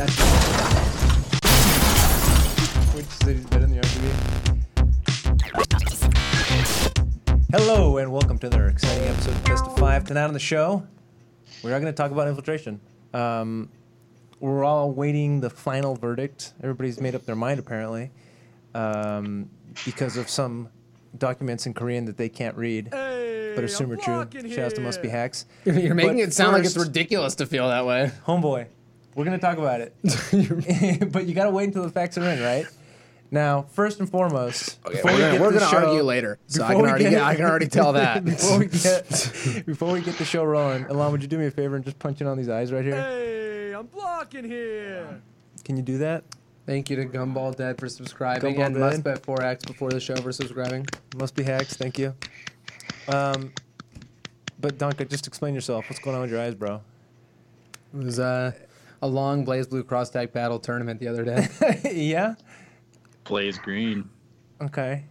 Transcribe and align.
That's 0.00 0.16
Which 2.94 3.04
city's 3.04 3.44
better 3.44 3.66
than 3.66 3.72
the 3.72 3.82
RGB? 3.82 4.06
Hello 7.52 7.98
and 7.98 8.10
welcome 8.10 8.38
to 8.38 8.46
another 8.46 8.68
exciting 8.68 9.06
episode 9.08 9.34
of 9.34 9.44
Best 9.44 9.66
of 9.66 9.76
Five. 9.76 10.06
Tonight 10.06 10.24
on 10.24 10.32
the 10.32 10.38
show, 10.38 10.86
we 11.62 11.70
are 11.70 11.78
going 11.78 11.92
to 11.92 11.96
talk 11.96 12.12
about 12.12 12.28
infiltration. 12.28 12.80
Um, 13.12 13.68
we're 14.38 14.64
all 14.64 14.90
waiting 14.90 15.42
the 15.42 15.50
final 15.50 15.94
verdict. 15.96 16.54
Everybody's 16.62 16.98
made 16.98 17.14
up 17.14 17.26
their 17.26 17.36
mind 17.36 17.60
apparently, 17.60 18.10
um, 18.74 19.50
because 19.84 20.16
of 20.16 20.30
some 20.30 20.70
documents 21.18 21.66
in 21.66 21.74
Korean 21.74 22.06
that 22.06 22.16
they 22.16 22.30
can't 22.30 22.56
read, 22.56 22.88
but 22.90 23.64
assume 23.64 23.92
are 23.92 23.96
true. 23.96 24.26
Shout 24.48 24.64
out 24.64 24.74
to 24.76 24.80
Must 24.80 25.02
Be 25.02 25.08
Hacks. 25.08 25.44
You're 25.66 25.94
making 25.94 26.16
But 26.16 26.28
it 26.28 26.32
sound 26.32 26.54
like 26.54 26.64
it's 26.64 26.78
ridiculous 26.78 27.34
to 27.34 27.44
feel 27.44 27.68
that 27.68 27.84
way. 27.84 28.10
Homeboy, 28.26 28.68
we're 29.20 29.24
gonna 29.26 29.38
talk 29.38 29.58
about 29.58 29.82
it, 29.82 29.94
but 31.12 31.26
you 31.26 31.34
gotta 31.34 31.50
wait 31.50 31.64
until 31.64 31.82
the 31.82 31.90
facts 31.90 32.16
are 32.16 32.24
in, 32.24 32.40
right? 32.42 32.64
Now, 33.30 33.62
first 33.70 34.00
and 34.00 34.08
foremost, 34.10 34.82
before 34.82 35.02
we're 35.04 35.12
we 35.12 35.20
gonna, 35.20 35.32
get 35.32 35.40
we're 35.42 35.52
the 35.52 35.58
gonna 35.58 35.70
show- 35.70 35.86
argue 35.88 36.02
later, 36.02 36.38
so 36.46 36.64
I 36.64 36.68
can 36.74 36.80
already 36.80 37.04
get- 37.04 37.10
get, 37.10 37.22
I 37.22 37.34
can 37.36 37.44
already 37.44 37.68
tell 37.68 37.92
that. 37.92 38.24
before 38.24 38.58
we 38.58 38.66
get 38.66 39.62
before 39.66 39.92
we 39.92 40.00
get 40.00 40.16
the 40.16 40.24
show 40.24 40.42
rolling, 40.42 40.84
Alon, 40.86 41.12
would 41.12 41.20
you 41.20 41.28
do 41.28 41.36
me 41.36 41.44
a 41.44 41.50
favor 41.50 41.76
and 41.76 41.84
just 41.84 41.98
punch 41.98 42.22
in 42.22 42.26
on 42.26 42.38
these 42.38 42.48
eyes 42.48 42.72
right 42.72 42.82
here? 42.82 42.94
Hey, 42.96 43.72
I'm 43.74 43.86
blocking 43.86 44.44
here. 44.44 45.20
Can 45.64 45.76
you 45.76 45.82
do 45.82 45.98
that? 45.98 46.24
Thank 46.64 46.88
you 46.88 46.96
to 46.96 47.04
Gumball 47.04 47.54
Dead 47.54 47.78
for 47.78 47.90
subscribing 47.90 48.54
Gumball 48.56 48.94
and 48.94 49.04
Dead. 49.04 49.20
Mustbet 49.20 49.20
4X 49.20 49.66
before 49.66 49.90
the 49.90 50.00
show 50.00 50.16
for 50.16 50.32
subscribing. 50.32 50.86
Must 51.16 51.34
be 51.34 51.42
hacks. 51.42 51.76
Thank 51.76 51.98
you. 51.98 52.14
Um, 53.06 53.52
but 54.60 54.78
Donka, 54.78 55.08
just 55.08 55.26
explain 55.26 55.54
yourself. 55.54 55.88
What's 55.88 56.00
going 56.00 56.16
on 56.16 56.22
with 56.22 56.30
your 56.30 56.40
eyes, 56.40 56.54
bro? 56.54 56.80
It 57.92 58.04
was 58.04 58.18
uh, 58.18 58.52
a 59.02 59.06
long 59.08 59.44
BlazBlue 59.46 59.86
Cross 59.86 60.10
Tag 60.10 60.32
Battle 60.32 60.58
tournament 60.58 61.00
the 61.00 61.08
other 61.08 61.24
day. 61.24 61.48
yeah. 61.92 62.34
Blaze 63.24 63.58
green. 63.58 64.08
Okay. 64.60 65.04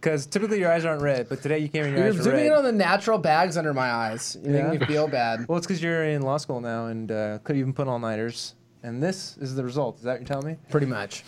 Because 0.00 0.26
typically 0.26 0.60
your 0.60 0.70
eyes 0.70 0.84
aren't 0.84 1.02
red, 1.02 1.28
but 1.28 1.42
today 1.42 1.58
you 1.58 1.68
came 1.68 1.84
in 1.84 1.90
your 1.90 1.98
You're 1.98 2.08
eyes 2.08 2.20
are 2.20 2.22
zooming 2.24 2.46
in 2.46 2.52
on 2.52 2.62
the 2.64 2.72
natural 2.72 3.18
bags 3.18 3.56
under 3.56 3.72
my 3.74 3.90
eyes. 3.90 4.36
You're 4.44 4.54
Yeah? 4.54 4.62
making 4.68 4.80
me 4.80 4.86
feel 4.86 5.08
bad. 5.08 5.44
Well, 5.48 5.58
it's 5.58 5.66
because 5.66 5.82
you're 5.82 6.04
in 6.04 6.22
law 6.22 6.36
school 6.36 6.60
now 6.60 6.86
and 6.86 7.10
uh, 7.10 7.38
could 7.44 7.56
even 7.56 7.72
put 7.72 7.88
all 7.88 7.98
nighters. 7.98 8.54
And 8.82 9.02
this 9.02 9.36
is 9.38 9.54
the 9.56 9.64
result. 9.64 9.96
Is 9.98 10.02
that 10.04 10.12
what 10.12 10.20
you're 10.20 10.26
telling 10.28 10.46
me? 10.46 10.56
Pretty 10.70 10.86
much. 10.86 11.24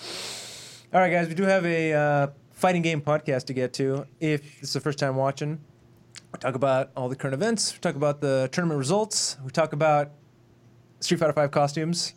All 0.93 1.01
right, 1.01 1.11
guys, 1.11 1.29
we 1.29 1.35
do 1.35 1.43
have 1.43 1.65
a 1.67 1.93
uh, 1.93 2.27
fighting 2.53 2.83
game 2.83 3.01
podcast 3.01 3.47
to 3.47 3.53
get 3.55 3.73
to. 3.75 4.07
If 4.21 4.61
this 4.61 4.69
is 4.69 4.73
the 4.75 4.81
first 4.81 4.99
time 4.99 5.17
watching, 5.17 5.59
we 6.33 6.39
talk 6.39 6.55
about 6.55 6.91
all 6.97 7.09
the 7.09 7.17
current 7.17 7.35
events. 7.35 7.73
We 7.73 7.79
talk 7.81 7.97
about 7.97 8.21
the 8.21 8.49
tournament 8.53 8.79
results. 8.79 9.39
We 9.45 9.51
talk 9.51 9.73
about 9.73 10.13
Street 11.01 11.19
Fighter 11.19 11.33
Five 11.33 11.51
costumes. 11.51 12.15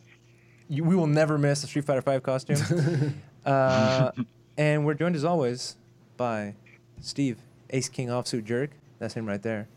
You, 0.68 0.84
we 0.84 0.96
will 0.96 1.08
never 1.08 1.38
miss 1.38 1.64
a 1.64 1.68
Street 1.68 1.86
Fighter 1.86 2.02
Five 2.02 2.24
costume. 2.24 3.22
uh, 3.46 4.12
and 4.58 4.86
we're 4.86 4.94
joined 4.94 5.16
as 5.16 5.26
always 5.26 5.76
by 6.18 6.56
Steve, 7.00 7.40
Ace 7.72 7.90
King 7.90 8.08
Offsuit 8.08 8.46
Jerk. 8.46 8.72
That's 9.00 9.14
him 9.14 9.26
right 9.26 9.42
there. 9.42 9.68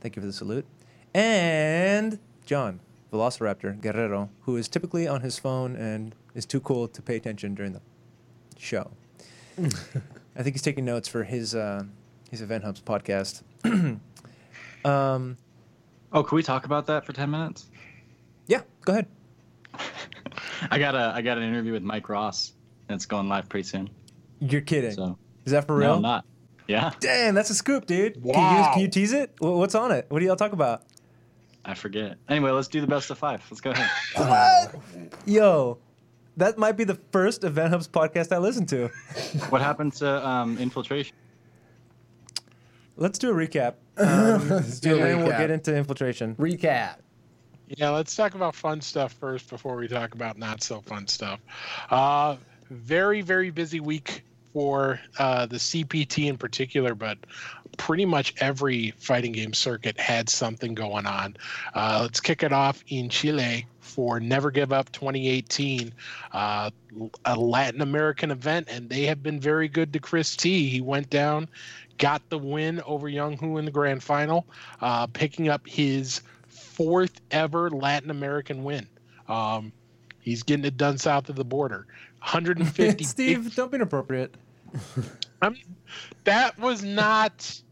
Thank 0.00 0.16
you 0.16 0.22
for 0.22 0.26
the 0.26 0.32
salute. 0.32 0.66
And 1.14 2.18
John, 2.46 2.80
Velociraptor 3.12 3.80
Guerrero, 3.80 4.30
who 4.42 4.56
is 4.56 4.68
typically 4.68 5.08
on 5.08 5.22
his 5.22 5.38
phone 5.38 5.74
and 5.74 6.14
is 6.34 6.46
too 6.46 6.60
cool 6.60 6.86
to 6.88 7.02
pay 7.02 7.16
attention 7.16 7.54
during 7.54 7.72
the 7.72 7.80
show. 8.56 8.90
I 9.58 10.42
think 10.42 10.54
he's 10.54 10.62
taking 10.62 10.84
notes 10.84 11.08
for 11.08 11.24
his 11.24 11.54
uh, 11.54 11.82
his 12.30 12.42
Event 12.42 12.64
Hubs 12.64 12.80
podcast. 12.80 13.42
um, 14.84 15.36
Oh, 16.10 16.22
can 16.22 16.36
we 16.36 16.42
talk 16.42 16.64
about 16.64 16.86
that 16.86 17.04
for 17.04 17.12
ten 17.12 17.30
minutes? 17.30 17.66
Yeah, 18.48 18.62
go 18.84 18.92
ahead. 18.94 19.06
I 20.70 20.78
got 20.78 20.94
a 20.96 21.12
I 21.14 21.22
got 21.22 21.38
an 21.38 21.44
interview 21.44 21.72
with 21.72 21.82
Mike 21.84 22.08
Ross. 22.08 22.52
that's 22.88 23.06
going 23.06 23.28
live 23.28 23.48
pretty 23.48 23.68
soon. 23.68 23.88
You're 24.40 24.60
kidding. 24.62 24.92
So 24.92 25.16
Is 25.44 25.52
that 25.52 25.66
for 25.66 25.74
no, 25.74 25.78
real? 25.78 25.94
I'm 25.94 26.02
not. 26.02 26.24
Yeah, 26.66 26.90
Damn, 27.00 27.34
that's 27.34 27.48
a 27.48 27.54
scoop, 27.54 27.86
dude. 27.86 28.14
Can, 28.14 28.22
you, 28.24 28.32
Wow. 28.32 28.70
can 28.74 28.82
you 28.82 28.88
tease 28.88 29.12
it? 29.14 29.32
What's 29.38 29.74
on 29.74 29.90
it? 29.90 30.04
What 30.10 30.18
do 30.20 30.26
y'all 30.26 30.36
talk 30.36 30.52
about? 30.52 30.82
I 31.64 31.72
forget. 31.74 32.18
Anyway, 32.28 32.50
let's 32.50 32.68
do 32.68 32.80
the 32.82 32.86
best 32.86 33.10
of 33.10 33.16
five. 33.18 33.42
Let's 33.50 33.60
go 33.62 33.70
ahead. 33.70 33.88
What? 34.16 34.74
Yo, 35.26 35.78
that 36.36 36.58
might 36.58 36.72
be 36.76 36.84
the 36.84 36.98
first 37.10 37.42
Event 37.44 37.70
Hubs 37.70 37.88
podcast 37.88 38.32
I 38.34 38.38
listen 38.38 38.66
to. 38.66 38.88
what 39.48 39.62
happened 39.62 39.94
to 39.94 40.26
um, 40.28 40.58
infiltration? 40.58 41.16
Let's 42.96 43.18
do 43.18 43.30
a 43.30 43.34
recap. 43.34 43.74
Um, 43.96 44.48
Let's 44.48 44.80
do 44.80 44.90
a 44.90 44.94
and 44.96 45.04
then 45.04 45.18
we'll 45.20 45.38
get 45.38 45.50
into 45.50 45.74
infiltration. 45.74 46.34
Recap. 46.36 46.96
Yeah, 47.76 47.90
let's 47.90 48.16
talk 48.16 48.34
about 48.34 48.54
fun 48.54 48.80
stuff 48.80 49.12
first 49.12 49.50
before 49.50 49.76
we 49.76 49.88
talk 49.88 50.14
about 50.14 50.38
not 50.38 50.62
so 50.62 50.80
fun 50.80 51.06
stuff. 51.06 51.40
Uh, 51.90 52.36
very, 52.70 53.20
very 53.20 53.50
busy 53.50 53.80
week 53.80 54.24
for 54.52 54.98
uh, 55.18 55.46
the 55.46 55.56
CPT 55.56 56.28
in 56.28 56.38
particular, 56.38 56.94
but 56.94 57.18
pretty 57.76 58.06
much 58.06 58.34
every 58.40 58.92
fighting 58.92 59.32
game 59.32 59.52
circuit 59.52 60.00
had 60.00 60.28
something 60.28 60.74
going 60.74 61.06
on. 61.06 61.36
Uh, 61.74 62.00
let's 62.02 62.20
kick 62.20 62.42
it 62.42 62.52
off 62.52 62.82
in 62.88 63.08
Chile 63.10 63.66
for 63.80 64.18
Never 64.18 64.50
Give 64.50 64.72
Up 64.72 64.90
2018, 64.92 65.92
uh, 66.32 66.70
a 67.24 67.36
Latin 67.36 67.82
American 67.82 68.30
event, 68.30 68.68
and 68.70 68.88
they 68.88 69.04
have 69.04 69.22
been 69.22 69.38
very 69.38 69.68
good 69.68 69.92
to 69.92 69.98
Chris 69.98 70.36
T. 70.36 70.68
He 70.68 70.80
went 70.80 71.10
down, 71.10 71.48
got 71.98 72.26
the 72.30 72.38
win 72.38 72.80
over 72.86 73.08
Young 73.08 73.36
Hu 73.36 73.58
in 73.58 73.64
the 73.64 73.70
grand 73.70 74.02
final, 74.02 74.46
uh, 74.80 75.06
picking 75.06 75.48
up 75.48 75.66
his 75.66 76.22
fourth 76.78 77.20
ever 77.32 77.68
Latin 77.70 78.10
American 78.10 78.62
win. 78.62 78.86
Um, 79.26 79.72
he's 80.20 80.44
getting 80.44 80.64
it 80.64 80.76
done 80.76 80.96
south 80.96 81.28
of 81.28 81.34
the 81.34 81.44
border. 81.44 81.86
150. 82.20 83.04
Steve, 83.04 83.54
don't 83.54 83.70
be 83.70 83.76
inappropriate. 83.76 84.34
I'm, 85.42 85.56
that 86.24 86.58
was 86.58 86.82
not. 86.84 87.62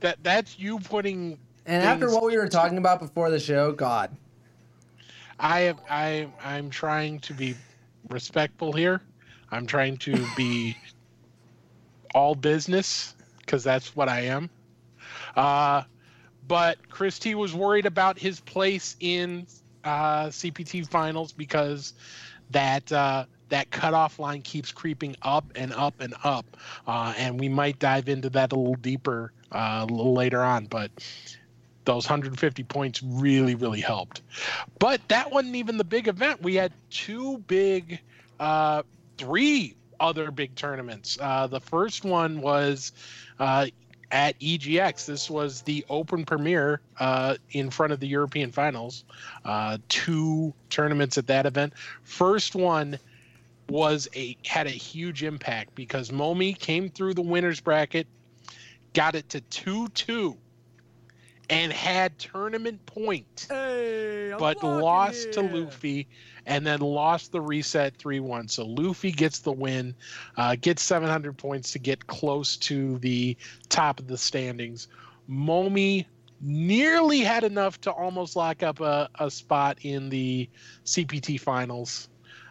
That 0.00 0.18
that's 0.22 0.58
you 0.58 0.80
putting. 0.80 1.38
And 1.66 1.84
after 1.84 2.10
what 2.10 2.24
we 2.24 2.36
were 2.36 2.48
talking 2.48 2.78
about 2.78 2.98
before 3.00 3.30
the 3.30 3.38
show, 3.38 3.72
God. 3.72 4.14
I 5.38 5.60
am. 5.60 5.76
I 5.88 6.28
I'm 6.42 6.70
trying 6.70 7.20
to 7.20 7.34
be 7.34 7.54
respectful 8.08 8.72
here. 8.72 9.00
I'm 9.50 9.66
trying 9.66 9.96
to 9.98 10.26
be 10.36 10.76
all 12.14 12.34
business 12.34 13.14
because 13.38 13.62
that's 13.62 13.94
what 13.94 14.08
I 14.08 14.22
am. 14.22 14.50
Uh, 15.36 15.82
but 16.48 16.88
Chris 16.90 17.18
T 17.18 17.34
was 17.34 17.54
worried 17.54 17.86
about 17.86 18.18
his 18.18 18.40
place 18.40 18.96
in 19.00 19.46
uh, 19.84 20.26
CPT 20.26 20.86
finals 20.86 21.32
because 21.32 21.94
that 22.50 22.90
uh, 22.92 23.24
that 23.48 23.70
cutoff 23.70 24.18
line 24.18 24.42
keeps 24.42 24.72
creeping 24.72 25.16
up 25.22 25.44
and 25.54 25.72
up 25.72 25.94
and 26.00 26.14
up, 26.24 26.56
uh, 26.86 27.14
and 27.16 27.38
we 27.38 27.48
might 27.48 27.78
dive 27.78 28.08
into 28.08 28.30
that 28.30 28.52
a 28.52 28.56
little 28.56 28.74
deeper 28.74 29.32
uh, 29.52 29.86
a 29.88 29.92
little 29.92 30.14
later 30.14 30.42
on. 30.42 30.66
But 30.66 30.90
those 31.84 32.06
150 32.06 32.64
points 32.64 33.02
really, 33.02 33.54
really 33.54 33.80
helped. 33.80 34.22
But 34.78 35.06
that 35.08 35.30
wasn't 35.30 35.56
even 35.56 35.76
the 35.76 35.84
big 35.84 36.08
event. 36.08 36.42
We 36.42 36.54
had 36.54 36.72
two 36.90 37.38
big, 37.46 38.00
uh, 38.40 38.82
three 39.18 39.76
other 40.00 40.30
big 40.30 40.54
tournaments. 40.54 41.18
Uh, 41.20 41.46
the 41.46 41.60
first 41.60 42.04
one 42.04 42.40
was 42.40 42.92
at 44.14 44.38
EGX. 44.38 45.06
This 45.06 45.28
was 45.28 45.62
the 45.62 45.84
open 45.90 46.24
premiere 46.24 46.80
uh, 47.00 47.34
in 47.50 47.68
front 47.68 47.92
of 47.92 47.98
the 47.98 48.06
European 48.06 48.52
finals. 48.52 49.04
Uh, 49.44 49.76
two 49.88 50.54
tournaments 50.70 51.18
at 51.18 51.26
that 51.26 51.46
event. 51.46 51.72
First 52.04 52.54
one 52.54 52.96
was 53.68 54.08
a 54.14 54.36
had 54.46 54.68
a 54.68 54.70
huge 54.70 55.24
impact 55.24 55.74
because 55.74 56.10
Momi 56.10 56.56
came 56.56 56.88
through 56.88 57.14
the 57.14 57.22
winners 57.22 57.60
bracket, 57.60 58.06
got 58.92 59.16
it 59.16 59.28
to 59.30 59.40
two 59.42 59.88
two, 59.88 60.36
and 61.50 61.72
had 61.72 62.18
tournament 62.18 62.84
point 62.86 63.46
Hey, 63.48 64.34
but 64.38 64.62
lost 64.62 65.32
to. 65.32 65.42
Luffy 65.42 66.06
and 66.46 66.66
then 66.66 66.80
lost 66.80 67.32
the 67.32 67.40
reset 67.40 67.96
3-1 67.98 68.50
so 68.50 68.64
Luffy 68.64 69.12
gets 69.12 69.40
the 69.40 69.52
win 69.52 69.94
uh, 70.36 70.56
gets 70.60 70.82
700 70.82 71.36
points 71.36 71.72
to 71.72 71.78
get 71.78 72.06
close 72.06 72.56
to 72.56 72.98
the 72.98 73.36
top 73.68 73.98
of 73.98 74.06
the 74.06 74.18
standings. 74.18 74.88
Momi 75.28 76.06
nearly 76.40 77.20
had 77.20 77.44
enough 77.44 77.80
to 77.82 77.90
almost 77.90 78.36
lock 78.36 78.62
up 78.62 78.80
a, 78.80 79.08
a 79.18 79.30
spot 79.30 79.78
in 79.82 80.08
the 80.08 80.48
cpt 80.84 81.40
finals. 81.40 82.08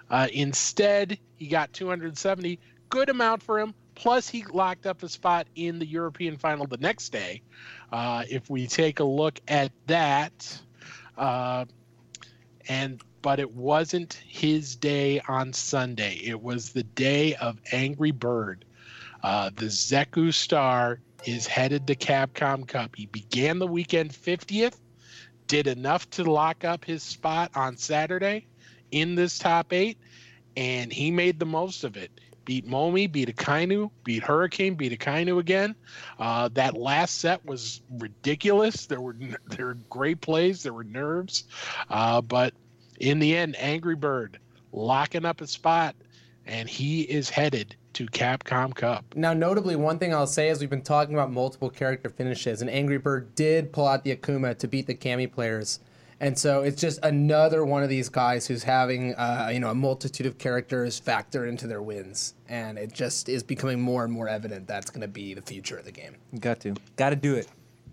Uh, 0.10 0.28
instead 0.34 1.18
he 1.36 1.48
got 1.48 1.72
270 1.74 2.60
good 2.90 3.10
amount 3.10 3.42
for 3.42 3.60
him 3.60 3.74
plus 3.96 4.28
he 4.28 4.44
locked 4.52 4.86
up 4.86 5.04
a 5.04 5.10
spot 5.10 5.48
in 5.56 5.80
the 5.80 5.86
european 5.86 6.38
final 6.38 6.66
the 6.68 6.78
next 6.78 7.10
day 7.12 7.42
uh, 7.92 8.24
if 8.30 8.50
we 8.50 8.68
take 8.68 9.00
a 9.00 9.04
look 9.04 9.40
at 9.48 9.72
that 9.88 10.60
uh, 11.18 11.66
and 12.68 13.02
but 13.24 13.40
it 13.40 13.56
wasn't 13.56 14.14
his 14.28 14.76
day 14.76 15.22
on 15.30 15.54
Sunday. 15.54 16.20
It 16.26 16.42
was 16.42 16.72
the 16.72 16.84
day 16.84 17.36
of 17.36 17.58
Angry 17.72 18.12
Bird. 18.12 18.66
Uh, 19.24 19.50
the 19.56 19.68
Zeku 19.68 20.34
Star 20.34 21.00
is 21.26 21.48
headed 21.48 21.88
to 21.88 21.96
Capcom 21.96 22.68
Cup. 22.68 22.98
He 22.98 23.06
began 23.06 23.60
the 23.60 23.66
weekend 23.66 24.12
50th, 24.12 24.76
did 25.48 25.68
enough 25.68 26.10
to 26.12 26.30
lock 26.30 26.66
up 26.66 26.84
his 26.84 27.02
spot 27.02 27.50
on 27.56 27.78
Saturday, 27.78 28.46
in 28.92 29.16
this 29.16 29.40
top 29.40 29.72
eight, 29.72 29.98
and 30.58 30.92
he 30.92 31.10
made 31.10 31.40
the 31.40 31.46
most 31.46 31.86
of 31.86 31.96
it. 31.96 32.12
Beat 32.46 32.68
Momi, 32.68 33.12
beat 33.12 33.36
Akainu, 33.36 33.90
beat 34.04 34.24
Hurricane, 34.24 34.76
beat 34.76 34.98
Akainu 34.98 35.40
again. 35.40 35.76
Uh, 36.20 36.50
that 36.54 36.76
last 36.76 37.20
set 37.20 37.46
was 37.46 37.82
ridiculous. 37.98 38.86
There 38.86 39.02
were 39.02 39.16
there 39.48 39.68
were 39.68 39.78
great 39.90 40.22
plays, 40.22 40.64
there 40.64 40.74
were 40.74 40.84
nerves, 40.84 41.46
uh, 41.90 42.22
but 42.22 42.54
in 43.00 43.20
the 43.20 43.36
end, 43.36 43.56
Angry 43.58 43.96
Bird 43.96 44.40
locking 44.72 45.26
up 45.26 45.42
a 45.42 45.48
spot, 45.48 45.96
and 46.46 46.68
he 46.68 47.02
is 47.02 47.30
headed 47.30 47.76
to 47.94 48.08
Capcom 48.08 48.74
Cup. 48.74 49.06
Now, 49.16 49.34
notably, 49.34 49.76
one 49.76 50.00
thing 50.00 50.14
I'll 50.14 50.28
say 50.28 50.50
is 50.50 50.60
we've 50.60 50.70
been 50.70 50.82
talking 50.82 51.14
about 51.14 51.32
multiple 51.32 51.70
character 51.70 52.10
finishes, 52.10 52.62
and 52.62 52.70
Angry 52.70 52.98
Bird 52.98 53.36
did 53.36 53.72
pull 53.72 53.88
out 53.88 54.04
the 54.04 54.16
Akuma 54.16 54.58
to 54.58 54.68
beat 54.68 54.88
the 54.88 54.96
Kami 54.96 55.28
players. 55.28 55.80
And 56.20 56.38
so 56.38 56.62
it's 56.62 56.80
just 56.80 57.00
another 57.04 57.66
one 57.66 57.84
of 57.84 57.90
these 57.90 58.08
guys 58.08 58.48
who's 58.48 58.64
having, 58.64 59.14
uh, 59.16 59.50
you 59.52 59.60
know, 59.60 59.70
a 59.70 59.76
multitude 59.76 60.26
of 60.26 60.38
characters 60.38 61.00
factor 61.00 61.46
into 61.48 61.68
their 61.68 61.82
wins, 61.82 62.36
and 62.48 62.78
it 62.78 62.94
just 62.94 63.28
is 63.30 63.44
becoming 63.44 63.82
more 63.82 64.04
and 64.04 64.14
more 64.14 64.28
evident 64.30 64.68
that's 64.68 64.90
going 64.90 65.02
to 65.02 65.08
be 65.08 65.34
the 65.34 65.42
future 65.42 65.78
of 65.78 65.86
the 65.86 65.92
game. 65.92 66.16
Got 66.40 66.60
to. 66.62 66.76
Got 66.96 67.10
to 67.10 67.16
do 67.16 67.36
it. 67.36 67.48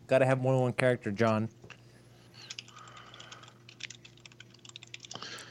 Got 0.06 0.18
to 0.18 0.26
have 0.26 0.40
more 0.40 0.52
than 0.52 0.62
one 0.62 0.72
character, 0.74 1.10
John. 1.10 1.48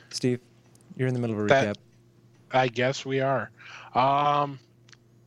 Steve, 0.09 0.39
you're 0.95 1.07
in 1.07 1.13
the 1.13 1.19
middle 1.19 1.35
of 1.37 1.45
a 1.45 1.47
That- 1.47 1.75
recap. 1.75 1.79
I 2.51 2.67
guess 2.67 3.05
we 3.05 3.19
are. 3.21 3.51
Um, 3.93 4.57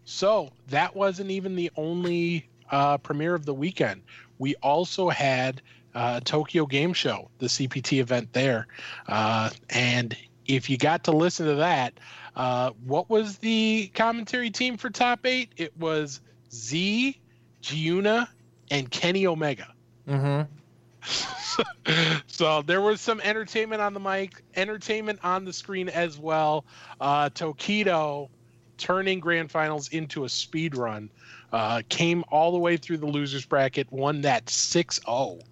so 0.05 0.51
that 0.69 0.95
wasn't 0.95 1.31
even 1.31 1.55
the 1.55 1.71
only 1.77 2.49
uh, 2.71 2.99
premiere 2.99 3.35
of 3.35 3.45
the 3.47 3.55
weekend. 3.55 4.03
We 4.39 4.55
also 4.57 5.09
had 5.09 5.63
uh, 5.95 6.21
Tokyo 6.21 6.67
Game 6.67 6.93
Show, 6.93 7.31
the 7.39 7.47
CPT 7.47 8.01
event 8.01 8.33
there, 8.33 8.67
uh, 9.09 9.51
and 9.71 10.17
if 10.47 10.69
you 10.69 10.77
got 10.77 11.05
to 11.05 11.13
listen 11.13 11.47
to 11.47 11.55
that, 11.57 11.95
uh, 12.37 12.71
what 12.85 13.11
was 13.11 13.39
the 13.39 13.91
commentary 13.95 14.51
team 14.51 14.77
for 14.77 14.91
Top 14.91 15.27
Eight? 15.27 15.53
It 15.57 15.77
was 15.79 16.21
Z, 16.53 17.19
Jiyuna, 17.63 18.29
and 18.71 18.91
Kenny 18.91 19.27
Omega. 19.27 19.69
Mm-hmm. 20.09 20.43
so 22.27 22.63
there 22.63 22.81
was 22.81 23.01
some 23.01 23.21
entertainment 23.21 23.83
on 23.83 23.95
the 23.95 24.01
mic, 24.01 24.43
entertainment 24.57 25.19
on 25.23 25.45
the 25.45 25.53
screen 25.53 25.89
as 25.89 26.19
well. 26.19 26.65
Uh, 27.01 27.29
Tokido 27.31 28.29
turning 28.79 29.21
grand 29.21 29.51
finals 29.51 29.89
into 29.89 30.25
a 30.25 30.29
speed 30.29 30.77
run, 30.77 31.11
uh, 31.53 31.83
came 31.89 32.25
all 32.29 32.53
the 32.53 32.59
way 32.59 32.77
through 32.77 32.97
the 32.97 33.07
losers 33.07 33.45
bracket, 33.45 33.91
won 33.93 34.23
that 34.23 34.47
6-0 34.47 35.43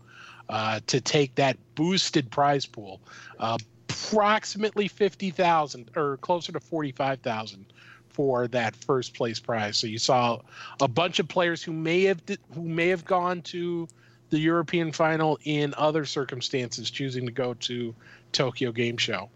uh, 0.51 0.81
to 0.89 1.01
take 1.01 1.35
that 1.37 1.57
boosted 1.77 2.31
prize 2.31 2.67
pool, 2.67 3.01
uh, 3.39 3.57
approximately 3.89 4.89
50,000 4.89 5.91
or 5.97 6.17
closer 6.19 6.53
to 6.53 6.61
45,000 6.61 7.67
for 8.09 8.49
that 8.49 8.75
first 8.75 9.15
place 9.15 9.39
prize. 9.39 9.79
So 9.79 9.87
you 9.87 9.99
saw 9.99 10.41
a 10.81 10.89
bunch 10.89 11.21
of 11.21 11.29
players 11.29 11.63
who 11.63 11.73
may 11.73 12.03
have 12.05 12.21
who 12.53 12.63
may 12.63 12.89
have 12.89 13.05
gone 13.05 13.43
to 13.43 13.89
the 14.31 14.39
European 14.39 14.91
final 14.91 15.39
in 15.45 15.73
other 15.77 16.05
circumstances, 16.05 16.91
choosing 16.91 17.27
to 17.27 17.33
go 17.33 17.55
to 17.55 17.95
Tokyo 18.33 18.73
Game 18.73 18.97
Show. 18.97 19.29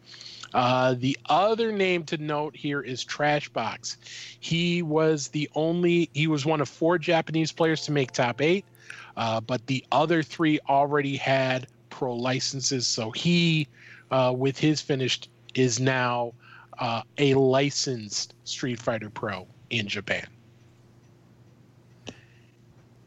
Uh, 0.52 0.94
the 0.98 1.16
other 1.26 1.72
name 1.72 2.04
to 2.04 2.16
note 2.16 2.56
here 2.56 2.80
is 2.80 3.04
Trashbox. 3.04 3.96
He 4.38 4.82
was 4.82 5.28
the 5.28 5.48
only, 5.54 6.10
he 6.12 6.26
was 6.28 6.44
one 6.44 6.60
of 6.60 6.68
four 6.68 6.98
Japanese 6.98 7.50
players 7.50 7.82
to 7.82 7.92
make 7.92 8.12
top 8.12 8.40
eight, 8.40 8.64
uh, 9.16 9.40
but 9.40 9.66
the 9.66 9.84
other 9.92 10.22
three 10.22 10.58
already 10.68 11.16
had 11.16 11.66
pro 11.90 12.14
licenses. 12.14 12.86
So 12.86 13.10
he, 13.10 13.68
uh, 14.10 14.34
with 14.36 14.58
his 14.58 14.80
finished, 14.80 15.28
is 15.54 15.80
now 15.80 16.32
uh, 16.78 17.02
a 17.18 17.34
licensed 17.34 18.34
Street 18.44 18.80
Fighter 18.80 19.10
Pro 19.10 19.46
in 19.70 19.86
Japan. 19.86 20.26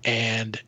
And 0.06 0.62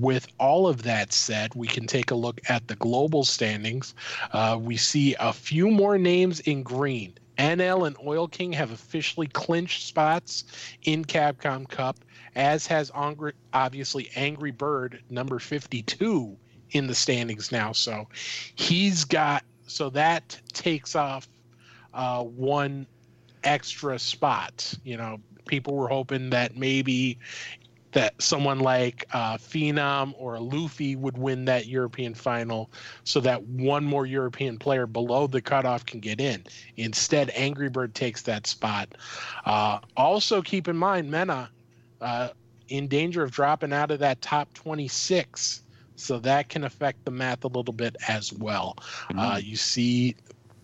with 0.00 0.26
all 0.38 0.66
of 0.66 0.82
that 0.82 1.12
said, 1.12 1.54
we 1.54 1.68
can 1.68 1.86
take 1.86 2.10
a 2.10 2.14
look 2.14 2.40
at 2.48 2.66
the 2.68 2.76
global 2.76 3.24
standings. 3.24 3.94
Uh, 4.32 4.58
we 4.60 4.76
see 4.76 5.14
a 5.20 5.32
few 5.32 5.70
more 5.70 5.98
names 5.98 6.40
in 6.40 6.62
green. 6.62 7.14
NL 7.38 7.86
and 7.86 7.96
Oil 8.06 8.28
King 8.28 8.52
have 8.52 8.70
officially 8.70 9.26
clinched 9.26 9.86
spots 9.86 10.44
in 10.84 11.04
Capcom 11.04 11.68
Cup, 11.68 11.98
as 12.34 12.66
has 12.66 12.90
obviously 12.94 14.10
Angry 14.14 14.50
Bird, 14.50 15.02
number 15.10 15.38
52 15.38 16.36
in 16.70 16.86
the 16.86 16.94
standings 16.94 17.50
now. 17.50 17.72
So 17.72 18.08
he's 18.54 19.04
got, 19.04 19.44
so 19.66 19.90
that 19.90 20.40
takes 20.52 20.94
off 20.94 21.28
uh, 21.92 22.22
one 22.22 22.86
extra 23.44 23.98
spot. 23.98 24.74
You 24.84 24.96
know, 24.96 25.18
people 25.46 25.74
were 25.74 25.88
hoping 25.88 26.30
that 26.30 26.56
maybe 26.56 27.18
that 27.92 28.20
someone 28.22 28.60
like 28.60 29.04
uh, 29.12 29.36
Phenom 29.36 30.14
or 30.16 30.38
Luffy 30.38 30.94
would 30.94 31.18
win 31.18 31.44
that 31.46 31.66
European 31.66 32.14
final 32.14 32.70
so 33.02 33.18
that 33.20 33.42
one 33.42 33.84
more 33.84 34.06
European 34.06 34.58
player 34.58 34.86
below 34.86 35.26
the 35.26 35.40
cutoff 35.40 35.84
can 35.84 35.98
get 35.98 36.20
in. 36.20 36.44
Instead, 36.76 37.32
Angry 37.34 37.68
Bird 37.68 37.94
takes 37.94 38.22
that 38.22 38.46
spot. 38.46 38.94
Uh, 39.44 39.80
also, 39.96 40.40
keep 40.40 40.68
in 40.68 40.76
mind, 40.76 41.10
Mena 41.10 41.50
uh, 42.00 42.28
in 42.68 42.88
danger 42.88 43.22
of 43.22 43.30
dropping 43.30 43.72
out 43.72 43.90
of 43.90 43.98
that 44.00 44.20
top 44.22 44.52
26. 44.54 45.62
So 45.96 46.18
that 46.20 46.48
can 46.48 46.64
affect 46.64 47.04
the 47.04 47.10
math 47.10 47.44
a 47.44 47.48
little 47.48 47.74
bit 47.74 47.96
as 48.08 48.32
well. 48.32 48.76
Uh, 49.16 49.38
you 49.42 49.56
see 49.56 50.16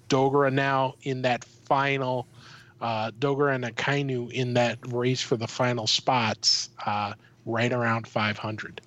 Dogura 0.09 0.51
now 0.51 0.95
in 1.03 1.23
that 1.23 1.45
final 1.45 2.27
uh, 2.81 3.11
Dogura 3.19 3.55
and 3.55 3.65
Akainu 3.65 4.31
in 4.33 4.55
that 4.55 4.79
race 4.93 5.23
for 5.23 5.37
the 5.37 5.47
final 5.47 5.87
spots, 5.87 6.71
uh, 6.85 7.15
right 7.45 7.73
around 7.73 8.07
500. 8.07 8.81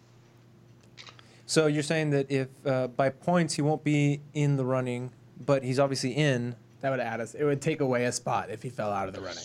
So 1.45 1.65
you're 1.65 1.83
saying 1.83 2.11
that 2.11 2.29
if 2.29 2.47
uh, 2.65 2.87
by 2.87 3.09
points 3.09 3.55
he 3.55 3.61
won't 3.61 3.83
be 3.83 4.21
in 4.33 4.57
the 4.57 4.65
running, 4.65 5.11
but 5.45 5.63
he's 5.63 5.79
obviously 5.79 6.11
in. 6.11 6.55
That 6.81 6.91
would 6.91 6.99
add 6.99 7.19
us. 7.19 7.33
It 7.33 7.43
would 7.43 7.61
take 7.61 7.81
away 7.81 8.05
a 8.05 8.11
spot 8.11 8.49
if 8.49 8.63
he 8.63 8.69
fell 8.69 8.91
out 8.91 9.07
of 9.07 9.13
the 9.13 9.19
running. 9.21 9.43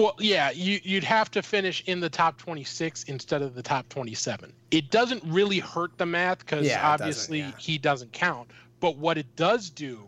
Well, 0.00 0.14
yeah, 0.18 0.50
you, 0.50 0.80
you'd 0.82 1.04
have 1.04 1.30
to 1.32 1.42
finish 1.42 1.82
in 1.86 2.00
the 2.00 2.08
top 2.08 2.38
26 2.38 3.04
instead 3.04 3.42
of 3.42 3.54
the 3.54 3.62
top 3.62 3.88
27. 3.90 4.50
It 4.70 4.90
doesn't 4.90 5.22
really 5.26 5.58
hurt 5.58 5.98
the 5.98 6.06
math 6.06 6.38
because 6.38 6.66
Yeah, 6.66 6.78
it 6.78 6.98
doesn't, 6.98 7.06
obviously 7.06 7.38
yeah. 7.40 7.52
he 7.58 7.76
doesn't 7.76 8.12
count. 8.12 8.50
But 8.80 8.96
what 8.96 9.18
it 9.18 9.36
does 9.36 9.68
do 9.68 10.02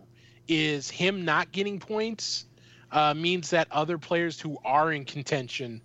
is 0.49 0.88
him 0.88 1.26
not 1.26 1.52
getting 1.52 1.78
points 1.78 2.46
uh, 2.90 3.12
means 3.12 3.50
that 3.50 3.68
other 3.70 3.99
players 3.99 4.40
who 4.40 4.58
are 4.64 4.92
in 4.92 5.04
contention 5.04 5.82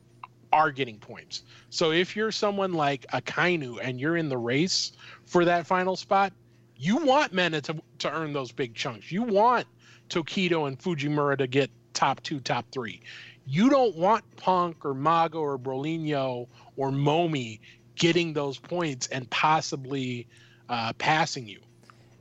are 0.53 0.71
getting 0.71 0.97
points. 0.97 1.43
So 1.69 1.91
if 1.91 2.15
you're 2.15 2.31
someone 2.31 2.73
like 2.73 3.05
Akainu 3.13 3.79
and 3.81 3.99
you're 3.99 4.15
in 4.15 4.29
the 4.29 4.37
race 4.37 4.93
for 5.25 5.43
that 5.43 5.67
final 5.67 5.97
spot, 5.97 6.31
you 6.77 6.97
want 6.97 7.33
Mena 7.33 7.59
to, 7.61 7.75
to 7.99 8.11
earn 8.11 8.31
those 8.31 8.53
big 8.53 8.73
chunks. 8.73 9.11
You 9.11 9.23
want 9.23 9.67
Tokido 10.09 10.67
and 10.67 10.79
Fujimura 10.79 11.37
to 11.37 11.47
get 11.47 11.69
top 11.93 12.21
two, 12.23 12.39
top 12.39 12.65
three. 12.71 13.01
You 13.47 13.69
don't 13.69 13.95
want 13.95 14.23
Punk 14.35 14.83
or 14.85 14.93
Mago 14.93 15.39
or 15.39 15.57
Brolynho 15.57 16.47
or 16.75 16.91
Momi 16.91 17.59
getting 17.95 18.33
those 18.33 18.57
points 18.57 19.07
and 19.07 19.29
possibly 19.29 20.27
uh, 20.69 20.91
passing 20.97 21.47
you. 21.47 21.59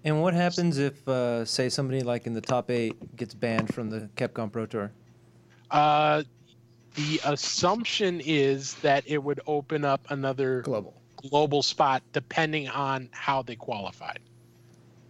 And 0.04 0.22
what 0.22 0.34
happens 0.34 0.78
if, 0.78 1.06
uh, 1.08 1.44
say, 1.44 1.68
somebody 1.68 2.02
like 2.02 2.26
in 2.26 2.32
the 2.32 2.40
top 2.40 2.70
eight 2.70 3.16
gets 3.16 3.34
banned 3.34 3.74
from 3.74 3.90
the 3.90 4.08
Capcom 4.16 4.52
Pro 4.52 4.66
Tour? 4.66 4.92
Uh, 5.72 6.22
the 6.94 7.20
assumption 7.24 8.20
is 8.24 8.74
that 8.74 9.02
it 9.06 9.22
would 9.22 9.40
open 9.48 9.84
up 9.84 10.06
another 10.10 10.62
Global. 10.62 10.94
global 11.16 11.62
spot 11.62 12.04
depending 12.12 12.68
on 12.68 13.08
how 13.10 13.42
they 13.42 13.56
qualified. 13.56 14.20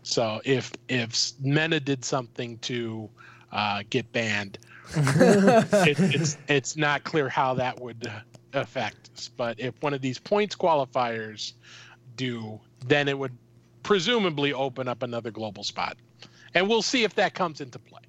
So 0.02 0.40
if 0.44 0.73
if 0.88 1.32
Mena 1.40 1.78
did 1.78 2.04
something 2.04 2.56
to 2.58 3.11
uh, 3.52 3.82
get 3.90 4.11
banned, 4.12 4.58
it, 4.95 5.97
it's 5.99 6.37
it's 6.49 6.76
not 6.76 7.05
clear 7.05 7.28
how 7.28 7.55
that 7.55 7.81
would 7.81 8.11
affect 8.52 9.11
us. 9.14 9.28
But 9.28 9.59
if 9.61 9.75
one 9.83 9.95
of 9.95 10.00
these 10.00 10.19
points 10.19 10.55
qualifiers 10.57 11.52
do, 12.16 12.61
then 12.87 13.09
it 13.09 13.19
would 13.19 13.37
presumably 13.83 14.52
open 14.52 14.88
up 14.88 15.02
another 15.02 15.31
global 15.31 15.62
spot, 15.64 15.97
and 16.55 16.69
we'll 16.69 16.83
see 16.83 17.05
if 17.05 17.14
that 17.14 17.35
comes 17.35 17.61
into 17.61 17.78
play. 17.78 18.00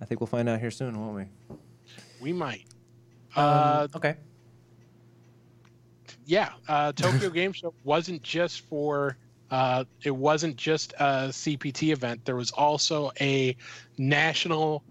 I 0.00 0.04
think 0.06 0.20
we'll 0.20 0.28
find 0.28 0.48
out 0.48 0.60
here 0.60 0.70
soon, 0.70 0.98
won't 0.98 1.14
we? 1.50 1.56
We 2.20 2.32
might. 2.32 2.64
Um, 3.36 3.44
Uh, 3.44 3.88
okay. 3.96 4.16
yeah, 6.26 6.50
uh, 6.68 6.92
Tokyo 6.92 7.30
Game 7.30 7.52
Show 7.52 7.74
wasn't 7.84 8.22
just 8.22 8.62
for 8.62 9.16
uh, 9.50 9.84
it 10.04 10.12
wasn't 10.12 10.56
just 10.56 10.92
a 10.94 11.28
CPT 11.30 11.92
event. 11.92 12.24
There 12.24 12.36
was 12.36 12.50
also 12.52 13.10
a 13.20 13.56
national 13.98 14.84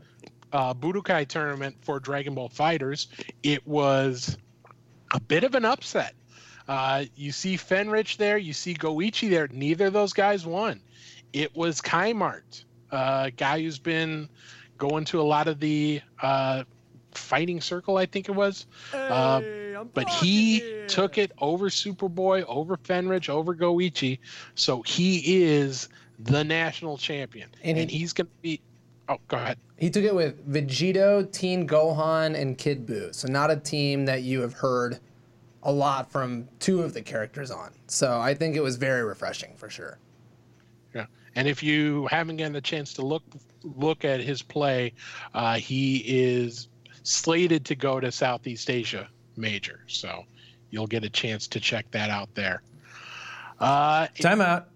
uh, 0.51 0.73
Budokai 0.73 1.27
tournament 1.27 1.75
for 1.81 1.99
Dragon 1.99 2.33
Ball 2.35 2.49
FighterZ. 2.49 3.07
It 3.43 3.65
was 3.67 4.37
a 5.13 5.19
bit 5.19 5.43
of 5.43 5.55
an 5.55 5.65
upset. 5.65 6.13
Uh, 6.67 7.05
you 7.15 7.31
see 7.31 7.55
Fenritti 7.57 8.17
there, 8.17 8.37
you 8.37 8.53
see 8.53 8.73
Goichi 8.75 9.29
there. 9.29 9.47
Neither 9.51 9.87
of 9.87 9.93
those 9.93 10.13
guys 10.13 10.45
won. 10.45 10.81
It 11.33 11.55
was 11.55 11.81
Kaimart 11.81 12.63
uh, 12.91 13.31
guy 13.35 13.61
who's 13.61 13.79
been 13.79 14.29
going 14.77 15.05
to 15.05 15.19
a 15.19 15.23
lot 15.23 15.47
of 15.47 15.59
the 15.59 16.01
uh, 16.21 16.63
fighting 17.11 17.59
circle, 17.61 17.97
I 17.97 18.05
think 18.05 18.29
it 18.29 18.33
was. 18.33 18.67
Uh, 18.93 19.41
but 19.93 20.07
he 20.09 20.61
took 20.87 21.17
it 21.17 21.31
over 21.39 21.69
Superboy, 21.69 22.43
over 22.47 22.77
Fenritti, 22.77 23.29
over 23.29 23.55
Goichi. 23.55 24.19
So 24.55 24.81
he 24.83 25.43
is 25.43 25.89
the 26.19 26.43
national 26.43 26.97
champion. 26.97 27.49
And 27.63 27.77
And, 27.77 27.89
he- 27.89 27.97
he's 27.99 28.13
going 28.13 28.27
to 28.27 28.33
be. 28.41 28.61
Oh, 29.09 29.17
go 29.27 29.37
ahead. 29.37 29.57
He 29.77 29.89
took 29.89 30.03
it 30.03 30.13
with 30.13 30.47
Vegito, 30.51 31.29
Teen 31.31 31.67
Gohan, 31.67 32.39
and 32.39 32.57
Kid 32.57 32.85
Buu. 32.85 33.13
So 33.13 33.27
not 33.27 33.49
a 33.49 33.55
team 33.55 34.05
that 34.05 34.21
you 34.21 34.39
have 34.41 34.53
heard 34.53 34.99
a 35.63 35.71
lot 35.71 36.11
from 36.11 36.47
two 36.59 36.83
of 36.83 36.93
the 36.93 37.01
characters 37.01 37.49
on. 37.51 37.71
So 37.87 38.19
I 38.19 38.33
think 38.35 38.55
it 38.55 38.61
was 38.61 38.75
very 38.77 39.03
refreshing 39.03 39.55
for 39.55 39.69
sure. 39.69 39.97
Yeah, 40.93 41.07
and 41.35 41.47
if 41.47 41.63
you 41.63 42.07
haven't 42.11 42.37
gotten 42.37 42.53
the 42.53 42.61
chance 42.61 42.93
to 42.93 43.01
look 43.01 43.23
look 43.63 44.05
at 44.05 44.21
his 44.21 44.41
play, 44.41 44.93
uh, 45.33 45.55
he 45.55 45.97
is 46.05 46.69
slated 47.03 47.65
to 47.65 47.75
go 47.75 47.99
to 47.99 48.11
Southeast 48.11 48.69
Asia 48.69 49.09
Major, 49.35 49.81
so 49.87 50.23
you'll 50.69 50.87
get 50.87 51.03
a 51.03 51.09
chance 51.09 51.47
to 51.47 51.59
check 51.59 51.89
that 51.91 52.09
out 52.09 52.33
there. 52.35 52.61
Uh, 53.59 54.07
Time 54.19 54.39
out. 54.39 54.69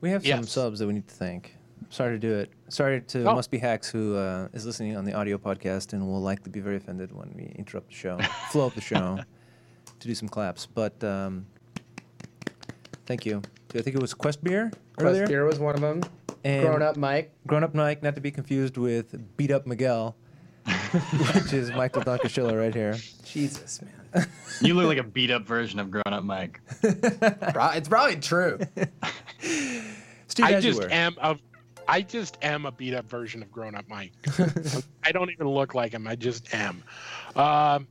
We 0.00 0.10
have 0.10 0.22
some 0.22 0.40
Yes. 0.42 0.50
subs 0.52 0.78
that 0.78 0.86
we 0.86 0.92
need 0.92 1.08
to 1.08 1.14
thank. 1.14 1.56
Sorry 1.90 2.14
to 2.14 2.18
do 2.18 2.34
it. 2.38 2.50
Sorry 2.68 3.00
to 3.00 3.24
Oh. 3.24 3.34
Must 3.34 3.50
Be 3.50 3.58
Hacks, 3.58 3.90
who 3.90 4.14
uh, 4.16 4.48
is 4.52 4.64
listening 4.64 4.96
on 4.96 5.04
the 5.04 5.12
audio 5.12 5.36
podcast 5.38 5.92
and 5.92 6.06
will 6.06 6.20
likely 6.20 6.50
be 6.50 6.60
very 6.60 6.76
offended 6.76 7.12
when 7.12 7.32
we 7.34 7.52
interrupt 7.58 7.88
the 7.88 7.94
show, 7.94 8.18
flow 8.50 8.68
up 8.68 8.74
the 8.74 8.80
show, 8.80 9.18
to 9.98 10.08
do 10.08 10.14
some 10.14 10.28
claps. 10.28 10.66
But 10.66 11.02
um, 11.02 11.46
thank 13.06 13.26
you. 13.26 13.42
I 13.74 13.82
think 13.82 13.96
it 13.96 14.00
was 14.00 14.14
Quest 14.14 14.42
Beer 14.42 14.70
earlier. 14.98 15.22
Quest 15.22 15.30
Beer 15.30 15.44
was 15.44 15.58
one 15.58 15.74
of 15.74 15.80
them. 15.80 16.02
And 16.44 16.64
Grown 16.64 16.80
Up 16.82 16.96
Mike. 16.96 17.32
Grown 17.46 17.64
Up 17.64 17.74
Mike, 17.74 18.02
not 18.02 18.14
to 18.14 18.20
be 18.20 18.30
confused 18.30 18.76
with 18.78 19.36
Beat 19.36 19.50
Up 19.50 19.66
Miguel, 19.66 20.14
which 21.34 21.52
is 21.52 21.70
Michael 21.72 22.02
Dunkashilla 22.02 22.56
right 22.58 22.74
here. 22.74 22.96
Jesus, 23.24 23.82
man. 23.82 24.26
You 24.60 24.74
look 24.74 24.86
like 24.86 24.98
a 24.98 25.02
beat 25.04 25.30
up 25.30 25.46
version 25.46 25.78
of 25.78 25.90
Grown 25.90 26.02
Up 26.06 26.22
Mike. 26.24 26.60
It's 26.82 27.88
probably 27.88 28.16
true. 28.16 28.58
Steve, 30.26 30.44
I 30.44 30.60
just 30.60 30.82
am 30.82 31.16
a, 31.20 31.38
I 31.90 32.02
just 32.02 32.38
am 32.42 32.66
a 32.66 32.70
beat 32.70 32.94
up 32.94 33.10
version 33.10 33.42
of 33.42 33.50
Grown 33.50 33.74
Up 33.74 33.88
Mike. 33.88 34.12
I 35.02 35.10
don't 35.10 35.28
even 35.28 35.48
look 35.48 35.74
like 35.74 35.90
him. 35.90 36.06
I 36.06 36.14
just 36.14 36.54
am. 36.54 36.84
Um, 37.34 37.88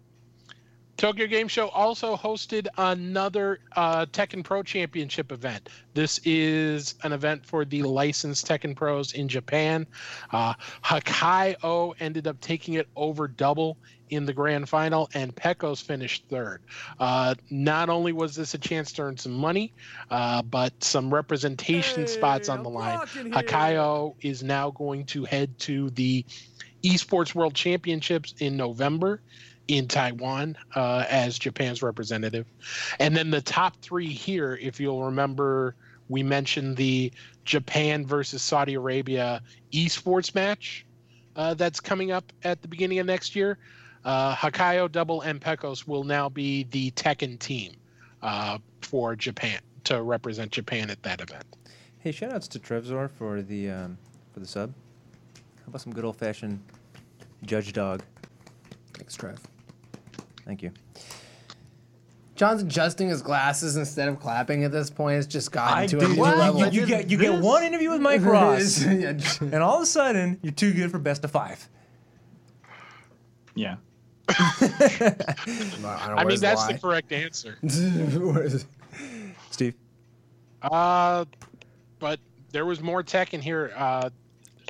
Tokyo 0.99 1.27
Game 1.27 1.47
Show 1.47 1.69
also 1.69 2.17
hosted 2.17 2.67
another 2.77 3.61
uh, 3.77 4.05
Tekken 4.07 4.43
Pro 4.43 4.61
Championship 4.63 5.31
event. 5.31 5.69
This 5.93 6.19
is 6.25 6.95
an 7.03 7.13
event 7.13 7.45
for 7.45 7.63
the 7.63 7.83
licensed 7.83 8.45
Tekken 8.45 8.75
Pros 8.75 9.13
in 9.13 9.29
Japan. 9.29 9.87
Uh, 10.33 10.55
Hakai 10.83 11.55
O 11.63 11.95
ended 12.01 12.27
up 12.27 12.41
taking 12.41 12.73
it 12.73 12.89
over 12.97 13.29
double 13.29 13.77
in 14.09 14.25
the 14.25 14.33
grand 14.33 14.67
final, 14.67 15.09
and 15.13 15.33
Pekos 15.33 15.81
finished 15.81 16.25
third. 16.29 16.63
Uh, 16.99 17.33
not 17.49 17.87
only 17.87 18.11
was 18.11 18.35
this 18.35 18.53
a 18.53 18.57
chance 18.57 18.91
to 18.91 19.03
earn 19.03 19.15
some 19.15 19.31
money, 19.31 19.71
uh, 20.11 20.41
but 20.41 20.83
some 20.83 21.13
representation 21.13 22.07
spots 22.07 22.49
on 22.49 22.61
the 22.61 22.69
line. 22.69 22.99
Hakayo 23.31 24.15
is 24.19 24.43
now 24.43 24.71
going 24.71 25.05
to 25.05 25.23
head 25.23 25.57
to 25.59 25.91
the 25.91 26.25
Esports 26.83 27.33
World 27.33 27.55
Championships 27.55 28.33
in 28.39 28.57
November 28.57 29.21
in 29.69 29.87
Taiwan 29.87 30.57
uh, 30.75 31.05
as 31.07 31.37
Japan's 31.37 31.83
representative. 31.83 32.47
And 32.99 33.15
then 33.15 33.29
the 33.29 33.41
top 33.41 33.77
three 33.81 34.09
here, 34.09 34.57
if 34.59 34.79
you'll 34.79 35.03
remember, 35.03 35.75
we 36.09 36.23
mentioned 36.23 36.75
the 36.75 37.13
Japan 37.45 38.05
versus 38.05 38.41
Saudi 38.41 38.73
Arabia 38.73 39.41
esports 39.71 40.33
match 40.33 40.85
uh, 41.35 41.53
that's 41.53 41.79
coming 41.79 42.11
up 42.11 42.33
at 42.43 42.63
the 42.63 42.67
beginning 42.67 42.97
of 42.97 43.05
next 43.05 43.35
year. 43.35 43.59
Uh, 44.03 44.33
Hakayo 44.35 44.91
Double 44.91 45.21
and 45.21 45.39
Pekos 45.39 45.87
will 45.87 46.03
now 46.03 46.29
be 46.29 46.63
the 46.71 46.89
Tekken 46.91 47.37
team 47.37 47.73
uh, 48.23 48.57
for 48.81 49.15
Japan 49.15 49.59
to 49.83 50.01
represent 50.01 50.51
Japan 50.51 50.89
at 50.89 51.03
that 51.03 51.21
event. 51.21 51.43
Hey, 51.99 52.11
shout 52.11 52.33
outs 52.33 52.47
to 52.49 52.59
Trevzor 52.59 53.11
for 53.11 53.43
the 53.43 53.69
um, 53.69 53.97
for 54.33 54.39
the 54.39 54.47
sub. 54.47 54.73
How 55.35 55.63
about 55.67 55.81
some 55.81 55.93
good 55.93 56.05
old 56.05 56.15
fashioned 56.15 56.59
judge 57.43 57.71
dog? 57.73 58.01
Thanks, 58.93 59.15
Trev. 59.15 59.39
Thank 60.49 60.63
you. 60.63 60.71
John's 62.33 62.63
adjusting 62.63 63.07
his 63.09 63.21
glasses 63.21 63.77
instead 63.77 64.07
of 64.07 64.19
clapping 64.19 64.63
at 64.63 64.71
this 64.71 64.89
point. 64.89 65.19
It's 65.19 65.27
just 65.27 65.51
gotten 65.51 65.77
I 65.77 65.85
to 65.85 65.99
a 65.99 66.07
new 66.07 66.15
What? 66.15 66.37
level. 66.39 66.65
You, 66.65 66.81
you 66.81 66.87
get 66.87 67.07
you 67.11 67.19
get 67.19 67.39
one 67.39 67.63
interview 67.63 67.91
with 67.91 68.01
Mike 68.01 68.21
Ross, 68.25 68.81
and 68.83 69.55
all 69.57 69.75
of 69.77 69.83
a 69.83 69.85
sudden 69.85 70.39
you're 70.41 70.51
too 70.51 70.73
good 70.73 70.89
for 70.89 70.97
best 70.97 71.23
of 71.23 71.29
five. 71.29 71.69
Yeah. 73.53 73.75
I, 74.27 74.55
don't 75.37 75.81
know, 75.83 75.87
I 76.17 76.23
mean, 76.25 76.39
that's 76.39 76.61
lie. 76.61 76.73
the 76.73 76.79
correct 76.79 77.11
answer. 77.11 77.59
Steve, 79.51 79.75
Uh, 80.63 81.25
but 81.99 82.19
there 82.51 82.65
was 82.65 82.81
more 82.81 83.03
Tekken 83.03 83.39
here. 83.41 83.71
Uh, 83.75 84.09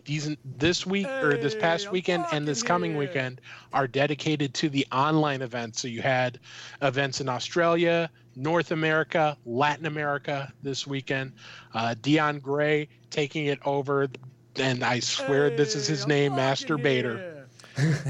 these 0.10 0.36
this 0.44 0.88
week 0.88 1.08
or 1.08 1.38
this 1.38 1.54
past 1.54 1.92
weekend 1.92 2.25
and 2.32 2.48
this 2.48 2.63
coming 2.63 2.98
weekend 2.98 3.39
are 3.74 3.88
dedicated 3.88 4.56
to 4.56 4.68
the 4.68 4.86
online 4.92 5.44
events. 5.44 5.80
So 5.80 5.88
you 5.88 6.01
had 6.01 6.39
events 6.82 7.22
in 7.22 7.30
Australia, 7.30 8.10
North 8.36 8.72
America, 8.72 9.38
Latin 9.46 9.86
America 9.86 10.51
this 10.63 10.88
weekend. 10.88 11.34
Uh, 11.75 11.94
Dion 12.01 12.39
Gray 12.39 12.89
taking 13.12 13.46
it 13.46 13.60
over, 13.66 14.08
and 14.56 14.84
I 14.84 15.00
swear 15.00 15.56
this 15.56 15.75
is 15.75 15.86
his 15.86 16.08
name, 16.08 16.36
Master 16.36 16.80
Bader. 16.80 17.46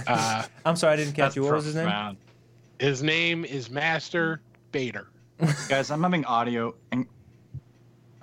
Uh, 0.07 0.43
I'm 0.65 0.77
sorry 0.77 0.93
I 0.93 0.95
didn't 0.95 1.15
catch 1.15 1.17
That's 1.17 1.35
you. 1.35 1.43
What 1.43 1.55
was 1.55 1.65
his 1.65 1.75
name? 1.75 1.83
profound. 1.83 2.17
his 2.79 3.03
name 3.03 3.43
is 3.43 3.69
Master 3.69 4.39
Bader. 4.71 5.09
Guys, 5.67 5.91
I'm 5.91 6.01
having 6.01 6.23
audio. 6.23 6.75
And... 6.93 7.05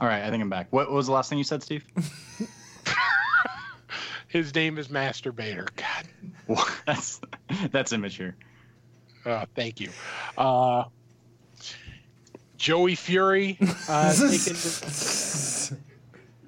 All 0.00 0.08
right, 0.08 0.22
I 0.22 0.30
think 0.30 0.40
I'm 0.40 0.48
back. 0.48 0.68
What 0.70 0.90
was 0.90 1.06
the 1.06 1.12
last 1.12 1.28
thing 1.28 1.36
you 1.36 1.44
said, 1.44 1.62
Steve? 1.62 1.84
His 4.36 4.54
name 4.54 4.76
is 4.76 4.88
Masturbator. 4.88 5.66
God. 5.76 6.68
that's 6.86 7.22
that's 7.70 7.94
immature. 7.94 8.36
Uh, 9.24 9.46
thank 9.54 9.80
you. 9.80 9.88
Uh, 10.36 10.84
Joey 12.58 12.96
Fury. 12.96 13.56
Uh, 13.88 14.12
taking 14.14 14.52
the- 14.52 15.76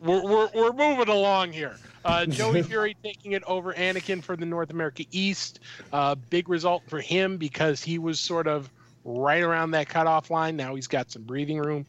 we're, 0.02 0.22
we're, 0.22 0.48
we're 0.54 0.72
moving 0.72 1.08
along 1.08 1.52
here. 1.54 1.76
Uh, 2.04 2.26
Joey 2.26 2.62
Fury 2.70 2.94
taking 3.02 3.32
it 3.32 3.42
over 3.44 3.72
Anakin 3.72 4.22
for 4.22 4.36
the 4.36 4.44
North 4.44 4.68
America 4.68 5.04
East. 5.10 5.60
Uh, 5.90 6.14
big 6.14 6.50
result 6.50 6.82
for 6.88 7.00
him 7.00 7.38
because 7.38 7.82
he 7.82 7.98
was 7.98 8.20
sort 8.20 8.46
of 8.46 8.68
right 9.06 9.42
around 9.42 9.70
that 9.70 9.88
cutoff 9.88 10.30
line. 10.30 10.56
Now 10.56 10.74
he's 10.74 10.88
got 10.88 11.10
some 11.10 11.22
breathing 11.22 11.58
room. 11.58 11.86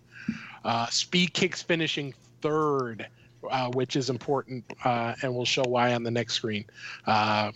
Uh, 0.63 0.87
Speed 0.87 1.33
Kicks 1.33 1.61
finishing 1.61 2.13
third, 2.41 3.05
uh, 3.49 3.69
which 3.71 3.95
is 3.95 4.09
important, 4.09 4.63
uh, 4.83 5.15
and 5.21 5.35
we'll 5.35 5.45
show 5.45 5.63
why 5.63 5.93
on 5.93 6.03
the 6.03 6.11
next 6.11 6.35
screen. 6.35 6.65
Uh, 7.05 7.51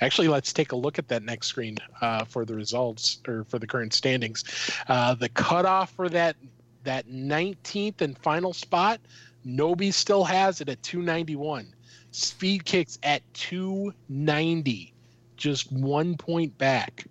Actually, 0.00 0.28
let's 0.28 0.52
take 0.52 0.72
a 0.72 0.76
look 0.76 0.98
at 0.98 1.08
that 1.08 1.22
next 1.22 1.48
screen 1.48 1.76
uh, 2.00 2.24
for 2.24 2.44
the 2.44 2.54
results 2.54 3.18
or 3.26 3.44
for 3.44 3.58
the 3.58 3.66
current 3.66 3.92
standings. 3.92 4.44
Uh, 4.86 5.14
the 5.14 5.28
cutoff 5.28 5.90
for 5.92 6.08
that 6.08 6.36
that 6.84 7.08
19th 7.08 8.00
and 8.00 8.16
final 8.18 8.52
spot, 8.54 9.00
Nobi 9.44 9.92
still 9.92 10.24
has 10.24 10.60
it 10.60 10.68
at 10.68 10.82
291. 10.82 11.66
Speed 12.12 12.64
kicks 12.64 12.98
at 13.02 13.22
290, 13.34 14.94
just 15.36 15.70
one 15.72 16.16
point 16.16 16.56
back. 16.56 17.04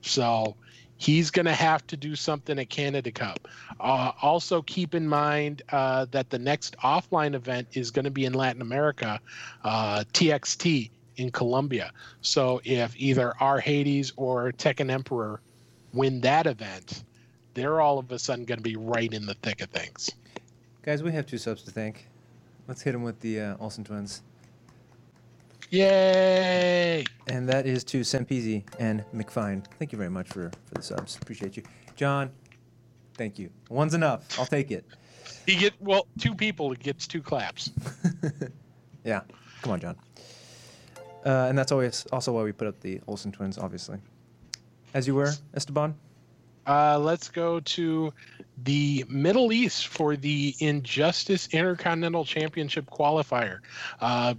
So 0.00 0.56
he's 1.02 1.32
going 1.32 1.46
to 1.46 1.52
have 1.52 1.84
to 1.88 1.96
do 1.96 2.14
something 2.14 2.60
at 2.60 2.70
Canada 2.70 3.10
Cup. 3.10 3.48
Uh, 3.80 4.12
also, 4.22 4.62
keep 4.62 4.94
in 4.94 5.08
mind 5.08 5.62
uh, 5.72 6.06
that 6.12 6.30
the 6.30 6.38
next 6.38 6.76
offline 6.78 7.34
event 7.34 7.66
is 7.72 7.90
going 7.90 8.04
to 8.04 8.10
be 8.10 8.24
in 8.24 8.34
Latin 8.34 8.62
America, 8.62 9.18
uh, 9.64 10.04
TXT 10.12 10.90
in 11.16 11.32
Colombia. 11.32 11.90
So 12.20 12.60
if 12.64 12.94
either 12.96 13.34
our 13.40 13.58
Hades 13.58 14.12
or 14.16 14.52
Tekken 14.52 14.90
Emperor 14.90 15.40
win 15.92 16.20
that 16.20 16.46
event, 16.46 17.02
they're 17.54 17.80
all 17.80 17.98
of 17.98 18.12
a 18.12 18.18
sudden 18.18 18.44
going 18.44 18.58
to 18.58 18.62
be 18.62 18.76
right 18.76 19.12
in 19.12 19.26
the 19.26 19.34
thick 19.34 19.60
of 19.60 19.70
things. 19.70 20.08
Guys, 20.82 21.02
we 21.02 21.10
have 21.10 21.26
two 21.26 21.38
subs 21.38 21.62
to 21.64 21.72
thank. 21.72 22.06
Let's 22.68 22.82
hit 22.82 22.92
them 22.92 23.02
with 23.02 23.18
the 23.20 23.40
uh, 23.40 23.56
Olsen 23.58 23.82
twins. 23.82 24.22
Yay! 25.72 27.04
And 27.28 27.48
that 27.48 27.66
is 27.66 27.82
to 27.84 28.02
Sempezi 28.02 28.62
and 28.78 29.04
McFine. 29.14 29.64
Thank 29.78 29.90
you 29.90 29.98
very 29.98 30.10
much 30.10 30.28
for, 30.28 30.50
for 30.66 30.74
the 30.74 30.82
subs. 30.82 31.18
Appreciate 31.20 31.56
you. 31.56 31.62
John, 31.96 32.30
thank 33.14 33.38
you. 33.38 33.50
One's 33.70 33.94
enough. 33.94 34.38
I'll 34.38 34.46
take 34.46 34.70
it. 34.70 34.84
You 35.46 35.58
get 35.58 35.72
well, 35.80 36.06
two 36.18 36.34
people 36.34 36.72
it 36.72 36.78
gets 36.78 37.06
two 37.06 37.22
claps. 37.22 37.70
Yeah. 39.04 39.22
Come 39.62 39.72
on, 39.72 39.80
John. 39.80 39.96
Uh, 41.24 41.46
and 41.48 41.56
that's 41.56 41.72
always 41.72 42.06
also 42.12 42.32
why 42.32 42.42
we 42.42 42.52
put 42.52 42.68
up 42.68 42.80
the 42.80 43.00
Olsen 43.06 43.32
twins, 43.32 43.58
obviously. 43.58 43.98
As 44.94 45.06
you 45.06 45.14
were, 45.14 45.32
Esteban? 45.54 45.94
Uh, 46.66 46.98
let's 46.98 47.28
go 47.28 47.60
to 47.60 48.12
the 48.64 49.04
Middle 49.08 49.52
East 49.52 49.88
for 49.88 50.16
the 50.16 50.54
Injustice 50.60 51.48
Intercontinental 51.48 52.24
Championship 52.24 52.88
qualifier. 52.90 53.58
Uh, 54.00 54.34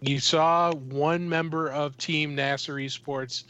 you 0.00 0.20
saw 0.20 0.72
one 0.72 1.28
member 1.28 1.70
of 1.70 1.96
Team 1.96 2.34
Nasr 2.34 2.74
Esports 2.74 3.44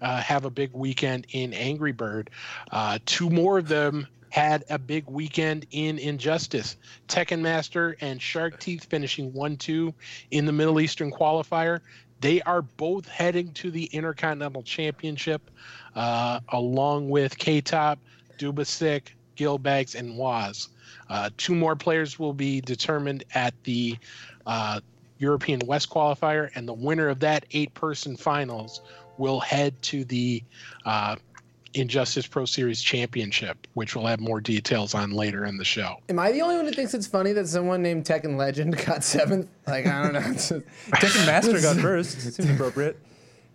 uh, 0.00 0.20
have 0.20 0.44
a 0.44 0.50
big 0.50 0.72
weekend 0.72 1.26
in 1.32 1.52
Angry 1.54 1.92
Bird. 1.92 2.30
Uh, 2.70 2.98
two 3.06 3.30
more 3.30 3.58
of 3.58 3.68
them 3.68 4.06
had 4.30 4.64
a 4.70 4.78
big 4.78 5.06
weekend 5.06 5.66
in 5.70 5.98
Injustice. 5.98 6.76
Tekken 7.06 7.40
Master 7.40 7.96
and 8.00 8.20
Shark 8.20 8.58
Teeth 8.58 8.84
finishing 8.86 9.32
1 9.32 9.56
2 9.58 9.94
in 10.30 10.46
the 10.46 10.52
Middle 10.52 10.80
Eastern 10.80 11.10
qualifier. 11.10 11.80
They 12.20 12.40
are 12.42 12.62
both 12.62 13.06
heading 13.08 13.52
to 13.54 13.70
the 13.70 13.84
Intercontinental 13.86 14.62
Championship, 14.62 15.50
uh, 15.94 16.40
along 16.48 17.10
with 17.10 17.36
K 17.36 17.60
Top, 17.60 17.98
Dubasik, 18.38 19.08
Gilbags, 19.36 19.94
and 19.94 20.16
Waz. 20.16 20.68
Uh, 21.10 21.30
two 21.36 21.54
more 21.54 21.76
players 21.76 22.18
will 22.18 22.32
be 22.32 22.60
determined 22.60 23.24
at 23.34 23.54
the 23.64 23.98
uh, 24.46 24.80
European 25.22 25.60
West 25.66 25.88
qualifier, 25.88 26.50
and 26.56 26.68
the 26.68 26.72
winner 26.72 27.08
of 27.08 27.20
that 27.20 27.46
eight 27.52 27.72
person 27.74 28.16
finals 28.16 28.82
will 29.18 29.38
head 29.38 29.80
to 29.82 30.04
the 30.04 30.42
uh, 30.84 31.14
Injustice 31.74 32.26
Pro 32.26 32.44
Series 32.44 32.82
Championship, 32.82 33.68
which 33.74 33.94
we'll 33.94 34.06
have 34.06 34.18
more 34.18 34.40
details 34.40 34.94
on 34.94 35.12
later 35.12 35.44
in 35.44 35.56
the 35.56 35.64
show. 35.64 35.96
Am 36.08 36.18
I 36.18 36.32
the 36.32 36.42
only 36.42 36.56
one 36.56 36.64
who 36.66 36.72
thinks 36.72 36.92
it's 36.92 37.06
funny 37.06 37.32
that 37.34 37.46
someone 37.46 37.82
named 37.82 38.04
Tekken 38.04 38.36
Legend 38.36 38.76
got 38.84 39.04
seventh? 39.04 39.48
Like 39.66 39.86
I 39.86 40.02
don't 40.02 40.12
know. 40.14 40.30
It's 40.32 40.48
just- 40.48 40.66
Tekken 40.90 41.24
Master 41.26 41.60
got 41.60 41.76
first. 41.80 42.26
It 42.26 42.34
seems 42.34 42.50
appropriate. 42.50 42.98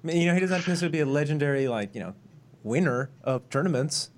I 0.04 0.08
mean, 0.08 0.22
you 0.22 0.28
know, 0.28 0.34
he 0.36 0.40
doesn't 0.40 0.56
have 0.56 0.64
to 0.64 0.70
necessarily 0.72 0.92
be 0.98 1.02
a 1.02 1.06
legendary, 1.06 1.68
like, 1.68 1.94
you 1.94 2.00
know, 2.00 2.14
winner 2.64 3.10
of 3.24 3.48
tournaments. 3.50 4.10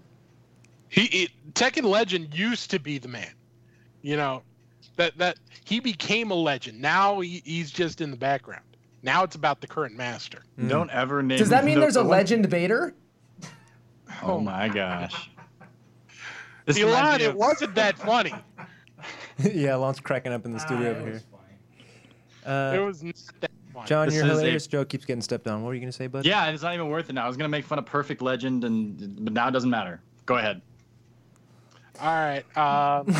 He, 0.87 1.01
he 1.05 1.29
Tekken 1.53 1.83
Legend 1.83 2.37
used 2.37 2.69
to 2.71 2.79
be 2.79 2.99
the 2.99 3.07
man. 3.07 3.31
You 4.01 4.17
know, 4.17 4.43
that 4.99 5.17
that 5.17 5.37
he 5.65 5.79
became 5.79 6.29
a 6.31 6.35
legend. 6.35 6.79
Now 6.79 7.19
he, 7.21 7.41
he's 7.43 7.71
just 7.71 8.01
in 8.01 8.11
the 8.11 8.17
background. 8.17 8.63
Now 9.01 9.23
it's 9.23 9.35
about 9.35 9.61
the 9.61 9.67
current 9.67 9.95
master. 9.95 10.43
Don't 10.67 10.89
ever 10.91 11.23
name. 11.23 11.37
Does 11.37 11.49
that 11.49 11.63
mean 11.65 11.75
the- 11.75 11.81
there's 11.81 11.95
a 11.95 11.99
the 11.99 12.03
one- 12.05 12.17
legend 12.17 12.49
Bader? 12.49 12.93
Oh 14.21 14.39
my 14.39 14.67
gosh. 14.67 15.29
This 16.65 16.77
reminds 16.77 16.97
Elon, 16.99 17.21
it 17.21 17.35
wasn't 17.47 17.73
that 17.75 17.97
funny. 17.97 18.33
yeah, 19.53 19.75
Lon's 19.75 19.99
cracking 20.01 20.33
up 20.33 20.45
in 20.45 20.51
the 20.51 20.59
studio 20.59 20.89
over 20.91 21.01
here. 21.01 21.21
It 22.45 22.49
Uh, 22.49 22.83
was 22.85 23.01
not 23.03 23.15
that 23.39 23.51
funny. 23.73 23.87
John, 23.87 24.07
This 24.07 24.15
your 24.15 24.25
is 24.25 24.31
a- 24.31 24.33
hilarious 24.33 24.67
joke 24.67 24.89
keeps 24.89 25.05
getting 25.05 25.21
stepped 25.21 25.47
on. 25.47 25.61
What 25.61 25.69
were 25.69 25.73
you 25.75 25.79
going 25.79 25.91
to 25.91 25.95
say, 25.97 26.07
bud? 26.07 26.25
Yeah, 26.25 26.47
it's 26.49 26.63
not 26.63 26.73
even 26.73 26.89
worth 26.89 27.09
it 27.09 27.13
now. 27.13 27.23
I 27.23 27.27
was 27.27 27.37
gonna 27.37 27.47
make 27.47 27.63
fun 27.65 27.79
of 27.79 27.85
Perfect 27.85 28.21
Legend, 28.21 28.65
and 28.65 29.23
but 29.23 29.31
now 29.31 29.47
it 29.47 29.51
doesn't 29.51 29.69
matter. 29.69 30.01
Go 30.25 30.35
ahead. 30.35 30.61
All 32.01 32.07
right. 32.07 32.57
Um, 32.57 33.15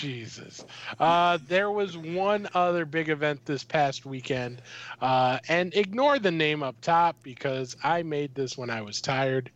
Jesus. 0.00 0.64
Uh, 0.98 1.38
there 1.48 1.70
was 1.70 1.96
one 1.96 2.48
other 2.54 2.84
big 2.84 3.08
event 3.08 3.44
this 3.46 3.64
past 3.64 4.04
weekend, 4.06 4.60
uh, 5.00 5.38
and 5.48 5.74
ignore 5.74 6.18
the 6.18 6.30
name 6.30 6.62
up 6.62 6.76
top 6.80 7.16
because 7.22 7.76
I 7.82 8.02
made 8.02 8.34
this 8.34 8.58
when 8.58 8.70
I 8.70 8.82
was 8.82 9.00
tired. 9.00 9.50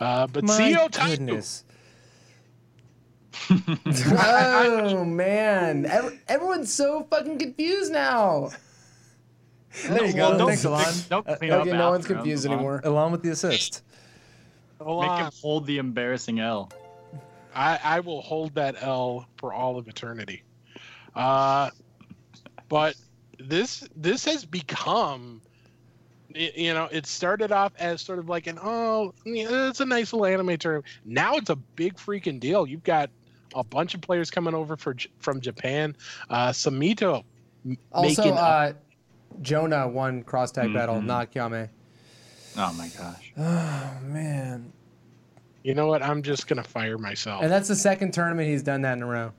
Uh, 0.00 0.26
but 0.26 0.44
My 0.44 0.58
CEO 0.60 0.88
Taito, 0.90 1.06
goodness. 1.10 1.64
Oh 3.50 5.04
man, 5.04 5.86
Every, 5.86 6.18
everyone's 6.28 6.72
so 6.72 7.06
fucking 7.10 7.38
confused 7.38 7.92
now. 7.92 8.50
There 9.86 10.04
you 10.06 10.12
go. 10.12 10.30
Well, 10.30 10.38
don't- 10.38 10.48
Thanks, 10.48 10.64
Elon. 10.64 10.94
don't 11.08 11.28
Uh, 11.28 11.36
clean 11.36 11.50
up 11.52 11.60
Okay, 11.62 11.72
no 11.76 11.90
one's 11.90 12.06
confused 12.06 12.46
Elon. 12.46 12.58
anymore. 12.58 12.80
Along 12.84 13.12
with 13.12 13.22
the 13.22 13.30
assist. 13.30 13.82
hold 14.80 15.02
Make 15.02 15.10
him 15.18 15.30
hold 15.42 15.66
the 15.66 15.78
embarrassing 15.78 16.40
L. 16.40 16.70
I, 17.58 17.78
I 17.82 18.00
will 18.00 18.22
hold 18.22 18.54
that 18.54 18.76
L 18.80 19.26
for 19.36 19.52
all 19.52 19.78
of 19.78 19.88
eternity. 19.88 20.44
Uh, 21.16 21.70
but 22.68 22.94
this 23.40 23.86
this 23.96 24.24
has 24.26 24.44
become, 24.44 25.42
you 26.34 26.72
know, 26.72 26.88
it 26.92 27.04
started 27.06 27.50
off 27.50 27.72
as 27.78 28.00
sort 28.00 28.20
of 28.20 28.28
like 28.28 28.46
an 28.46 28.58
oh, 28.62 29.12
it's 29.24 29.80
a 29.80 29.84
nice 29.84 30.12
little 30.12 30.26
anime 30.26 30.56
tournament. 30.56 30.86
Now 31.04 31.34
it's 31.34 31.50
a 31.50 31.56
big 31.56 31.96
freaking 31.96 32.38
deal. 32.38 32.64
You've 32.66 32.84
got 32.84 33.10
a 33.54 33.64
bunch 33.64 33.94
of 33.94 34.02
players 34.02 34.30
coming 34.30 34.54
over 34.54 34.76
for 34.76 34.94
from 35.18 35.40
Japan. 35.40 35.96
Uh, 36.30 36.50
Samito 36.50 37.24
Also, 37.90 38.22
making 38.22 38.38
a- 38.38 38.40
uh, 38.40 38.72
Jonah 39.42 39.88
won 39.88 40.22
cross 40.22 40.52
tag 40.52 40.72
battle, 40.72 40.96
Mhm. 40.96 41.06
not 41.06 41.32
Kyame. 41.32 41.68
Oh 42.56 42.72
my 42.74 42.88
gosh. 42.88 43.32
Oh, 43.36 43.90
man. 44.02 44.72
You 45.62 45.74
know 45.74 45.86
what? 45.86 46.02
I'm 46.02 46.22
just 46.22 46.46
gonna 46.46 46.62
fire 46.64 46.98
myself. 46.98 47.42
And 47.42 47.50
that's 47.52 47.68
the 47.68 47.76
second 47.76 48.12
tournament 48.12 48.48
he's 48.48 48.62
done 48.62 48.82
that 48.82 48.96
in 48.96 49.02
a 49.02 49.06
row. 49.06 49.32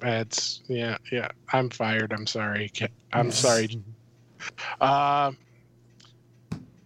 That's 0.00 0.62
yeah, 0.68 0.98
yeah. 1.10 1.28
I'm 1.52 1.70
fired. 1.70 2.12
I'm 2.12 2.26
sorry. 2.26 2.70
I'm 3.12 3.30
sorry. 3.30 3.80
Uh, 4.80 5.30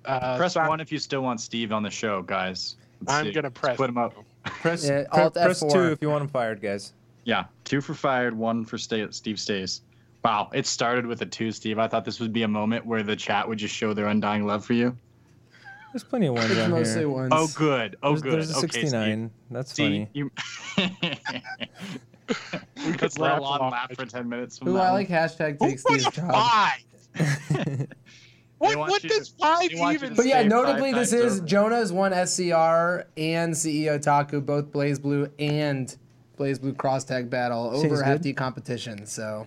uh, 0.04 0.36
Press 0.36 0.52
Son- 0.52 0.68
one 0.68 0.78
if 0.78 0.92
you 0.92 0.98
still 0.98 1.22
want 1.22 1.40
Steve 1.40 1.72
on 1.72 1.82
the 1.82 1.88
show, 1.88 2.20
guys. 2.20 2.76
Let's 3.00 3.14
I'm 3.14 3.24
see. 3.26 3.32
gonna 3.32 3.50
press. 3.50 3.78
Put 3.78 3.88
him 3.88 3.96
up. 3.96 4.12
Press, 4.44 4.86
Yeah, 4.86 5.04
pre- 5.10 5.22
Alt 5.22 5.32
press 5.34 5.62
F4. 5.62 5.72
two 5.72 5.84
if 5.92 6.02
you 6.02 6.10
want 6.10 6.20
him 6.20 6.28
fired, 6.28 6.60
guys. 6.60 6.92
Yeah, 7.24 7.44
two 7.64 7.80
for 7.80 7.94
fired, 7.94 8.36
one 8.36 8.66
for 8.66 8.76
stay, 8.76 9.06
Steve 9.10 9.40
stays. 9.40 9.80
Wow, 10.22 10.50
it 10.52 10.66
started 10.66 11.06
with 11.06 11.22
a 11.22 11.26
two, 11.26 11.50
Steve. 11.50 11.78
I 11.78 11.88
thought 11.88 12.04
this 12.04 12.20
would 12.20 12.34
be 12.34 12.42
a 12.42 12.48
moment 12.48 12.84
where 12.84 13.02
the 13.02 13.16
chat 13.16 13.48
would 13.48 13.56
just 13.58 13.74
show 13.74 13.94
their 13.94 14.08
undying 14.08 14.46
love 14.46 14.62
for 14.62 14.74
you. 14.74 14.94
There's 15.96 16.04
plenty 16.04 16.26
of 16.26 16.34
ones 16.34 16.50
It's 16.50 16.60
on 16.60 16.70
mostly 16.72 16.98
here. 17.00 17.08
ones. 17.08 17.32
Oh, 17.34 17.48
good. 17.54 17.96
Oh, 18.02 18.10
There's, 18.10 18.20
good. 18.22 18.32
there's 18.32 18.50
a 18.50 18.58
okay, 18.58 18.80
69. 18.82 19.30
That's 19.50 19.72
Steve. 19.72 19.86
funny. 19.86 20.10
You. 20.12 20.30
We 22.84 22.92
could 22.92 23.00
Let's 23.02 23.18
let 23.18 23.30
laugh 23.30 23.38
Alon 23.40 23.58
along 23.60 23.70
laugh 23.70 23.88
with 23.88 23.98
for 24.00 24.04
ten 24.06 24.28
minutes. 24.28 24.58
From 24.58 24.68
Ooh, 24.68 24.72
that 24.74 24.82
I 24.82 24.90
like 24.92 25.08
hashtag 25.08 25.56
Who 25.58 25.68
take 25.70 25.82
put 25.82 26.12
job. 26.12 26.32
five? 26.34 27.86
What, 28.58 28.76
what 28.78 29.02
you 29.04 29.08
does 29.08 29.28
five 29.28 29.70
they 29.70 29.78
want 29.78 29.92
you 30.00 30.06
even? 30.06 30.16
But 30.16 30.26
yeah, 30.26 30.42
notably, 30.42 30.92
this 30.92 31.14
is 31.14 31.38
over. 31.38 31.46
Jonah's 31.46 31.92
one 31.92 32.12
SCR 32.12 33.06
and 33.16 33.54
CEO 33.54 34.02
Taku, 34.02 34.40
both 34.42 34.66
BlazBlue 34.72 35.30
and 35.38 35.96
BlazBlue 36.38 36.76
cross 36.76 37.04
tag 37.04 37.30
battle 37.30 37.72
Seems 37.72 37.84
over 37.86 37.96
good. 37.96 38.04
hefty 38.04 38.32
competition. 38.34 39.06
So 39.06 39.46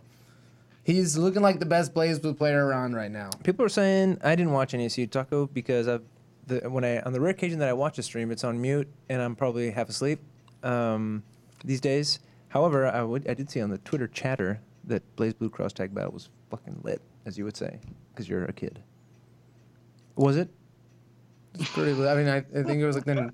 he's 0.84 1.16
looking 1.18 1.42
like 1.44 1.60
the 1.60 1.66
best 1.66 1.94
BlazBlue 1.94 2.38
player 2.38 2.66
around 2.66 2.96
right 2.96 3.12
now. 3.12 3.30
People 3.44 3.66
are 3.66 3.70
saying 3.70 4.18
I 4.24 4.36
didn't 4.36 4.54
watch 4.54 4.74
any 4.74 4.88
CEO 4.88 5.12
Taku 5.12 5.48
because 5.48 5.88
I've 5.88 6.04
the, 6.50 6.70
when 6.70 6.84
I 6.84 7.00
on 7.02 7.14
the 7.14 7.22
rare 7.22 7.32
occasion 7.32 7.60
that 7.60 7.70
I 7.70 7.74
watch 7.74 7.98
a 7.98 8.04
stream, 8.04 8.32
it's 8.32 8.44
on 8.44 8.60
mute 8.60 8.88
and 9.08 9.22
I'm 9.22 9.36
probably 9.36 9.72
half 9.72 9.88
asleep 9.90 10.20
um, 10.64 11.24
these 11.64 11.80
days. 11.80 12.20
However, 12.50 12.88
I 12.88 13.04
would 13.04 13.28
I 13.28 13.34
did 13.34 13.50
see 13.50 13.62
on 13.62 13.70
the 13.70 13.78
Twitter 13.80 14.08
chatter 14.08 14.60
that 14.86 15.04
BlazBlue 15.16 15.52
Cross 15.52 15.74
Tag 15.74 15.94
Battle 15.94 16.12
was 16.12 16.30
fucking 16.50 16.82
lit, 16.84 17.02
as 17.26 17.38
you 17.38 17.46
would 17.46 17.56
say, 17.56 17.80
because 18.12 18.28
you're 18.28 18.46
a 18.46 18.54
kid. 18.54 18.80
Was 20.16 20.36
it? 20.36 20.50
It's 21.54 21.70
pretty. 21.72 21.92
I 21.92 22.16
mean, 22.16 22.28
I, 22.28 22.38
I 22.38 22.64
think 22.64 22.82
it 22.82 22.86
was 22.86 22.96
like 22.96 23.06
then. 23.06 23.32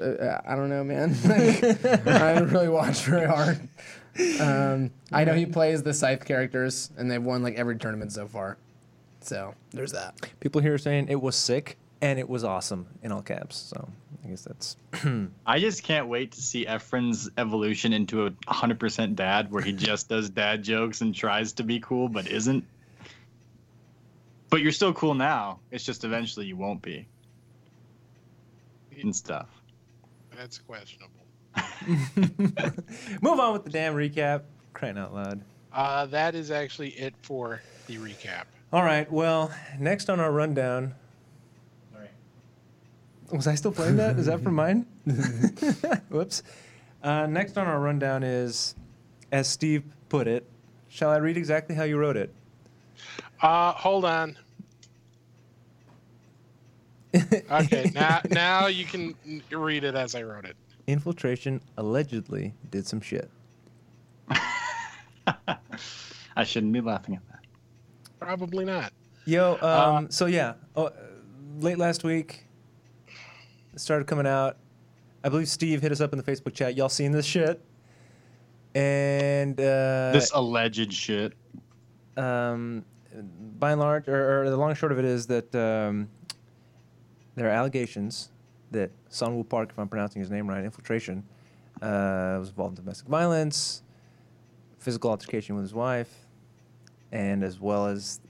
Uh, 0.00 0.40
I 0.46 0.56
don't 0.56 0.68
know, 0.68 0.84
man. 0.84 1.16
Like, 1.24 1.84
I 2.06 2.30
haven't 2.30 2.50
really 2.50 2.68
watched 2.68 3.04
very 3.04 3.26
hard. 3.26 3.60
Um, 4.40 4.90
I 5.12 5.24
know 5.24 5.34
he 5.34 5.46
plays 5.46 5.82
the 5.82 5.94
Scythe 5.94 6.24
characters, 6.24 6.90
and 6.96 7.10
they've 7.10 7.22
won 7.22 7.42
like 7.42 7.54
every 7.54 7.78
tournament 7.78 8.12
so 8.12 8.26
far. 8.26 8.58
So 9.20 9.54
there's 9.70 9.92
that. 9.92 10.14
People 10.40 10.60
here 10.60 10.74
are 10.74 10.78
saying 10.78 11.08
it 11.08 11.20
was 11.20 11.34
sick 11.36 11.78
and 12.00 12.18
it 12.18 12.28
was 12.28 12.44
awesome 12.44 12.86
in 13.02 13.12
all 13.12 13.22
caps. 13.22 13.56
So 13.56 13.88
I 14.24 14.28
guess 14.28 14.42
that's 14.42 14.76
I 15.46 15.58
just 15.58 15.82
can't 15.82 16.08
wait 16.08 16.32
to 16.32 16.42
see 16.42 16.66
Efren's 16.66 17.30
evolution 17.38 17.92
into 17.92 18.26
a 18.26 18.30
100% 18.30 19.14
dad, 19.14 19.50
where 19.50 19.62
he 19.62 19.72
just 19.72 20.08
does 20.10 20.30
dad 20.30 20.62
jokes 20.62 21.00
and 21.00 21.14
tries 21.14 21.52
to 21.54 21.62
be 21.62 21.80
cool 21.80 22.08
but 22.08 22.26
isn't. 22.26 22.64
But 24.48 24.62
you're 24.62 24.72
still 24.72 24.92
cool 24.92 25.14
now. 25.14 25.60
It's 25.70 25.84
just 25.84 26.04
eventually 26.04 26.46
you 26.46 26.56
won't 26.56 26.80
be. 26.80 27.06
And 29.00 29.14
stuff. 29.14 29.48
That's 30.36 30.58
questionable. 30.58 31.12
move 33.20 33.40
on 33.40 33.52
with 33.52 33.64
the 33.64 33.70
damn 33.70 33.94
recap. 33.94 34.42
Crying 34.72 34.98
out 34.98 35.14
loud. 35.14 35.40
Uh, 35.72 36.06
that 36.06 36.34
is 36.34 36.50
actually 36.50 36.90
it 36.90 37.14
for 37.22 37.60
the 37.86 37.96
recap. 37.96 38.44
All 38.72 38.82
right. 38.82 39.10
Well, 39.10 39.52
next 39.78 40.08
on 40.08 40.20
our 40.20 40.32
rundown. 40.32 40.94
Was 43.30 43.46
I 43.46 43.54
still 43.54 43.72
playing 43.72 43.96
that? 43.96 44.18
Is 44.18 44.26
that 44.26 44.40
from 44.42 44.54
mine? 44.54 44.86
Whoops. 46.10 46.42
Uh, 47.02 47.26
next 47.26 47.58
on 47.58 47.66
our 47.66 47.80
rundown 47.80 48.22
is, 48.22 48.74
as 49.32 49.48
Steve 49.48 49.84
put 50.08 50.26
it, 50.28 50.48
shall 50.88 51.10
I 51.10 51.16
read 51.16 51.36
exactly 51.36 51.74
how 51.74 51.84
you 51.84 51.98
wrote 51.98 52.16
it? 52.16 52.32
Uh, 53.42 53.72
hold 53.72 54.04
on. 54.04 54.36
Okay, 57.50 57.90
now 57.94 58.20
now 58.30 58.66
you 58.66 58.84
can 58.84 59.14
read 59.50 59.84
it 59.84 59.94
as 59.94 60.14
I 60.14 60.22
wrote 60.22 60.44
it. 60.44 60.56
Infiltration 60.86 61.60
allegedly 61.78 62.54
did 62.70 62.86
some 62.86 63.00
shit. 63.00 63.30
I 66.36 66.44
shouldn't 66.44 66.72
be 66.72 66.80
laughing 66.80 67.16
at 67.16 67.22
that. 67.28 67.40
Probably 68.20 68.64
not. 68.64 68.92
Yo, 69.24 69.54
um, 69.54 69.58
Uh, 69.60 70.02
so 70.10 70.26
yeah, 70.26 70.54
oh, 70.76 70.86
uh, 70.86 70.92
late 71.60 71.78
last 71.78 72.04
week, 72.04 72.44
it 72.44 72.45
started 73.76 74.06
coming 74.06 74.26
out. 74.26 74.56
I 75.24 75.28
believe 75.28 75.48
Steve 75.48 75.82
hit 75.82 75.92
us 75.92 76.00
up 76.00 76.12
in 76.12 76.18
the 76.18 76.24
Facebook 76.24 76.54
chat. 76.54 76.76
Y'all 76.76 76.88
seen 76.88 77.12
this 77.12 77.26
shit? 77.26 77.60
And 78.74 79.58
uh, 79.58 80.12
this 80.12 80.30
alleged 80.34 80.92
shit. 80.92 81.32
um, 82.16 82.84
by 83.58 83.72
and 83.72 83.80
large, 83.80 84.08
or, 84.08 84.42
or 84.42 84.50
the 84.50 84.56
long 84.56 84.74
short 84.74 84.92
of 84.92 84.98
it 84.98 85.04
is 85.04 85.26
that 85.28 85.54
um, 85.54 86.08
there 87.34 87.46
are 87.46 87.50
allegations 87.50 88.30
that 88.70 88.90
Sunwoo 89.10 89.48
Park, 89.48 89.70
if 89.70 89.78
I'm 89.78 89.88
pronouncing 89.88 90.20
his 90.20 90.30
name 90.30 90.48
right, 90.48 90.64
infiltration, 90.64 91.24
uh, 91.80 92.36
was 92.38 92.50
involved 92.50 92.78
in 92.78 92.84
domestic 92.84 93.08
violence, 93.08 93.82
physical 94.78 95.10
altercation 95.10 95.54
with 95.54 95.64
his 95.64 95.74
wife, 95.74 96.26
and 97.12 97.42
as 97.42 97.58
well 97.58 97.86
as, 97.86 98.20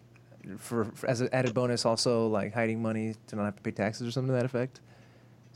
for, 0.59 0.85
for 0.85 1.09
as 1.09 1.21
an 1.21 1.29
added 1.33 1.55
bonus, 1.55 1.85
also 1.85 2.29
like 2.29 2.55
hiding 2.55 2.81
money 2.81 3.15
to 3.27 3.37
not 3.37 3.47
have 3.47 3.57
to 3.57 3.63
pay 3.63 3.73
taxes 3.73 4.07
or 4.07 4.11
something 4.13 4.29
to 4.29 4.35
that 4.35 4.45
effect. 4.45 4.81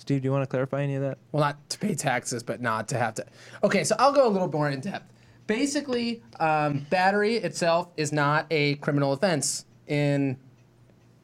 Steve, 0.00 0.22
do 0.22 0.28
you 0.28 0.32
want 0.32 0.42
to 0.42 0.46
clarify 0.46 0.82
any 0.82 0.94
of 0.94 1.02
that? 1.02 1.18
well, 1.30 1.42
not 1.42 1.68
to 1.68 1.78
pay 1.78 1.94
taxes, 1.94 2.42
but 2.42 2.62
not 2.62 2.88
to 2.88 2.96
have 2.96 3.14
to. 3.14 3.26
Okay, 3.62 3.84
so 3.84 3.94
I'll 3.98 4.12
go 4.12 4.26
a 4.26 4.30
little 4.30 4.50
more 4.50 4.70
in 4.70 4.80
depth. 4.80 5.12
Basically, 5.46 6.22
um, 6.40 6.86
battery 6.88 7.36
itself 7.36 7.88
is 7.98 8.10
not 8.10 8.46
a 8.50 8.76
criminal 8.76 9.12
offense 9.12 9.66
in 9.86 10.38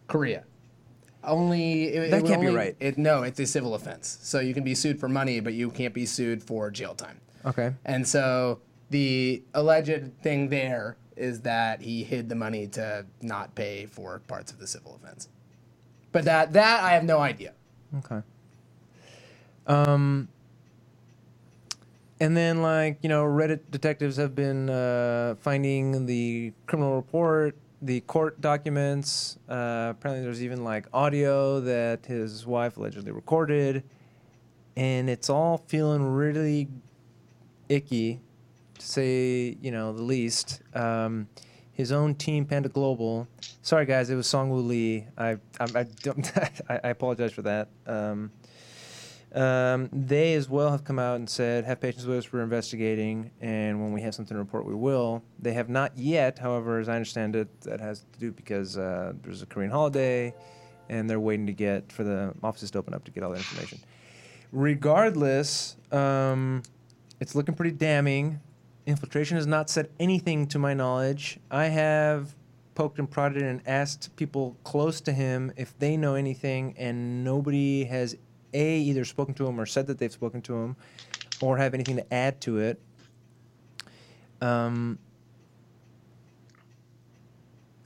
Korea. 0.09 0.45
Only 1.25 1.85
it, 1.85 2.11
That 2.11 2.23
it 2.23 2.27
can't 2.27 2.43
be 2.43 2.49
right. 2.49 2.77
It, 2.79 2.99
no, 2.99 3.23
it's 3.23 3.41
a 3.41 3.47
civil 3.47 3.75
offense. 3.75 4.19
So 4.21 4.41
you 4.41 4.53
can 4.53 4.63
be 4.63 4.75
sued 4.75 5.01
for 5.01 5.09
money, 5.09 5.41
but 5.41 5.55
you 5.55 5.71
can't 5.71 5.95
be 5.95 6.05
sued 6.05 6.43
for 6.43 6.71
jail 6.71 6.95
time. 6.95 7.19
Okay. 7.47 7.73
And 7.87 8.07
so 8.07 8.61
the 8.91 9.43
alleged 9.55 10.21
thing 10.23 10.51
there 10.51 10.99
is 11.17 11.41
that 11.41 11.81
he 11.81 12.05
hid 12.05 12.29
the 12.29 12.35
money 12.35 12.67
to 12.67 13.07
not 13.23 13.55
pay 13.55 13.87
for 13.87 14.21
parts 14.29 14.53
of 14.53 14.59
the 14.59 14.67
civil 14.67 15.01
offense. 15.03 15.29
But 16.13 16.27
that 16.27 16.53
that 16.53 16.85
I 16.85 16.91
have 16.91 17.05
no 17.05 17.19
idea. 17.21 17.55
Okay. 17.99 18.21
Um, 19.67 20.29
and 22.19 22.37
then, 22.37 22.63
like, 22.63 22.99
you 23.03 23.09
know, 23.09 23.25
Reddit 23.25 23.61
detectives 23.71 24.17
have 24.17 24.35
been 24.35 24.71
uh, 24.71 25.35
finding 25.41 26.07
the 26.07 26.53
criminal 26.67 26.97
report, 26.97 27.57
the 27.83 28.01
court 28.03 28.41
documents. 28.41 29.39
Uh, 29.49 29.89
apparently, 29.91 30.25
there's 30.25 30.43
even, 30.43 30.65
like, 30.65 30.87
audio 30.95 31.61
that 31.61 32.07
his 32.07 32.47
wife 32.47 32.79
allegedly 32.79 33.13
recorded. 33.13 33.83
And 34.77 35.11
it's 35.11 35.29
all 35.29 35.59
feeling 35.67 36.03
really 36.03 36.69
icky, 37.69 38.21
to 38.79 38.87
say, 38.87 39.57
you 39.61 39.71
know, 39.71 39.93
the 39.93 40.03
least. 40.03 40.63
Um, 40.75 41.29
his 41.73 41.93
own 41.93 42.15
team, 42.15 42.47
Panda 42.47 42.71
Global. 42.71 43.29
Sorry, 43.61 43.85
guys, 43.85 44.09
it 44.09 44.15
was 44.15 44.27
Songwoo 44.27 44.67
Lee. 44.67 45.07
I, 45.19 45.37
I, 45.61 45.67
I, 46.71 46.81
I 46.85 46.89
apologize 46.89 47.33
for 47.33 47.43
that. 47.43 47.69
Um, 47.87 48.31
um, 49.37 49.91
they 49.93 50.35
as 50.35 50.49
well 50.49 50.71
have 50.71 50.83
come 50.83 50.99
out 50.99 51.17
and 51.17 51.29
said, 51.29 51.65
have 51.67 51.81
patience 51.81 52.07
with 52.07 52.19
us, 52.19 52.33
we're 52.33 52.43
investigating, 52.43 53.31
and 53.41 53.83
when 53.83 53.93
we 53.93 54.01
have 54.01 54.15
something 54.15 54.35
to 54.35 54.39
report, 54.39 54.65
we 54.65 54.75
will. 54.75 55.23
They 55.39 55.53
have 55.53 55.69
not 55.69 55.97
yet, 55.99 56.39
however, 56.39 56.79
as 56.79 56.89
I 56.89 56.95
understand 56.95 57.37
it, 57.37 57.61
that 57.61 57.79
has 57.81 58.07
to 58.13 58.19
do 58.19 58.33
because 58.33 58.79
uh, 58.79 59.13
there's 59.23 59.43
a 59.43 59.47
Korean 59.47 59.71
holiday, 59.71 60.35
and 60.89 61.09
they're 61.09 61.21
waiting 61.21 61.47
to 61.47 61.53
get 61.53 61.93
for 61.93 62.03
the 62.03 62.33
offices 62.43 62.71
to 62.71 62.79
open 62.79 62.95
up 62.95 63.05
to 63.05 63.11
get 63.11 63.23
all 63.23 63.31
that 63.31 63.39
information. 63.39 63.79
Regardless, 64.53 65.77
um, 65.93 66.63
it's 67.21 67.35
looking 67.35 67.55
pretty 67.55 67.77
damning. 67.77 68.41
Infiltration 68.87 69.37
has 69.37 69.47
not 69.47 69.69
said 69.69 69.91
anything 70.01 70.47
to 70.47 70.59
my 70.59 70.73
knowledge. 70.73 71.39
I 71.51 71.67
have 71.67 72.35
poked 72.75 72.99
and 72.99 73.11
prodded 73.11 73.43
and 73.43 73.61
asked 73.67 74.15
people 74.17 74.57
close 74.63 75.01
to 75.01 75.13
him 75.13 75.53
if 75.57 75.79
they 75.79 75.97
know 75.97 76.15
anything, 76.15 76.75
and 76.79 77.25
nobody 77.25 77.85
has 77.85 78.17
a 78.55 78.79
either 78.79 79.05
spoken 79.05 79.35
to 79.35 79.47
him 79.47 79.61
or 79.61 79.67
said 79.67 79.87
that 79.87 79.99
they've 79.99 80.13
spoken 80.13 80.43
to 80.43 80.55
him, 80.55 80.77
or 81.41 81.57
have 81.59 81.75
anything 81.75 81.97
to 81.97 82.15
add 82.15 82.41
to 82.43 82.59
it. 82.59 82.81
Um, 84.41 84.99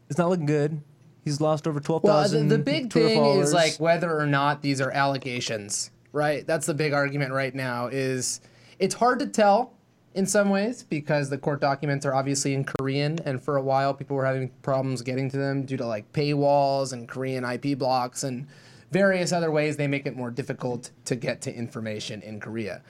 it's 0.08 0.18
not 0.18 0.28
looking 0.28 0.46
good. 0.46 0.82
He's 1.24 1.40
lost 1.40 1.66
over 1.68 1.80
twelve 1.80 2.02
Well, 2.02 2.28
the, 2.28 2.40
the 2.40 2.58
big 2.58 2.90
Twitter 2.90 3.08
thing 3.08 3.20
followers. 3.20 3.48
is 3.48 3.54
like 3.54 3.76
whether 3.78 4.16
or 4.18 4.26
not 4.26 4.62
these 4.62 4.80
are 4.80 4.90
allegations, 4.90 5.90
right? 6.12 6.46
That's 6.46 6.66
the 6.66 6.74
big 6.74 6.92
argument 6.92 7.32
right 7.32 7.54
now. 7.54 7.86
Is 7.86 8.40
it's 8.78 8.94
hard 8.94 9.18
to 9.20 9.26
tell 9.26 9.74
in 10.14 10.26
some 10.26 10.50
ways 10.50 10.82
because 10.82 11.30
the 11.30 11.38
court 11.38 11.60
documents 11.60 12.04
are 12.04 12.14
obviously 12.14 12.54
in 12.54 12.64
Korean, 12.64 13.18
and 13.24 13.40
for 13.40 13.56
a 13.56 13.62
while 13.62 13.94
people 13.94 14.16
were 14.16 14.24
having 14.24 14.48
problems 14.62 15.02
getting 15.02 15.30
to 15.30 15.36
them 15.36 15.64
due 15.64 15.76
to 15.76 15.86
like 15.86 16.10
paywalls 16.12 16.92
and 16.92 17.06
Korean 17.08 17.44
IP 17.44 17.78
blocks 17.78 18.24
and 18.24 18.46
various 18.90 19.32
other 19.32 19.50
ways 19.50 19.76
they 19.76 19.86
make 19.86 20.06
it 20.06 20.16
more 20.16 20.30
difficult 20.30 20.90
to 21.04 21.16
get 21.16 21.40
to 21.42 21.54
information 21.54 22.22
in 22.22 22.40
Korea. 22.40 22.82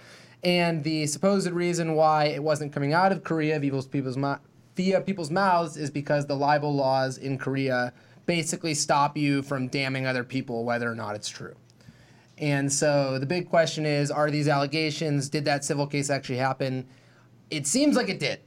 And 0.42 0.82
the 0.84 1.06
supposed 1.06 1.50
reason 1.50 1.94
why 1.94 2.26
it 2.26 2.42
wasn't 2.42 2.72
coming 2.72 2.92
out 2.92 3.12
of 3.12 3.24
Korea 3.24 3.58
via 3.58 3.60
people's, 3.60 3.86
people's 3.86 4.18
via 4.76 5.00
people's 5.02 5.30
mouths 5.30 5.76
is 5.76 5.90
because 5.90 6.26
the 6.26 6.36
libel 6.36 6.74
laws 6.74 7.18
in 7.18 7.36
Korea 7.36 7.92
basically 8.26 8.74
stop 8.74 9.16
you 9.16 9.42
from 9.42 9.68
damning 9.68 10.06
other 10.06 10.24
people 10.24 10.64
whether 10.64 10.90
or 10.90 10.94
not 10.94 11.14
it's 11.14 11.28
true. 11.28 11.54
And 12.38 12.72
so 12.72 13.18
the 13.18 13.26
big 13.26 13.50
question 13.50 13.84
is 13.84 14.10
are 14.10 14.30
these 14.30 14.48
allegations, 14.48 15.28
did 15.28 15.44
that 15.44 15.64
civil 15.64 15.86
case 15.86 16.08
actually 16.08 16.38
happen? 16.38 16.86
It 17.50 17.66
seems 17.66 17.96
like 17.96 18.08
it 18.08 18.18
did. 18.18 18.40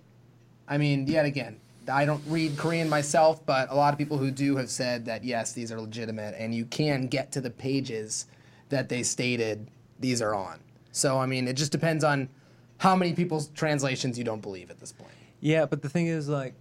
I 0.67 0.77
mean, 0.77 1.05
yet 1.07 1.25
again, 1.25 1.59
I 1.89 2.05
don't 2.05 2.23
read 2.27 2.57
Korean 2.57 2.89
myself, 2.89 3.45
but 3.45 3.69
a 3.71 3.75
lot 3.75 3.93
of 3.93 3.97
people 3.97 4.17
who 4.17 4.31
do 4.31 4.55
have 4.57 4.69
said 4.69 5.05
that 5.05 5.23
yes, 5.23 5.53
these 5.53 5.71
are 5.71 5.79
legitimate, 5.79 6.35
and 6.37 6.53
you 6.53 6.65
can 6.65 7.07
get 7.07 7.31
to 7.33 7.41
the 7.41 7.49
pages 7.49 8.27
that 8.69 8.89
they 8.89 9.03
stated 9.03 9.69
these 9.99 10.21
are 10.21 10.33
on. 10.33 10.59
So, 10.91 11.19
I 11.19 11.25
mean, 11.25 11.47
it 11.47 11.53
just 11.53 11.71
depends 11.71 12.03
on 12.03 12.29
how 12.77 12.95
many 12.95 13.13
people's 13.13 13.47
translations 13.49 14.17
you 14.17 14.23
don't 14.23 14.41
believe 14.41 14.69
at 14.69 14.79
this 14.79 14.91
point. 14.91 15.11
Yeah, 15.39 15.65
but 15.65 15.81
the 15.81 15.89
thing 15.89 16.07
is, 16.07 16.29
like, 16.29 16.53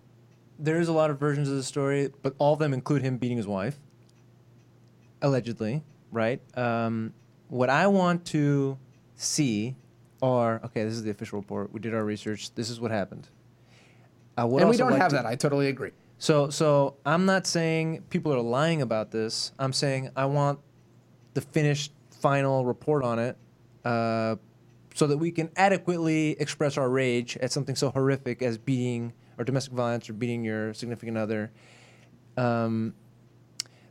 there 0.59 0.81
is 0.81 0.89
a 0.89 0.93
lot 0.93 1.11
of 1.11 1.19
versions 1.19 1.49
of 1.49 1.57
the 1.57 1.63
story, 1.63 2.11
but 2.23 2.35
all 2.39 2.53
of 2.53 2.59
them 2.59 2.73
include 2.73 3.03
him 3.03 3.17
beating 3.17 3.37
his 3.37 3.47
wife, 3.47 3.79
allegedly, 5.21 5.83
right? 6.11 6.41
Um, 6.57 7.13
what 7.49 7.71
I 7.71 7.87
want 7.87 8.25
to 8.27 8.79
see 9.17 9.77
are 10.23 10.61
okay. 10.65 10.85
This 10.85 10.95
is 10.95 11.03
the 11.03 11.11
official 11.11 11.39
report. 11.39 11.73
We 11.73 11.81
did 11.81 11.95
our 11.95 12.05
research. 12.05 12.55
This 12.55 12.71
is 12.71 12.81
what 12.81 12.91
happened. 12.91 13.29
I 14.37 14.45
would 14.45 14.63
and 14.63 14.71
we 14.71 14.77
don't 14.77 14.91
like 14.91 15.01
have 15.01 15.11
to- 15.11 15.17
that. 15.17 15.27
I 15.27 15.35
totally 15.37 15.69
agree. 15.69 15.91
So, 16.19 16.51
so 16.51 16.97
I'm 17.05 17.27
not 17.27 17.47
saying 17.47 18.03
people 18.11 18.33
are 18.33 18.41
lying 18.41 18.81
about 18.81 19.11
this. 19.11 19.53
I'm 19.59 19.73
saying 19.73 20.11
I 20.15 20.27
want 20.27 20.61
the 21.35 21.41
finished 21.41 21.93
final 22.21 22.65
report 22.65 23.03
on 23.03 23.19
it, 23.19 23.37
uh, 23.85 24.37
so 24.95 25.07
that 25.09 25.17
we 25.19 25.33
can 25.33 25.51
adequately 25.57 26.33
express 26.39 26.77
our 26.79 26.89
rage 26.89 27.37
at 27.39 27.51
something 27.51 27.75
so 27.75 27.91
horrific 27.91 28.41
as 28.43 28.57
beating 28.59 29.13
or 29.37 29.45
domestic 29.45 29.73
violence 29.73 30.09
or 30.09 30.13
beating 30.13 30.45
your 30.45 30.73
significant 30.75 31.19
other. 31.19 31.51
Um, 32.37 32.95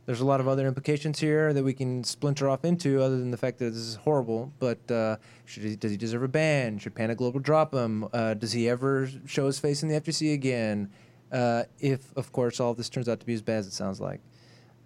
there's 0.06 0.20
a 0.20 0.24
lot 0.24 0.40
of 0.40 0.48
other 0.48 0.66
implications 0.66 1.20
here 1.20 1.52
that 1.52 1.62
we 1.62 1.72
can 1.72 2.02
splinter 2.02 2.48
off 2.48 2.64
into, 2.64 3.00
other 3.02 3.18
than 3.18 3.30
the 3.30 3.36
fact 3.36 3.58
that 3.58 3.66
this 3.66 3.76
is 3.76 3.94
horrible. 3.96 4.52
But 4.58 4.90
uh, 4.90 5.16
he, 5.46 5.76
does 5.76 5.90
he 5.90 5.96
deserve 5.96 6.22
a 6.22 6.28
ban? 6.28 6.78
Should 6.78 6.94
Panda 6.94 7.14
Global 7.14 7.40
drop 7.40 7.72
him? 7.72 8.08
Uh, 8.12 8.34
does 8.34 8.52
he 8.52 8.68
ever 8.68 9.08
show 9.26 9.46
his 9.46 9.58
face 9.58 9.82
in 9.82 9.88
the 9.88 10.00
FGC 10.00 10.34
again? 10.34 10.90
Uh, 11.30 11.64
if, 11.78 12.14
of 12.16 12.32
course, 12.32 12.60
all 12.60 12.72
of 12.72 12.76
this 12.76 12.88
turns 12.88 13.08
out 13.08 13.20
to 13.20 13.26
be 13.26 13.34
as 13.34 13.42
bad 13.42 13.58
as 13.58 13.66
it 13.66 13.72
sounds 13.72 14.00
like. 14.00 14.20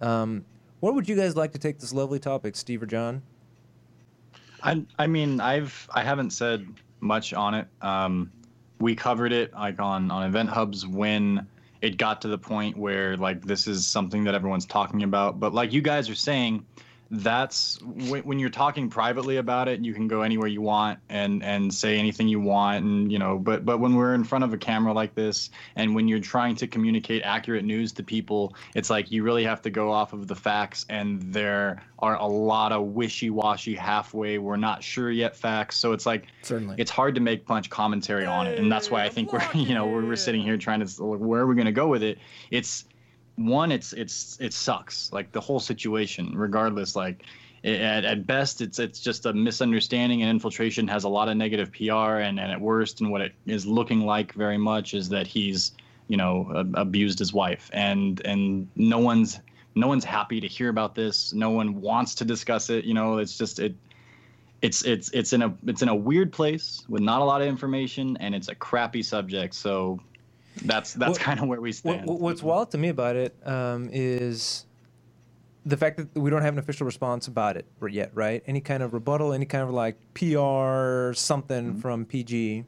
Um, 0.00 0.44
would 0.80 1.08
you 1.08 1.16
guys 1.16 1.36
like 1.36 1.52
to 1.52 1.58
take 1.58 1.78
this 1.78 1.92
lovely 1.92 2.18
topic, 2.18 2.54
Steve 2.54 2.82
or 2.82 2.86
John? 2.86 3.22
I 4.62 4.84
I 4.98 5.06
mean 5.06 5.40
I've 5.40 5.88
I 5.94 6.02
haven't 6.02 6.30
said 6.30 6.66
much 7.00 7.32
on 7.34 7.54
it. 7.54 7.68
Um, 7.82 8.30
we 8.80 8.94
covered 8.94 9.32
it 9.32 9.52
like 9.52 9.80
on 9.80 10.10
on 10.10 10.24
Event 10.24 10.48
Hubs 10.48 10.86
when 10.86 11.46
it 11.86 11.96
got 11.96 12.20
to 12.22 12.28
the 12.28 12.38
point 12.38 12.76
where 12.76 13.16
like 13.16 13.42
this 13.42 13.66
is 13.66 13.86
something 13.86 14.24
that 14.24 14.34
everyone's 14.34 14.66
talking 14.66 15.04
about. 15.04 15.38
But 15.38 15.54
like 15.54 15.72
you 15.72 15.80
guys 15.80 16.10
are 16.10 16.16
saying, 16.16 16.66
that's 17.10 17.80
when, 17.82 18.22
when 18.22 18.38
you're 18.38 18.50
talking 18.50 18.88
privately 18.88 19.36
about 19.36 19.68
it, 19.68 19.80
you 19.80 19.94
can 19.94 20.08
go 20.08 20.22
anywhere 20.22 20.48
you 20.48 20.60
want 20.60 20.98
and 21.08 21.42
and 21.42 21.72
say 21.72 21.98
anything 21.98 22.28
you 22.28 22.40
want, 22.40 22.84
and 22.84 23.12
you 23.12 23.18
know. 23.18 23.38
But 23.38 23.64
but 23.64 23.78
when 23.78 23.94
we're 23.94 24.14
in 24.14 24.24
front 24.24 24.44
of 24.44 24.52
a 24.52 24.58
camera 24.58 24.92
like 24.92 25.14
this, 25.14 25.50
and 25.76 25.94
when 25.94 26.08
you're 26.08 26.20
trying 26.20 26.56
to 26.56 26.66
communicate 26.66 27.22
accurate 27.22 27.64
news 27.64 27.92
to 27.92 28.02
people, 28.02 28.54
it's 28.74 28.90
like 28.90 29.10
you 29.10 29.22
really 29.22 29.44
have 29.44 29.62
to 29.62 29.70
go 29.70 29.90
off 29.92 30.12
of 30.12 30.26
the 30.26 30.34
facts, 30.34 30.84
and 30.88 31.22
there 31.32 31.82
are 32.00 32.16
a 32.16 32.26
lot 32.26 32.72
of 32.72 32.88
wishy-washy, 32.88 33.74
halfway, 33.74 34.36
we're 34.36 34.56
not 34.56 34.82
sure 34.82 35.10
yet 35.10 35.34
facts. 35.34 35.78
So 35.78 35.92
it's 35.92 36.04
like 36.04 36.26
Certainly. 36.42 36.76
it's 36.78 36.90
hard 36.90 37.14
to 37.14 37.20
make 37.20 37.46
punch 37.46 37.70
commentary 37.70 38.26
on 38.26 38.46
it, 38.46 38.58
and 38.58 38.70
that's 38.70 38.90
why 38.90 39.04
I 39.04 39.08
think 39.08 39.32
we're 39.32 39.42
you 39.54 39.74
know 39.74 39.86
we're, 39.86 40.04
we're 40.04 40.16
sitting 40.16 40.42
here 40.42 40.56
trying 40.56 40.84
to 40.84 41.04
look 41.04 41.20
where 41.20 41.42
are 41.42 41.46
we 41.46 41.54
going 41.54 41.66
to 41.66 41.72
go 41.72 41.88
with 41.88 42.02
it? 42.02 42.18
It's 42.50 42.84
one, 43.36 43.70
it's 43.70 43.92
it's 43.92 44.36
it 44.40 44.52
sucks 44.52 45.12
like 45.12 45.32
the 45.32 45.40
whole 45.40 45.60
situation, 45.60 46.32
regardless. 46.34 46.96
Like 46.96 47.24
at, 47.64 48.04
at 48.04 48.26
best, 48.26 48.60
it's 48.60 48.78
it's 48.78 49.00
just 49.00 49.26
a 49.26 49.32
misunderstanding, 49.32 50.22
and 50.22 50.30
infiltration 50.30 50.88
has 50.88 51.04
a 51.04 51.08
lot 51.08 51.28
of 51.28 51.36
negative 51.36 51.70
PR, 51.72 52.20
and, 52.20 52.40
and 52.40 52.52
at 52.52 52.60
worst, 52.60 53.00
and 53.00 53.10
what 53.10 53.20
it 53.20 53.34
is 53.46 53.66
looking 53.66 54.00
like 54.00 54.32
very 54.32 54.58
much 54.58 54.94
is 54.94 55.08
that 55.10 55.26
he's 55.26 55.72
you 56.08 56.16
know 56.16 56.50
ab- 56.56 56.74
abused 56.76 57.18
his 57.18 57.32
wife, 57.32 57.70
and 57.72 58.20
and 58.24 58.68
no 58.76 58.98
one's 58.98 59.40
no 59.74 59.86
one's 59.86 60.04
happy 60.04 60.40
to 60.40 60.48
hear 60.48 60.70
about 60.70 60.94
this. 60.94 61.32
No 61.34 61.50
one 61.50 61.80
wants 61.80 62.14
to 62.16 62.24
discuss 62.24 62.70
it. 62.70 62.84
You 62.84 62.94
know, 62.94 63.18
it's 63.18 63.36
just 63.36 63.58
it 63.58 63.74
it's 64.62 64.82
it's 64.84 65.10
it's 65.10 65.32
in 65.32 65.42
a 65.42 65.54
it's 65.66 65.82
in 65.82 65.88
a 65.88 65.94
weird 65.94 66.32
place 66.32 66.82
with 66.88 67.02
not 67.02 67.20
a 67.20 67.24
lot 67.24 67.42
of 67.42 67.48
information 67.48 68.16
and 68.18 68.34
it's 68.34 68.48
a 68.48 68.54
crappy 68.54 69.02
subject. 69.02 69.54
So 69.54 70.00
that's 70.64 70.94
that's 70.94 71.12
What- 71.12 71.20
kind 71.20 71.40
of 71.40 71.48
where 71.48 71.60
we 71.60 71.72
stand. 71.72 72.06
what- 72.06 72.20
what's 72.20 72.42
wild 72.42 72.70
to 72.72 72.78
me 72.78 72.88
about 72.88 73.16
it 73.16 73.36
um, 73.46 73.88
is 73.92 74.64
the 75.64 75.76
fact 75.76 75.96
that 75.98 76.14
we 76.20 76.30
don't 76.30 76.42
have 76.42 76.54
an 76.54 76.58
official 76.58 76.84
response 76.86 77.26
about 77.28 77.56
it 77.56 77.66
yet, 77.90 78.10
right? 78.14 78.42
Any 78.46 78.60
kind 78.60 78.82
of 78.82 78.92
rebuttal, 78.94 79.32
any 79.32 79.46
kind 79.46 79.64
of 79.64 79.70
like 79.70 79.96
PR 80.14 81.12
something 81.14 81.70
Mm-hmm. 81.72 81.80
from 81.80 82.04
PG. 82.04 82.64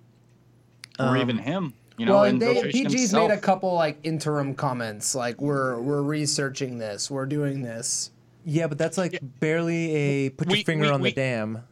or 0.99 1.07
Um, 1.07 1.17
even 1.19 1.39
him. 1.39 1.75
You 1.97 2.07
know, 2.07 2.15
well, 2.15 2.25
and 2.25 2.41
they, 2.43 2.63
PG's 2.73 2.93
himself. 3.11 3.29
made 3.31 3.37
a 3.37 3.41
couple 3.41 3.73
like 3.75 3.99
interim 4.05 4.55
comments, 4.55 5.15
like 5.15 5.41
we're 5.41 5.81
we're 5.81 6.03
researching 6.03 6.79
this, 6.79 7.11
we're 7.11 7.27
doing 7.27 7.63
this. 7.63 8.11
Yeah, 8.45 8.67
but 8.69 8.79
that's 8.79 8.97
like 8.99 9.19
barely 9.41 9.95
a 9.95 10.31
put 10.31 10.49
your 10.49 10.57
We- 10.59 10.63
finger 10.65 10.87
we- 10.87 10.91
on 10.93 11.01
we- 11.03 11.11
the 11.11 11.15
dam. 11.17 11.65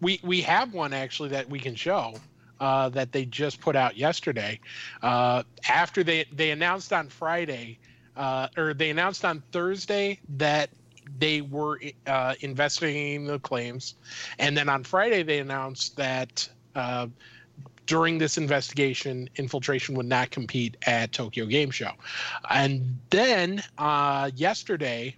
we 0.00 0.20
we 0.22 0.40
have 0.42 0.74
one 0.74 0.92
actually 0.92 1.28
that 1.30 1.48
we 1.50 1.58
can 1.60 1.74
show 1.74 2.14
uh, 2.60 2.88
that 2.90 3.12
they 3.12 3.24
just 3.24 3.60
put 3.60 3.76
out 3.76 3.96
yesterday 3.96 4.60
uh, 5.02 5.42
after 5.68 6.02
they 6.02 6.24
they 6.32 6.50
announced 6.50 6.92
on 6.92 7.08
friday 7.08 7.78
uh, 8.16 8.48
or 8.56 8.74
they 8.74 8.90
announced 8.90 9.24
on 9.24 9.42
thursday 9.52 10.18
that 10.28 10.70
they 11.18 11.40
were 11.40 11.80
uh, 12.06 12.34
investigating 12.40 13.24
the 13.24 13.38
claims. 13.38 13.94
And 14.38 14.56
then 14.56 14.68
on 14.68 14.84
friday 14.84 15.22
they 15.22 15.38
announced 15.38 15.96
that 15.96 16.48
uh, 16.74 17.06
during 17.86 18.18
this 18.18 18.36
investigation 18.36 19.30
infiltration 19.36 19.94
would 19.94 20.06
not 20.06 20.30
compete 20.30 20.76
at 20.86 21.12
tokyo 21.12 21.46
game 21.46 21.70
show. 21.70 21.92
And 22.50 22.98
then 23.10 23.62
uh, 23.78 24.30
yesterday 24.34 25.16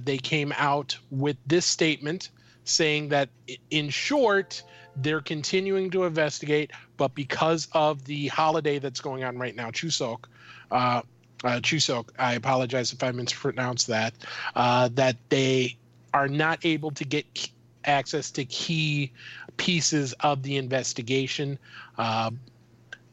they 0.00 0.18
came 0.18 0.52
out 0.56 0.98
with 1.10 1.36
this 1.46 1.66
statement 1.66 2.30
saying 2.64 3.08
that 3.08 3.28
in 3.70 3.90
short 3.90 4.62
they're 5.02 5.20
continuing 5.20 5.90
to 5.90 6.04
investigate 6.04 6.70
but 6.96 7.14
because 7.14 7.68
of 7.72 8.04
the 8.04 8.28
holiday 8.28 8.78
that's 8.78 9.00
going 9.00 9.24
on 9.24 9.38
right 9.38 9.56
now 9.56 9.70
chuseok 9.70 10.24
uh, 10.70 11.02
uh, 11.44 11.60
Chuseok, 11.60 12.08
I 12.18 12.34
apologize 12.34 12.92
if 12.92 13.02
I 13.02 13.12
mispronounced 13.12 13.86
that, 13.86 14.12
uh, 14.56 14.88
that 14.94 15.16
they 15.28 15.76
are 16.12 16.28
not 16.28 16.64
able 16.64 16.90
to 16.92 17.04
get 17.04 17.48
access 17.84 18.30
to 18.32 18.44
key 18.44 19.12
pieces 19.56 20.12
of 20.20 20.42
the 20.42 20.56
investigation, 20.56 21.58
uh, 21.96 22.30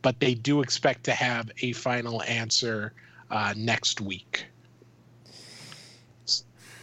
but 0.02 0.20
they 0.20 0.34
do 0.34 0.62
expect 0.62 1.04
to 1.06 1.12
have 1.12 1.52
a 1.62 1.74
final 1.74 2.24
answer 2.24 2.94
uh, 3.32 3.54
next 3.56 4.02
week. 4.02 4.46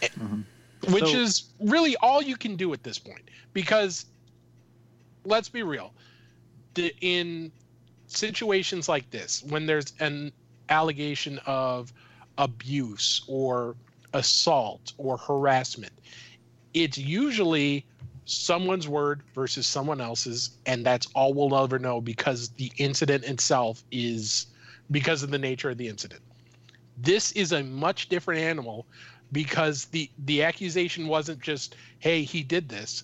Mhm. 0.01 0.43
Which 0.89 1.05
So- 1.05 1.19
is 1.19 1.43
really 1.59 1.95
all 1.97 2.21
you 2.21 2.35
can 2.35 2.55
do 2.57 2.73
at 2.73 2.83
this 2.83 2.99
point 2.99 3.21
because 3.53 4.05
let's 5.25 5.49
be 5.49 5.63
real. 5.63 5.93
The, 6.73 6.93
in 7.01 7.51
situations 8.07 8.89
like 8.89 9.09
this, 9.11 9.43
when 9.47 9.65
there's 9.65 9.93
an 9.99 10.31
allegation 10.69 11.39
of 11.45 11.93
abuse 12.37 13.23
or 13.27 13.75
assault 14.13 14.93
or 14.97 15.17
harassment, 15.17 15.93
it's 16.73 16.97
usually 16.97 17.85
someone's 18.25 18.87
word 18.87 19.21
versus 19.35 19.67
someone 19.67 20.01
else's, 20.01 20.51
and 20.65 20.85
that's 20.85 21.07
all 21.13 21.33
we'll 21.33 21.55
ever 21.55 21.77
know 21.77 22.01
because 22.01 22.49
the 22.49 22.71
incident 22.77 23.23
itself 23.25 23.83
is 23.91 24.47
because 24.91 25.23
of 25.23 25.31
the 25.31 25.37
nature 25.37 25.69
of 25.69 25.77
the 25.77 25.87
incident. 25.87 26.21
This 26.97 27.31
is 27.33 27.51
a 27.51 27.63
much 27.63 28.09
different 28.09 28.41
animal 28.41 28.85
because 29.31 29.85
the 29.85 30.09
the 30.25 30.43
accusation 30.43 31.07
wasn't 31.07 31.41
just 31.41 31.75
hey 31.99 32.21
he 32.21 32.43
did 32.43 32.69
this 32.69 33.03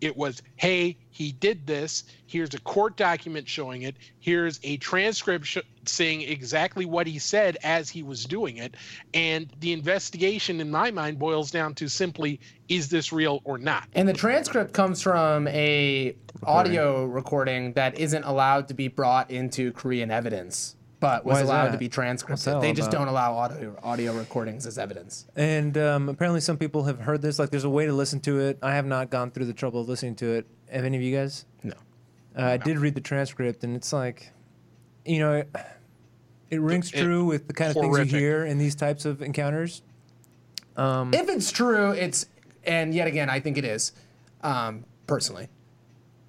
it 0.00 0.16
was 0.16 0.42
hey 0.56 0.96
he 1.20 1.32
did 1.32 1.66
this. 1.66 2.04
Here's 2.26 2.54
a 2.54 2.60
court 2.60 2.96
document 2.96 3.46
showing 3.46 3.82
it. 3.82 3.94
Here's 4.20 4.58
a 4.62 4.78
transcript 4.78 5.44
sh- 5.44 5.58
saying 5.84 6.22
exactly 6.22 6.86
what 6.86 7.06
he 7.06 7.18
said 7.18 7.58
as 7.62 7.90
he 7.90 8.02
was 8.02 8.24
doing 8.24 8.56
it. 8.56 8.74
And 9.12 9.52
the 9.60 9.74
investigation 9.74 10.62
in 10.62 10.70
my 10.70 10.90
mind 10.90 11.18
boils 11.18 11.50
down 11.50 11.74
to 11.74 11.88
simply 11.88 12.40
is 12.70 12.88
this 12.88 13.12
real 13.12 13.42
or 13.44 13.58
not? 13.58 13.86
And 13.92 14.08
the 14.08 14.14
transcript 14.14 14.72
comes 14.72 15.02
from 15.02 15.46
a 15.48 16.16
audio 16.44 17.04
recording 17.04 17.74
that 17.74 17.98
isn't 17.98 18.24
allowed 18.24 18.68
to 18.68 18.74
be 18.74 18.88
brought 18.88 19.30
into 19.30 19.72
Korean 19.72 20.10
evidence, 20.10 20.76
but 21.00 21.24
was 21.24 21.40
allowed 21.40 21.72
to 21.72 21.78
be 21.78 21.88
transcribed. 21.88 22.44
They 22.62 22.72
just 22.72 22.88
about? 22.88 22.98
don't 22.98 23.08
allow 23.08 23.32
audio 23.34 23.76
audio 23.82 24.12
recordings 24.12 24.66
as 24.66 24.78
evidence. 24.78 25.26
And 25.34 25.76
um, 25.78 26.08
apparently, 26.08 26.40
some 26.40 26.58
people 26.58 26.84
have 26.84 27.00
heard 27.00 27.22
this. 27.22 27.38
Like, 27.38 27.50
there's 27.50 27.64
a 27.64 27.70
way 27.70 27.86
to 27.86 27.92
listen 27.92 28.20
to 28.20 28.38
it. 28.38 28.58
I 28.62 28.74
have 28.74 28.86
not 28.86 29.10
gone 29.10 29.30
through 29.30 29.46
the 29.46 29.54
trouble 29.54 29.80
of 29.80 29.88
listening 29.88 30.14
to 30.16 30.26
it. 30.32 30.46
Have 30.70 30.84
any 30.84 30.96
of 30.96 31.02
you 31.02 31.16
guys? 31.16 31.46
No. 31.62 31.74
Uh, 32.38 32.42
I 32.44 32.56
did 32.58 32.78
read 32.78 32.94
the 32.94 33.00
transcript, 33.00 33.64
and 33.64 33.74
it's 33.74 33.92
like, 33.92 34.30
you 35.04 35.18
know, 35.18 35.32
it, 35.32 35.48
it 36.50 36.60
rings 36.60 36.92
It- 36.92 37.02
true 37.02 37.24
with 37.24 37.48
the 37.48 37.54
kind 37.54 37.70
of 37.70 37.74
things 37.74 37.86
horrific. 37.86 38.12
you 38.12 38.18
hear 38.18 38.44
in 38.44 38.58
these 38.58 38.74
types 38.74 39.04
of 39.04 39.22
encounters. 39.22 39.82
Um, 40.76 41.12
If 41.12 41.28
it's 41.28 41.50
true, 41.50 41.90
it's 41.92 42.26
and 42.64 42.94
yet 42.94 43.08
again, 43.08 43.28
I 43.30 43.40
think 43.40 43.58
it 43.58 43.64
is. 43.64 43.92
Um, 44.42 44.84
personally, 45.06 45.48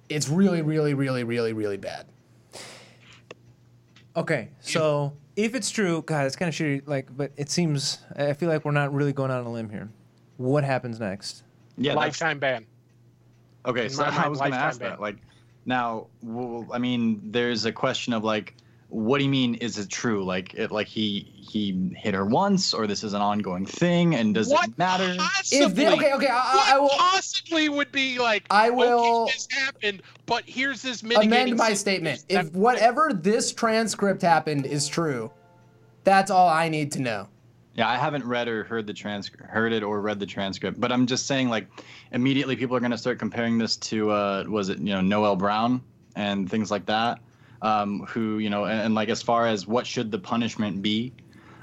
it's 0.08 0.28
really, 0.28 0.62
really, 0.62 0.94
really, 0.94 1.24
really, 1.24 1.52
really 1.52 1.76
bad. 1.76 2.06
Okay, 4.16 4.50
so 4.60 5.14
if 5.36 5.54
it's 5.54 5.70
true, 5.70 6.02
God, 6.02 6.26
it's 6.26 6.36
kind 6.36 6.48
of 6.48 6.54
shitty. 6.54 6.82
Like, 6.86 7.14
but 7.16 7.32
it 7.36 7.50
seems 7.50 7.98
I 8.16 8.32
feel 8.34 8.48
like 8.48 8.64
we're 8.64 8.72
not 8.72 8.92
really 8.92 9.12
going 9.12 9.30
out 9.30 9.40
on 9.40 9.46
a 9.46 9.52
limb 9.52 9.70
here. 9.70 9.88
What 10.36 10.64
happens 10.64 11.00
next? 11.00 11.44
yeah, 11.78 11.92
that's, 11.92 11.96
lifetime 11.96 12.38
ban 12.38 12.66
Okay, 13.64 13.84
In 13.84 13.90
so 13.90 14.02
my 14.02 14.08
I 14.08 14.16
mind, 14.18 14.30
was 14.30 14.38
going 14.40 14.50
to 14.52 14.56
lifetime 14.56 14.68
ask 14.68 14.80
ban. 14.80 14.90
that. 14.90 15.00
Like, 15.00 15.16
now, 15.64 16.08
well, 16.22 16.66
I 16.72 16.78
mean, 16.78 17.20
there's 17.30 17.64
a 17.64 17.72
question 17.72 18.12
of 18.12 18.24
like, 18.24 18.54
what 18.92 19.18
do 19.18 19.24
you 19.24 19.30
mean? 19.30 19.54
Is 19.54 19.78
it 19.78 19.88
true? 19.88 20.22
Like, 20.22 20.52
it 20.52 20.70
like 20.70 20.86
he 20.86 21.20
he 21.34 21.90
hit 21.96 22.12
her 22.14 22.26
once, 22.26 22.74
or 22.74 22.86
this 22.86 23.02
is 23.02 23.14
an 23.14 23.22
ongoing 23.22 23.64
thing, 23.64 24.14
and 24.14 24.34
does 24.34 24.50
what 24.50 24.68
it 24.68 24.76
matter? 24.76 25.16
possibly, 25.18 25.58
If 25.64 25.74
the, 25.74 25.92
okay, 25.94 26.12
okay, 26.12 26.28
I, 26.28 26.54
what 26.54 26.68
I 26.68 26.78
will 26.78 26.88
possibly 26.90 27.68
would 27.70 27.90
be 27.90 28.18
like 28.18 28.44
I 28.50 28.68
will- 28.68 29.24
okay, 29.24 29.32
this 29.32 29.48
happened 29.50 30.02
but 30.26 30.44
here's 30.46 30.82
this 30.82 31.02
amend 31.02 31.56
my 31.56 31.72
statement. 31.72 32.24
If 32.28 32.52
whatever 32.52 33.12
this 33.14 33.52
transcript 33.52 34.20
happened 34.20 34.66
is 34.66 34.88
true, 34.88 35.30
that's 36.04 36.30
all 36.30 36.48
I 36.48 36.68
need 36.68 36.92
to 36.92 37.00
know. 37.00 37.28
Yeah, 37.74 37.88
I 37.88 37.96
haven't 37.96 38.26
read 38.26 38.48
or 38.48 38.64
heard 38.64 38.86
the 38.86 38.92
transcript, 38.92 39.48
heard 39.48 39.72
it 39.72 39.82
or 39.82 40.02
read 40.02 40.20
the 40.20 40.26
transcript, 40.26 40.78
but 40.78 40.92
I'm 40.92 41.06
just 41.06 41.26
saying, 41.26 41.48
like, 41.48 41.66
immediately 42.12 42.56
people 42.56 42.76
are 42.76 42.80
going 42.80 42.92
to 42.92 42.98
start 42.98 43.18
comparing 43.18 43.56
this 43.56 43.76
to, 43.76 44.10
uh, 44.10 44.44
was 44.46 44.68
it, 44.68 44.78
you 44.78 44.92
know, 44.92 45.00
Noel 45.00 45.36
Brown 45.36 45.82
and 46.14 46.50
things 46.50 46.70
like 46.70 46.84
that, 46.86 47.20
um, 47.62 48.00
who, 48.08 48.38
you 48.38 48.50
know, 48.50 48.64
and, 48.64 48.80
and 48.80 48.94
like 48.94 49.08
as 49.08 49.22
far 49.22 49.46
as 49.46 49.66
what 49.66 49.86
should 49.86 50.10
the 50.10 50.18
punishment 50.18 50.82
be, 50.82 51.12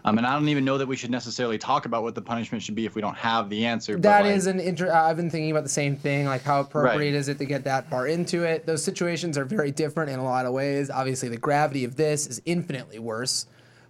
um, 0.06 0.18
and 0.18 0.26
I 0.26 0.34
don't 0.34 0.48
even 0.48 0.64
know 0.64 0.78
that 0.78 0.88
we 0.88 0.96
should 0.96 1.12
necessarily 1.12 1.58
talk 1.58 1.86
about 1.86 2.04
what 2.04 2.16
the 2.16 2.22
punishment 2.22 2.64
should 2.64 2.74
be 2.74 2.86
if 2.86 2.96
we 2.96 3.02
don't 3.02 3.18
have 3.18 3.50
the 3.50 3.66
answer. 3.66 3.96
but, 3.96 4.04
That 4.04 4.24
like, 4.24 4.34
is 4.34 4.48
an 4.48 4.60
inter. 4.62 4.90
I've 4.92 5.18
been 5.18 5.30
thinking 5.30 5.52
about 5.52 5.64
the 5.64 5.70
same 5.70 5.98
thing. 5.98 6.26
Like, 6.26 6.42
how 6.42 6.62
appropriate 6.62 7.12
Right. 7.12 7.14
is 7.14 7.28
it 7.28 7.38
to 7.40 7.46
get 7.46 7.66
that 7.66 7.90
far 7.90 8.08
into 8.08 8.44
it? 8.44 8.66
Those 8.66 8.82
situations 8.84 9.38
are 9.38 9.44
very 9.44 9.72
different 9.72 10.10
in 10.10 10.18
a 10.20 10.24
lot 10.24 10.46
of 10.46 10.54
ways. 10.54 10.90
Obviously, 10.90 11.28
the 11.28 11.38
gravity 11.38 11.84
of 11.84 11.98
this 11.98 12.28
is 12.28 12.42
infinitely 12.46 12.98
worse, 13.00 13.46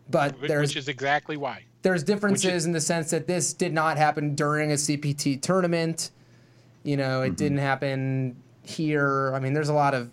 but 0.09 0.31
there's 0.31 0.41
which 0.41 0.49
there's 0.49 0.75
is 0.77 0.87
exactly 0.87 1.37
why 1.37 1.63
there's 1.83 2.03
differences 2.03 2.51
is- 2.53 2.65
in 2.65 2.71
the 2.73 2.81
sense 2.81 3.11
that 3.11 3.27
this 3.27 3.53
did 3.53 3.71
not 3.71 3.97
happen 3.97 4.33
during 4.35 4.71
a 4.71 4.75
CPT 4.77 5.37
tournament. 5.41 6.09
You 6.83 6.97
know, 6.97 7.19
Mm-hmm. 7.21 7.31
it 7.33 7.37
didn't 7.37 7.57
happen 7.59 8.35
here. 8.63 9.31
I 9.35 9.39
mean, 9.39 9.53
there's 9.53 9.69
a 9.69 9.73
lot 9.73 9.93
of 9.93 10.09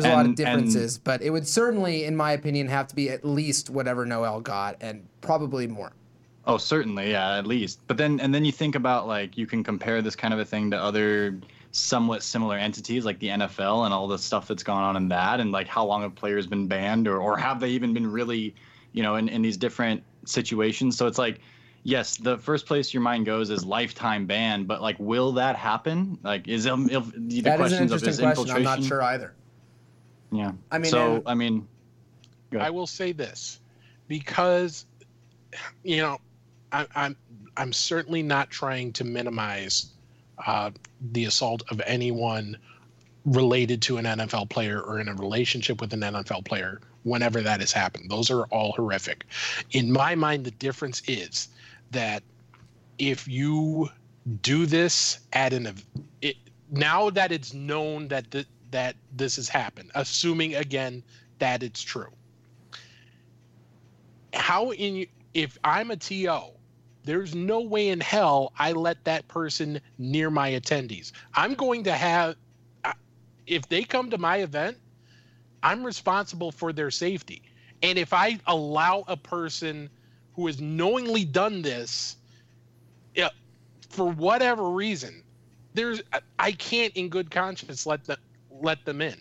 there's 0.00 0.12
a 0.12 0.14
lot 0.14 0.20
of 0.26 0.30
And- 0.30 0.38
and- 0.40 0.62
differences, 0.64 0.98
but 0.98 1.22
it 1.22 1.30
would 1.30 1.46
certainly, 1.48 2.04
in 2.04 2.16
my 2.16 2.32
opinion, 2.32 2.68
have 2.68 2.86
to 2.88 2.94
be 2.94 3.08
at 3.10 3.24
least 3.24 3.70
whatever 3.70 4.04
Noel 4.04 4.40
got, 4.40 4.76
and 4.80 5.06
probably 5.20 5.66
more. 5.66 5.92
Oh, 6.46 6.58
certainly, 6.58 7.10
yeah, 7.10 7.38
at 7.38 7.46
least. 7.46 7.80
But 7.88 7.96
then, 7.96 8.20
and 8.20 8.32
then 8.34 8.44
you 8.44 8.52
think 8.52 8.74
about 8.74 9.08
like 9.08 9.36
you 9.36 9.46
can 9.46 9.64
compare 9.64 10.00
this 10.02 10.14
kind 10.14 10.32
of 10.32 10.38
a 10.40 10.44
thing 10.44 10.70
to 10.70 10.76
other 10.80 11.38
somewhat 11.72 12.22
similar 12.22 12.56
entities 12.56 13.04
like 13.04 13.18
the 13.18 13.28
NFL 13.28 13.84
and 13.84 13.92
all 13.92 14.06
the 14.08 14.18
stuff 14.18 14.46
that's 14.48 14.62
gone 14.62 14.82
on 14.84 14.96
in 14.96 15.08
that, 15.08 15.40
and 15.40 15.50
like 15.50 15.66
how 15.66 15.84
long 15.84 16.02
have 16.02 16.14
players 16.14 16.46
been 16.46 16.68
banned, 16.68 17.08
or 17.08 17.18
or 17.18 17.36
have 17.36 17.58
they 17.58 17.70
even 17.70 17.92
been 17.92 18.06
really, 18.10 18.54
you 18.92 19.02
know, 19.02 19.16
in 19.16 19.28
in 19.28 19.42
these 19.42 19.56
different 19.56 20.02
situations? 20.24 20.96
So 20.96 21.06
it's 21.08 21.18
like, 21.18 21.40
yes, 21.82 22.16
the 22.16 22.38
first 22.38 22.64
place 22.66 22.94
your 22.94 23.02
mind 23.02 23.26
goes 23.26 23.50
is 23.50 23.64
lifetime 23.64 24.26
ban, 24.26 24.64
but 24.64 24.80
like, 24.80 24.96
will 25.00 25.32
that 25.32 25.56
happen? 25.56 26.16
Like, 26.22 26.46
is 26.46 26.66
um, 26.68 26.88
if, 26.90 27.10
the 27.12 27.40
That 27.40 27.58
is 27.60 27.72
an 27.82 27.88
questions 27.88 27.92
of 27.92 27.98
interesting 27.98 28.26
question. 28.26 28.28
infiltration? 28.28 28.56
I'm 28.56 28.80
not 28.80 28.84
sure 28.84 29.02
either. 29.02 29.34
Yeah. 30.36 30.52
I 30.70 30.78
mean, 30.78 30.90
so 30.90 31.16
and- 31.16 31.22
I 31.26 31.34
mean, 31.34 31.66
I 32.58 32.70
will 32.70 32.86
say 32.86 33.12
this 33.12 33.60
because 34.08 34.86
you 35.82 35.98
know 35.98 36.18
I, 36.72 36.86
I'm 36.94 37.16
I'm 37.56 37.72
certainly 37.72 38.22
not 38.22 38.50
trying 38.50 38.92
to 38.94 39.04
minimize 39.04 39.92
uh, 40.46 40.70
the 41.12 41.24
assault 41.24 41.62
of 41.70 41.80
anyone 41.86 42.56
related 43.24 43.82
to 43.82 43.96
an 43.96 44.04
NFL 44.04 44.48
player 44.50 44.80
or 44.80 45.00
in 45.00 45.08
a 45.08 45.14
relationship 45.14 45.80
with 45.80 45.92
an 45.92 46.00
NFL 46.00 46.44
player 46.44 46.80
whenever 47.02 47.40
that 47.40 47.60
has 47.60 47.72
happened. 47.72 48.10
Those 48.10 48.30
are 48.30 48.44
all 48.46 48.72
horrific. 48.72 49.24
In 49.72 49.90
my 49.90 50.14
mind, 50.14 50.44
the 50.44 50.50
difference 50.52 51.02
is 51.08 51.48
that 51.90 52.22
if 52.98 53.26
you 53.26 53.88
do 54.42 54.66
this 54.66 55.20
at 55.32 55.52
an 55.52 55.68
ev- 55.68 55.86
it 56.20 56.36
now 56.70 57.10
that 57.10 57.32
it's 57.32 57.54
known 57.54 58.08
that 58.08 58.30
th- 58.30 58.46
that 58.70 58.96
this 59.12 59.36
has 59.36 59.48
happened, 59.48 59.90
assuming 59.94 60.54
again 60.54 61.02
that 61.38 61.62
it's 61.62 61.82
true. 61.82 62.12
How 64.34 64.72
in 64.72 65.06
if 65.34 65.58
I'm 65.64 65.90
a 65.90 65.96
TO, 65.96 66.40
there's 67.04 67.34
no 67.34 67.60
way 67.60 67.88
in 67.88 68.00
hell 68.00 68.52
I 68.58 68.72
let 68.72 69.04
that 69.04 69.28
person 69.28 69.80
near 69.98 70.30
my 70.30 70.50
attendees. 70.52 71.12
I'm 71.34 71.54
going 71.54 71.84
to 71.84 71.92
have 71.92 72.36
if 73.46 73.68
they 73.68 73.84
come 73.84 74.10
to 74.10 74.18
my 74.18 74.38
event, 74.38 74.78
I'm 75.62 75.84
responsible 75.84 76.50
for 76.52 76.72
their 76.72 76.90
safety. 76.90 77.42
And 77.82 77.98
if 77.98 78.12
I 78.12 78.38
allow 78.46 79.04
a 79.08 79.16
person 79.16 79.90
who 80.34 80.46
has 80.46 80.60
knowingly 80.60 81.24
done 81.24 81.62
this, 81.62 82.16
yeah, 83.14 83.28
for 83.90 84.10
whatever 84.10 84.70
reason, 84.70 85.22
there's 85.74 86.02
I- 86.12 86.20
I 86.38 86.52
can't 86.52 86.92
in 86.94 87.08
good 87.08 87.30
conscience 87.30 87.86
let 87.86 88.04
them 88.04 88.18
let 88.60 88.84
them 88.84 89.00
in. 89.00 89.14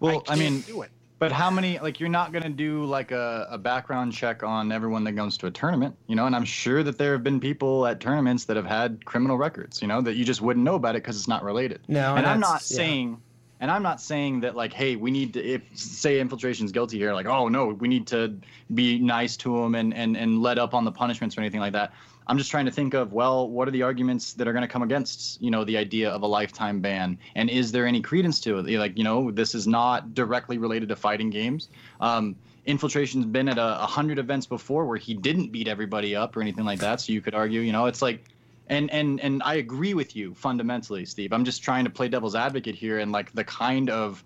Well, 0.00 0.22
I, 0.28 0.36
can't 0.36 0.40
mean, 0.40 0.60
do 0.62 0.82
it. 0.82 0.90
but 1.18 1.30
how 1.30 1.50
many? 1.50 1.78
Like, 1.78 2.00
you're 2.00 2.08
not 2.08 2.32
gonna 2.32 2.48
do 2.48 2.84
like 2.84 3.10
a, 3.10 3.46
a 3.50 3.58
background 3.58 4.12
check 4.12 4.42
on 4.42 4.72
everyone 4.72 5.04
that 5.04 5.14
comes 5.14 5.36
to 5.38 5.46
a 5.46 5.50
tournament, 5.50 5.94
you 6.06 6.16
know? 6.16 6.26
And 6.26 6.34
I'm 6.34 6.44
sure 6.44 6.82
that 6.82 6.96
there 6.98 7.12
have 7.12 7.22
been 7.22 7.40
people 7.40 7.86
at 7.86 8.00
tournaments 8.00 8.44
that 8.46 8.56
have 8.56 8.66
had 8.66 9.04
criminal 9.04 9.36
records, 9.36 9.82
you 9.82 9.88
know, 9.88 10.00
that 10.00 10.14
you 10.14 10.24
just 10.24 10.40
wouldn't 10.40 10.64
know 10.64 10.74
about 10.74 10.96
it 10.96 11.02
because 11.02 11.18
it's 11.18 11.28
not 11.28 11.44
related. 11.44 11.80
No, 11.88 12.16
and 12.16 12.26
I'm 12.26 12.40
not 12.40 12.62
yeah. 12.70 12.76
saying. 12.76 13.22
And 13.62 13.70
I'm 13.70 13.82
not 13.82 14.00
saying 14.00 14.40
that 14.40 14.56
like, 14.56 14.72
hey, 14.72 14.96
we 14.96 15.10
need 15.10 15.34
to 15.34 15.44
if 15.44 15.60
say 15.74 16.18
infiltration's 16.18 16.72
guilty 16.72 16.96
here, 16.96 17.12
like, 17.12 17.26
oh 17.26 17.48
no, 17.48 17.66
we 17.66 17.88
need 17.88 18.06
to 18.06 18.34
be 18.72 18.98
nice 18.98 19.36
to 19.38 19.62
him 19.62 19.74
and 19.74 19.92
and 19.92 20.16
and 20.16 20.40
let 20.40 20.58
up 20.58 20.72
on 20.72 20.86
the 20.86 20.92
punishments 20.92 21.36
or 21.36 21.42
anything 21.42 21.60
like 21.60 21.74
that. 21.74 21.92
I'm 22.30 22.38
just 22.38 22.52
trying 22.52 22.66
to 22.66 22.70
think 22.70 22.94
of 22.94 23.12
well, 23.12 23.50
what 23.50 23.66
are 23.66 23.72
the 23.72 23.82
arguments 23.82 24.34
that 24.34 24.46
are 24.46 24.52
going 24.52 24.62
to 24.62 24.68
come 24.68 24.82
against 24.82 25.42
you 25.42 25.50
know 25.50 25.64
the 25.64 25.76
idea 25.76 26.08
of 26.08 26.22
a 26.22 26.28
lifetime 26.28 26.80
ban, 26.80 27.18
and 27.34 27.50
is 27.50 27.72
there 27.72 27.88
any 27.88 28.00
credence 28.00 28.38
to 28.42 28.58
it? 28.58 28.78
Like 28.78 28.96
you 28.96 29.02
know, 29.02 29.32
this 29.32 29.52
is 29.52 29.66
not 29.66 30.14
directly 30.14 30.56
related 30.56 30.88
to 30.90 30.96
fighting 30.96 31.30
games. 31.30 31.70
Um, 32.00 32.36
Infiltration's 32.66 33.26
been 33.26 33.48
at 33.48 33.58
a, 33.58 33.82
a 33.82 33.86
hundred 33.86 34.20
events 34.20 34.46
before 34.46 34.86
where 34.86 34.96
he 34.96 35.12
didn't 35.12 35.50
beat 35.50 35.66
everybody 35.66 36.14
up 36.14 36.36
or 36.36 36.40
anything 36.40 36.64
like 36.64 36.78
that. 36.78 37.00
So 37.00 37.12
you 37.12 37.20
could 37.20 37.34
argue, 37.34 37.62
you 37.62 37.72
know, 37.72 37.86
it's 37.86 38.00
like 38.00 38.24
and 38.68 38.88
and 38.92 39.18
and 39.20 39.42
I 39.42 39.54
agree 39.54 39.94
with 39.94 40.14
you 40.14 40.32
fundamentally, 40.34 41.04
Steve. 41.06 41.32
I'm 41.32 41.44
just 41.44 41.64
trying 41.64 41.82
to 41.82 41.90
play 41.90 42.08
devil's 42.08 42.36
advocate 42.36 42.76
here 42.76 43.00
and 43.00 43.10
like 43.10 43.32
the 43.32 43.42
kind 43.42 43.90
of 43.90 44.22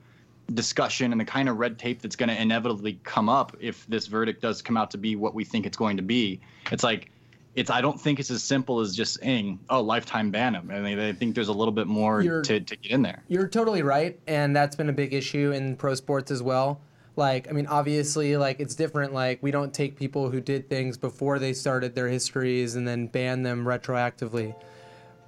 discussion 0.53 1.11
and 1.11 1.19
the 1.19 1.25
kind 1.25 1.49
of 1.49 1.57
red 1.57 1.79
tape 1.79 2.03
that's 2.03 2.17
going 2.17 2.29
to 2.29 2.39
inevitably 2.39 3.01
come 3.03 3.31
up 3.31 3.57
if 3.61 3.87
this 3.87 4.09
verdict 4.09 4.43
does 4.43 4.61
come 4.61 4.77
out 4.77 4.91
to 4.91 4.99
be 4.99 5.17
what 5.17 5.35
we 5.35 5.43
think 5.43 5.65
it's 5.65 5.79
going 5.79 5.97
to 5.97 6.03
be. 6.03 6.39
It's 6.71 6.85
like 6.85 7.11
it's 7.55 7.71
I 7.71 7.81
don't 7.81 8.01
think 8.01 8.19
it's 8.19 8.31
as 8.31 8.43
simple 8.43 8.81
as 8.81 8.95
just 8.95 9.21
saying, 9.21 9.61
"Oh, 9.71 9.81
lifetime 9.81 10.31
ban 10.31 10.55
him." 10.55 10.71
I 10.73 10.81
mean, 10.81 10.99
I 10.99 11.13
think 11.13 11.35
there's 11.35 11.49
a 11.49 11.53
little 11.53 11.73
bit 11.73 11.87
more 11.87 12.21
You're- 12.21 12.43
to 12.45 12.61
to 12.61 12.77
get 12.77 12.93
in 12.93 13.03
there. 13.03 13.23
You're 13.29 13.49
totally 13.49 13.83
right, 13.83 14.19
and 14.27 14.55
that's 14.55 14.77
been 14.77 14.89
a 14.89 14.93
big 14.93 15.15
issue 15.15 15.53
in 15.53 15.77
pro 15.77 15.95
sports 15.95 16.31
as 16.31 16.43
well. 16.43 16.81
Like, 17.17 17.49
I 17.49 17.53
mean, 17.53 17.67
obviously, 17.67 18.37
like 18.37 18.59
it's 18.59 18.75
different. 18.75 19.13
Like, 19.13 19.41
we 19.41 19.53
don't 19.53 19.73
take 19.73 19.97
people 19.97 20.31
who 20.31 20.41
did 20.41 20.69
things 20.69 20.97
before 20.97 21.39
they 21.39 21.53
started 21.53 21.95
their 21.95 22.09
histories 22.09 22.75
and 22.75 22.89
then 22.89 23.07
ban 23.07 23.43
them 23.45 23.65
retroactively. 23.65 24.55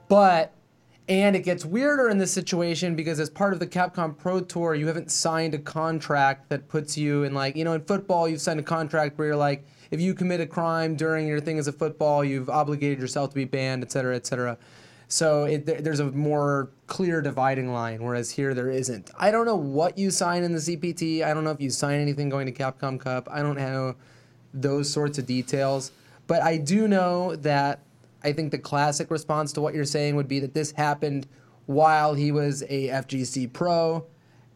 But, 0.09 0.53
and 1.09 1.37
it 1.37 1.45
gets 1.45 1.65
weirder 1.65 2.09
in 2.09 2.19
this 2.19 2.33
situation 2.33 2.97
because 2.97 3.21
as 3.21 3.31
part 3.31 3.53
of 3.53 3.61
the 3.61 3.69
Capcom 3.69 4.19
Pro 4.19 4.41
Tour, 4.41 4.75
you 4.75 4.89
haven't 4.89 5.13
signed 5.13 5.55
a 5.55 5.59
contract 5.59 6.49
that 6.49 6.67
puts 6.69 6.99
you 6.99 7.23
in 7.23 7.35
like, 7.35 7.55
you 7.55 7.63
know, 7.63 7.75
in 7.75 7.83
football, 7.83 8.29
you've 8.29 8.41
signed 8.41 8.59
a 8.59 8.65
contract 8.65 9.17
where 9.17 9.29
you're 9.29 9.37
like, 9.37 9.65
if 9.91 10.01
you 10.01 10.15
commit 10.15 10.41
a 10.41 10.47
crime 10.47 10.97
during 10.97 11.27
your 11.27 11.41
thing 11.41 11.59
as 11.59 11.69
a 11.69 11.73
football, 11.73 12.25
you've 12.25 12.51
obligated 12.51 12.99
yourself 12.99 13.31
to 13.31 13.37
be 13.37 13.45
banned, 13.45 13.83
et 13.83 13.93
cetera, 13.93 14.17
et 14.17 14.27
cetera. 14.27 14.59
So 15.09 15.45
it, 15.45 15.67
there's 15.85 16.01
a 16.01 16.11
more 16.11 16.71
clear 16.89 17.23
dividing 17.23 17.73
line, 17.73 18.03
whereas 18.03 18.33
here 18.33 18.55
there 18.55 18.71
isn't. 18.71 19.11
I 19.17 19.31
don't 19.31 19.47
know 19.47 19.57
what 19.57 19.97
you 19.97 20.11
sign 20.11 20.43
in 20.43 20.53
the 20.53 20.59
CPT. 20.59 21.23
I 21.23 21.33
don't 21.33 21.45
know 21.45 21.53
if 21.53 21.61
you 21.61 21.71
sign 21.71 22.01
anything 22.01 22.29
going 22.29 22.47
to 22.47 22.53
Capcom 22.53 22.99
Cup. 22.99 23.29
I 23.31 23.43
don't 23.43 23.57
know 23.57 23.95
those 24.53 24.91
sorts 24.91 25.19
of 25.19 25.27
details. 25.27 25.93
But 26.27 26.43
I 26.43 26.57
do 26.57 26.89
know 26.89 27.37
that 27.37 27.81
I 28.25 28.33
think 28.33 28.51
the 28.51 28.59
classic 28.59 29.11
response 29.11 29.53
to 29.53 29.61
what 29.61 29.75
you're 29.75 29.85
saying 29.85 30.17
would 30.17 30.27
be 30.27 30.41
that 30.41 30.55
this 30.55 30.73
happened 30.73 31.29
while 31.67 32.15
he 32.15 32.33
was 32.33 32.63
a 32.63 32.89
FGC 32.89 33.53
pro, 33.53 34.05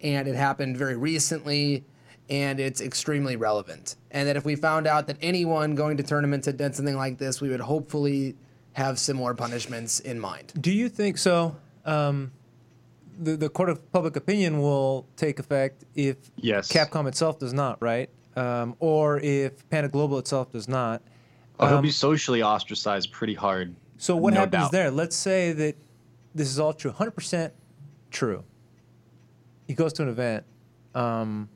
and 0.00 0.26
it 0.26 0.34
happened 0.34 0.76
very 0.76 0.96
recently, 0.96 1.84
and 2.30 2.60
it's 2.60 2.80
extremely 2.80 3.34
relevant. 3.36 3.96
And 4.12 4.28
that 4.28 4.36
if 4.36 4.44
we 4.44 4.54
found 4.56 4.86
out 4.86 5.08
that 5.08 5.16
anyone 5.20 5.74
going 5.74 5.96
to 5.96 6.02
tournaments 6.02 6.46
had 6.46 6.56
done 6.56 6.72
something 6.72 6.96
like 6.96 7.18
this, 7.18 7.40
we 7.40 7.48
would 7.50 7.60
hopefully 7.60 8.36
have 8.74 8.98
similar 8.98 9.34
punishments 9.34 9.98
in 10.00 10.18
mind. 10.18 10.52
Do 10.60 10.70
you 10.72 10.88
think 10.88 11.18
so? 11.18 11.56
Um, 11.84 12.30
the 13.18 13.36
the 13.36 13.48
court 13.48 13.68
of 13.68 13.90
public 13.92 14.16
opinion 14.16 14.60
will 14.60 15.06
take 15.16 15.38
effect 15.40 15.84
if 15.94 16.16
Yes. 16.36 16.70
Capcom 16.72 17.06
itself 17.08 17.38
does 17.40 17.52
not, 17.52 17.82
right? 17.82 18.08
Um, 18.36 18.76
or 18.78 19.18
if 19.18 19.68
Panda 19.68 19.88
Global 19.88 20.18
itself 20.18 20.52
does 20.52 20.68
not. 20.68 21.02
Oh, 21.58 21.66
he'll 21.66 21.76
Um, 21.78 21.82
be 21.82 21.90
socially 21.90 22.42
ostracized 22.42 23.10
pretty 23.12 23.34
hard. 23.34 23.74
So 23.98 24.16
what 24.16 24.32
no 24.34 24.40
happens 24.40 24.62
doubt. 24.64 24.72
there? 24.72 24.90
Let's 24.90 25.16
say 25.16 25.52
that 25.52 25.74
this 26.34 26.48
is 26.48 26.58
all 26.60 26.72
true, 26.72 26.92
100% 26.92 27.50
true. 28.10 28.44
He 29.66 29.74
goes 29.74 29.92
to 29.94 30.02
an 30.04 30.08
event. 30.08 30.44
Um, 30.94 31.48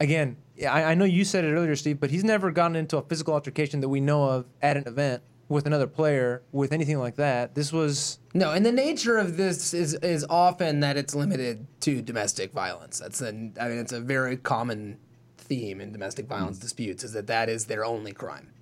again, 0.00 0.36
I, 0.62 0.84
I 0.84 0.94
know 0.94 1.04
you 1.04 1.24
said 1.24 1.44
it 1.44 1.52
earlier, 1.52 1.76
Steve, 1.76 2.00
but 2.00 2.10
he's 2.10 2.24
never 2.24 2.50
gotten 2.50 2.76
into 2.76 2.96
a 2.96 3.02
physical 3.02 3.34
altercation 3.34 3.80
that 3.80 3.88
we 3.88 4.00
know 4.00 4.24
of 4.24 4.46
at 4.60 4.76
an 4.76 4.84
event 4.86 5.22
with 5.48 5.66
another 5.66 5.86
player 5.86 6.42
with 6.52 6.72
anything 6.72 6.98
like 6.98 7.16
that. 7.16 7.54
This 7.54 7.72
was 7.72 8.18
No, 8.34 8.52
and 8.52 8.64
the 8.64 8.72
nature 8.72 9.18
of 9.18 9.36
this 9.36 9.74
is 9.74 9.94
is 9.94 10.24
often 10.30 10.80
that 10.80 10.96
it's 10.96 11.14
limited 11.14 11.66
to 11.80 12.00
domestic 12.02 12.52
violence. 12.52 12.98
That's 12.98 13.20
an 13.20 13.56
I 13.60 13.68
mean 13.68 13.78
it's 13.78 13.92
a 13.92 14.00
very 14.00 14.36
common 14.36 14.98
theme 15.36 15.80
in 15.80 15.92
domestic 15.92 16.26
violence 16.26 16.58
hmm. 16.58 16.62
disputes 16.62 17.04
is 17.04 17.12
that 17.12 17.26
that 17.26 17.48
is 17.48 17.66
their 17.66 17.84
only 17.84 18.12
crime. 18.12 18.52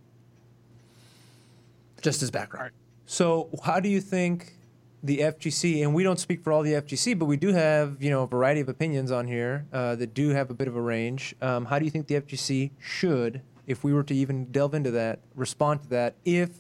Just 2.01 2.23
as 2.23 2.31
background. 2.31 2.71
So, 3.07 3.49
how 3.65 3.81
do 3.81 3.89
you 3.89 4.01
think 4.01 4.55
the 5.03 5.19
FGC, 5.19 5.83
and 5.83 5.95
we 5.95 6.03
don't 6.03 6.19
speak 6.19 6.43
for 6.43 6.53
all 6.53 6.63
the 6.63 6.73
FGC, 6.73 7.19
but 7.19 7.27
we 7.27 7.37
do 7.37 7.53
have 7.53 8.03
you 8.03 8.11
know 8.11 8.23
a 8.23 8.27
variety 8.27 8.61
of 8.61 8.69
opinions 8.69 9.11
on 9.11 9.27
here 9.27 9.67
uh, 9.73 9.95
that 9.97 10.15
do 10.15 10.31
have 10.31 10.51
a 10.51 10.55
bit 10.55 10.69
of 10.69 10.77
a 10.77 10.81
range. 10.81 11.35
Um, 11.41 11.67
how 11.67 11.79
do 11.79 11.85
you 11.85 11.91
think 11.91 12.07
the 12.07 12.21
FGC 12.21 12.73
should, 12.79 13.43
if 13.67 13.85
we 13.85 13.93
were 13.93 14.03
to 14.05 14.15
even 14.15 14.51
delve 14.51 14.75
into 14.75 14.91
that, 14.93 15.21
respond 15.35 15.83
to 15.83 15.89
that 15.89 16.17
if 16.25 16.51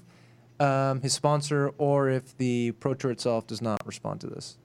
um, 0.61 1.01
his 1.01 1.13
sponsor 1.13 1.73
or 1.79 2.09
if 2.09 2.37
the 2.37 2.73
Pro 2.73 2.95
Tour 2.95 3.11
itself 3.11 3.47
does 3.47 3.63
not 3.63 3.85
respond 3.87 4.21
to 4.23 4.27
this? 4.27 4.59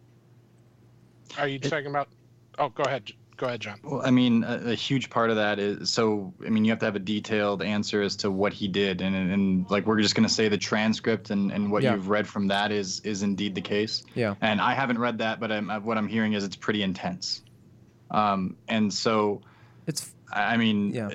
Are 1.37 1.47
you 1.47 1.59
talking 1.59 1.87
about? 1.87 2.09
Oh, 2.59 2.69
go 2.69 2.83
ahead. 2.83 3.11
Go 3.43 3.47
ahead, 3.47 3.59
John. 3.59 3.77
Well, 3.83 4.01
I 4.05 4.09
mean, 4.09 4.45
a, 4.45 4.71
a 4.71 4.73
huge 4.73 5.09
part 5.09 5.29
of 5.29 5.35
that 5.35 5.59
is 5.59 5.89
so. 5.89 6.33
I 6.45 6.49
mean, 6.49 6.63
you 6.63 6.71
have 6.71 6.79
to 6.79 6.85
have 6.85 6.95
a 6.95 6.99
detailed 6.99 7.61
answer 7.61 8.01
as 8.01 8.15
to 8.15 8.31
what 8.31 8.53
he 8.53 8.69
did, 8.69 9.01
and 9.01 9.13
and, 9.13 9.33
and 9.33 9.69
like 9.69 9.85
we're 9.85 9.99
just 9.99 10.15
going 10.15 10.25
to 10.25 10.33
say 10.33 10.47
the 10.47 10.57
transcript 10.57 11.29
and, 11.29 11.51
and 11.51 11.69
what 11.69 11.83
Yeah. 11.83 11.93
you've 11.93 12.07
read 12.07 12.25
from 12.25 12.47
that 12.47 12.71
is 12.71 13.01
is 13.01 13.21
indeed 13.21 13.53
the 13.53 13.59
case. 13.59 14.01
Yeah. 14.15 14.35
And 14.39 14.61
I 14.61 14.73
haven't 14.73 14.97
read 14.97 15.17
that, 15.17 15.41
but 15.41 15.51
I'm, 15.51 15.67
what 15.83 15.97
I'm 15.97 16.07
hearing 16.07 16.31
is 16.31 16.45
it's 16.45 16.55
pretty 16.55 16.83
intense. 16.83 17.41
Um, 18.11 18.55
and 18.69 18.93
so 18.93 19.41
It's 19.87 20.13
I 20.31 20.53
I 20.53 20.57
mean, 20.57 20.93
Yeah. 20.93 21.09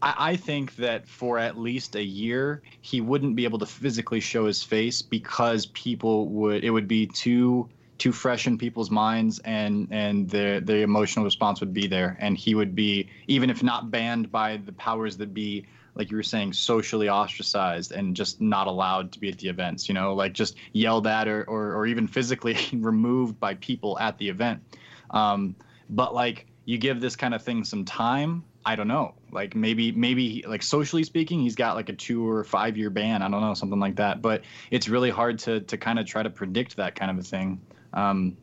I, 0.00 0.14
I 0.30 0.36
think 0.36 0.76
that 0.76 1.06
for 1.06 1.38
at 1.38 1.58
least 1.58 1.96
a 1.96 2.02
year, 2.02 2.62
he 2.80 3.02
wouldn't 3.02 3.36
be 3.36 3.44
able 3.44 3.58
to 3.58 3.66
physically 3.66 4.20
show 4.20 4.46
his 4.46 4.62
face 4.62 5.02
because 5.02 5.66
people 5.66 6.30
would 6.30 6.64
it 6.64 6.70
would 6.70 6.88
be 6.88 7.08
too 7.08 7.68
too 7.98 8.12
fresh 8.12 8.46
in 8.46 8.58
people's 8.58 8.90
minds 8.90 9.38
and 9.44 9.88
and 9.90 10.28
the 10.28 10.60
the 10.64 10.78
emotional 10.78 11.24
response 11.24 11.60
would 11.60 11.72
be 11.72 11.86
there. 11.86 12.16
And 12.20 12.36
he 12.36 12.54
would 12.54 12.74
be 12.74 13.08
even 13.26 13.50
if 13.50 13.62
not 13.62 13.90
banned 13.90 14.30
by 14.30 14.58
the 14.58 14.72
powers 14.72 15.16
that 15.18 15.32
be 15.32 15.66
like 15.94 16.10
you 16.10 16.16
were 16.16 16.22
saying 16.22 16.52
socially 16.54 17.08
ostracized 17.08 17.92
and 17.92 18.16
just 18.16 18.40
not 18.40 18.66
allowed 18.66 19.12
to 19.12 19.20
be 19.20 19.28
at 19.28 19.36
the 19.38 19.48
events 19.48 19.88
you 19.88 19.94
know 19.94 20.14
like 20.14 20.32
just 20.32 20.56
yelled 20.72 21.06
at 21.06 21.28
or 21.28 21.44
or, 21.44 21.74
or 21.74 21.86
even 21.86 22.06
physically 22.06 22.56
removed 22.72 23.38
by 23.38 23.54
people 23.54 23.98
at 23.98 24.18
the 24.18 24.28
event. 24.28 24.62
Um, 25.10 25.54
but 25.90 26.14
like 26.14 26.46
you 26.64 26.78
give 26.78 27.00
this 27.00 27.16
kind 27.16 27.34
of 27.34 27.42
thing 27.42 27.64
some 27.64 27.84
time 27.84 28.44
i 28.64 28.76
don't 28.76 28.88
know. 28.88 29.14
Like 29.30 29.54
maybe 29.54 29.92
maybe 29.92 30.44
like 30.46 30.62
socially 30.62 31.04
speaking 31.04 31.40
he's 31.40 31.54
got 31.54 31.74
like 31.74 31.88
a 31.88 31.92
two 31.92 32.28
or 32.28 32.44
five 32.44 32.76
year 32.76 32.90
ban. 32.90 33.22
I 33.22 33.28
don't 33.28 33.40
know 33.40 33.54
something 33.54 33.80
like 33.80 33.96
that. 33.96 34.22
But 34.22 34.42
it's 34.70 34.88
really 34.88 35.10
hard 35.10 35.38
to 35.40 35.60
to 35.60 35.76
kind 35.76 35.98
of 35.98 36.06
try 36.06 36.22
to 36.22 36.30
predict 36.30 36.76
that 36.76 36.94
kind 36.94 37.10
of 37.10 37.18
a 37.18 37.22
thing 37.22 37.60
um 37.94 38.36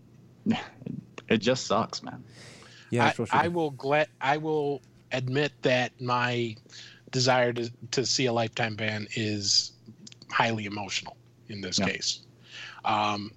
it 1.30 1.38
just 1.38 1.66
sucks 1.68 2.02
man 2.04 2.24
yeah. 2.89 3.06
I, 3.06 3.10
it's 3.10 3.20
real 3.20 3.28
I 3.32 3.47
will 3.47 3.72
glad 3.72 4.08
I 4.22 4.38
will 4.38 4.82
admit 5.12 5.54
that 5.62 6.00
my 6.02 6.56
desire 7.12 7.54
to, 7.54 7.72
to 7.91 8.06
see 8.06 8.26
a 8.26 8.34
lifetime 8.34 8.76
ban 8.76 9.08
is 9.16 9.72
highly 10.32 10.66
emotional 10.66 11.18
in 11.47 11.62
this 11.62 11.80
Yeah. 11.80 11.86
case. 11.88 12.22
Um, 12.86 13.32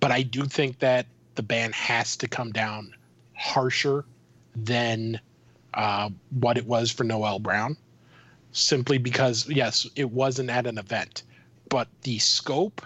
but 0.00 0.10
I 0.12 0.22
do 0.22 0.44
think 0.44 0.78
that 0.80 1.06
the 1.34 1.42
ban 1.42 1.72
has 1.72 2.16
to 2.18 2.28
come 2.28 2.52
down 2.52 2.94
harsher 3.34 4.04
than 4.54 5.20
uh, 5.74 6.10
what 6.30 6.56
it 6.58 6.66
was 6.66 6.90
for 6.90 7.04
Noel 7.04 7.38
Brown, 7.38 7.76
simply 8.52 8.98
because 8.98 9.48
yes, 9.48 9.86
it 9.96 10.10
wasn't 10.10 10.50
at 10.50 10.66
an 10.66 10.78
event, 10.78 11.22
but 11.68 11.88
the 12.02 12.18
scope 12.18 12.82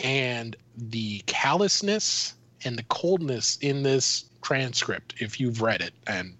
and 0.00 0.56
the 0.76 1.20
callousness 1.26 2.34
and 2.64 2.78
the 2.78 2.82
coldness 2.84 3.58
in 3.60 3.82
this 3.82 4.24
transcript, 4.42 5.14
if 5.18 5.40
you've 5.40 5.62
read 5.62 5.80
it, 5.80 5.92
and 6.06 6.36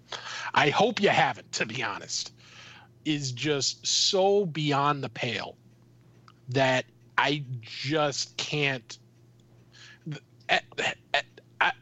I 0.53 0.69
hope 0.69 1.01
you 1.01 1.09
haven't, 1.09 1.51
to 1.53 1.65
be 1.65 1.83
honest, 1.83 2.33
is 3.05 3.31
just 3.31 3.85
so 3.85 4.45
beyond 4.45 5.03
the 5.03 5.09
pale 5.09 5.55
that 6.49 6.85
I 7.17 7.43
just 7.61 8.35
can't. 8.37 8.97
I, 10.49 10.61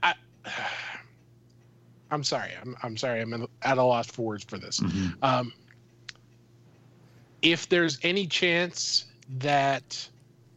I, 0.04 0.14
I'm 2.12 2.24
sorry. 2.24 2.52
I'm, 2.62 2.76
I'm 2.84 2.98
sorry. 2.98 3.22
I'm 3.22 3.48
at 3.64 3.78
a 3.78 3.84
loss 3.84 4.08
for 4.08 4.22
words 4.24 4.44
for 4.44 4.58
this. 4.58 4.80
Mhm. 4.80 5.16
Um, 5.22 5.54
if 7.42 7.68
there's 7.70 8.00
any 8.04 8.26
chance 8.26 9.06
that 9.40 10.08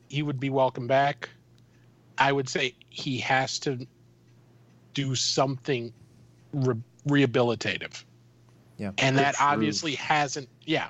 he 0.08 0.22
would 0.22 0.40
be 0.40 0.50
welcome 0.50 0.86
back, 0.86 1.28
I 2.18 2.32
would 2.32 2.48
say 2.48 2.74
he 2.88 3.18
has 3.18 3.58
to 3.60 3.86
do 4.94 5.14
something 5.14 5.92
re- 6.52 6.74
rehabilitative. 7.06 8.02
Yeah. 8.78 8.92
And 8.98 9.16
The 9.16 9.22
that 9.22 9.34
truth. 9.36 9.48
obviously 9.48 9.94
hasn't, 9.94 10.48
yeah. 10.64 10.88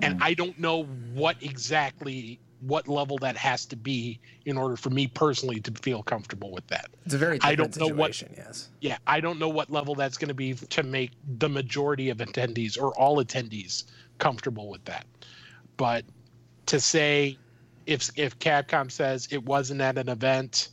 And 0.00 0.18
Mm. 0.20 0.22
I 0.22 0.34
don't 0.34 0.58
know 0.58 0.84
what 1.12 1.36
exactly, 1.42 2.38
what 2.60 2.86
level 2.88 3.18
that 3.18 3.36
has 3.36 3.64
to 3.66 3.76
be 3.76 4.20
in 4.44 4.56
order 4.56 4.76
for 4.76 4.90
me 4.90 5.06
personally 5.08 5.60
to 5.60 5.72
feel 5.82 6.02
comfortable 6.02 6.50
with 6.52 6.66
that. 6.68 6.88
It's 7.04 7.14
a 7.14 7.18
very 7.18 7.38
I 7.42 7.54
don't 7.54 7.76
know 7.76 7.88
what- 7.88 8.20
Yes. 8.36 8.68
Yeah, 8.80 8.98
I 9.06 9.20
don't 9.20 9.38
know 9.38 9.48
what 9.48 9.70
level 9.70 9.94
that's 9.94 10.16
going 10.18 10.28
to 10.28 10.34
be 10.34 10.54
to 10.54 10.82
make 10.82 11.12
the 11.38 11.48
majority 11.48 12.10
of 12.10 12.18
attendees 12.18 12.80
or 12.80 12.92
all 12.98 13.16
attendees 13.24 13.84
comfortable 14.18 14.68
with 14.68 14.84
that. 14.84 15.06
But 15.76 16.04
to 16.66 16.78
say 16.80 17.38
if 17.88 18.10
if 18.16 18.38
Capcom 18.38 18.90
says 18.90 19.26
it 19.30 19.42
wasn't 19.44 19.80
at 19.80 19.96
an 19.98 20.08
event, 20.10 20.68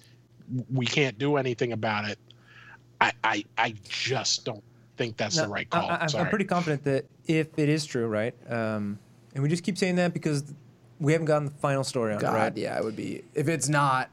we 0.71 0.85
can't 0.85 1.17
do 1.17 1.37
anything 1.37 1.71
about 1.71 2.05
it. 2.05 2.19
I 3.01 3.13
I, 3.23 3.45
I 3.57 3.73
just 3.87 4.43
don't 4.45 4.63
think 4.97 5.17
that's 5.17 5.37
the 5.37 5.43
No, 5.47 5.49
right 5.53 5.67
I- 5.71 5.79
call. 5.79 5.89
I, 5.89 6.21
am 6.23 6.29
pretty 6.29 6.45
confident 6.45 6.83
that 6.83 7.05
if 7.25 7.57
it 7.57 7.69
is 7.69 7.85
true, 7.85 8.07
right? 8.07 8.35
Um, 8.51 8.99
and 9.33 9.41
we 9.41 9.49
just 9.49 9.63
keep 9.63 9.77
saying 9.77 9.95
that 9.95 10.13
because 10.13 10.53
we 10.99 11.13
haven't 11.13 11.25
gotten 11.27 11.45
the 11.45 11.51
final 11.51 11.83
story 11.83 12.13
on 12.13 12.19
God, 12.19 12.33
it, 12.33 12.37
right? 12.37 12.57
yeah, 12.57 12.77
it 12.77 12.83
would 12.83 12.95
be 12.95 13.23
if 13.33 13.47
it's 13.47 13.69
not. 13.69 14.09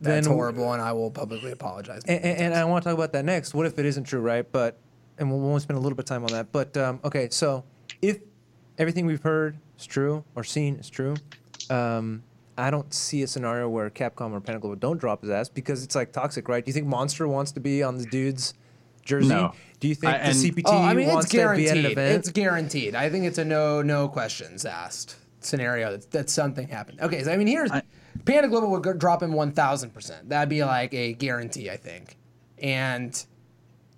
That's 0.00 0.28
Then- 0.28 0.32
horrible, 0.36 0.72
and 0.72 0.80
I 0.80 0.92
will 0.92 1.10
publicly 1.10 1.50
apologize. 1.50 2.02
And, 2.06 2.24
and, 2.24 2.38
and 2.38 2.54
I 2.54 2.64
want 2.66 2.84
to 2.84 2.90
talk 2.90 2.96
about 2.96 3.12
that 3.14 3.24
next. 3.24 3.52
What 3.52 3.66
if 3.66 3.76
it 3.80 3.84
isn't 3.84 4.04
true, 4.04 4.20
right? 4.20 4.46
But 4.50 4.78
and 5.18 5.28
we'll 5.28 5.44
only 5.44 5.58
spend 5.58 5.76
a 5.76 5.80
little 5.80 5.96
bit 5.96 6.04
of 6.04 6.06
time 6.08 6.22
on 6.22 6.30
that. 6.30 6.52
But 6.52 6.76
um, 6.76 7.00
okay, 7.04 7.28
so 7.30 7.64
if 8.00 8.18
everything 8.78 9.06
we've 9.06 9.22
heard 9.22 9.56
is 9.76 9.86
true 9.86 10.22
or 10.36 10.44
seen 10.44 10.76
is 10.76 10.88
true, 10.88 11.16
um, 11.68 12.22
I 12.58 12.70
don't 12.70 12.92
see 12.92 13.22
a 13.22 13.26
scenario 13.28 13.68
where 13.68 13.88
Capcom 13.88 14.32
or 14.32 14.40
Pinnacle 14.40 14.74
don't 14.74 14.98
drop 14.98 15.22
his 15.22 15.30
ass 15.30 15.48
because 15.48 15.84
it's 15.84 15.94
like 15.94 16.12
toxic, 16.12 16.48
right? 16.48 16.64
Do 16.64 16.68
you 16.68 16.72
think 16.72 16.88
Monster 16.88 17.28
wants 17.28 17.52
to 17.52 17.60
be 17.60 17.84
on 17.84 17.96
the 17.98 18.04
dude's 18.04 18.52
jersey? 19.04 19.28
No. 19.28 19.52
Do 19.78 19.86
you 19.86 19.94
think 19.94 20.12
I- 20.12 20.32
the 20.32 20.34
CPT 20.34 20.62
oh, 20.66 20.76
I 20.76 20.92
mean, 20.92 21.06
wants 21.06 21.26
it's 21.26 21.30
to 21.32 21.36
be 21.36 21.42
at 21.42 21.44
guaranteed. 21.44 21.84
an 21.84 21.90
event? 21.92 22.18
It's 22.18 22.30
guaranteed. 22.30 22.94
I 22.96 23.10
think 23.10 23.26
it's 23.26 23.38
a 23.38 23.44
no, 23.44 23.80
no 23.80 24.08
questions 24.08 24.64
asked 24.64 25.16
scenario 25.40 25.92
that, 25.92 26.10
that 26.10 26.30
something 26.30 26.66
happened. 26.66 27.00
Okay, 27.00 27.22
so 27.22 27.32
I 27.32 27.36
mean, 27.36 27.46
here's 27.46 27.70
I- 27.70 27.82
Panda 28.24 28.48
Global 28.48 28.72
would 28.72 28.98
drop 28.98 29.22
him 29.22 29.32
one 29.32 29.52
thousand 29.52 29.94
percent. 29.94 30.28
That'd 30.28 30.48
be 30.48 30.64
like 30.64 30.92
a 30.92 31.12
guarantee, 31.12 31.70
I 31.70 31.76
think. 31.76 32.16
And 32.60 33.24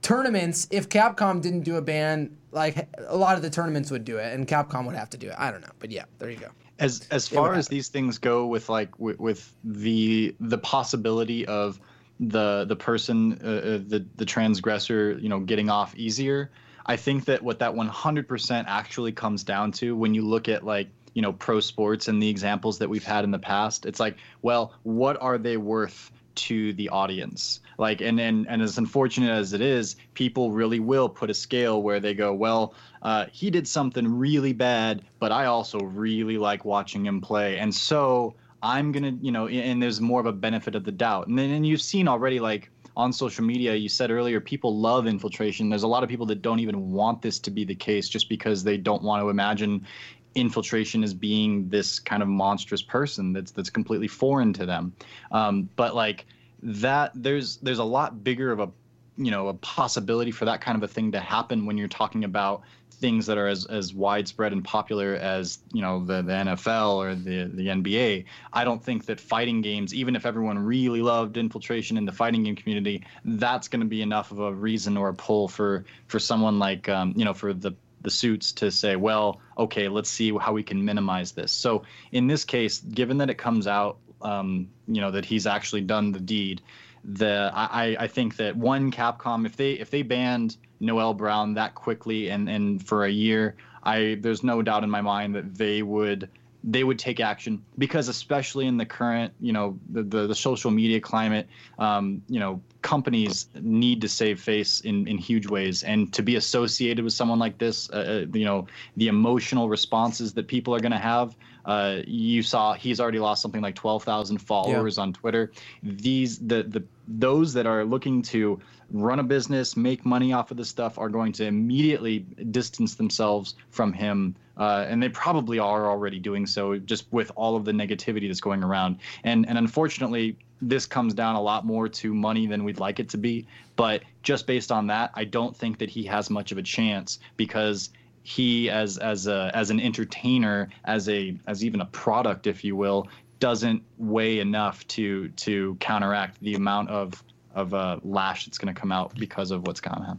tournaments, 0.02 0.68
if 0.70 0.90
Capcom 0.90 1.40
didn't 1.40 1.62
do 1.62 1.76
a 1.76 1.82
ban, 1.82 2.36
like 2.52 2.88
a 3.08 3.16
lot 3.16 3.36
of 3.36 3.42
the 3.42 3.48
tournaments 3.48 3.90
would 3.90 4.04
do 4.04 4.18
it, 4.18 4.34
and 4.34 4.46
Capcom 4.46 4.84
would 4.84 4.96
have 4.96 5.08
to 5.10 5.16
do 5.16 5.28
it. 5.28 5.34
I 5.38 5.50
don't 5.50 5.62
know, 5.62 5.72
but 5.78 5.90
yeah, 5.90 6.04
there 6.18 6.30
you 6.30 6.36
go. 6.36 6.48
As 6.80 7.06
as 7.10 7.28
far 7.28 7.54
as 7.54 7.68
these 7.68 7.88
things 7.88 8.18
go 8.18 8.46
with 8.46 8.68
like 8.68 8.98
with, 8.98 9.20
with 9.20 9.54
the 9.62 10.34
the 10.40 10.58
possibility 10.58 11.46
of 11.46 11.78
the 12.18 12.64
the 12.64 12.76
person 12.76 13.38
uh, 13.44 13.46
uh, 13.46 13.78
the 13.86 14.04
the 14.16 14.24
transgressor 14.24 15.18
you 15.20 15.28
know 15.28 15.40
getting 15.40 15.70
off 15.70 15.94
easier 15.96 16.50
i 16.86 16.96
think 16.96 17.26
that 17.26 17.42
what 17.42 17.58
that 17.58 17.72
100% 17.72 18.64
actually 18.66 19.12
comes 19.12 19.44
down 19.44 19.70
to 19.72 19.94
when 19.94 20.14
you 20.14 20.22
look 20.22 20.48
at 20.48 20.64
like 20.64 20.88
you 21.14 21.22
know 21.22 21.32
pro 21.34 21.60
sports 21.60 22.08
and 22.08 22.22
the 22.22 22.28
examples 22.28 22.78
that 22.78 22.88
we've 22.88 23.04
had 23.04 23.24
in 23.24 23.30
the 23.30 23.38
past 23.38 23.86
it's 23.86 24.00
like 24.00 24.16
well 24.42 24.74
what 24.82 25.20
are 25.20 25.38
they 25.38 25.56
worth 25.56 26.10
to 26.34 26.72
the 26.74 26.88
audience. 26.88 27.60
Like 27.78 28.00
and 28.00 28.20
and, 28.20 28.46
and 28.48 28.62
as 28.62 28.78
unfortunate 28.78 29.30
as 29.30 29.52
it 29.52 29.60
is 29.60 29.96
people 30.14 30.52
really 30.52 30.80
will 30.80 31.08
put 31.08 31.30
a 31.30 31.34
scale 31.34 31.82
where 31.82 32.00
they 32.00 32.14
go 32.14 32.34
well 32.34 32.74
uh, 33.02 33.26
he 33.32 33.50
did 33.50 33.66
something 33.66 34.18
really 34.18 34.52
bad 34.52 35.02
but 35.18 35.32
i 35.32 35.46
also 35.46 35.78
really 35.78 36.38
like 36.38 36.64
watching 36.64 37.04
him 37.06 37.20
play. 37.20 37.58
And 37.58 37.74
so 37.74 38.34
i'm 38.62 38.92
gonna 38.92 39.16
you 39.22 39.32
know 39.32 39.48
and 39.48 39.82
there's 39.82 40.00
more 40.00 40.20
of 40.20 40.26
a 40.26 40.32
benefit 40.32 40.74
of 40.74 40.84
the 40.84 40.92
doubt. 40.92 41.26
And 41.28 41.38
then 41.38 41.50
and 41.50 41.66
you've 41.66 41.82
seen 41.82 42.08
already 42.08 42.40
like 42.40 42.70
on 42.96 43.12
social 43.12 43.44
media 43.44 43.74
you 43.74 43.88
said 43.88 44.10
earlier 44.10 44.40
people 44.40 44.76
love 44.76 45.06
infiltration. 45.06 45.68
There's 45.68 45.84
a 45.84 45.88
lot 45.88 46.02
of 46.02 46.08
people 46.08 46.26
that 46.26 46.42
don't 46.42 46.60
even 46.60 46.90
want 46.92 47.22
this 47.22 47.38
to 47.40 47.50
be 47.50 47.64
the 47.64 47.74
case 47.74 48.08
just 48.08 48.28
because 48.28 48.62
they 48.64 48.76
don't 48.76 49.02
want 49.02 49.22
to 49.22 49.30
imagine 49.30 49.86
infiltration 50.34 51.02
as 51.02 51.12
being 51.12 51.68
this 51.68 51.98
kind 51.98 52.22
of 52.22 52.28
monstrous 52.28 52.82
person 52.82 53.32
that's 53.32 53.50
that's 53.50 53.70
completely 53.70 54.08
foreign 54.08 54.52
to 54.52 54.66
them 54.66 54.92
um, 55.32 55.68
but 55.76 55.94
like 55.94 56.26
that 56.62 57.10
there's 57.14 57.56
there's 57.58 57.78
a 57.78 57.84
lot 57.84 58.22
bigger 58.22 58.52
of 58.52 58.60
a 58.60 58.70
you 59.16 59.30
know 59.30 59.48
a 59.48 59.54
possibility 59.54 60.30
for 60.30 60.44
that 60.44 60.60
kind 60.60 60.76
of 60.76 60.82
a 60.82 60.88
thing 60.88 61.12
to 61.12 61.20
happen 61.20 61.66
when 61.66 61.76
you're 61.76 61.88
talking 61.88 62.24
about 62.24 62.62
things 63.00 63.26
that 63.26 63.38
are 63.38 63.48
as, 63.48 63.64
as 63.66 63.94
widespread 63.94 64.52
and 64.52 64.62
popular 64.62 65.14
as 65.14 65.58
you 65.72 65.80
know 65.80 66.04
the, 66.04 66.22
the 66.22 66.32
NFL 66.32 66.96
or 66.96 67.14
the 67.14 67.44
the 67.44 67.66
NBA. 67.66 68.24
I 68.52 68.64
don't 68.64 68.82
think 68.82 69.06
that 69.06 69.18
fighting 69.18 69.62
games, 69.62 69.94
even 69.94 70.14
if 70.14 70.26
everyone 70.26 70.58
really 70.58 71.02
loved 71.02 71.36
infiltration 71.36 71.96
in 71.96 72.04
the 72.04 72.12
fighting 72.12 72.44
game 72.44 72.56
community, 72.56 73.04
that's 73.24 73.68
going 73.68 73.80
to 73.80 73.86
be 73.86 74.02
enough 74.02 74.30
of 74.30 74.38
a 74.38 74.52
reason 74.52 74.96
or 74.96 75.08
a 75.08 75.14
pull 75.14 75.48
for 75.48 75.84
for 76.06 76.18
someone 76.18 76.58
like 76.58 76.88
um, 76.88 77.14
you 77.16 77.24
know 77.24 77.34
for 77.34 77.52
the 77.52 77.72
the 78.02 78.10
suits 78.10 78.52
to 78.52 78.70
say, 78.70 78.96
well, 78.96 79.40
okay, 79.58 79.88
let's 79.88 80.10
see 80.10 80.36
how 80.38 80.52
we 80.52 80.62
can 80.62 80.84
minimize 80.84 81.32
this. 81.32 81.52
So 81.52 81.82
in 82.12 82.26
this 82.26 82.44
case, 82.44 82.80
given 82.80 83.18
that 83.18 83.30
it 83.30 83.38
comes 83.38 83.66
out, 83.66 83.98
um, 84.22 84.68
you 84.86 85.00
know, 85.00 85.10
that 85.10 85.24
he's 85.24 85.46
actually 85.46 85.82
done 85.82 86.12
the 86.12 86.20
deed, 86.20 86.62
the 87.04 87.50
I, 87.54 87.96
I 87.98 88.06
think 88.06 88.36
that 88.36 88.56
one 88.56 88.90
Capcom, 88.90 89.46
if 89.46 89.56
they 89.56 89.72
if 89.72 89.90
they 89.90 90.02
banned 90.02 90.56
Noel 90.80 91.14
Brown 91.14 91.54
that 91.54 91.74
quickly 91.74 92.30
and 92.30 92.48
and 92.48 92.86
for 92.86 93.04
a 93.04 93.10
year, 93.10 93.56
I 93.82 94.18
there's 94.20 94.42
no 94.42 94.60
doubt 94.62 94.84
in 94.84 94.90
my 94.90 95.00
mind 95.00 95.34
that 95.34 95.54
they 95.54 95.82
would 95.82 96.28
they 96.62 96.84
would 96.84 96.98
take 96.98 97.20
action 97.20 97.64
because 97.78 98.08
especially 98.08 98.66
in 98.66 98.76
the 98.76 98.86
current 98.86 99.32
you 99.40 99.52
know 99.52 99.78
the 99.90 100.02
the, 100.02 100.26
the 100.26 100.34
social 100.34 100.70
media 100.70 101.00
climate 101.00 101.48
um, 101.78 102.22
you 102.28 102.40
know 102.40 102.60
companies 102.82 103.48
need 103.60 104.00
to 104.00 104.08
save 104.08 104.40
face 104.40 104.80
in 104.80 105.06
in 105.06 105.18
huge 105.18 105.46
ways. 105.46 105.82
And 105.82 106.12
to 106.12 106.22
be 106.22 106.36
associated 106.36 107.04
with 107.04 107.12
someone 107.12 107.38
like 107.38 107.58
this 107.58 107.90
uh, 107.90 108.24
uh, 108.24 108.38
you 108.38 108.44
know 108.44 108.66
the 108.96 109.08
emotional 109.08 109.68
responses 109.68 110.32
that 110.34 110.48
people 110.48 110.74
are 110.74 110.80
going 110.80 110.92
to 110.92 110.98
have 110.98 111.36
uh, 111.64 112.00
you 112.06 112.42
saw 112.42 112.72
he's 112.72 113.00
already 113.00 113.18
lost 113.18 113.42
something 113.42 113.60
like 113.60 113.74
12,000 113.74 114.38
followers 114.38 114.98
on 114.98 115.12
Twitter. 115.12 115.52
These 115.82 116.38
the 116.38 116.62
the 116.62 116.82
those 117.06 117.52
that 117.54 117.66
are 117.66 117.84
looking 117.84 118.22
to 118.22 118.60
run 118.92 119.18
a 119.18 119.22
business 119.22 119.76
make 119.76 120.04
money 120.06 120.32
off 120.32 120.50
of 120.50 120.56
this 120.56 120.68
stuff 120.68 120.98
are 120.98 121.08
going 121.08 121.32
to 121.32 121.44
immediately 121.44 122.20
distance 122.50 122.94
themselves 122.94 123.54
from 123.70 123.92
him 123.92 124.34
uh, 124.60 124.86
and 124.88 125.02
they 125.02 125.08
probably 125.08 125.58
are 125.58 125.90
already 125.90 126.20
doing 126.20 126.46
so 126.46 126.78
just 126.78 127.10
with 127.10 127.32
all 127.34 127.56
of 127.56 127.64
the 127.64 127.72
negativity 127.72 128.28
that's 128.28 128.40
going 128.40 128.62
around. 128.62 128.98
And 129.24 129.48
and 129.48 129.58
unfortunately 129.58 130.36
this 130.62 130.84
comes 130.84 131.14
down 131.14 131.36
a 131.36 131.40
lot 131.40 131.64
more 131.64 131.88
to 131.88 132.12
money 132.14 132.46
than 132.46 132.64
we'd 132.64 132.78
like 132.78 133.00
it 133.00 133.08
to 133.08 133.16
be. 133.16 133.46
But 133.76 134.02
just 134.22 134.46
based 134.46 134.70
on 134.70 134.86
that 134.86 135.10
i 135.14 135.24
don't 135.24 135.56
think 135.56 135.78
that 135.78 135.90
he 135.90 136.04
has 136.04 136.30
much 136.30 136.52
of 136.52 136.58
a 136.58 136.62
chance 136.62 137.18
because 137.36 137.90
he 138.22 138.68
as 138.70 138.98
as 138.98 139.26
a 139.26 139.50
as 139.54 139.70
an 139.70 139.80
entertainer 139.80 140.68
as 140.84 141.08
a 141.08 141.36
as 141.46 141.64
even 141.64 141.80
a 141.80 141.86
product 141.86 142.46
if 142.46 142.62
you 142.64 142.76
will 142.76 143.08
doesn't 143.38 143.82
weigh 143.98 144.38
enough 144.38 144.86
to 144.88 145.28
to 145.30 145.74
counteract 145.80 146.38
the 146.40 146.54
amount 146.54 146.90
of 146.90 147.22
of 147.54 147.74
uh, 147.74 147.98
lash 148.04 148.44
that's 148.44 148.58
going 148.58 148.72
to 148.72 148.78
come 148.78 148.92
out 148.92 149.12
because 149.16 149.50
of 149.50 149.66
what's 149.66 149.80
gone 149.80 150.04
on 150.06 150.18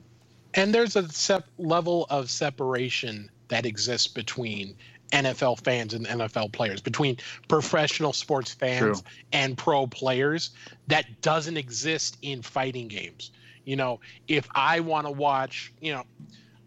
and 0.54 0.74
there's 0.74 0.96
a 0.98 1.08
sep- 1.10 1.48
level 1.58 2.08
of 2.10 2.30
separation 2.30 3.30
that 3.52 3.66
exists 3.66 4.08
between 4.08 4.76
NFL 5.12 5.64
fans 5.64 5.94
and 5.94 6.08
NFL 6.08 6.54
players, 6.54 6.82
between 6.82 7.18
professional 7.48 8.14
sports 8.14 8.54
fans 8.54 8.80
True. 8.80 9.12
and 9.34 9.58
pro 9.58 9.86
players 9.86 10.52
that 10.88 11.06
doesn't 11.22 11.58
exist 11.58 12.18
in 12.22 12.42
fighting 12.42 12.88
games. 12.88 13.32
You 13.66 13.76
know, 13.76 14.00
if 14.28 14.48
I 14.56 14.80
want 14.80 15.06
to 15.06 15.12
watch, 15.12 15.72
you 15.82 15.92
know, 15.92 16.04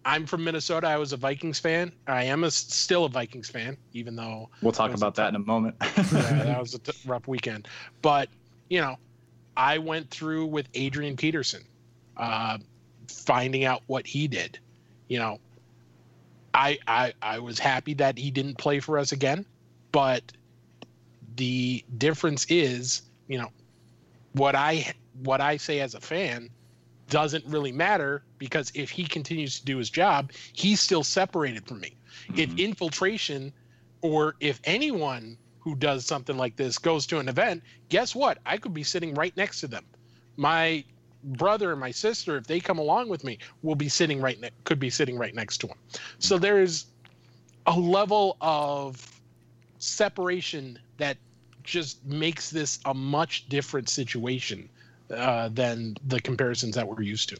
I'm 0.04 0.26
from 0.26 0.44
Minnesota. 0.44 0.86
I 0.86 0.98
was 0.98 1.14
a 1.14 1.16
Vikings 1.16 1.58
fan. 1.58 1.90
I 2.06 2.24
am 2.24 2.44
a, 2.44 2.50
still 2.50 3.06
a 3.06 3.08
Vikings 3.08 3.48
fan, 3.48 3.78
even 3.94 4.14
though 4.14 4.50
we'll 4.60 4.72
talk 4.72 4.92
about 4.92 5.14
a 5.14 5.16
that 5.16 5.28
in 5.30 5.36
a 5.36 5.38
moment 5.38 5.76
yeah, 5.82 6.02
that 6.02 6.60
was 6.60 6.74
a 6.74 6.78
t- 6.78 6.92
rough 7.06 7.26
weekend. 7.26 7.66
But 8.02 8.28
you 8.68 8.82
know, 8.82 8.96
I 9.56 9.78
went 9.78 10.10
through 10.10 10.46
with 10.46 10.68
Adrian 10.74 11.16
Peterson, 11.16 11.64
uh, 12.18 12.58
finding 13.08 13.64
out 13.64 13.82
what 13.86 14.06
he 14.06 14.28
did. 14.28 14.58
You 15.08 15.18
know, 15.18 15.38
I 16.54 16.78
I 16.86 17.14
I 17.22 17.38
was 17.40 17.58
happy 17.58 17.94
that 17.94 18.18
he 18.18 18.30
didn't 18.30 18.58
play 18.58 18.80
for 18.80 18.98
us 18.98 19.12
again, 19.12 19.46
but 19.92 20.32
the 21.36 21.84
difference 21.98 22.46
is 22.48 23.02
you 23.28 23.38
know, 23.38 23.50
what 24.32 24.54
I 24.54 24.94
what 25.12 25.40
I 25.40 25.56
say 25.56 25.80
as 25.80 25.94
a 25.94 26.00
fan 26.00 26.50
doesn't 27.08 27.44
really 27.46 27.72
matter 27.72 28.24
because 28.38 28.70
if 28.74 28.90
he 28.90 29.06
continues 29.06 29.58
to 29.58 29.64
do 29.66 29.78
his 29.78 29.90
job, 29.90 30.32
he's 30.54 30.80
still 30.80 31.04
separated 31.04 31.66
from 31.66 31.80
me. 31.80 31.98
If 32.36 32.54
Mhm. 32.54 32.58
infiltration 32.58 33.54
or 34.02 34.36
if 34.40 34.60
anyone 34.64 35.38
who 35.60 35.76
does 35.76 36.06
something 36.06 36.36
like 36.36 36.56
this 36.56 36.78
goes 36.78 37.06
to 37.08 37.18
an 37.20 37.28
event, 37.28 37.62
guess 37.90 38.14
what? 38.14 38.38
I 38.46 38.58
could 38.58 38.74
be 38.74 38.84
sitting 38.84 39.14
right 39.14 39.36
next 39.36 39.60
to 39.60 39.68
them. 39.68 39.84
My 40.36 40.84
brother 41.24 41.72
and 41.72 41.80
my 41.80 41.90
sister, 41.90 42.36
if 42.36 42.46
they 42.46 42.60
come 42.60 42.78
along 42.78 43.08
with 43.08 43.24
me, 43.24 43.38
will 43.62 43.74
be 43.74 43.88
sitting 43.88 44.20
right 44.20 44.40
ne- 44.40 44.50
could 44.64 44.78
be 44.78 44.90
sitting 44.90 45.18
right 45.18 45.34
next 45.34 45.58
to 45.58 45.66
him. 45.68 45.76
So 46.18 46.38
there 46.38 46.60
is 46.60 46.86
a 47.66 47.78
level 47.78 48.36
of 48.40 49.20
separation 49.78 50.78
that 50.98 51.16
just 51.62 52.04
makes 52.04 52.50
this 52.50 52.78
a 52.84 52.94
much 52.94 53.48
different 53.48 53.88
situation 53.88 54.68
uh, 55.10 55.48
than 55.48 55.96
the 56.06 56.20
comparisons 56.20 56.74
that 56.74 56.86
we're 56.86 57.02
used 57.02 57.28
to. 57.30 57.38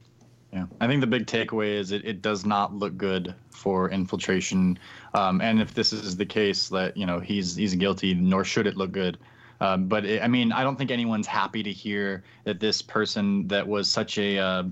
Yeah, 0.53 0.67
I 0.81 0.87
think 0.87 1.01
the 1.01 1.07
big 1.07 1.27
takeaway 1.27 1.75
is 1.75 1.91
it, 1.91 2.05
it 2.05 2.23
does 2.23 2.47
not 2.47 2.73
look 2.73 2.97
good 2.97 3.35
for 3.51 3.91
infiltration, 3.91 4.79
um, 5.13 5.41
and 5.41 5.61
if 5.61 5.75
this 5.75 5.93
is 5.93 6.17
the 6.17 6.27
case, 6.27 6.69
that 6.69 6.97
you 6.97 7.07
know 7.07 7.19
he's 7.19 7.57
he's 7.57 7.75
guilty, 7.75 8.15
nor 8.15 8.45
should 8.45 8.69
it 8.69 8.77
look 8.77 8.93
good. 8.93 9.19
Um, 9.61 9.87
but 9.87 10.05
it, 10.05 10.23
I 10.23 10.29
mean, 10.29 10.53
I 10.53 10.63
don't 10.63 10.77
think 10.77 10.91
anyone's 10.91 11.27
happy 11.27 11.63
to 11.63 11.73
hear 11.73 12.23
that 12.45 12.61
this 12.61 12.83
person 12.83 13.49
that 13.49 13.67
was 13.67 13.89
such 13.89 14.19
a 14.19 14.39
uh, 14.39 14.65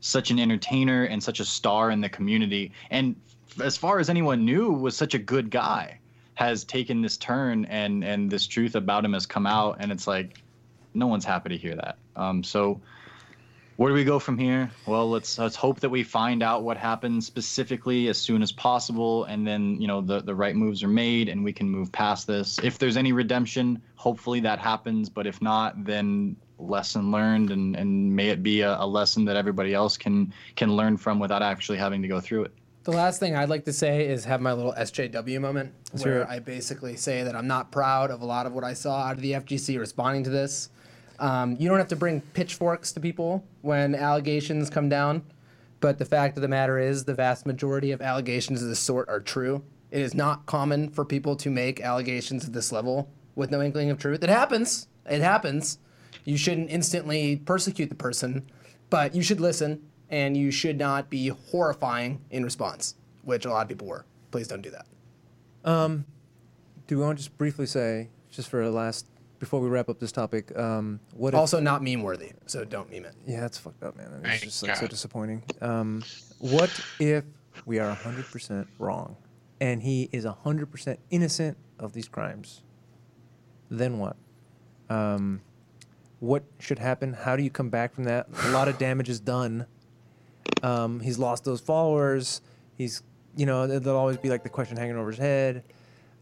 such 0.00 0.30
an 0.30 0.38
entertainer 0.38 1.04
and 1.04 1.22
such 1.22 1.40
a 1.40 1.44
star 1.44 1.90
in 1.90 2.00
the 2.00 2.08
community, 2.08 2.72
and 2.90 3.14
as 3.62 3.76
far 3.76 3.98
as 3.98 4.08
anyone 4.08 4.44
knew, 4.44 4.70
was 4.70 4.96
such 4.96 5.14
a 5.14 5.18
good 5.18 5.50
guy, 5.50 5.98
has 6.34 6.64
taken 6.64 7.02
this 7.02 7.16
turn, 7.16 7.64
and 7.66 8.04
and 8.04 8.30
this 8.30 8.46
truth 8.46 8.74
about 8.74 9.04
him 9.04 9.12
has 9.12 9.26
come 9.26 9.46
out, 9.46 9.76
and 9.80 9.92
it's 9.92 10.06
like, 10.06 10.42
no 10.94 11.06
one's 11.06 11.24
happy 11.24 11.50
to 11.50 11.56
hear 11.56 11.74
that. 11.76 11.98
Um, 12.16 12.42
so 12.42 12.80
where 13.80 13.88
do 13.88 13.94
we 13.94 14.04
go 14.04 14.18
from 14.18 14.36
here? 14.36 14.70
Well, 14.84 15.08
let's 15.08 15.38
let's 15.38 15.56
hope 15.56 15.80
that 15.80 15.88
we 15.88 16.02
find 16.02 16.42
out 16.42 16.64
what 16.64 16.76
happened 16.76 17.24
specifically 17.24 18.08
as 18.08 18.18
soon 18.18 18.42
as 18.42 18.52
possible, 18.52 19.24
and 19.24 19.46
then 19.46 19.80
you 19.80 19.88
know 19.88 20.02
the 20.02 20.20
the 20.20 20.34
right 20.34 20.54
moves 20.54 20.82
are 20.82 20.88
made, 20.88 21.30
and 21.30 21.42
we 21.42 21.50
can 21.50 21.66
move 21.66 21.90
past 21.90 22.26
this. 22.26 22.58
If 22.62 22.76
there's 22.76 22.98
any 22.98 23.14
redemption, 23.14 23.80
hopefully 23.94 24.38
that 24.40 24.58
happens. 24.58 25.08
But 25.08 25.26
if 25.26 25.40
not, 25.40 25.82
then 25.82 26.36
lesson 26.58 27.10
learned, 27.10 27.52
and 27.52 27.74
and 27.74 28.14
may 28.14 28.28
it 28.28 28.42
be 28.42 28.60
a, 28.60 28.76
a 28.78 28.86
lesson 28.86 29.24
that 29.24 29.36
everybody 29.36 29.72
else 29.72 29.96
can 29.96 30.30
can 30.56 30.76
learn 30.76 30.98
from 30.98 31.18
without 31.18 31.40
actually 31.40 31.78
having 31.78 32.02
to 32.02 32.08
go 32.08 32.20
through 32.20 32.44
it. 32.44 32.52
The 32.84 32.90
last 32.90 33.18
thing 33.18 33.34
I'd 33.34 33.48
like 33.48 33.64
to 33.64 33.72
say 33.72 34.06
is 34.06 34.26
have 34.26 34.42
my 34.42 34.52
little 34.52 34.74
SJW 34.74 35.40
moment 35.40 35.72
where. 36.02 36.28
I 36.28 36.38
basically 36.38 36.96
say 36.96 37.22
that 37.22 37.34
I'm 37.34 37.46
not 37.46 37.72
proud 37.72 38.10
of 38.10 38.20
a 38.20 38.26
lot 38.26 38.44
of 38.44 38.52
what 38.52 38.62
I 38.62 38.74
saw 38.74 39.04
out 39.04 39.16
of 39.16 39.22
the 39.22 39.32
FGC 39.32 39.78
responding 39.78 40.24
to 40.24 40.30
this. 40.30 40.68
Um, 41.20 41.56
you 41.58 41.68
don't 41.68 41.78
have 41.78 41.88
to 41.88 41.96
bring 41.96 42.22
pitchforks 42.22 42.92
to 42.92 43.00
people 43.00 43.44
when 43.60 43.94
allegations 43.94 44.70
come 44.70 44.88
down, 44.88 45.22
but 45.80 45.98
the 45.98 46.04
fact 46.04 46.36
of 46.36 46.42
the 46.42 46.48
matter 46.48 46.78
is 46.78 47.04
the 47.04 47.14
vast 47.14 47.46
majority 47.46 47.92
of 47.92 48.00
allegations 48.00 48.62
of 48.62 48.68
this 48.68 48.80
sort 48.80 49.08
are 49.08 49.20
true. 49.20 49.62
It 49.90 50.00
is 50.00 50.14
not 50.14 50.46
common 50.46 50.88
for 50.90 51.04
people 51.04 51.36
to 51.36 51.50
make 51.50 51.80
allegations 51.80 52.46
at 52.46 52.52
this 52.52 52.72
level 52.72 53.10
with 53.34 53.50
no 53.50 53.60
inkling 53.60 53.90
of 53.90 53.98
truth. 53.98 54.22
It 54.22 54.30
happens. 54.30 54.88
It 55.08 55.20
happens. 55.20 55.78
You 56.24 56.36
shouldn't 56.36 56.70
instantly 56.70 57.36
persecute 57.36 57.90
the 57.90 57.94
person, 57.94 58.50
but 58.88 59.14
you 59.14 59.22
should 59.22 59.40
listen 59.40 59.82
and 60.08 60.36
you 60.36 60.50
should 60.50 60.78
not 60.78 61.10
be 61.10 61.28
horrifying 61.28 62.20
in 62.30 62.44
response, 62.44 62.94
which 63.22 63.44
a 63.44 63.50
lot 63.50 63.62
of 63.62 63.68
people 63.68 63.86
were. 63.86 64.04
Please 64.30 64.48
don't 64.48 64.62
do 64.62 64.70
that. 64.70 64.86
Um, 65.64 66.04
do 66.86 66.96
we 66.96 67.04
want 67.04 67.18
to 67.18 67.24
just 67.24 67.36
briefly 67.36 67.66
say, 67.66 68.08
just 68.30 68.48
for 68.48 68.64
the 68.64 68.70
last, 68.70 69.06
before 69.40 69.58
we 69.60 69.68
wrap 69.68 69.88
up 69.88 69.98
this 69.98 70.12
topic, 70.12 70.56
um, 70.56 71.00
what 71.14 71.34
if, 71.34 71.40
Also, 71.40 71.58
not 71.58 71.82
meme 71.82 72.02
worthy, 72.02 72.30
so 72.46 72.64
don't 72.64 72.88
meme 72.92 73.06
it. 73.06 73.14
yeah, 73.26 73.40
that's 73.40 73.58
fucked 73.58 73.82
up, 73.82 73.96
man. 73.96 74.12
It's 74.22 74.28
Thank 74.28 74.42
just 74.42 74.62
like 74.62 74.76
so 74.76 74.82
God. 74.82 74.90
disappointing. 74.90 75.42
Um, 75.60 76.04
what 76.38 76.70
if 77.00 77.24
we 77.66 77.78
are 77.80 77.94
100% 77.96 78.66
wrong 78.78 79.16
and 79.60 79.82
he 79.82 80.08
is 80.12 80.24
100% 80.26 80.98
innocent 81.10 81.56
of 81.78 81.92
these 81.94 82.06
crimes? 82.06 82.62
Then 83.70 83.98
what? 83.98 84.16
Um, 84.90 85.40
what 86.20 86.44
should 86.58 86.78
happen? 86.78 87.14
How 87.14 87.34
do 87.34 87.42
you 87.42 87.50
come 87.50 87.70
back 87.70 87.94
from 87.94 88.04
that? 88.04 88.28
A 88.44 88.50
lot 88.50 88.68
of 88.68 88.76
damage 88.78 89.08
is 89.08 89.20
done. 89.20 89.66
Um, 90.62 91.00
he's 91.00 91.18
lost 91.18 91.44
those 91.44 91.60
followers. 91.62 92.42
He's, 92.76 93.02
you 93.36 93.46
know, 93.46 93.66
there'll 93.66 93.98
always 93.98 94.18
be 94.18 94.28
like 94.28 94.42
the 94.42 94.48
question 94.50 94.76
hanging 94.76 94.96
over 94.96 95.10
his 95.10 95.18
head. 95.18 95.62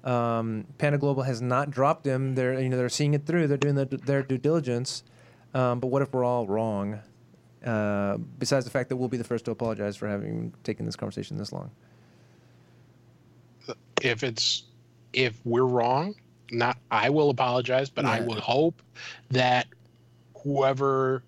Um, 0.04 0.66
Panda 0.78 0.98
Global 0.98 1.24
has 1.24 1.42
not 1.42 1.70
dropped 1.70 2.06
him. 2.06 2.34
They're, 2.34 2.58
you 2.60 2.68
know, 2.68 2.76
they're 2.76 2.88
seeing 2.88 3.14
it 3.14 3.26
through. 3.26 3.48
They're 3.48 3.56
doing 3.56 3.74
the, 3.74 3.84
their 3.84 4.22
due 4.22 4.38
diligence. 4.38 5.02
Um, 5.54 5.80
but 5.80 5.88
what 5.88 6.02
if 6.02 6.12
we're 6.12 6.24
all 6.24 6.46
wrong? 6.46 7.00
Uh, 7.64 8.18
besides 8.38 8.64
the 8.64 8.70
fact 8.70 8.88
that 8.88 8.96
we'll 8.96 9.08
be 9.08 9.16
the 9.16 9.24
first 9.24 9.44
to 9.46 9.50
apologize 9.50 9.96
for 9.96 10.06
having 10.08 10.54
taken 10.62 10.86
this 10.86 10.94
conversation 10.94 11.36
this 11.36 11.52
long. 11.52 11.70
If 14.00 14.22
it's 14.22 14.64
if 15.12 15.40
we're 15.44 15.64
wrong, 15.64 16.14
not 16.52 16.78
I 16.90 17.10
will 17.10 17.30
apologize, 17.30 17.90
but 17.90 18.04
I 18.04 18.18
Yeah. 18.18 18.26
would 18.26 18.38
hope 18.38 18.80
that 19.30 19.66
whoever 20.36 21.24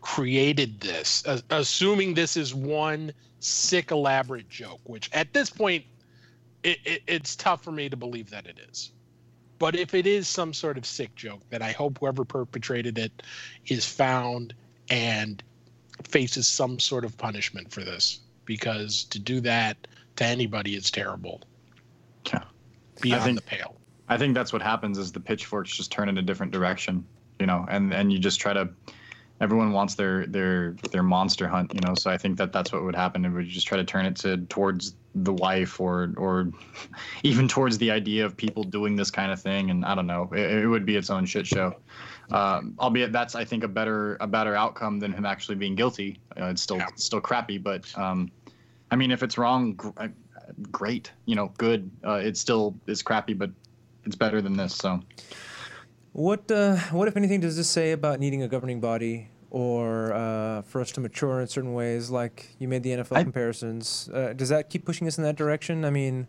created 0.00 0.80
this, 0.80 1.26
uh, 1.26 1.40
assuming 1.50 2.14
this 2.14 2.36
is 2.36 2.54
one 2.54 3.12
sick 3.40 3.90
elaborate 3.90 4.48
joke, 4.48 4.80
which 4.84 5.10
at 5.12 5.32
this 5.32 5.50
point 5.50 5.84
it, 6.62 6.78
it, 6.84 7.02
it's 7.06 7.36
tough 7.36 7.62
for 7.62 7.72
me 7.72 7.88
to 7.88 7.96
believe 7.96 8.30
that 8.30 8.46
it 8.46 8.58
is. 8.70 8.92
But 9.58 9.76
if 9.76 9.94
it 9.94 10.06
is 10.06 10.26
some 10.26 10.52
sort 10.52 10.76
of 10.76 10.84
sick 10.84 11.14
joke, 11.14 11.42
that 11.50 11.62
I 11.62 11.72
hope 11.72 11.98
whoever 11.98 12.24
perpetrated 12.24 12.98
it 12.98 13.22
is 13.66 13.86
found 13.86 14.54
and 14.90 15.42
faces 16.04 16.48
some 16.48 16.78
sort 16.78 17.04
of 17.04 17.16
punishment 17.16 17.72
for 17.72 17.82
this. 17.84 18.20
Because 18.44 19.04
to 19.04 19.20
do 19.20 19.40
that 19.42 19.76
to 20.16 20.24
anybody 20.24 20.74
is 20.74 20.90
terrible. 20.90 21.42
Yeah. 22.26 22.42
Beyond 23.00 23.22
think- 23.22 23.40
the 23.40 23.46
pale. 23.46 23.76
I 24.08 24.18
think 24.18 24.34
that's 24.34 24.52
what 24.52 24.60
happens 24.60 24.98
is 24.98 25.12
the 25.12 25.20
pitchforks 25.20 25.74
just 25.74 25.90
turn 25.90 26.08
in 26.08 26.18
a 26.18 26.22
different 26.22 26.52
direction, 26.52 27.06
you 27.38 27.46
know, 27.46 27.64
and 27.70 27.94
and 27.94 28.12
you 28.12 28.18
just 28.18 28.40
try 28.40 28.52
to. 28.52 28.68
Everyone 29.42 29.72
wants 29.72 29.96
their 29.96 30.24
their 30.26 30.76
their 30.92 31.02
monster 31.02 31.46
hunt, 31.48 31.74
you 31.74 31.80
know. 31.84 31.94
So 31.94 32.10
I 32.10 32.16
think 32.16 32.38
that 32.38 32.52
that's 32.52 32.72
what 32.72 32.82
would 32.84 32.94
happen. 32.96 33.24
It 33.24 33.30
would 33.30 33.46
just 33.48 33.66
try 33.66 33.76
to 33.76 33.84
turn 33.84 34.06
it 34.06 34.16
to 34.16 34.38
towards 34.46 34.94
the 35.14 35.32
wife 35.32 35.78
or 35.80 36.14
or 36.16 36.50
even 37.24 37.48
towards 37.48 37.76
the 37.76 37.90
idea 37.90 38.24
of 38.24 38.36
people 38.36 38.62
doing 38.62 38.96
this 38.96 39.10
kind 39.10 39.30
of 39.32 39.42
thing. 39.42 39.70
And 39.70 39.84
I 39.84 39.94
don't 39.96 40.06
know, 40.06 40.30
it, 40.32 40.62
it 40.62 40.66
would 40.68 40.86
be 40.86 40.96
its 40.96 41.10
own 41.10 41.26
shit 41.26 41.46
show. 41.46 41.74
Um, 42.30 42.74
albeit 42.78 43.12
that's 43.12 43.34
I 43.34 43.44
think 43.44 43.64
a 43.64 43.68
better 43.68 44.16
a 44.20 44.26
better 44.28 44.54
outcome 44.54 45.00
than 45.00 45.12
him 45.12 45.26
actually 45.26 45.56
being 45.56 45.74
guilty. 45.74 46.20
Uh, 46.40 46.46
it's 46.46 46.62
still 46.62 46.78
Yeah. 46.78 46.86
still 46.94 47.20
crappy, 47.20 47.58
but 47.58 47.86
um, 47.98 48.30
I 48.92 48.96
mean, 48.96 49.10
if 49.10 49.22
it's 49.24 49.36
wrong, 49.36 49.74
gr- 49.74 49.88
uh, 49.96 50.08
great, 50.70 51.10
you 51.26 51.34
know, 51.34 51.52
good. 51.58 51.90
Uh, 52.06 52.20
it 52.22 52.36
still 52.36 52.76
is 52.86 53.02
crappy, 53.02 53.34
but 53.34 53.50
it's 54.04 54.16
better 54.16 54.40
than 54.40 54.56
this. 54.56 54.74
So 54.76 55.00
What 56.12 56.48
uh, 56.50 56.76
what 56.92 57.08
if 57.08 57.16
anything 57.16 57.40
does 57.40 57.56
this 57.56 57.68
say 57.68 57.90
about 57.92 58.20
needing 58.20 58.42
a 58.42 58.48
governing 58.48 58.80
body 58.80 59.28
or 59.52 60.12
uh, 60.14 60.62
for 60.62 60.80
us 60.80 60.90
to 60.92 61.00
mature 61.00 61.40
in 61.40 61.46
certain 61.46 61.74
ways? 61.74 62.10
Like 62.10 62.48
you 62.58 62.66
made 62.68 62.82
the 62.82 62.90
NFL 62.90 63.16
I- 63.16 63.22
comparisons. 63.22 64.08
Uh, 64.12 64.32
does 64.32 64.48
that 64.48 64.70
keep 64.70 64.84
pushing 64.86 65.06
us 65.06 65.18
in 65.18 65.24
that 65.24 65.36
direction? 65.36 65.84
I 65.84 65.90
mean, 65.90 66.26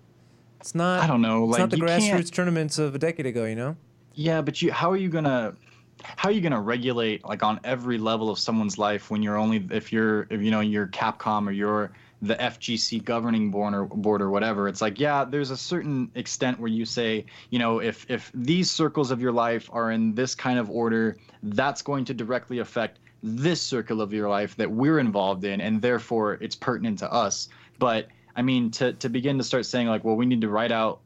it's 0.59 0.75
not. 0.75 1.01
I 1.01 1.07
don't 1.07 1.21
know. 1.21 1.43
It's 1.45 1.51
Like 1.53 1.59
not 1.61 1.69
the 1.71 1.77
grassroots 1.77 1.99
can't. 2.09 2.33
tournaments 2.33 2.77
of 2.77 2.93
a 2.93 2.99
decade 2.99 3.25
ago. 3.25 3.45
You 3.45 3.55
know. 3.55 3.77
Yeah, 4.13 4.41
but 4.41 4.61
you. 4.61 4.71
How 4.71 4.91
are 4.91 4.97
you 4.97 5.09
gonna? 5.09 5.55
How 6.03 6.27
are 6.29 6.31
you 6.33 6.41
gonna 6.41 6.59
regulate 6.61 7.23
like 7.23 7.43
on 7.43 7.59
every 7.63 7.97
level 7.97 8.29
of 8.29 8.37
someone's 8.37 8.77
life 8.77 9.09
when 9.09 9.23
you're 9.23 9.37
only 9.37 9.65
if 9.71 9.93
you're 9.93 10.27
if 10.29 10.41
you 10.41 10.51
know 10.51 10.59
you're 10.59 10.87
Capcom 10.87 11.47
or 11.47 11.51
you're 11.51 11.91
the 12.21 12.35
FGC 12.35 13.03
governing 13.03 13.51
board 13.51 13.73
or 13.73 13.85
board 13.85 14.21
or 14.21 14.29
whatever? 14.29 14.67
It's 14.67 14.81
like 14.81 14.99
yeah, 14.99 15.23
there's 15.23 15.51
a 15.51 15.57
certain 15.57 16.11
extent 16.15 16.59
where 16.59 16.69
you 16.69 16.83
say 16.83 17.25
you 17.51 17.59
know 17.59 17.79
if 17.79 18.05
if 18.09 18.31
these 18.33 18.69
circles 18.69 19.11
of 19.11 19.21
your 19.21 19.31
life 19.31 19.69
are 19.71 19.91
in 19.91 20.13
this 20.13 20.35
kind 20.35 20.59
of 20.59 20.69
order, 20.69 21.15
that's 21.43 21.81
going 21.81 22.03
to 22.05 22.13
directly 22.13 22.59
affect 22.59 22.99
this 23.23 23.61
circle 23.61 24.01
of 24.01 24.13
your 24.13 24.29
life 24.29 24.55
that 24.57 24.69
we're 24.69 24.99
involved 24.99 25.45
in, 25.45 25.61
and 25.61 25.81
therefore 25.81 26.33
it's 26.41 26.55
pertinent 26.55 26.99
to 26.99 27.11
us. 27.11 27.47
But 27.79 28.07
I 28.35 28.41
mean, 28.41 28.69
to 28.71 28.93
to 28.93 29.09
begin 29.09 29.37
to 29.37 29.43
start 29.43 29.65
saying 29.65 29.87
like, 29.87 30.03
well, 30.03 30.15
we 30.15 30.25
need 30.25 30.41
to 30.41 30.49
write 30.49 30.71
out 30.71 30.99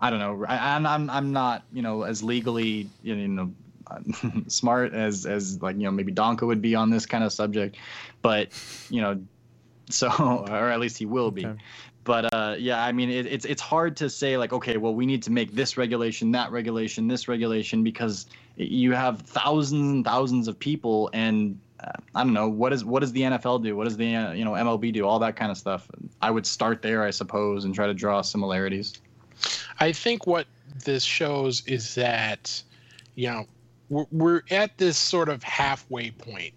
I 0.00 0.08
don't 0.10 0.18
know. 0.18 0.44
I, 0.46 0.74
I'm 0.74 0.86
I'm 0.86 1.10
I'm 1.10 1.32
not 1.32 1.64
you 1.72 1.82
know 1.82 2.02
as 2.02 2.22
legally 2.22 2.88
you 3.02 3.28
know 3.28 3.52
smart 4.48 4.94
as 4.94 5.26
as 5.26 5.60
like 5.62 5.76
you 5.76 5.82
know 5.82 5.90
maybe 5.90 6.12
Donka 6.12 6.46
would 6.46 6.62
be 6.62 6.74
on 6.74 6.90
this 6.90 7.06
kind 7.06 7.22
of 7.22 7.32
subject, 7.32 7.76
but 8.22 8.48
you 8.88 9.02
know, 9.02 9.20
so 9.90 10.08
or 10.48 10.70
at 10.70 10.80
least 10.80 10.96
he 10.98 11.06
will 11.06 11.30
be. 11.30 11.46
Okay. 11.46 11.60
But 12.02 12.32
uh, 12.32 12.56
yeah, 12.58 12.82
I 12.82 12.92
mean 12.92 13.10
it, 13.10 13.26
it's 13.26 13.44
it's 13.44 13.60
hard 13.60 13.98
to 13.98 14.08
say 14.08 14.38
like 14.38 14.54
okay, 14.54 14.78
well 14.78 14.94
we 14.94 15.04
need 15.04 15.22
to 15.24 15.30
make 15.30 15.52
this 15.52 15.76
regulation, 15.76 16.32
that 16.32 16.50
regulation, 16.50 17.06
this 17.06 17.28
regulation 17.28 17.84
because 17.84 18.26
you 18.60 18.92
have 18.92 19.22
thousands 19.22 19.92
and 19.92 20.04
thousands 20.04 20.48
of 20.48 20.58
people 20.58 21.10
and. 21.12 21.58
Uh, 21.82 21.92
I 22.14 22.24
don't 22.24 22.34
know 22.34 22.46
what 22.46 22.74
is 22.74 22.84
what 22.84 23.00
does 23.00 23.12
the 23.12 23.22
NFL 23.22 23.62
do? 23.62 23.74
What 23.74 23.84
does 23.84 23.96
the 23.96 24.14
uh, 24.14 24.32
you 24.32 24.44
know 24.44 24.50
MLB 24.50 24.92
do? 24.92 25.06
All 25.06 25.18
that 25.20 25.34
kind 25.34 25.50
of 25.50 25.56
stuff. 25.56 25.88
I 26.20 26.30
would 26.30 26.44
start 26.44 26.82
there, 26.82 27.02
I 27.02 27.08
suppose, 27.08 27.64
and 27.64 27.74
try 27.74 27.86
to 27.86 27.94
draw 27.94 28.20
similarities. 28.20 29.00
I 29.78 29.92
think 29.92 30.26
what 30.26 30.46
this 30.84 31.02
shows 31.02 31.62
is 31.66 31.94
that, 31.94 32.62
you 33.14 33.28
know, 33.28 33.46
we're, 33.88 34.06
we're 34.12 34.42
at 34.50 34.76
this 34.78 34.96
sort 34.98 35.28
of 35.28 35.42
halfway 35.42 36.10
point 36.10 36.54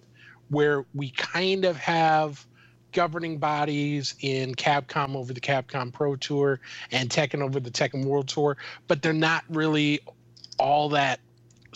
where 0.49 0.85
we 0.93 1.09
kind 1.11 1.65
of 1.65 1.77
have 1.77 2.45
governing 2.91 3.37
bodies 3.37 4.15
in 4.21 4.53
Capcom 4.55 5.15
over 5.15 5.33
the 5.33 5.41
Capcom 5.41 5.91
Pro 5.91 6.15
Tour 6.15 6.59
and 6.91 7.09
Tekken 7.09 7.41
over 7.41 7.59
the 7.59 7.71
Tekken 7.71 8.05
World 8.05 8.27
Tour, 8.27 8.57
but 8.87 9.01
they're 9.01 9.13
not 9.13 9.43
really 9.49 9.99
all 10.59 10.89
that 10.89 11.19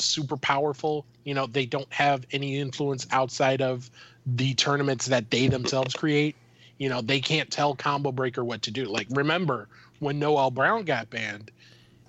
super 0.03 0.37
powerful. 0.37 1.05
You 1.23 1.33
know, 1.33 1.47
they 1.47 1.65
don't 1.65 1.91
have 1.91 2.25
any 2.31 2.57
influence 2.57 3.05
outside 3.11 3.61
of 3.61 3.89
the 4.25 4.53
tournaments 4.55 5.05
that 5.07 5.29
they 5.31 5.47
themselves 5.47 5.93
create. 5.93 6.35
You 6.77 6.89
know, 6.89 7.01
they 7.01 7.19
can't 7.19 7.49
tell 7.49 7.75
Combo 7.75 8.11
Breaker 8.11 8.43
what 8.43 8.61
to 8.63 8.71
do. 8.71 8.85
Like, 8.85 9.07
remember 9.09 9.67
when 9.99 10.19
Noel 10.19 10.51
Brown 10.51 10.83
got 10.83 11.09
banned, 11.09 11.51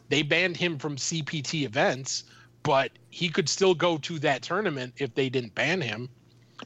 they 0.09 0.23
banned 0.23 0.57
him 0.57 0.79
from 0.79 0.97
CPT 0.97 1.65
events, 1.65 2.25
but 2.63 2.91
he 3.11 3.29
could 3.29 3.49
still 3.49 3.75
go 3.75 3.99
to 3.99 4.19
that 4.21 4.43
tournament 4.43 4.95
if 4.99 5.15
they 5.15 5.29
didn't 5.29 5.55
ban 5.55 5.81
him. 5.81 6.09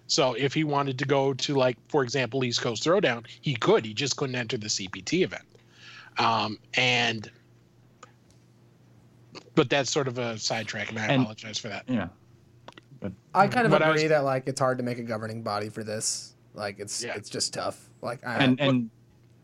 So 0.07 0.35
if 0.35 0.55
he 0.55 0.65
wanted 0.65 0.99
to 1.01 1.05
go 1.05 1.35
to 1.35 1.55
like, 1.55 1.77
for 1.89 2.03
example, 2.03 2.45
East 2.45 2.61
Coast 2.61 2.85
Throwdown, 2.85 3.27
he 3.41 3.55
could. 3.55 3.85
He 3.85 3.95
just 3.95 4.17
couldn't 4.17 4.37
enter 4.37 4.57
the 4.57 4.69
CPT 4.69 5.23
event. 5.23 5.45
Um, 6.19 6.59
and 6.75 7.31
but 9.55 9.69
that's 9.71 9.91
sort 9.91 10.09
of 10.09 10.19
a 10.19 10.39
sidetrack, 10.39 10.91
and 10.91 10.99
I 10.99 11.07
And- 11.07 11.23
apologize 11.23 11.59
for 11.59 11.69
that. 11.69 11.85
Yeah. 11.89 12.09
but, 13.01 13.13
I 13.35 13.49
kind 13.49 13.67
of 13.67 13.71
But 13.73 13.83
agree 13.83 14.03
was- 14.05 14.09
that 14.11 14.25
like 14.25 14.47
it's 14.47 14.61
hard 14.61 14.79
to 14.79 14.85
make 14.85 14.99
a 14.99 15.03
governing 15.03 15.43
body 15.43 15.69
for 15.69 15.83
this. 15.85 16.35
Like 16.55 16.79
it's 16.79 17.03
Yeah. 17.03 17.15
it's 17.17 17.29
just 17.31 17.53
tough. 17.55 17.89
Like 18.03 18.25
I, 18.27 18.37
and 18.45 18.61
and 18.61 18.91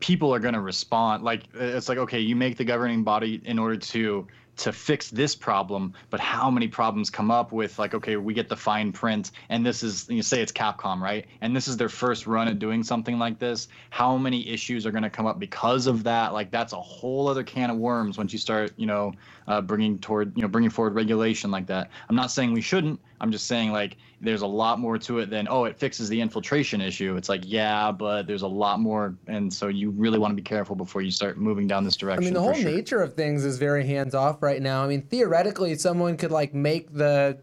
people 0.01 0.33
are 0.33 0.39
going 0.39 0.55
to 0.55 0.61
respond 0.61 1.25
like 1.25 1.43
it's 1.55 1.89
like 1.89 1.99
okay 1.99 2.21
you 2.21 2.37
make 2.37 2.57
the 2.57 2.65
governing 2.65 3.03
body 3.03 3.41
in 3.45 3.59
order 3.59 3.77
to 3.77 4.27
to 4.59 4.73
fix 4.73 5.11
this 5.11 5.35
problem 5.35 5.95
but 6.11 6.21
how 6.21 6.51
many 6.51 6.69
problems 6.69 7.11
come 7.11 7.31
up 7.31 7.53
with 7.53 7.79
like 7.79 7.95
okay 7.95 8.17
we 8.17 8.35
get 8.35 8.49
the 8.49 8.57
fine 8.57 8.93
print 8.93 9.31
and 9.49 9.65
this 9.65 9.83
is 9.83 10.07
you 10.09 10.23
say 10.23 10.41
it's 10.41 10.53
capcom 10.53 10.99
right? 11.01 11.27
And 11.41 11.55
this 11.55 11.69
is 11.69 11.77
their 11.77 11.89
first 11.89 12.27
run 12.27 12.49
at 12.49 12.59
doing 12.59 12.83
something 12.83 13.19
like 13.19 13.39
this. 13.39 13.69
How 13.91 14.17
many 14.17 14.49
issues 14.49 14.87
are 14.87 14.91
going 14.91 15.03
to 15.03 15.11
come 15.11 15.27
up 15.27 15.39
because 15.39 15.87
of 15.87 16.05
that? 16.05 16.33
Like 16.33 16.51
that's 16.51 16.73
a 16.73 16.81
whole 16.81 17.29
other 17.29 17.43
can 17.43 17.71
of 17.71 17.77
worms 17.77 18.19
once 18.19 18.33
you 18.33 18.39
start 18.39 18.73
you 18.77 18.87
know 18.87 19.13
uh, 19.47 19.61
bringing 19.61 19.99
toward 19.99 20.37
you 20.37 20.43
know 20.43 20.49
bringing 20.49 20.71
forward 20.71 20.95
regulation 20.95 21.51
like 21.51 21.67
that. 21.67 21.91
I'm 22.09 22.17
not 22.17 22.31
saying 22.31 22.53
we 22.53 22.61
shouldn't 22.61 23.01
i'm 23.21 23.31
just 23.31 23.47
saying 23.47 23.73
like 23.73 23.97
there's 24.21 24.43
a 24.43 24.47
lot 24.47 24.79
more 24.79 24.99
to 24.99 25.19
it 25.19 25.31
than 25.31 25.47
oh 25.49 25.65
it 25.65 25.79
fixes 25.79 26.09
the 26.09 26.21
infiltration 26.21 26.81
issue 26.81 27.17
it's 27.17 27.29
like 27.29 27.43
yeah 27.45 27.93
but 27.93 28.27
there's 28.27 28.43
a 28.43 28.49
lot 28.49 28.81
more 28.81 29.15
and 29.27 29.53
so 29.53 29.69
you 29.69 29.91
really 29.91 30.19
want 30.19 30.33
to 30.33 30.37
be 30.37 30.43
careful 30.43 30.77
before 30.77 31.03
you 31.03 31.11
start 31.11 31.39
moving 31.39 31.67
down 31.67 31.85
this 31.85 31.97
direction. 31.97 32.25
I 32.25 32.27
mean, 32.27 32.35
the 32.35 32.41
whole 32.41 32.55
sure. 32.55 32.71
nature 32.71 33.03
of 33.03 33.15
things 33.15 33.45
is 33.45 33.59
very 33.59 33.87
hands 33.87 34.15
off 34.15 34.43
right 34.43 34.63
now. 34.63 34.83
I 34.83 34.89
mean, 34.89 35.03
theoretically, 35.03 35.75
someone 35.75 36.17
could 36.17 36.31
like 36.31 36.55
make 36.55 36.93
the, 36.93 37.39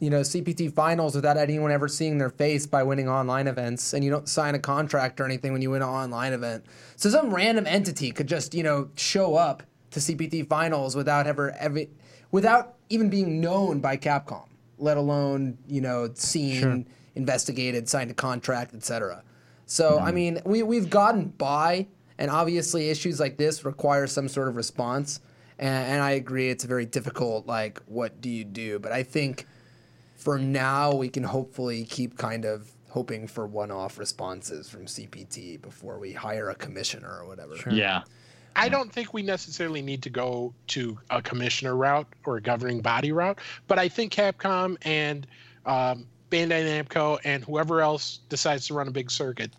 you 0.00 0.10
know, 0.10 0.20
CPT 0.20 0.72
finals 0.72 1.14
without 1.14 1.36
anyone 1.36 1.70
ever 1.70 1.88
seeing 1.88 2.18
their 2.18 2.30
face 2.30 2.66
by 2.66 2.82
winning 2.82 3.08
online 3.08 3.46
events, 3.46 3.92
and 3.92 4.04
you 4.04 4.10
don't 4.10 4.28
sign 4.28 4.54
a 4.54 4.58
contract 4.58 5.20
or 5.20 5.24
anything 5.24 5.52
when 5.52 5.62
you 5.62 5.70
win 5.70 5.82
an 5.82 5.88
online 5.88 6.32
event. 6.32 6.64
So 6.96 7.10
some 7.10 7.34
random 7.34 7.66
entity 7.66 8.12
could 8.12 8.28
just, 8.28 8.54
you 8.54 8.62
know, 8.62 8.88
show 8.94 9.34
up 9.34 9.62
to 9.90 10.00
CPT 10.00 10.48
finals 10.48 10.94
without 10.94 11.26
ever, 11.26 11.52
ever 11.58 11.84
without 12.30 12.74
even 12.90 13.10
being 13.10 13.40
known 13.40 13.80
by 13.80 13.96
Capcom, 13.96 14.46
let 14.78 14.96
alone 14.96 15.58
you 15.66 15.80
know 15.80 16.10
seen, 16.14 16.86
investigated, 17.14 17.88
signed 17.88 18.10
a 18.10 18.14
contract, 18.14 18.74
etc. 18.74 19.22
So 19.66 19.98
I 19.98 20.06
mm-hmm. 20.06 20.14
mean, 20.14 20.40
we 20.44 20.62
we've 20.62 20.90
gotten 20.90 21.26
by, 21.26 21.88
and 22.18 22.30
obviously 22.30 22.88
issues 22.90 23.20
like 23.20 23.36
this 23.36 23.64
require 23.64 24.06
some 24.06 24.28
sort 24.28 24.48
of 24.48 24.56
response. 24.56 25.20
And, 25.58 25.92
and 25.92 26.02
I 26.02 26.12
agree, 26.12 26.50
it's 26.50 26.64
very 26.64 26.86
difficult. 26.86 27.46
Like, 27.46 27.80
what 27.86 28.20
do 28.20 28.30
you 28.30 28.44
do? 28.44 28.78
But 28.78 28.92
I 28.92 29.02
think 29.02 29.46
for 30.16 30.38
now 30.38 30.94
we 30.94 31.08
can 31.08 31.24
hopefully 31.24 31.84
keep 31.84 32.16
kind 32.16 32.44
of 32.44 32.70
hoping 32.90 33.26
for 33.26 33.46
one-off 33.46 33.98
responses 33.98 34.68
from 34.68 34.86
CPT 34.86 35.60
before 35.60 35.98
we 35.98 36.12
hire 36.12 36.48
a 36.48 36.54
commissioner 36.54 37.18
or 37.20 37.26
whatever. 37.26 37.54
yeah 37.70 38.02
I 38.58 38.68
don't 38.68 38.92
think 38.92 39.14
we 39.14 39.22
necessarily 39.22 39.82
need 39.82 40.02
to 40.02 40.10
go 40.10 40.52
to 40.68 40.98
a 41.10 41.22
commissioner 41.22 41.76
route 41.76 42.08
or 42.26 42.38
a 42.38 42.40
governing 42.40 42.80
body 42.80 43.12
route, 43.12 43.38
but 43.68 43.78
I 43.78 43.88
think 43.88 44.12
Capcom 44.12 44.76
and 44.82 45.28
um, 45.64 46.08
Bandai 46.28 46.84
Namco 46.84 47.20
and 47.24 47.44
whoever 47.44 47.80
else 47.80 48.18
decides 48.28 48.66
to 48.66 48.74
run 48.74 48.88
a 48.88 48.90
big 48.90 49.12
circuit, 49.12 49.52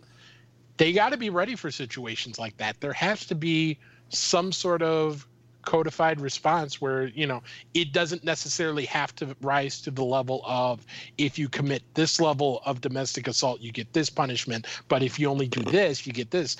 they 0.75 0.91
got 0.91 1.13
to 1.13 1.17
be 1.17 1.29
ready 1.29 1.55
for 1.55 1.71
situations 1.71 2.37
like 2.37 2.57
that. 2.57 2.81
There 2.81 2.91
has 2.91 3.25
to 3.27 3.35
be 3.35 3.79
some 4.09 4.51
sort 4.51 4.81
of 4.81 5.25
codified 5.61 6.19
response 6.19 6.81
where 6.81 7.07
you 7.07 7.27
know 7.27 7.43
it 7.73 7.91
doesn't 7.93 8.23
necessarily 8.23 8.85
have 8.85 9.13
to 9.15 9.35
rise 9.41 9.81
to 9.81 9.91
the 9.91 10.03
level 10.03 10.41
of 10.45 10.85
if 11.17 11.37
you 11.37 11.49
commit 11.49 11.83
this 11.95 12.19
level 12.19 12.61
of 12.65 12.79
domestic 12.79 13.27
assault 13.27 13.59
you 13.59 13.69
get 13.69 13.91
this 13.91 14.09
punishment 14.09 14.65
but 14.87 15.03
if 15.03 15.19
you 15.19 15.27
only 15.27 15.47
do 15.47 15.61
this 15.63 16.07
you 16.07 16.13
get 16.13 16.31
this 16.31 16.55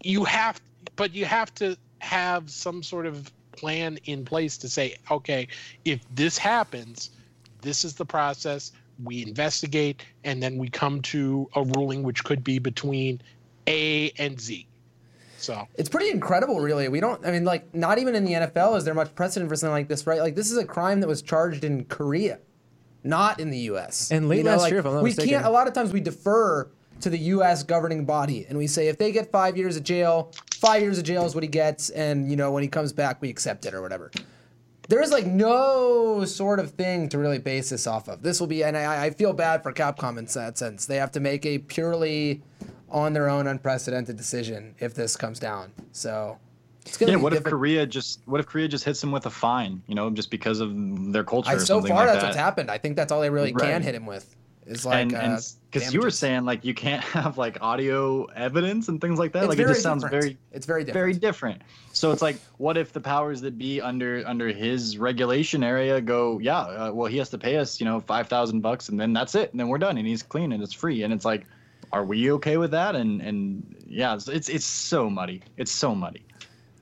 you 0.00 0.22
have 0.22 0.60
but 0.96 1.14
you 1.14 1.24
have 1.24 1.54
to 1.54 1.76
have 2.00 2.50
some 2.50 2.82
sort 2.82 3.06
of 3.06 3.30
plan 3.52 3.98
in 4.04 4.24
place 4.24 4.58
to 4.58 4.68
say 4.68 4.94
okay 5.10 5.48
if 5.84 6.00
this 6.14 6.36
happens 6.36 7.10
this 7.62 7.84
is 7.84 7.94
the 7.94 8.04
process 8.04 8.72
we 9.02 9.22
investigate 9.22 10.02
and 10.24 10.42
then 10.42 10.58
we 10.58 10.68
come 10.68 11.00
to 11.00 11.48
a 11.54 11.62
ruling 11.62 12.02
which 12.02 12.22
could 12.24 12.44
be 12.44 12.58
between 12.58 13.20
a 13.66 14.10
and 14.18 14.40
z 14.40 14.66
so 15.38 15.68
It's 15.76 15.88
pretty 15.88 16.10
incredible, 16.10 16.60
really. 16.60 16.88
We 16.88 16.98
don't, 16.98 17.24
I 17.24 17.30
mean, 17.30 17.44
like, 17.44 17.72
not 17.74 17.98
even 17.98 18.14
in 18.14 18.24
the 18.24 18.32
NFL 18.32 18.76
is 18.78 18.84
there 18.84 18.94
much 18.94 19.14
precedent 19.14 19.48
for 19.48 19.56
something 19.56 19.72
like 19.72 19.86
this, 19.86 20.06
right? 20.06 20.20
Like, 20.20 20.34
this 20.34 20.50
is 20.50 20.58
a 20.58 20.64
crime 20.64 21.00
that 21.00 21.06
was 21.06 21.22
charged 21.22 21.62
in 21.62 21.84
Korea, 21.84 22.38
not 23.04 23.38
in 23.38 23.50
the 23.50 23.58
U.S. 23.58 24.10
And 24.10 24.28
late 24.28 24.44
last 24.44 24.62
like, 24.62 24.70
year, 24.70 24.80
if 24.80 24.86
I'm 24.86 24.94
not 24.94 25.02
we 25.02 25.10
mistaken. 25.10 25.34
can't. 25.34 25.46
A 25.46 25.50
lot 25.50 25.68
of 25.68 25.74
times 25.74 25.92
we 25.92 26.00
defer 26.00 26.68
to 27.00 27.10
the 27.10 27.18
U.S. 27.18 27.62
governing 27.62 28.04
body, 28.04 28.46
and 28.48 28.56
we 28.56 28.66
say 28.66 28.88
if 28.88 28.98
they 28.98 29.12
get 29.12 29.30
five 29.30 29.56
years 29.56 29.76
of 29.76 29.84
jail, 29.84 30.32
five 30.54 30.82
years 30.82 30.98
of 30.98 31.04
jail 31.04 31.24
is 31.24 31.34
what 31.34 31.44
he 31.44 31.48
gets, 31.48 31.90
and 31.90 32.30
you 32.30 32.36
know 32.36 32.50
when 32.50 32.62
he 32.62 32.68
comes 32.68 32.92
back, 32.92 33.20
we 33.20 33.28
accept 33.28 33.66
it 33.66 33.74
or 33.74 33.82
whatever. 33.82 34.10
There 34.88 35.02
is 35.02 35.10
like 35.10 35.26
no 35.26 36.24
sort 36.24 36.60
of 36.60 36.70
thing 36.72 37.08
to 37.08 37.18
really 37.18 37.38
base 37.38 37.70
this 37.70 37.86
off 37.86 38.08
of. 38.08 38.22
This 38.22 38.38
will 38.38 38.46
be, 38.46 38.62
and 38.62 38.76
I, 38.76 39.06
I 39.06 39.10
feel 39.10 39.32
bad 39.32 39.62
for 39.62 39.72
Capcom 39.72 40.16
in 40.16 40.26
that 40.26 40.56
sense. 40.56 40.86
They 40.86 40.96
have 40.96 41.10
to 41.12 41.20
make 41.20 41.44
a 41.44 41.58
purely 41.58 42.42
on 42.88 43.12
their 43.12 43.28
own 43.28 43.48
unprecedented 43.48 44.16
decision 44.16 44.74
if 44.78 44.94
this 44.94 45.16
comes 45.16 45.40
down. 45.40 45.72
So 45.90 46.38
it's 46.86 46.96
gonna 46.96 47.12
yeah 47.12 47.18
be 47.18 47.22
what 47.22 47.34
if 47.34 47.42
korea 47.42 47.84
just 47.84 48.20
what 48.26 48.38
if 48.38 48.46
korea 48.46 48.68
just 48.68 48.84
hits 48.84 49.00
them 49.00 49.10
with 49.10 49.26
a 49.26 49.30
fine 49.30 49.82
you 49.88 49.94
know 49.96 50.08
just 50.08 50.30
because 50.30 50.60
of 50.60 51.12
their 51.12 51.24
culture 51.24 51.50
I, 51.50 51.58
so 51.58 51.80
far, 51.80 51.96
like 51.96 52.06
that's 52.06 52.20
that 52.20 52.26
what's 52.28 52.36
happened. 52.36 52.70
I 52.70 52.78
think 52.78 52.94
that's 52.94 53.10
all 53.10 53.20
they 53.20 53.30
really 53.30 53.52
can 53.52 53.82
hit 53.82 53.94
him 53.94 54.06
with. 54.06 54.36
Is 54.66 54.84
like 54.84 55.12
and 55.12 55.14
uh, 55.14 55.38
because 55.70 55.94
you 55.94 56.00
were 56.00 56.10
saying 56.10 56.44
like 56.44 56.64
you 56.64 56.74
can't 56.74 57.02
have 57.16 57.38
like 57.38 57.58
audio 57.60 58.24
evidence 58.34 58.88
and 58.88 59.00
things 59.00 59.18
like 59.18 59.32
that 59.32 59.44
It's 59.44 59.48
like 59.50 59.58
it 59.60 59.68
just 59.68 59.82
sounds 59.82 60.02
different. 60.02 60.22
very 60.24 60.38
It's 60.52 60.66
very 60.66 60.82
different. 60.84 60.94
very 60.94 61.12
different 61.14 61.62
so 61.92 62.10
it's 62.10 62.20
like 62.22 62.36
what 62.58 62.76
if 62.76 62.92
the 62.92 63.00
powers 63.00 63.40
that 63.42 63.56
be 63.58 63.80
under 63.80 64.24
under 64.26 64.48
his 64.48 64.98
regulation 64.98 65.62
area 65.62 66.00
go 66.00 66.38
yeah 66.40 66.58
uh, 66.60 66.90
well 66.92 67.06
he 67.06 67.16
has 67.18 67.30
to 67.30 67.38
pay 67.38 67.56
us 67.58 67.78
you 67.80 67.84
know 67.86 68.00
5000 68.00 68.60
bucks 68.60 68.88
and 68.88 68.98
then 68.98 69.12
that's 69.12 69.34
it 69.36 69.50
and 69.52 69.60
then 69.60 69.68
we're 69.68 69.78
done 69.78 69.98
and 69.98 70.06
he's 70.06 70.22
clean 70.22 70.50
and 70.52 70.62
it's 70.62 70.72
free 70.72 71.04
and 71.04 71.12
it's 71.12 71.24
like 71.24 71.46
are 71.92 72.04
we 72.04 72.32
okay 72.32 72.56
with 72.56 72.72
that 72.72 72.96
and 72.96 73.20
and 73.22 73.76
yeah 73.86 74.14
it's 74.14 74.26
it's, 74.28 74.48
it's 74.48 74.64
so 74.66 75.08
muddy 75.08 75.42
it's 75.56 75.70
so 75.70 75.94
muddy 75.94 76.24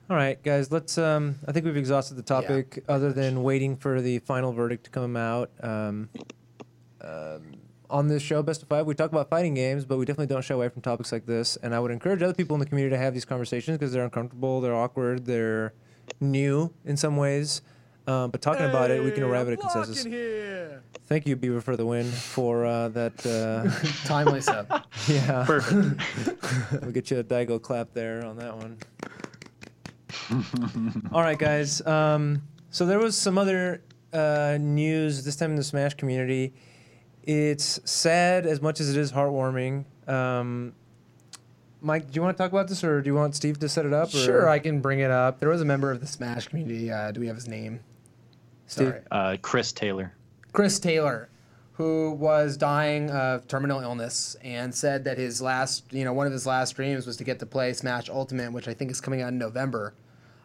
All 0.09 0.15
right, 0.15 0.37
guys. 0.43 0.71
Let's. 0.71 0.99
Um, 0.99 1.35
I 1.47 1.51
think 1.51 1.65
we've 1.65 1.77
exhausted 1.77 2.13
the 2.15 2.21
topic, 2.21 2.83
other 2.87 3.11
than 3.11 3.41
waiting 3.41 3.75
for 3.75 4.01
the 4.01 4.19
final 4.19 4.53
verdict 4.53 4.83
to 4.83 4.91
come 4.91 5.17
out. 5.17 5.49
Um, 5.63 6.09
um, 7.01 7.41
on 7.89 8.07
this 8.07 8.21
show, 8.21 8.41
Best 8.43 8.63
of 8.63 8.67
Five, 8.67 8.85
we 8.85 8.93
talk 8.93 9.11
about 9.11 9.29
fighting 9.29 9.53
games, 9.53 9.85
but 9.85 9.97
we 9.97 10.05
definitely 10.05 10.33
don't 10.33 10.43
shy 10.43 10.53
away 10.53 10.69
from 10.69 10.81
topics 10.81 11.11
like 11.11 11.25
this. 11.25 11.57
And 11.57 11.73
I 11.73 11.79
would 11.79 11.91
encourage 11.91 12.21
other 12.21 12.33
people 12.33 12.55
in 12.55 12.59
the 12.59 12.65
community 12.65 12.95
to 12.95 13.01
have 13.01 13.13
these 13.13 13.25
conversations 13.25 13.77
because 13.77 13.91
they're 13.93 14.03
uncomfortable, 14.03 14.61
they're 14.61 14.75
awkward, 14.75 15.25
they're 15.25 15.73
new 16.19 16.73
in 16.83 16.97
some 16.97 17.17
ways. 17.17 17.61
Um, 18.07 18.29
but 18.29 18.41
talking 18.41 18.65
about 18.65 18.91
it, 18.91 19.03
we 19.03 19.11
can 19.11 19.23
arrive 19.23 19.47
at 19.47 19.53
a 19.53 19.57
consensus. 19.57 20.03
Thank 21.07 21.27
you, 21.27 21.35
Beaver, 21.35 21.61
for 21.61 21.75
the 21.75 21.85
win 21.85 22.05
for 22.05 22.65
uh, 22.65 22.89
that. 22.89 23.25
Uh, 23.25 23.69
timely 24.07 24.41
sub. 24.41 24.67
yeah, 25.07 25.43
perfect 25.45 26.01
we'll 26.81 26.91
get 26.91 27.11
you 27.11 27.19
a 27.19 27.23
Daigo 27.23 27.61
clap 27.61 27.93
there 27.93 28.25
on 28.25 28.37
that 28.37 28.55
one. 28.55 28.77
All 31.11 31.21
right, 31.21 31.37
guys. 31.37 31.85
Um, 31.85 32.41
so 32.69 32.85
there 32.85 32.99
was 32.99 33.15
some 33.15 33.37
other 33.37 33.83
uh, 34.13 34.57
news 34.59 35.23
this 35.23 35.35
time 35.35 35.51
in 35.51 35.55
the 35.55 35.63
Smash 35.63 35.93
community. 35.95 36.53
It's 37.25 37.79
sad 37.89 38.45
as 38.45 38.61
much 38.61 38.79
as 38.79 38.95
it 38.95 38.99
is 38.99 39.11
heartwarming. 39.11 39.85
Um, 40.07 40.73
Mike, 41.81 42.07
do 42.07 42.15
you 42.15 42.21
want 42.21 42.35
to 42.37 42.43
talk 42.43 42.51
about 42.51 42.67
this, 42.67 42.83
or 42.83 43.01
do 43.01 43.07
you 43.07 43.15
want 43.15 43.35
Steve 43.35 43.59
to 43.59 43.69
set 43.69 43.85
it 43.85 43.93
up? 43.93 44.07
Or? 44.09 44.17
Sure, 44.17 44.49
I 44.49 44.59
can 44.59 44.79
bring 44.79 44.99
it 44.99 45.11
up. 45.11 45.39
There 45.39 45.49
was 45.49 45.61
a 45.61 45.65
member 45.65 45.91
of 45.91 45.99
the 45.99 46.07
Smash 46.07 46.47
community. 46.47 46.91
Uh, 46.91 47.11
do 47.11 47.19
we 47.19 47.27
have 47.27 47.35
his 47.35 47.47
name? 47.47 47.79
Steve. 48.67 48.87
Sorry. 48.87 49.01
uh 49.11 49.37
chris 49.43 49.71
taylor 49.71 50.13
Chris 50.53 50.79
Taylor, 50.79 51.29
who 51.73 52.11
was 52.11 52.55
dying 52.55 53.11
of 53.11 53.45
terminal 53.47 53.81
illness 53.81 54.37
and 54.41 54.73
said 54.73 55.03
that 55.03 55.17
his 55.17 55.41
last, 55.41 55.83
you 55.91 56.05
know, 56.05 56.13
one 56.13 56.25
of 56.25 56.31
his 56.33 56.47
last 56.47 56.77
dreams 56.77 57.05
was 57.05 57.17
to 57.17 57.25
get 57.25 57.39
to 57.39 57.45
play 57.45 57.73
Smash 57.73 58.09
Ultimate, 58.09 58.53
which 58.53 58.67
I 58.69 58.73
think 58.73 58.89
is 58.89 59.01
coming 59.01 59.21
out 59.21 59.29
in 59.29 59.37
November. 59.37 59.93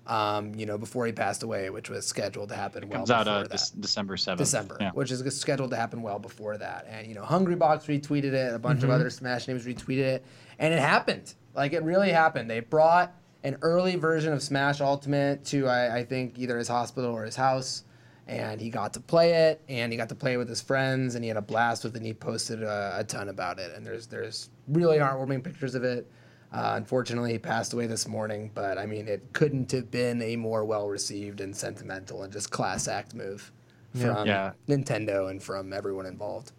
Um, 0.06 0.54
you 0.56 0.66
know, 0.66 0.78
before 0.78 1.06
he 1.06 1.12
passed 1.12 1.42
away, 1.42 1.70
which 1.70 1.88
was 1.90 2.04
scheduled 2.06 2.48
to 2.48 2.56
happen 2.56 2.88
well 2.88 3.00
Comes 3.00 3.10
out 3.10 3.26
before 3.26 3.38
uh, 3.38 3.42
that. 3.42 3.50
this 3.52 3.70
December 3.70 4.16
7th. 4.16 4.38
December, 4.38 4.76
Yeah. 4.80 4.90
which 4.92 5.10
is 5.12 5.22
scheduled 5.38 5.70
to 5.70 5.76
happen 5.76 6.02
well 6.02 6.18
before 6.18 6.56
that. 6.58 6.86
And 6.90 7.06
you 7.06 7.14
know, 7.14 7.22
Hungrybox 7.22 7.84
retweeted 7.86 8.32
it, 8.32 8.52
a 8.54 8.58
bunch 8.58 8.78
Mm-hmm. 8.80 8.86
of 8.90 8.94
other 8.94 9.10
Smash 9.10 9.46
names 9.46 9.66
retweeted 9.66 9.98
it, 9.98 10.24
and 10.58 10.72
it 10.74 10.80
happened. 10.80 11.34
Like 11.54 11.74
it 11.74 11.82
really 11.84 12.10
happened. 12.10 12.50
They 12.50 12.60
brought 12.60 13.12
an 13.44 13.56
early 13.62 13.96
version 13.96 14.32
of 14.32 14.42
Smash 14.42 14.80
Ultimate 14.80 15.44
to 15.46 15.68
I, 15.68 15.98
I 15.98 16.04
think 16.04 16.38
either 16.38 16.58
his 16.58 16.68
hospital 16.68 17.10
or 17.12 17.24
his 17.24 17.36
house, 17.36 17.84
and 18.26 18.60
he 18.60 18.70
got 18.70 18.94
to 18.94 19.00
play 19.00 19.32
it, 19.50 19.60
and 19.68 19.92
he 19.92 19.98
got 19.98 20.08
to 20.08 20.14
play 20.14 20.32
it 20.34 20.36
with 20.38 20.48
his 20.48 20.60
friends, 20.62 21.14
and 21.14 21.22
he 21.24 21.28
had 21.28 21.36
a 21.36 21.42
blast 21.42 21.84
with 21.84 21.94
it. 21.94 21.98
and 21.98 22.06
he 22.06 22.14
posted 22.14 22.62
a, 22.62 22.94
a 22.98 23.04
ton 23.04 23.28
about 23.28 23.58
it, 23.58 23.72
and 23.76 23.86
there's 23.86 24.06
there's 24.06 24.48
really 24.68 24.98
heartwarming 24.98 25.44
pictures 25.44 25.74
of 25.74 25.84
it. 25.84 26.10
Uh, 26.52 26.72
unfortunately, 26.74 27.32
he 27.32 27.38
passed 27.38 27.72
away 27.72 27.86
this 27.86 28.08
morning, 28.08 28.50
but 28.54 28.76
I 28.76 28.86
mean, 28.86 29.06
it 29.06 29.32
couldn't 29.32 29.70
have 29.72 29.90
been 29.90 30.20
a 30.20 30.36
more 30.36 30.64
well 30.64 30.88
received 30.88 31.40
and 31.40 31.54
sentimental 31.54 32.22
and 32.24 32.32
just 32.32 32.50
class 32.50 32.88
act 32.88 33.14
move 33.14 33.52
from 33.92 34.26
Yeah. 34.26 34.52
Nintendo 34.68 35.30
and 35.30 35.42
from 35.42 35.72
everyone 35.72 36.06
involved. 36.06 36.52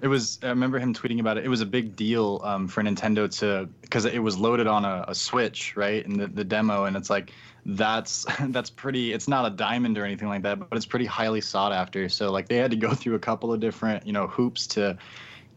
It 0.00 0.06
was. 0.08 0.38
I 0.44 0.48
remember 0.48 0.78
him 0.78 0.94
tweeting 0.94 1.18
about 1.18 1.38
it. 1.38 1.44
It 1.44 1.48
was 1.48 1.60
a 1.60 1.66
big 1.66 1.96
deal 1.96 2.40
um, 2.44 2.68
for 2.68 2.82
Nintendo 2.84 3.28
to 3.40 3.68
because 3.82 4.04
it 4.04 4.20
was 4.22 4.38
loaded 4.38 4.68
on 4.68 4.84
a, 4.84 5.04
a 5.08 5.14
Switch, 5.14 5.76
right? 5.76 6.06
And 6.06 6.20
the, 6.20 6.28
the 6.28 6.44
demo, 6.44 6.84
and 6.84 6.96
it's 6.96 7.10
like 7.10 7.32
that's 7.66 8.24
that's 8.48 8.70
pretty. 8.70 9.12
It's 9.12 9.26
not 9.26 9.44
a 9.44 9.50
diamond 9.50 9.98
or 9.98 10.04
anything 10.04 10.28
like 10.28 10.42
that, 10.42 10.60
but 10.60 10.76
it's 10.76 10.86
pretty 10.86 11.04
highly 11.04 11.40
sought 11.40 11.72
after. 11.72 12.08
So 12.08 12.30
like 12.30 12.46
they 12.48 12.58
had 12.58 12.70
to 12.70 12.76
go 12.76 12.94
through 12.94 13.16
a 13.16 13.18
couple 13.18 13.52
of 13.52 13.58
different 13.58 14.06
you 14.06 14.12
know 14.12 14.28
hoops 14.28 14.68
to 14.68 14.96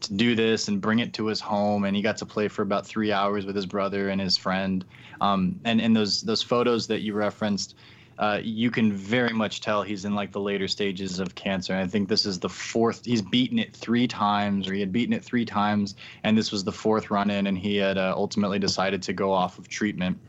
to 0.01 0.13
do 0.13 0.35
this 0.35 0.67
and 0.67 0.81
bring 0.81 0.99
it 0.99 1.13
to 1.13 1.25
his 1.27 1.39
home, 1.39 1.85
and 1.85 1.95
he 1.95 2.01
got 2.01 2.17
to 2.17 2.25
play 2.25 2.47
for 2.47 2.61
about 2.61 2.85
three 2.85 3.11
hours 3.11 3.45
with 3.45 3.55
his 3.55 3.65
brother 3.65 4.09
and 4.09 4.19
his 4.19 4.37
friend. 4.37 4.85
Um, 5.19 5.59
and 5.65 5.81
and 5.81 5.95
those 5.95 6.21
those 6.21 6.41
photos 6.41 6.87
that 6.87 7.01
you 7.01 7.13
referenced. 7.13 7.75
Uh, 8.19 8.39
you 8.43 8.69
can 8.69 8.93
very 8.93 9.33
much 9.33 9.61
tell 9.61 9.81
he's 9.81 10.05
in 10.05 10.13
like 10.13 10.31
the 10.31 10.39
later 10.39 10.67
stages 10.67 11.19
of 11.19 11.33
cancer. 11.33 11.73
And 11.73 11.81
I 11.81 11.87
think 11.87 12.07
this 12.07 12.23
is 12.23 12.37
the 12.37 12.49
fourth. 12.49 13.03
He's 13.03 13.21
beaten 13.21 13.57
it 13.57 13.75
three 13.75 14.07
times, 14.07 14.67
or 14.67 14.73
he 14.73 14.79
had 14.79 14.91
beaten 14.91 15.13
it 15.13 15.23
three 15.23 15.45
times, 15.45 15.95
and 16.23 16.37
this 16.37 16.51
was 16.51 16.63
the 16.63 16.71
fourth 16.71 17.09
run 17.09 17.31
in, 17.31 17.47
and 17.47 17.57
he 17.57 17.77
had 17.77 17.97
uh, 17.97 18.13
ultimately 18.15 18.59
decided 18.59 19.01
to 19.03 19.13
go 19.13 19.31
off 19.31 19.57
of 19.57 19.69
treatment. 19.69 20.19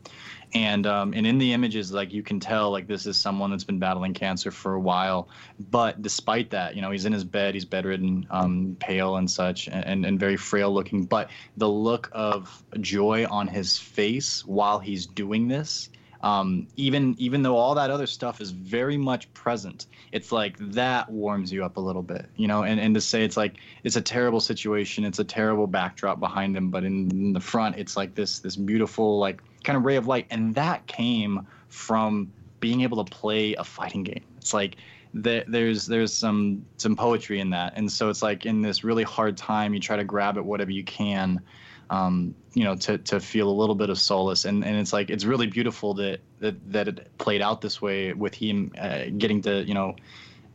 And 0.55 0.85
um, 0.85 1.13
and 1.13 1.25
in 1.25 1.39
the 1.39 1.53
images, 1.53 1.91
like 1.91 2.13
you 2.13 2.21
can 2.21 2.39
tell, 2.39 2.71
like 2.71 2.87
this 2.87 3.05
is 3.05 3.17
someone 3.17 3.49
that's 3.49 3.63
been 3.63 3.79
battling 3.79 4.13
cancer 4.13 4.51
for 4.51 4.75
a 4.75 4.79
while. 4.79 5.29
But 5.71 6.01
despite 6.01 6.51
that, 6.51 6.75
you 6.75 6.81
know, 6.81 6.91
he's 6.91 7.05
in 7.05 7.13
his 7.13 7.23
bed, 7.23 7.55
he's 7.55 7.65
bedridden, 7.65 8.27
um, 8.29 8.77
pale 8.79 9.17
and 9.17 9.29
such, 9.29 9.67
and 9.67 10.05
and 10.05 10.19
very 10.19 10.37
frail 10.37 10.71
looking. 10.71 11.05
But 11.05 11.31
the 11.57 11.69
look 11.69 12.09
of 12.11 12.63
joy 12.79 13.25
on 13.25 13.47
his 13.47 13.79
face 13.79 14.45
while 14.45 14.79
he's 14.79 15.07
doing 15.07 15.47
this 15.47 15.89
um, 16.23 16.67
even 16.77 17.15
even 17.19 17.43
though 17.43 17.57
all 17.57 17.75
that 17.75 17.91
other 17.91 18.07
stuff 18.07 18.39
is 18.39 18.51
very 18.51 18.97
much 18.97 19.31
present 19.33 19.87
it's 20.13 20.31
like 20.31 20.57
that 20.59 21.09
warms 21.11 21.51
you 21.51 21.63
up 21.63 21.75
a 21.75 21.79
little 21.79 22.01
bit 22.01 22.27
you 22.37 22.47
know 22.47 22.63
and, 22.63 22.79
and 22.79 22.95
to 22.95 23.01
say 23.01 23.23
it's 23.23 23.35
like 23.35 23.55
it's 23.83 23.97
a 23.97 24.01
terrible 24.01 24.39
situation 24.39 25.03
it's 25.03 25.19
a 25.19 25.23
terrible 25.23 25.67
backdrop 25.67 26.19
behind 26.19 26.55
him 26.55 26.69
but 26.69 26.85
in, 26.85 27.11
in 27.11 27.33
the 27.33 27.39
front 27.39 27.75
it's 27.77 27.97
like 27.97 28.15
this 28.15 28.39
this 28.39 28.55
beautiful 28.55 29.19
like 29.19 29.43
kind 29.63 29.77
of 29.77 29.85
ray 29.85 29.95
of 29.95 30.07
light 30.07 30.27
and 30.29 30.55
that 30.55 30.85
came 30.87 31.47
from 31.69 32.31
being 32.59 32.81
able 32.81 33.03
to 33.03 33.11
play 33.11 33.53
a 33.55 33.63
fighting 33.63 34.03
game 34.03 34.23
it's 34.37 34.53
like 34.53 34.77
there, 35.13 35.43
there's 35.47 35.85
there's 35.85 36.13
some 36.13 36.65
some 36.77 36.95
poetry 36.95 37.39
in 37.39 37.49
that 37.51 37.73
and 37.75 37.91
so 37.91 38.09
it's 38.09 38.21
like 38.21 38.45
in 38.45 38.61
this 38.61 38.83
really 38.83 39.03
hard 39.03 39.37
time 39.37 39.73
you 39.73 39.79
try 39.79 39.95
to 39.95 40.03
grab 40.03 40.37
at 40.37 40.45
whatever 40.45 40.71
you 40.71 40.83
can 40.83 41.41
um, 41.89 42.33
you 42.53 42.63
know, 42.63 42.75
to, 42.75 42.97
to 42.97 43.19
feel 43.19 43.49
a 43.49 43.51
little 43.51 43.75
bit 43.75 43.89
of 43.89 43.99
solace. 43.99 44.45
And, 44.45 44.65
and 44.65 44.77
it's 44.77 44.93
like, 44.93 45.09
it's 45.11 45.25
really 45.25 45.47
beautiful 45.47 45.93
that, 45.95 46.21
that, 46.39 46.71
that 46.71 46.87
it 46.87 47.17
played 47.17 47.41
out 47.41 47.61
this 47.61 47.81
way 47.81 48.13
with 48.13 48.33
him 48.33 48.71
uh, 48.79 49.05
getting 49.17 49.41
to, 49.43 49.63
you 49.63 49.75
know, 49.75 49.95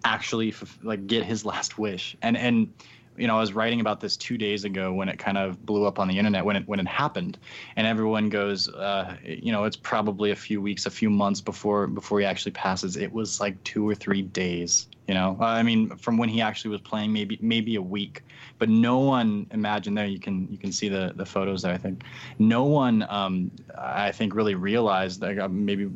actually 0.05 0.49
f- 0.49 0.79
like 0.83 1.07
get 1.07 1.25
his 1.25 1.45
last 1.45 1.79
wish. 1.79 2.17
And, 2.23 2.37
and, 2.37 2.73
you 3.19 3.27
know, 3.27 3.37
I 3.37 3.41
was 3.41 3.53
writing 3.53 3.81
about 3.81 4.01
this 4.01 4.17
two 4.17 4.39
days 4.39 4.65
ago 4.65 4.93
when 4.93 5.09
it 5.09 5.19
kind 5.19 5.37
of 5.37 5.65
blew 5.65 5.85
up 5.85 5.99
on 5.99 6.09
the 6.09 6.19
internet 6.19 6.45
when 6.45 6.57
it 6.57 6.69
when 6.69 6.81
it 6.81 6.87
happened, 6.87 7.39
and 7.77 7.87
everyone 7.87 8.29
goes, 8.29 8.69
uh, 8.69 9.17
you 9.25 9.53
know, 9.53 9.65
it's 9.65 9.77
probably 9.77 10.31
a 10.31 10.37
few 10.37 10.61
weeks, 10.61 10.87
a 10.87 10.91
few 10.91 11.11
months 11.11 11.41
before 11.41 11.87
before 11.87 12.21
he 12.21 12.27
actually 12.27 12.53
passes. 12.53 12.97
It 12.97 13.13
was 13.13 13.41
like 13.41 13.63
two 13.65 13.89
or 13.89 13.95
three 13.95 14.23
days. 14.23 14.87
You 15.07 15.15
know, 15.15 15.39
uh, 15.41 15.45
I 15.45 15.63
mean, 15.63 15.97
from 15.97 16.19
when 16.19 16.29
he 16.29 16.41
actually 16.43 16.71
was 16.71 16.81
playing, 16.83 17.13
maybe 17.13 17.39
maybe 17.41 17.77
a 17.77 17.83
week. 17.83 18.23
But 18.59 18.69
no 18.69 18.99
one 18.99 19.47
imagined 19.53 19.97
there. 19.97 20.07
You 20.07 20.21
can 20.21 20.49
you 20.51 20.59
can 20.59 20.73
see 20.73 20.89
the 20.89 21.13
the 21.17 21.25
photos 21.25 21.63
there. 21.63 21.73
I 21.73 21.79
think 21.79 22.05
no 22.39 22.65
one, 22.65 23.07
um, 23.09 23.51
I 23.77 24.13
think, 24.13 24.35
really 24.35 24.55
realized. 24.55 25.23
Like, 25.23 25.39
uh, 25.39 25.49
maybe 25.49 25.89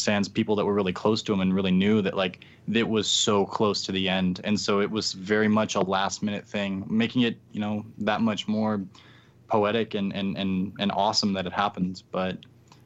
sans 0.00 0.28
people 0.28 0.56
that 0.56 0.64
were 0.64 0.74
really 0.74 0.92
close 0.92 1.22
to 1.22 1.32
him 1.32 1.40
and 1.40 1.54
really 1.54 1.70
knew 1.70 2.02
that 2.02 2.16
like 2.16 2.44
it 2.72 2.88
was 2.88 3.08
so 3.08 3.44
close 3.44 3.84
to 3.84 3.92
the 3.92 4.08
end 4.08 4.40
and 4.44 4.58
so 4.58 4.80
it 4.80 4.90
was 4.90 5.12
very 5.12 5.48
much 5.48 5.74
a 5.74 5.80
last 5.80 6.22
minute 6.22 6.46
thing 6.46 6.84
making 6.88 7.22
it 7.22 7.36
you 7.52 7.60
know 7.60 7.84
that 7.98 8.20
much 8.20 8.48
more 8.48 8.80
poetic 9.48 9.94
and 9.94 10.12
and 10.14 10.36
and, 10.36 10.72
and 10.78 10.92
awesome 10.92 11.32
that 11.32 11.46
it 11.46 11.52
happened 11.52 12.02
but 12.10 12.38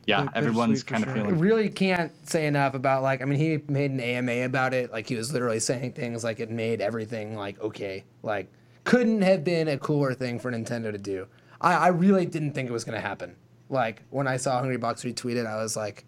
yeah 0.07 0.23
Bit- 0.23 0.31
everyone's 0.35 0.83
kind 0.83 1.05
of 1.05 1.11
sure. 1.11 1.19
I 1.19 1.23
feeling 1.23 1.39
really 1.39 1.69
can't 1.69 2.13
say 2.29 2.47
enough 2.47 2.75
about 2.75 3.03
like 3.03 3.23
I 3.23 3.25
mean 3.25 3.39
he 3.39 3.61
made 3.69 3.91
an 3.91 4.01
AMA 4.01 4.45
about 4.45 4.75
it 4.75 4.93
like 4.93 5.09
he 5.09 5.17
was 5.17 5.33
literally 5.33 5.61
saying 5.61 5.93
things 5.93 6.25
like 6.25 6.41
it 6.41 6.51
made 6.51 6.81
everything 6.81 7.37
like 7.37 7.61
okay 7.61 8.05
like 8.23 8.51
couldn't 8.85 9.23
have 9.23 9.43
been 9.43 9.69
a 9.69 9.79
cooler 9.79 10.15
thing 10.15 10.39
for 10.39 10.53
Nintendo 10.53 10.93
to 10.93 10.99
do. 10.99 11.27
I, 11.61 11.75
I 11.75 11.89
really 11.89 12.27
didn't 12.27 12.53
think 12.53 12.69
it 12.69 12.73
was 12.73 12.85
gonna 12.85 13.01
happen. 13.01 13.35
Like 13.71 14.03
when 14.11 14.29
I 14.29 14.37
saw 14.37 14.63
Hungrybox 14.63 15.11
retweet 15.11 15.37
it, 15.37 15.47
I 15.47 15.57
was 15.57 15.77
like, 15.77 16.05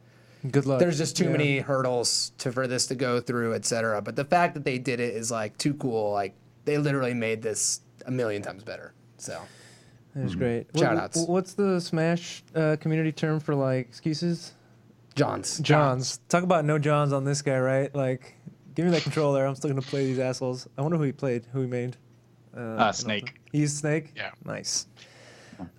Good 0.51 0.67
luck. 0.67 0.79
there's 0.81 0.99
just 0.99 1.17
too 1.17 1.25
Yeah. 1.25 1.31
many 1.31 1.59
hurdles 1.61 2.33
to 2.39 2.53
for 2.53 2.67
this 2.67 2.87
to 2.89 2.95
go 2.95 3.21
through, 3.21 3.55
etc. 3.55 4.01
But 4.03 4.17
the 4.17 4.25
fact 4.25 4.55
that 4.55 4.65
they 4.65 4.79
did 4.79 5.01
it 5.01 5.15
is 5.15 5.31
like 5.31 5.57
too 5.59 5.75
cool. 5.75 6.13
Like 6.13 6.35
they 6.65 6.79
literally 6.79 7.15
made 7.15 7.43
this 7.43 7.81
a 8.07 8.11
million 8.11 8.43
times 8.43 8.63
better. 8.65 8.93
So 9.19 9.41
It 10.15 10.23
was 10.23 10.35
great. 10.35 10.69
Mm-hmm. 10.69 10.79
Shout 10.79 10.95
What- 10.95 11.03
outs. 11.05 11.27
What's 11.27 11.53
the 11.55 11.81
Smash 11.81 12.43
uh, 12.55 12.77
community 12.81 13.13
term 13.13 13.41
for 13.41 13.55
like 13.55 13.87
excuses? 13.89 14.53
John's 15.15 15.59
Johns. 15.61 16.19
Talk 16.29 16.43
about 16.43 16.65
no 16.65 16.79
Johns 16.79 17.13
on 17.13 17.25
this 17.25 17.41
guy, 17.43 17.59
right? 17.59 17.95
Like, 17.95 18.35
give 18.75 18.85
me 18.85 18.91
that 18.91 19.03
controller. 19.03 19.47
I'm 19.47 19.55
still 19.55 19.71
gonna 19.71 19.81
play 19.83 20.05
these 20.07 20.19
assholes. 20.19 20.69
I 20.77 20.83
wonder 20.83 20.99
who 20.99 21.05
he 21.05 21.13
played, 21.13 21.47
who 21.53 21.63
he 21.63 21.67
made. 21.67 21.97
Uh, 22.57 22.77
I. 22.79 22.91
Snake. 22.91 23.35
He's 23.53 23.75
Snake. 23.77 24.13
Yeah. 24.17 24.31
Nice. 24.45 24.87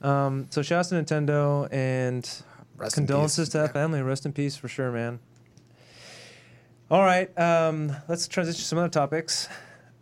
Um, 0.01 0.47
so 0.49 0.61
shouts 0.63 0.89
to 0.89 0.95
Nintendo 0.95 1.67
and 1.71 2.27
Rest 2.77 2.97
in 2.97 3.05
condolences 3.05 3.47
peace. 3.47 3.51
to 3.53 3.57
that 3.59 3.67
Yeah. 3.69 3.73
family. 3.73 4.01
Rest 4.01 4.25
in 4.25 4.33
peace 4.33 4.55
for 4.55 4.67
sure, 4.67 4.91
man. 4.91 5.19
All 6.89 7.03
right, 7.03 7.37
um, 7.37 7.91
let's 8.07 8.27
transition 8.27 8.59
to 8.59 8.63
some 8.65 8.77
other 8.79 8.87
topics. 8.89 9.49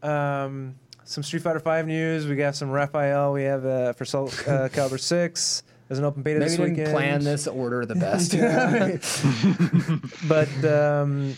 Um, 0.03 0.75
some 1.03 1.23
Street 1.23 1.41
Fighter 1.41 1.59
Five 1.59 1.87
news. 1.87 2.27
We 2.27 2.35
got 2.35 2.55
some 2.55 2.69
Raphael. 2.69 3.33
We 3.33 3.43
have 3.43 3.65
uh, 3.65 3.93
for 3.93 4.05
Soul 4.05 4.25
uh, 4.27 4.29
Calibur 4.71 4.99
Six. 4.99 5.63
There's 5.87 5.99
an 5.99 6.05
open 6.05 6.21
beta 6.23 6.39
Maybe 6.39 6.49
this 6.49 6.57
didn't 6.57 6.71
weekend. 6.77 6.91
plan 6.91 7.23
this 7.23 7.47
order 7.47 7.85
the 7.85 7.95
best. 7.95 8.31
but 10.27 10.49
um, 10.65 11.35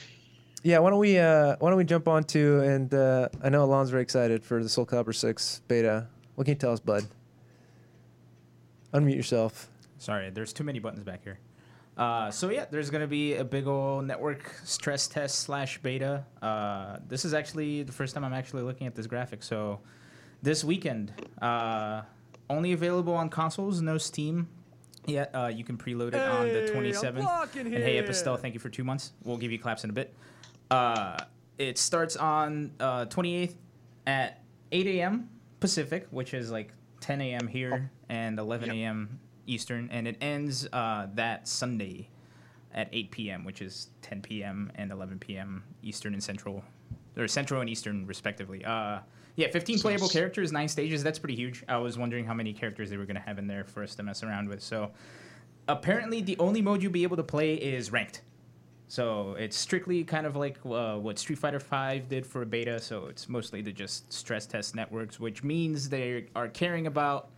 yeah, 0.64 0.80
why 0.80 0.90
don't 0.90 1.00
we 1.00 1.18
uh, 1.18 1.56
why 1.60 1.70
don't 1.70 1.78
we 1.78 1.84
jump 1.86 2.08
on 2.08 2.24
to 2.26 2.60
and 2.62 2.94
uh, 2.94 3.30
I 3.44 3.50
know 3.50 3.64
Alon's 3.64 3.90
very 3.90 4.04
excited 4.04 4.44
for 4.44 4.62
the 4.64 4.70
Soul 4.70 4.86
Calibur 4.86 5.14
Six 5.16 5.62
beta. 5.68 6.08
What 6.36 6.46
can 6.46 6.54
you 6.54 6.60
tell 6.60 6.72
us, 6.74 6.80
bud? 6.80 7.06
Unmute 8.94 9.16
yourself. 9.16 9.70
Sorry, 9.98 10.30
there's 10.30 10.54
too 10.54 10.64
many 10.64 10.80
buttons 10.80 11.04
back 11.04 11.24
here. 11.24 11.40
Uh, 11.98 12.30
so 12.30 12.50
yeah, 12.50 12.66
there's 12.70 12.90
gonna 12.92 13.08
be 13.08 13.36
a 13.36 13.44
big 13.44 13.66
old 13.66 14.06
network 14.06 14.54
stress 14.64 15.08
test 15.08 15.40
slash 15.40 15.80
beta. 15.80 16.24
Uh, 16.42 16.98
this 17.08 17.26
is 17.26 17.34
actually 17.34 17.82
the 17.84 17.92
first 17.92 18.14
time 18.14 18.24
I'm 18.24 18.34
actually 18.34 18.62
looking 18.64 18.86
at 18.86 18.94
this 18.94 19.08
graphic. 19.08 19.42
So 19.42 19.80
this 20.44 20.64
weekend, 20.64 21.12
uh, 21.42 22.04
only 22.50 22.74
available 22.74 23.16
on 23.16 23.30
consoles, 23.30 23.82
no 23.82 23.98
Steam 23.98 24.48
yet. 25.08 25.32
Uh, 25.34 25.48
you 25.48 25.64
can 25.64 25.76
preload 25.78 26.10
it 26.10 26.16
on 26.16 26.48
the 26.50 26.72
27th. 26.72 27.56
And 27.56 27.74
hey, 27.74 28.02
Epistel, 28.02 28.40
thank 28.40 28.54
you 28.54 28.60
for 28.60 28.70
two 28.70 28.84
months. 28.84 29.14
We'll 29.24 29.38
give 29.38 29.52
you 29.52 29.58
claps 29.58 29.84
in 29.84 29.90
a 29.90 29.94
bit. 29.94 30.14
Uh, 30.70 31.18
it 31.58 31.80
starts 31.80 32.16
on 32.16 32.72
uh, 32.80 33.06
28th 33.06 33.56
at 34.06 34.44
8 34.72 34.86
a.m. 34.88 35.30
Pacific, 35.60 36.06
which 36.12 36.36
is 36.36 36.52
like 36.52 36.72
10 37.00 37.22
a.m. 37.22 37.48
here 37.48 37.90
and 38.10 38.38
11 38.38 38.68
Yep. 38.68 38.76
a.m. 38.76 39.20
Eastern, 39.48 39.90
and 39.92 40.08
it 40.08 40.18
ends 40.22 40.68
uh, 40.74 41.08
that 41.16 41.48
Sunday 41.48 42.10
at 42.74 42.90
8 42.92 43.12
p.m., 43.12 43.44
which 43.44 43.62
is 43.62 43.90
10 44.02 44.22
p.m. 44.22 44.72
and 44.76 44.92
11 44.92 45.20
p.m. 45.20 45.64
Eastern 45.82 46.14
and 46.14 46.22
Central, 46.22 46.64
or 47.18 47.28
Central 47.28 47.62
and 47.62 47.70
Eastern 47.70 48.06
respectively. 48.06 48.64
Uh, 48.64 49.00
yeah, 49.36 49.50
15 49.52 49.80
playable 49.80 50.10
characters, 50.10 50.52
nine 50.52 50.68
stages. 50.68 51.04
That's 51.04 51.20
pretty 51.20 51.36
huge. 51.36 51.64
I 51.70 51.78
was 51.78 51.98
wondering 51.98 52.26
how 52.26 52.34
many 52.34 52.54
characters 52.54 52.90
they 52.90 52.98
were 52.98 53.06
going 53.06 53.16
to 53.16 53.22
have 53.22 53.38
in 53.38 53.48
there 53.48 53.64
for 53.64 53.84
us 53.84 53.94
to 53.96 54.04
mess 54.04 54.24
around 54.24 54.50
with. 54.50 54.62
So 54.64 54.92
apparently, 55.68 56.22
the 56.22 56.36
only 56.40 56.62
mode 56.62 56.82
you'll 56.82 56.92
be 56.92 57.04
able 57.04 57.18
to 57.18 57.24
play 57.24 57.54
is 57.54 57.92
ranked. 57.92 58.22
So 58.88 59.36
it's 59.38 59.58
strictly 59.58 60.04
kind 60.04 60.26
of 60.26 60.36
like 60.36 60.58
uh, 60.66 60.96
what 60.96 61.20
Street 61.20 61.38
Fighter 61.38 61.60
V 61.60 62.00
did 62.08 62.26
for 62.26 62.42
a 62.42 62.46
beta. 62.46 62.80
So 62.80 63.08
it's 63.08 63.28
mostly 63.28 63.62
to 63.62 63.72
just 63.72 64.12
stress 64.12 64.46
test 64.46 64.76
networks, 64.76 65.20
which 65.20 65.44
means 65.44 65.90
they 65.90 66.26
are 66.36 66.48
caring 66.48 66.88
about 66.88 67.30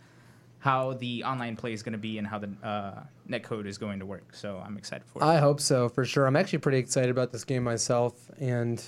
how 0.60 0.92
the 0.94 1.24
online 1.24 1.56
play 1.56 1.72
is 1.72 1.82
going 1.82 1.92
to 1.94 1.98
be 1.98 2.18
and 2.18 2.26
how 2.26 2.38
the 2.38 2.50
uh, 2.62 3.02
netcode 3.28 3.66
is 3.66 3.78
going 3.78 3.98
to 3.98 4.06
work. 4.06 4.34
So 4.34 4.62
I'm 4.64 4.76
excited 4.76 5.04
for 5.06 5.22
it. 5.22 5.24
I 5.24 5.38
hope 5.38 5.60
so 5.60 5.88
for 5.88 6.04
sure. 6.04 6.26
I'm 6.26 6.36
actually 6.36 6.58
pretty 6.58 6.78
excited 6.78 7.10
about 7.10 7.32
this 7.32 7.44
game 7.44 7.64
myself, 7.64 8.30
and 8.38 8.82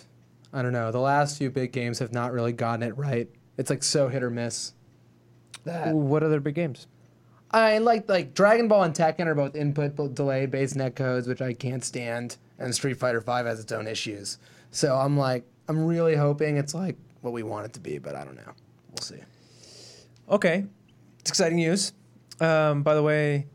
I 0.52 0.62
don't 0.62 0.72
know. 0.72 0.92
The 0.92 1.00
last 1.00 1.38
few 1.38 1.50
big 1.50 1.72
games 1.72 1.98
have 1.98 2.12
not 2.12 2.32
really 2.32 2.52
gotten 2.52 2.82
it 2.82 2.96
right. 2.96 3.28
It's 3.56 3.70
like 3.70 3.82
so 3.82 4.08
hit 4.08 4.22
or 4.22 4.30
miss. 4.30 4.74
That 5.64 5.94
What 5.94 6.22
other 6.22 6.40
big 6.40 6.54
games? 6.54 6.86
I 7.50 7.78
like 7.78 8.08
like 8.08 8.34
Dragon 8.34 8.68
Ball 8.68 8.84
and 8.84 8.94
Tekken 8.94 9.26
are 9.26 9.34
both 9.34 9.54
input 9.54 10.14
delay 10.14 10.46
based 10.46 10.74
netcodes, 10.74 11.26
which 11.26 11.42
I 11.42 11.52
can't 11.52 11.84
stand, 11.84 12.36
and 12.58 12.74
Street 12.74 12.94
Fighter 12.94 13.20
Five 13.20 13.46
has 13.46 13.60
its 13.60 13.72
own 13.72 13.86
issues. 13.86 14.38
So 14.70 14.96
I'm 14.96 15.16
like, 15.18 15.44
I'm 15.68 15.84
really 15.84 16.16
hoping 16.16 16.56
it's 16.56 16.74
like 16.74 16.96
what 17.20 17.32
we 17.32 17.42
want 17.42 17.66
it 17.66 17.72
to 17.74 17.80
be, 17.80 17.98
but 17.98 18.14
I 18.14 18.24
don't 18.24 18.36
know. 18.36 18.52
We'll 18.90 19.02
see. 19.02 19.20
Okay, 20.30 20.64
it's 21.22 21.30
exciting 21.30 21.56
news. 21.56 21.92
Um, 22.40 22.82
by 22.82 22.94
the 22.94 23.02
way, 23.02 23.46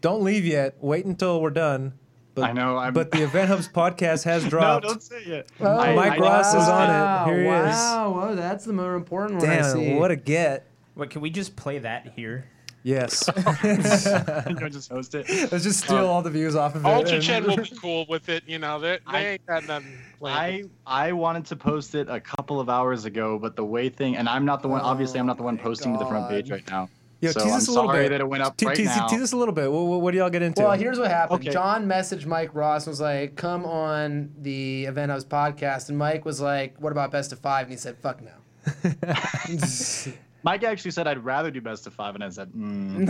don't 0.00 0.22
leave 0.22 0.44
yet. 0.44 0.76
Wait 0.80 1.04
until 1.06 1.40
we're 1.40 1.50
done. 1.50 1.92
But, 2.34 2.50
I 2.50 2.52
know, 2.52 2.76
I'm- 2.76 2.92
but 2.92 3.10
the 3.12 3.22
Event 3.22 3.48
Hubs 3.48 3.66
podcast 3.68 4.24
has 4.24 4.44
dropped. 4.48 4.84
No, 4.84 4.90
don't 4.90 5.02
say 5.02 5.22
it. 5.22 5.48
Oh, 5.60 5.66
I- 5.78 5.94
Mike 5.94 6.12
I- 6.12 6.18
Ross 6.18 6.48
is 6.54 6.68
on 6.68 6.90
it. 6.90 6.92
wow, 6.92 7.24
Here 7.26 7.36
he 7.42 7.46
is. 7.48 7.76
wow, 7.76 8.12
Whoa, 8.12 8.34
that's 8.34 8.64
the 8.66 8.72
more 8.74 8.94
important 8.94 9.40
one. 9.40 9.48
Damn, 9.48 9.96
what 9.96 10.10
a 10.10 10.16
get! 10.16 10.66
Wait, 10.96 11.08
can 11.10 11.20
we 11.22 11.30
just 11.30 11.56
play 11.56 11.78
that 11.78 12.12
here? 12.14 12.44
Yes, 12.82 13.28
I'll 13.36 14.68
just 14.70 14.90
host 14.90 15.14
it. 15.16 15.28
let's 15.50 15.64
just 15.64 15.80
steal 15.84 16.06
all 16.06 16.22
the 16.22 16.30
views 16.30 16.54
off 16.54 16.74
of 16.76 16.84
it. 16.84 16.88
Ultra 16.88 17.14
and- 17.16 17.22
Chen 17.24 17.44
will 17.44 17.56
be 17.56 17.68
cool 17.80 18.06
with 18.08 18.28
it. 18.28 18.44
You 18.46 18.58
know, 18.60 18.78
they, 18.78 18.98
they 19.10 19.18
I- 19.18 19.26
ain't 19.26 19.46
got 19.46 19.66
nothing. 19.66 19.92
planned. 20.18 20.70
I 20.86 21.08
I 21.08 21.12
wanted 21.12 21.46
to 21.46 21.56
post 21.56 21.94
it 21.94 22.08
a 22.08 22.20
couple 22.20 22.60
of 22.60 22.68
hours 22.68 23.04
ago, 23.06 23.38
but 23.38 23.56
the 23.56 23.64
way 23.64 23.88
thing, 23.88 24.16
and 24.16 24.28
I'm 24.28 24.44
not 24.44 24.62
the 24.62 24.68
one. 24.68 24.82
obviously, 24.82 25.18
I'm 25.20 25.26
not 25.26 25.36
the 25.36 25.42
one 25.42 25.56
my 25.56 25.62
posting 25.62 25.92
to 25.94 25.98
the 25.98 26.06
front 26.06 26.28
page 26.28 26.50
right 26.50 26.68
now. 26.70 26.88
Yo, 27.20 27.30
so 27.30 27.40
tease 27.40 27.50
I'm 27.50 27.56
us 27.56 27.68
a 27.68 27.70
little 27.70 27.86
sorry 27.86 28.04
bit. 28.04 28.08
that 28.10 28.20
it 28.20 28.28
went 28.28 28.42
up 28.42 28.56
Te- 28.56 28.66
right 28.66 28.76
tease, 28.76 28.94
now. 28.94 29.06
tease 29.06 29.22
us 29.22 29.32
a 29.32 29.36
little 29.36 29.54
bit. 29.54 29.72
What, 29.72 29.86
what, 29.86 30.00
what 30.02 30.10
do 30.12 30.18
y'all 30.18 30.28
get 30.28 30.42
into? 30.42 30.62
Well, 30.62 30.72
here's 30.72 30.98
what 30.98 31.10
happened. 31.10 31.40
Okay. 31.40 31.50
John 31.50 31.86
messaged 31.86 32.26
Mike 32.26 32.54
Ross 32.54 32.86
and 32.86 32.92
was 32.92 33.00
like, 33.00 33.36
"Come 33.36 33.64
on 33.64 34.30
the 34.42 34.84
Event 34.84 35.10
Hubs 35.10 35.24
podcast," 35.24 35.88
and 35.88 35.96
Mike 35.96 36.26
was 36.26 36.40
like, 36.40 36.78
"What 36.78 36.92
about 36.92 37.10
best 37.10 37.32
of 37.32 37.38
five? 37.38 37.64
And 37.64 37.72
he 37.72 37.78
said, 37.78 37.96
"Fuck 37.98 38.20
no." 38.22 38.32
Mike 40.42 40.62
actually 40.62 40.92
said 40.92 41.08
I'd 41.08 41.24
rather 41.24 41.50
do 41.50 41.60
best 41.60 41.86
of 41.88 41.94
five, 41.94 42.14
and 42.14 42.22
I 42.22 42.28
said, 42.28 42.52
mm. 42.56 43.08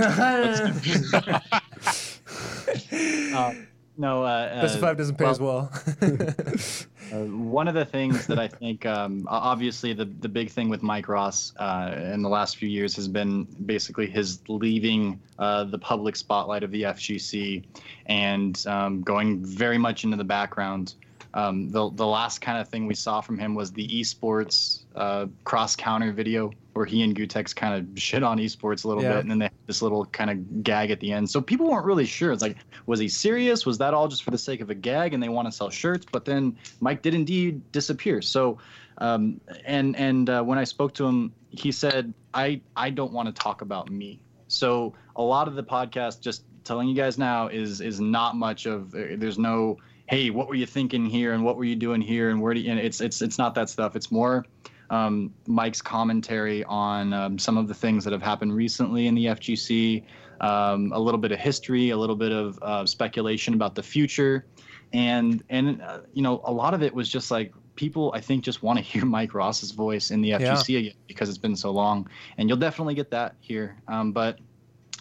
uh, 3.35 3.53
no. 3.97 4.25
Uh, 4.25 4.61
Best 4.63 4.77
of 4.77 4.83
uh, 4.83 4.87
five 4.87 4.97
doesn't 4.97 5.17
pay 5.17 5.25
well, 5.25 5.33
as 5.33 5.41
well. 5.41 6.87
Uh, 7.13 7.19
one 7.19 7.69
of 7.69 7.75
the 7.75 7.85
things 7.85 8.27
that 8.27 8.37
I 8.37 8.49
think, 8.49 8.85
um, 8.85 9.29
obviously, 9.31 9.93
the 9.93 10.07
the 10.07 10.29
big 10.29 10.51
thing 10.51 10.69
with 10.69 10.83
Mike 10.83 11.09
Ross 11.09 11.53
uh, 11.57 11.95
in 12.13 12.21
the 12.21 12.29
last 12.29 12.57
few 12.57 12.69
years 12.69 12.97
has 12.97 13.07
been 13.07 13.45
basically 13.65 14.09
his 14.09 14.41
leaving 14.49 15.21
uh, 15.39 15.63
the 15.63 15.79
public 15.79 16.17
spotlight 16.17 16.65
of 16.65 16.73
the 16.73 16.83
FGC 16.83 17.63
and 18.07 18.67
um, 18.67 19.03
going 19.03 19.45
very 19.45 19.79
much 19.79 20.03
into 20.03 20.17
the 20.17 20.25
background. 20.25 20.95
Um, 21.35 21.69
the 21.69 21.91
the 21.91 22.07
last 22.07 22.41
kind 22.41 22.59
of 22.59 22.69
thing 22.69 22.87
we 22.89 22.95
saw 22.95 23.21
from 23.21 23.39
him 23.39 23.55
was 23.55 23.71
the 23.71 23.87
esports 23.87 24.81
uh, 24.97 25.27
cross 25.45 25.77
counter 25.77 26.11
video 26.11 26.51
where 26.77 26.85
he 26.87 27.03
and 27.03 27.17
Gootecks 27.17 27.57
kind 27.57 27.75
of 27.75 27.99
shit 28.01 28.23
on 28.23 28.39
esports 28.39 28.85
a 28.85 28.89
little 28.89 29.03
Yeah. 29.03 29.15
bit, 29.15 29.21
and 29.21 29.31
then 29.31 29.39
they 29.39 29.45
had 29.47 29.53
this 29.67 29.81
little 29.83 30.05
kind 30.05 30.31
of 30.31 30.63
gag 30.63 30.91
at 30.91 31.01
the 31.01 31.11
end. 31.11 31.29
So 31.31 31.41
people 31.41 31.69
weren't 31.71 31.87
really 31.87 32.05
sure. 32.05 32.33
It's 32.33 32.43
like, 32.43 32.59
was 32.87 33.01
he 33.01 33.09
serious? 33.09 33.65
Was 33.65 33.79
that 33.79 33.95
all 33.95 34.09
just 34.09 34.23
for 34.23 34.31
the 34.31 34.39
sake 34.39 34.61
of 34.61 34.69
a 34.71 34.75
gag, 34.75 35.15
and 35.15 35.23
they 35.23 35.29
want 35.31 35.49
to 35.49 35.53
sell 35.53 35.71
shirts? 35.71 36.07
But 36.13 36.25
then 36.27 36.57
Mike 36.81 37.03
did 37.03 37.15
indeed 37.15 37.63
disappear. 37.73 38.21
So, 38.23 38.59
um, 38.99 39.41
and 39.65 39.97
and 39.97 40.29
uh, 40.29 40.43
when 40.43 40.59
I 40.59 40.65
spoke 40.65 40.95
to 40.95 41.07
him, 41.07 41.33
he 41.51 41.73
said, 41.73 42.13
I 42.35 42.61
I 42.77 42.91
don't 42.91 43.13
want 43.13 43.27
to 43.29 43.33
talk 43.43 43.63
about 43.63 43.91
me. 43.91 44.21
So 44.49 44.95
a 45.17 45.23
lot 45.23 45.49
of 45.49 45.55
the 45.55 45.65
podcast, 45.65 46.21
just 46.21 46.45
telling 46.65 46.89
you 46.89 46.95
guys 46.95 47.17
now, 47.19 47.49
is 47.49 47.81
is 47.81 48.01
not 48.01 48.37
much 48.37 48.67
of. 48.67 48.95
uh, 48.95 49.17
There's 49.17 49.39
no, 49.39 49.79
hey, 50.09 50.31
what 50.31 50.49
were 50.49 50.55
you 50.55 50.67
thinking 50.67 51.07
here, 51.07 51.33
and 51.33 51.43
what 51.43 51.57
were 51.57 51.65
you 51.65 51.77
doing 51.77 52.01
here, 52.01 52.31
and 52.31 52.41
where 52.41 52.55
do 52.55 52.61
you? 52.61 52.71
And 52.71 52.79
it's 52.79 53.01
it's 53.01 53.23
it's 53.23 53.39
not 53.39 53.55
that 53.55 53.71
stuff. 53.71 53.97
It's 53.97 54.13
more 54.13 54.45
um, 54.91 55.33
Mike's 55.47 55.83
commentary 55.83 56.65
on 56.65 57.13
um, 57.13 57.39
some 57.39 57.57
of 57.57 57.69
the 57.69 57.75
things 57.75 58.05
that 58.05 58.13
have 58.13 58.23
happened 58.23 58.55
recently 58.55 59.07
in 59.07 59.15
the 59.15 59.27
FGC, 59.27 60.05
um, 60.41 60.93
a 60.93 60.99
little 60.99 61.19
bit 61.19 61.33
of 61.33 61.39
history, 61.39 61.91
a 61.91 61.97
little 61.97 62.17
bit 62.17 62.33
of 62.33 62.59
uh, 62.63 62.87
speculation 62.87 63.55
about 63.55 63.75
the 63.75 63.83
future, 63.83 64.47
and 64.93 65.43
and 65.49 65.83
uh, 65.83 66.01
you 66.13 66.23
know 66.23 66.41
a 66.45 66.53
lot 66.53 66.75
of 66.75 66.83
it 66.83 66.95
was 66.95 67.09
just 67.09 67.31
like 67.31 67.53
people 67.75 68.11
I 68.15 68.21
think 68.21 68.45
just 68.45 68.63
want 68.63 68.79
to 68.79 68.85
hear 68.93 69.05
Mike 69.05 69.35
Ross's 69.35 69.71
voice 69.71 70.11
in 70.11 70.21
the 70.21 70.31
FGC 70.31 70.79
again 70.79 70.95
because 71.07 71.29
it's 71.29 71.39
been 71.39 71.57
so 71.57 71.71
long, 71.71 72.09
and 72.39 72.49
you'll 72.49 72.59
definitely 72.59 72.95
get 72.95 73.11
that 73.11 73.37
here. 73.41 73.77
Um, 73.89 74.13
but 74.13 74.39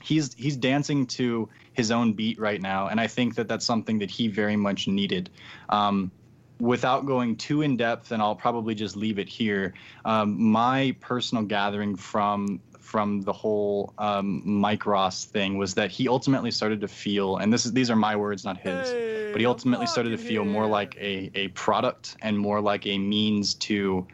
he's 0.02 0.34
he's 0.36 0.56
dancing 0.56 1.06
to 1.08 1.50
his 1.74 1.92
own 1.92 2.14
beat 2.14 2.40
right 2.40 2.62
now, 2.62 2.88
and 2.88 3.00
I 3.00 3.08
think 3.08 3.36
that 3.36 3.48
that's 3.48 3.66
something 3.66 4.00
that 4.00 4.10
he 4.12 4.28
very 4.28 4.56
much 4.56 4.88
needed. 4.88 5.30
Um, 5.70 6.12
without 6.60 7.06
going 7.06 7.36
too 7.36 7.62
in 7.62 7.78
depth, 7.78 8.12
and 8.12 8.22
I'll 8.22 8.36
probably 8.36 8.76
just 8.76 8.96
leave 8.96 9.20
it 9.20 9.28
here. 9.28 9.74
Um, 10.06 10.42
my 10.42 10.96
personal 11.00 11.44
gathering 11.44 11.96
from 11.96 12.60
from 12.80 13.22
the 13.22 13.34
whole 13.34 13.94
um, 13.98 14.42
Mike 14.46 14.86
Ross 14.86 15.26
thing 15.26 15.58
was 15.58 15.74
that 15.74 15.90
he 15.90 16.08
ultimately 16.08 16.52
started 16.52 16.82
to 16.82 16.88
feel, 16.88 17.38
and 17.38 17.52
this 17.52 17.66
is 17.66 17.74
these 17.74 17.90
are 17.90 17.96
my 17.96 18.16
words, 18.16 18.46
not 18.46 18.58
his, 18.58 18.90
but 19.32 19.40
he 19.40 19.46
ultimately 19.46 19.88
started 19.88 20.12
to 20.12 20.18
feel 20.18 20.46
more 20.46 20.68
like 20.68 20.96
a 20.98 21.32
a 21.36 21.48
product 21.50 22.16
and 22.22 22.38
more 22.38 22.62
like 22.62 22.86
a 22.86 22.98
means 22.98 23.56
to, 23.56 24.06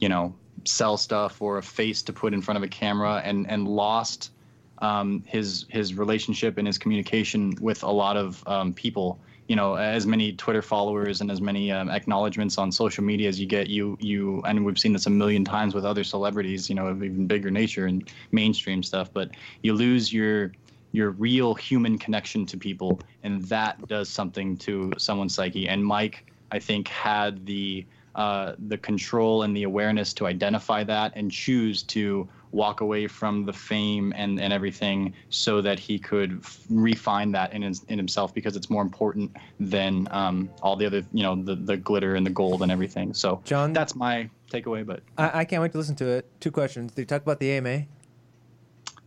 you 0.00 0.08
know, 0.08 0.34
sell 0.64 0.96
stuff 0.96 1.42
or 1.42 1.58
a 1.58 1.62
face 1.62 2.02
to 2.02 2.12
put 2.12 2.32
in 2.34 2.40
front 2.40 2.56
of 2.56 2.62
a 2.62 2.68
camera, 2.68 3.20
and 3.24 3.48
and 3.48 3.68
lost 3.68 4.32
um, 4.78 5.22
his 5.26 5.66
his 5.68 5.94
relationship 5.94 6.58
and 6.58 6.66
his 6.66 6.78
communication 6.78 7.54
with 7.60 7.82
a 7.82 7.90
lot 7.90 8.16
of 8.16 8.42
um, 8.48 8.72
people. 8.72 9.20
You 9.48 9.56
know, 9.56 9.74
as 9.74 10.06
many 10.06 10.32
Twitter 10.32 10.62
followers 10.62 11.20
and 11.20 11.30
as 11.30 11.40
many 11.40 11.70
um, 11.70 11.90
acknowledgments 11.90 12.56
on 12.56 12.72
social 12.72 13.04
media 13.04 13.28
as 13.28 13.38
you 13.38 13.46
get, 13.46 13.68
you 13.68 13.96
you 14.00 14.42
and 14.46 14.64
we've 14.64 14.78
seen 14.78 14.92
this 14.92 15.06
a 15.06 15.10
million 15.10 15.44
times 15.44 15.74
with 15.74 15.84
other 15.84 16.04
celebrities. 16.04 16.68
You 16.68 16.76
know, 16.76 16.86
of 16.86 17.02
even 17.02 17.26
bigger 17.26 17.50
nature 17.50 17.86
and 17.86 18.08
mainstream 18.32 18.82
stuff. 18.82 19.12
But 19.12 19.30
you 19.62 19.74
lose 19.74 20.12
your 20.12 20.52
your 20.92 21.10
real 21.10 21.54
human 21.54 21.98
connection 21.98 22.46
to 22.46 22.56
people, 22.56 23.00
and 23.22 23.42
that 23.44 23.86
does 23.88 24.08
something 24.08 24.56
to 24.58 24.92
someone's 24.96 25.34
psyche. 25.34 25.68
And 25.68 25.84
Mike, 25.84 26.24
I 26.52 26.58
think, 26.58 26.88
had 26.88 27.44
the 27.44 27.84
uh, 28.14 28.54
the 28.68 28.78
control 28.78 29.42
and 29.42 29.56
the 29.56 29.64
awareness 29.64 30.14
to 30.14 30.26
identify 30.26 30.84
that 30.84 31.12
and 31.16 31.30
choose 31.30 31.82
to 31.82 32.28
walk 32.54 32.80
away 32.80 33.08
from 33.08 33.44
the 33.44 33.52
fame 33.52 34.12
and, 34.16 34.40
and 34.40 34.52
everything 34.52 35.12
so 35.28 35.60
that 35.60 35.78
he 35.78 35.98
could 35.98 36.38
f- 36.38 36.64
refine 36.70 37.32
that 37.32 37.52
in, 37.52 37.62
his, 37.62 37.82
in 37.88 37.98
himself 37.98 38.32
because 38.32 38.54
it's 38.54 38.70
more 38.70 38.82
important 38.82 39.36
than 39.58 40.06
um, 40.12 40.48
all 40.62 40.76
the 40.76 40.86
other, 40.86 41.02
you 41.12 41.22
know, 41.24 41.34
the, 41.34 41.56
the 41.56 41.76
glitter 41.76 42.14
and 42.14 42.24
the 42.24 42.30
gold 42.30 42.62
and 42.62 42.70
everything. 42.70 43.12
So 43.12 43.42
John? 43.44 43.72
that's 43.72 43.96
my 43.96 44.30
takeaway. 44.50 44.86
But 44.86 45.02
I, 45.18 45.40
I 45.40 45.44
can't 45.44 45.62
wait 45.62 45.72
to 45.72 45.78
listen 45.78 45.96
to 45.96 46.06
it. 46.06 46.30
Two 46.40 46.52
questions. 46.52 46.92
Did 46.92 47.02
you 47.02 47.06
talk 47.06 47.22
about 47.22 47.40
the 47.40 47.50
AMA? 47.50 47.86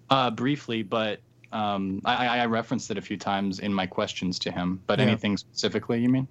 uh, 0.09 0.31
briefly, 0.31 0.83
but 0.83 1.19
um, 1.51 2.01
I, 2.05 2.27
I 2.27 2.37
I 2.39 2.45
referenced 2.45 2.91
it 2.91 2.97
a 2.97 3.01
few 3.01 3.17
times 3.17 3.59
in 3.59 3.73
my 3.73 3.85
questions 3.85 4.39
to 4.39 4.51
him. 4.51 4.81
But 4.87 4.99
Yeah. 4.99 5.05
anything 5.05 5.37
specifically, 5.37 6.01
you 6.01 6.09
mean? 6.09 6.27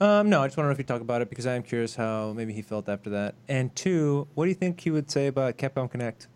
Um, 0.00 0.30
no, 0.30 0.42
I 0.42 0.46
just 0.46 0.56
want 0.56 0.64
to 0.64 0.68
know 0.68 0.72
if 0.72 0.78
you 0.78 0.84
talk 0.84 1.02
about 1.02 1.20
it 1.20 1.28
because 1.28 1.46
I 1.46 1.54
am 1.54 1.62
curious 1.62 1.94
how 1.96 2.32
maybe 2.34 2.52
he 2.52 2.62
felt 2.62 2.88
after 2.88 3.10
that. 3.10 3.34
And 3.48 3.74
two, 3.76 4.26
what 4.34 4.46
do 4.46 4.48
you 4.48 4.54
think 4.54 4.80
he 4.80 4.90
would 4.90 5.10
say 5.10 5.26
about 5.26 5.58
Capcom 5.58 5.90
Connect? 5.90 6.26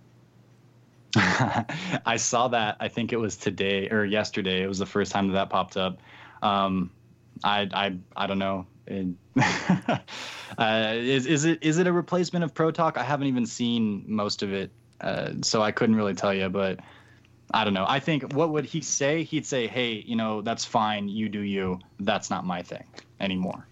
I 2.07 2.17
saw 2.17 2.49
that. 2.49 2.77
I 2.81 2.89
think 2.89 3.13
it 3.13 3.17
was 3.17 3.37
today 3.37 3.89
or 3.91 4.05
yesterday. 4.05 4.63
It 4.63 4.67
was 4.67 4.79
the 4.79 4.87
first 4.87 5.13
time 5.13 5.29
that 5.29 5.35
that 5.35 5.51
popped 5.51 5.77
up. 5.77 5.99
Um, 6.43 6.91
I, 7.43 7.69
I, 7.73 7.97
I 8.17 8.27
don't 8.27 8.39
know. 8.39 8.67
It, 8.87 9.09
uh, 10.59 10.93
is, 10.97 11.27
is 11.27 11.45
it 11.45 11.63
is 11.63 11.79
it 11.79 11.87
a 11.87 11.93
replacement 11.93 12.45
of 12.45 12.53
Pro 12.53 12.71
Talk? 12.71 12.99
I 12.99 13.03
haven't 13.03 13.29
even 13.29 13.47
seen 13.47 14.05
most 14.07 14.43
of 14.43 14.53
it, 14.53 14.71
uh, 15.01 15.33
so 15.43 15.63
I 15.63 15.73
couldn't 15.73 15.97
really 15.97 16.15
tell 16.15 16.35
you. 16.35 16.49
But 16.49 16.81
I 17.53 17.65
don't 17.65 17.73
know. 17.73 17.87
I 17.89 17.99
think 18.01 18.35
what 18.35 18.51
would 18.51 18.67
he 18.67 18.83
say? 18.83 19.23
He'd 19.25 19.47
say, 19.47 19.67
"Hey, 19.67 20.05
you 20.07 20.17
know, 20.17 20.43
that's 20.43 20.65
fine. 20.65 21.09
You 21.09 21.31
do 21.31 21.41
you. 21.41 21.81
That's 22.01 22.29
not 22.29 22.45
my 22.45 22.63
thing 22.63 22.85
anymore." 23.21 23.67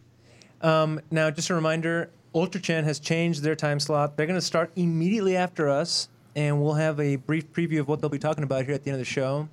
Um, 0.62 1.00
now, 1.10 1.30
just 1.30 1.50
a 1.50 1.54
reminder 1.54 2.10
Ultra 2.34 2.60
Chen 2.60 2.84
has 2.84 2.98
changed 2.98 3.42
their 3.42 3.56
time 3.56 3.80
slot. 3.80 4.16
They're 4.16 4.26
going 4.26 4.38
to 4.38 4.46
start 4.46 4.72
immediately 4.76 5.36
after 5.36 5.68
us, 5.68 6.08
and 6.34 6.62
we'll 6.62 6.74
have 6.74 6.98
a 7.00 7.16
brief 7.16 7.52
preview 7.52 7.80
of 7.80 7.88
what 7.88 8.00
they'll 8.00 8.10
be 8.10 8.18
talking 8.18 8.44
about 8.44 8.64
here 8.64 8.74
at 8.74 8.84
the 8.84 8.90
end 8.90 9.00
of 9.00 9.06
the 9.06 9.10
show. 9.10 9.48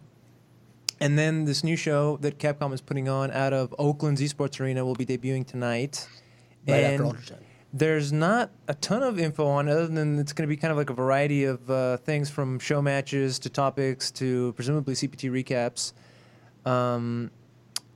And 1.01 1.17
then 1.17 1.45
this 1.45 1.63
new 1.63 1.75
show 1.75 2.17
that 2.17 2.39
Capcom 2.39 2.73
is 2.73 2.81
putting 2.81 3.07
on 3.07 3.31
out 3.31 3.53
of 3.53 3.73
Oakland's 3.79 4.21
Esports 4.21 4.59
Arena 4.59 4.83
will 4.83 4.95
be 4.95 5.05
debuting 5.05 5.45
tonight. 5.45 6.07
Right 6.67 6.83
and 6.83 6.93
after 6.93 7.05
Ultra 7.05 7.37
there's 7.71 8.11
not 8.11 8.51
a 8.67 8.73
ton 8.73 9.03
of 9.03 9.19
info 9.19 9.45
on 9.45 9.67
it 9.67 9.71
other 9.71 9.87
than 9.87 10.17
it's 10.19 10.33
going 10.33 10.47
to 10.47 10.49
be 10.49 10.57
kind 10.57 10.71
of 10.71 10.77
like 10.77 10.89
a 10.89 10.93
variety 10.93 11.43
of 11.43 11.69
uh, 11.69 11.97
things 11.97 12.29
from 12.29 12.57
show 12.59 12.81
matches 12.81 13.37
to 13.39 13.49
topics 13.49 14.09
to 14.11 14.53
presumably 14.53 14.95
CPT 14.95 15.29
recaps. 15.31 15.93
Um, 16.69 17.29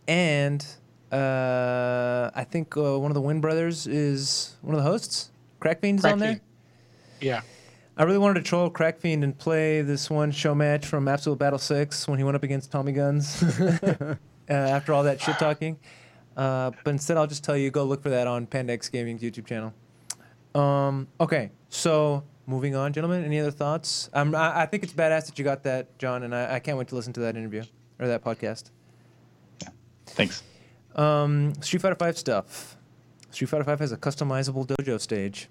and 0.07 0.65
uh, 1.11 2.29
I 2.35 2.43
think 2.43 2.77
uh, 2.77 2.99
one 2.99 3.09
of 3.09 3.15
the 3.15 3.21
Win 3.21 3.41
brothers 3.41 3.87
is 3.87 4.55
one 4.61 4.75
of 4.75 4.83
the 4.83 4.89
hosts. 4.89 5.31
Crackfiend's 5.59 6.05
on 6.05 6.19
there. 6.19 6.41
Yeah. 7.19 7.41
I 7.95 8.03
really 8.03 8.17
wanted 8.17 8.43
to 8.43 8.49
troll 8.49 8.71
Crackfiend 8.71 9.23
and 9.23 9.37
play 9.37 9.83
this 9.83 10.09
one 10.09 10.31
show 10.31 10.55
match 10.55 10.85
from 10.87 11.07
Absolute 11.07 11.37
Battle 11.37 11.59
6 11.59 12.07
when 12.07 12.17
he 12.17 12.23
went 12.23 12.35
up 12.35 12.41
against 12.41 12.71
Tommy 12.71 12.91
Guns 12.91 13.43
uh, 13.61 14.15
after 14.49 14.93
all 14.93 15.03
that 15.03 15.21
shit 15.21 15.37
talking. 15.37 15.77
Uh, 16.35 16.71
but 16.83 16.89
instead, 16.89 17.17
I'll 17.17 17.27
just 17.27 17.43
tell 17.43 17.55
you 17.55 17.69
go 17.69 17.83
look 17.83 18.01
for 18.01 18.09
that 18.09 18.25
on 18.25 18.47
Pandax 18.47 18.91
Gaming's 18.91 19.21
YouTube 19.21 19.45
channel. 19.45 19.73
Um, 20.55 21.07
okay, 21.19 21.51
so 21.69 22.23
moving 22.47 22.75
on, 22.75 22.93
gentlemen. 22.93 23.23
Any 23.23 23.39
other 23.39 23.51
thoughts? 23.51 24.09
Um, 24.13 24.33
I, 24.33 24.61
I 24.61 24.65
think 24.65 24.81
it's 24.81 24.93
badass 24.93 25.27
that 25.27 25.37
you 25.37 25.45
got 25.45 25.61
that, 25.63 25.95
John, 25.99 26.23
and 26.23 26.33
I, 26.33 26.55
I 26.55 26.59
can't 26.59 26.79
wait 26.79 26.87
to 26.87 26.95
listen 26.95 27.13
to 27.13 27.19
that 27.19 27.37
interview 27.37 27.63
or 27.99 28.07
that 28.07 28.23
podcast. 28.23 28.71
Thanks. 30.07 30.41
Um, 30.95 31.53
Street 31.61 31.83
Fighter 31.83 31.95
Five 31.95 32.17
stuff. 32.17 32.75
Street 33.29 33.47
Fighter 33.47 33.63
Five 33.63 33.79
has 33.79 33.91
a 33.91 33.97
customizable 33.97 34.65
dojo 34.65 34.99
stage. 34.99 35.47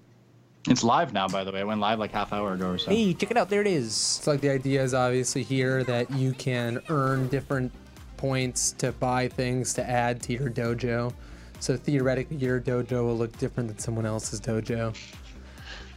It's 0.67 0.83
live 0.83 1.11
now, 1.11 1.27
by 1.27 1.43
the 1.43 1.51
way. 1.51 1.59
It 1.59 1.67
went 1.67 1.81
live 1.81 1.99
like 1.99 2.11
half 2.11 2.31
hour 2.31 2.53
ago 2.53 2.71
or 2.71 2.77
so. 2.77 2.91
Hey, 2.91 3.13
check 3.13 3.31
it 3.31 3.37
out! 3.37 3.49
There 3.49 3.61
it 3.61 3.67
is. 3.67 3.87
It's 3.87 4.27
like 4.27 4.39
the 4.39 4.49
idea 4.49 4.81
is 4.81 4.93
obviously 4.93 5.43
here 5.43 5.83
that 5.83 6.09
you 6.11 6.33
can 6.33 6.81
earn 6.89 7.27
different 7.27 7.71
points 8.15 8.71
to 8.73 8.93
buy 8.93 9.27
things 9.27 9.73
to 9.73 9.89
add 9.89 10.21
to 10.23 10.33
your 10.33 10.49
dojo. 10.49 11.13
So 11.59 11.75
theoretically, 11.75 12.37
your 12.37 12.61
dojo 12.61 13.05
will 13.05 13.17
look 13.17 13.37
different 13.37 13.69
than 13.69 13.79
someone 13.79 14.05
else's 14.05 14.39
dojo. 14.39 14.95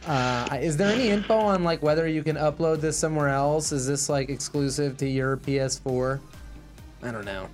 Uh, 0.05 0.57
is 0.61 0.77
there 0.77 0.93
any 0.93 1.09
info 1.09 1.35
on 1.37 1.63
like 1.63 1.81
whether 1.81 2.07
you 2.07 2.23
can 2.23 2.35
upload 2.35 2.81
this 2.81 2.97
somewhere 2.97 3.29
else? 3.29 3.71
Is 3.71 3.87
this 3.87 4.09
like 4.09 4.29
exclusive 4.29 4.97
to 4.97 5.07
your 5.07 5.37
PS4? 5.37 6.19
I 7.03 7.11
don't 7.11 7.25
know. 7.25 7.47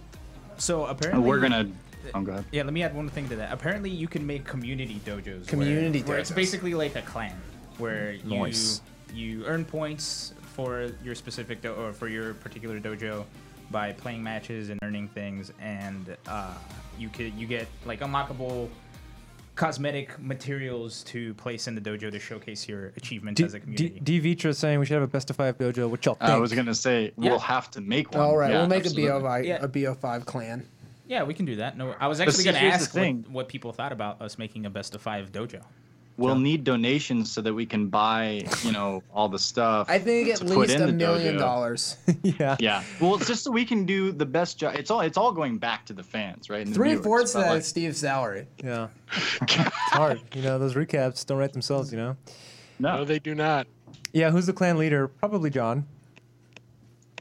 So 0.58 0.86
apparently 0.86 1.28
We're 1.28 1.40
gonna. 1.40 1.70
Oh, 2.14 2.22
go 2.22 2.32
ahead. 2.34 2.46
Yeah, 2.52 2.64
let 2.64 2.74
me 2.74 2.84
add 2.84 2.96
one 2.96 3.10
thing 3.10 3.28
to 3.30 3.36
that. 3.38 3.52
Apparently, 3.52 3.90
you 3.90 4.08
can 4.08 4.26
make 4.26 4.46
community 4.46 5.02
dojos. 5.06 5.26
where- 5.26 5.46
Community 5.46 6.02
where, 6.04 6.18
It's 6.18 6.32
basically 6.32 6.74
like 6.74 6.96
a 6.96 7.02
clan 7.02 7.36
where 7.78 8.14
you 8.14 8.38
Nice. 8.40 8.82
you 9.14 9.46
earn 9.46 9.66
points 9.66 10.34
for 10.56 10.90
your 11.04 11.16
specific 11.16 11.62
do- 11.62 11.74
or 11.74 11.94
for 11.94 12.08
your 12.08 12.34
particular 12.36 12.80
dojo 12.80 13.26
by 13.72 13.92
playing 13.94 14.22
matches 14.22 14.70
and 14.70 14.80
earning 14.84 15.08
things, 15.08 15.52
and 15.60 16.16
uh, 16.28 16.54
you 17.00 17.10
could 17.10 17.34
you 17.34 17.48
get 17.48 17.68
like 17.86 18.02
unlockable 18.02 18.70
cosmetic 19.56 20.20
materials 20.20 21.04
to 21.04 21.34
place 21.36 21.68
in 21.68 21.76
the 21.76 21.82
dojo 21.82 22.10
to 22.12 22.20
showcase 22.20 22.68
your 22.68 22.88
achievements 22.98 23.38
D, 23.40 23.44
as 23.46 23.54
a 23.54 23.60
D, 23.60 23.64
community. 23.64 24.00
D 24.20 24.36
Vitra 24.36 24.46
is 24.48 24.58
saying 24.58 24.80
we 24.80 24.86
should 24.88 24.96
have 24.96 25.04
a 25.04 25.08
best 25.08 25.30
of 25.30 25.36
five 25.36 25.58
dojo. 25.60 25.88
What 25.90 26.04
y'all 26.06 26.16
think? 26.16 26.30
I 26.32 26.38
was 26.38 26.52
gonna 26.54 26.74
say 26.74 27.12
Yeah. 27.18 27.30
we'll 27.32 27.40
have 27.40 27.70
to 27.72 27.82
make 27.82 28.12
one. 28.14 28.22
All 28.22 28.36
right, 28.38 28.52
Yeah, 28.52 28.60
we'll 28.62 28.68
make 28.68 28.86
absolutely. 28.86 29.10
a 29.10 29.14
BO5 29.20 29.46
Yeah. 29.46 29.58
a 29.64 29.68
BO5 29.68 30.26
clan. 30.26 30.66
Yeah, 31.08 31.24
we 31.24 31.34
can 31.34 31.46
do 31.46 31.58
that. 31.58 31.78
No, 31.78 31.96
I 32.00 32.08
was 32.08 32.20
actually 32.20 32.34
see, 32.36 32.44
going 32.46 32.56
to 32.56 32.60
here's 32.62 32.74
the 32.74 32.84
ask 32.84 32.94
what, 32.94 33.02
thing. 33.02 33.26
what 33.30 33.48
people 33.48 33.72
thought 33.74 33.92
about 33.92 34.22
us 34.22 34.38
making 34.38 34.66
a 34.66 34.70
best 34.70 34.96
of 34.96 35.02
five 35.02 35.32
dojo. 35.32 35.62
We'll 36.16 36.38
need 36.38 36.64
donations 36.64 37.32
so 37.32 37.42
that 37.42 37.52
we 37.56 37.66
can 37.66 37.88
buy, 37.88 38.46
you 38.64 38.72
know, 38.72 39.02
all 39.12 39.28
the 39.28 39.40
stuff. 39.40 39.90
I 39.90 39.98
think 39.98 40.30
at 40.30 40.38
to 40.38 40.46
put 40.46 40.58
least 40.58 40.76
in 40.76 40.84
a 40.84 40.86
the 40.86 40.94
million 40.94 41.36
dojo. 41.36 41.40
dollars. 41.40 41.98
yeah. 42.24 42.56
Yeah. 42.60 42.84
Well, 43.02 43.16
it's 43.16 43.26
just 43.26 43.44
so 43.44 43.52
we 43.52 43.66
can 43.66 43.84
do 43.84 44.12
the 44.12 44.26
best 44.26 44.60
job. 44.60 44.76
It's 44.76 44.92
all 44.92 45.02
it's 45.02 45.18
all 45.18 45.32
going 45.32 45.58
back 45.58 45.88
to 45.88 45.94
the 45.94 46.04
fans, 46.04 46.52
right? 46.52 46.62
and 46.62 46.70
the 46.70 46.76
Three 46.76 46.90
viewers, 46.90 47.04
fourths 47.04 47.36
of 47.36 47.42
that 47.42 47.50
like, 47.50 47.64
Steve's 47.64 47.98
salary. 47.98 48.46
Yeah. 48.64 48.90
it's 49.42 49.54
hard. 49.92 50.22
You 50.36 50.44
know, 50.44 50.60
those 50.60 50.76
recaps 50.76 51.26
don't 51.26 51.40
write 51.40 51.52
themselves, 51.54 51.92
you 51.92 51.98
know? 51.98 52.16
No, 52.78 52.98
No, 52.98 53.06
they 53.06 53.18
do 53.18 53.34
not. 53.34 53.66
Yeah, 54.14 54.30
who's 54.30 54.46
the 54.46 54.54
clan 54.54 54.78
leader? 54.78 55.08
Probably 55.08 55.50
John. 55.50 55.88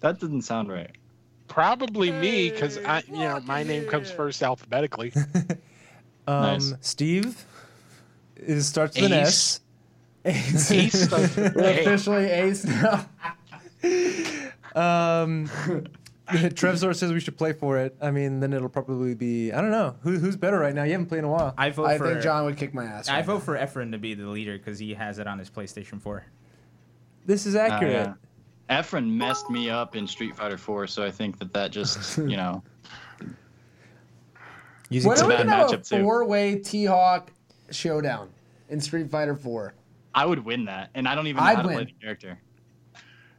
that 0.03 0.21
doesn't 0.21 0.43
sound 0.43 0.71
right. 0.71 0.91
Probably 1.53 2.11
me, 2.11 2.51
because 2.51 2.79
I, 2.79 3.03
you 3.09 3.19
know, 3.19 3.41
my 3.45 3.63
name 3.63 3.87
comes 3.87 4.11
first 4.11 4.43
alphabetically. 4.43 5.13
Um, 6.25 6.43
Nice. 6.45 6.75
Steve 6.81 7.45
is 8.37 8.69
starts 8.69 8.95
with 8.95 9.07
an 9.07 9.13
S. 9.13 9.61
Ace. 10.25 10.71
Ace 10.71 11.03
starts 11.09 11.35
with 11.35 11.57
We're 11.57 11.63
A. 11.65 11.81
officially 11.81 12.27
ace 12.27 12.65
now. 12.65 13.07
Um, 14.77 15.49
Trevzor 16.29 16.95
says 16.95 17.13
we 17.13 17.19
should 17.19 17.37
play 17.37 17.53
for 17.53 17.77
it. 17.79 17.97
I 18.01 18.13
mean, 18.13 18.39
then 18.39 18.53
it'll 18.53 18.69
probably 18.69 19.15
be 19.17 19.53
I 19.53 19.61
don't 19.61 19.73
know 19.73 19.97
who, 20.03 20.19
who's 20.19 20.37
better 20.37 20.61
right 20.61 20.75
now. 20.75 20.85
You 20.85 20.93
haven't 20.93 21.07
played 21.07 21.19
in 21.19 21.25
a 21.25 21.29
while. 21.29 21.55
I 21.59 21.71
vote 21.71 21.87
I 21.87 21.99
for 21.99 22.09
think 22.11 22.23
John 22.23 22.45
would 22.45 22.57
kick 22.57 22.73
my 22.73 22.85
ass. 22.85 23.09
I 23.09 23.17
right 23.17 23.25
vote 23.25 23.35
now. 23.35 23.41
for 23.41 23.59
Efren 23.59 23.91
to 23.91 23.99
be 23.99 24.15
the 24.15 24.27
leader 24.29 24.57
because 24.57 24.79
he 24.79 24.95
has 24.95 25.19
it 25.19 25.27
on 25.27 25.41
his 25.41 25.51
PlayStation 25.51 26.01
4. 26.01 26.25
This 27.27 27.47
is 27.47 27.57
Uh, 27.57 27.59
accurate. 27.59 28.11
Yeah. 28.69 28.83
Efren 28.83 29.09
messed 29.11 29.51
me 29.51 29.71
up 29.71 29.97
in 29.97 30.07
Street 30.07 30.35
Fighter 30.37 30.59
4, 30.59 30.87
so 30.87 31.05
I 31.05 31.11
think 31.11 31.39
that 31.39 31.53
that 31.53 31.71
just, 31.73 32.17
you 32.19 32.37
know, 32.37 32.63
Using 34.91 35.09
When 35.09 35.15
It's 35.15 35.23
are 35.23 35.25
a 35.25 35.29
we 35.29 35.35
bad 35.37 35.47
gonna 35.47 35.57
have 35.57 35.71
a 35.73 35.77
matchup, 35.79 35.89
too. 35.89 36.03
four-way 36.03 36.59
T-Hawk 36.59 37.31
showdown 37.71 38.29
in 38.69 38.81
Street 38.81 39.11
Fighter 39.11 39.35
4? 39.35 39.75
I 40.15 40.27
would 40.27 40.45
win 40.45 40.67
that, 40.67 40.91
and 40.95 41.09
I 41.09 41.15
don't 41.15 41.27
even 41.27 41.43
know 41.43 41.49
I'd 41.49 41.57
how 41.57 41.63
to 41.63 41.69
win. 41.69 41.77
play 41.77 41.85
the 41.85 41.93
character. 42.05 42.39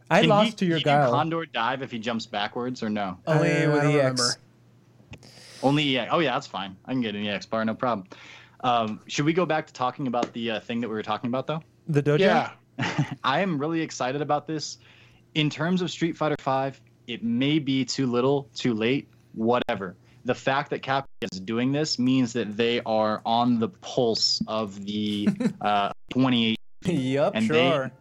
I 0.10 0.22
Can 0.22 0.30
lost 0.30 0.50
he, 0.52 0.56
to 0.58 0.66
your 0.66 0.80
can 0.80 0.90
he 0.90 1.06
guile. 1.06 1.12
Condor 1.12 1.46
dive 1.46 1.82
if 1.82 1.92
he 1.92 2.00
jumps 2.00 2.26
backwards 2.26 2.82
or 2.84 2.90
no? 2.90 3.18
Only 3.28 3.64
Uh, 3.66 3.72
with 3.72 3.84
don't 3.84 3.92
EX. 3.96 3.98
remember. 4.00 4.24
Only 5.62 5.98
EX. 5.98 6.10
Oh 6.12 6.20
yeah, 6.20 6.34
that's 6.34 6.48
fine. 6.48 6.76
I 6.86 6.92
can 6.92 7.02
get 7.02 7.16
an 7.16 7.26
EX 7.26 7.46
bar, 7.46 7.64
no 7.64 7.74
problem. 7.74 8.08
Um, 8.62 9.00
should 9.08 9.26
we 9.26 9.34
go 9.34 9.46
back 9.46 9.68
to 9.68 9.74
talking 9.74 10.08
about 10.08 10.32
the 10.34 10.52
uh, 10.52 10.60
thing 10.60 10.82
that 10.82 10.88
we 10.90 10.94
were 10.96 11.04
talking 11.04 11.30
about 11.30 11.48
though? 11.48 11.62
The 11.88 12.02
dojo. 12.04 12.20
Yeah. 12.20 12.52
I 13.24 13.40
am 13.42 13.58
really 13.60 13.82
excited 13.82 14.22
about 14.22 14.48
this. 14.48 14.80
In 15.36 15.50
terms 15.50 15.82
of 15.82 15.90
Street 15.90 16.16
Fighter 16.16 16.36
V, 16.44 16.78
it 17.08 17.24
may 17.24 17.60
be 17.60 17.84
too 17.86 18.06
little, 18.08 18.50
too 18.54 18.74
late, 18.74 19.10
whatever. 19.34 19.96
The 20.26 20.36
fact 20.36 20.70
that 20.70 20.82
Capcom 20.82 21.06
is 21.22 21.40
doing 21.40 21.72
this 21.72 22.00
means 22.00 22.32
that 22.34 22.56
they 22.56 22.82
are 22.86 23.22
on 23.26 23.60
the 23.60 23.70
pulse 23.70 24.42
of 24.48 24.84
the 24.86 25.28
uh, 25.62 25.90
28 26.12 26.56
Yup, 26.86 27.36
And 27.36 27.46
sure. 27.46 27.56
they- 27.56 27.68
are. 27.72 27.92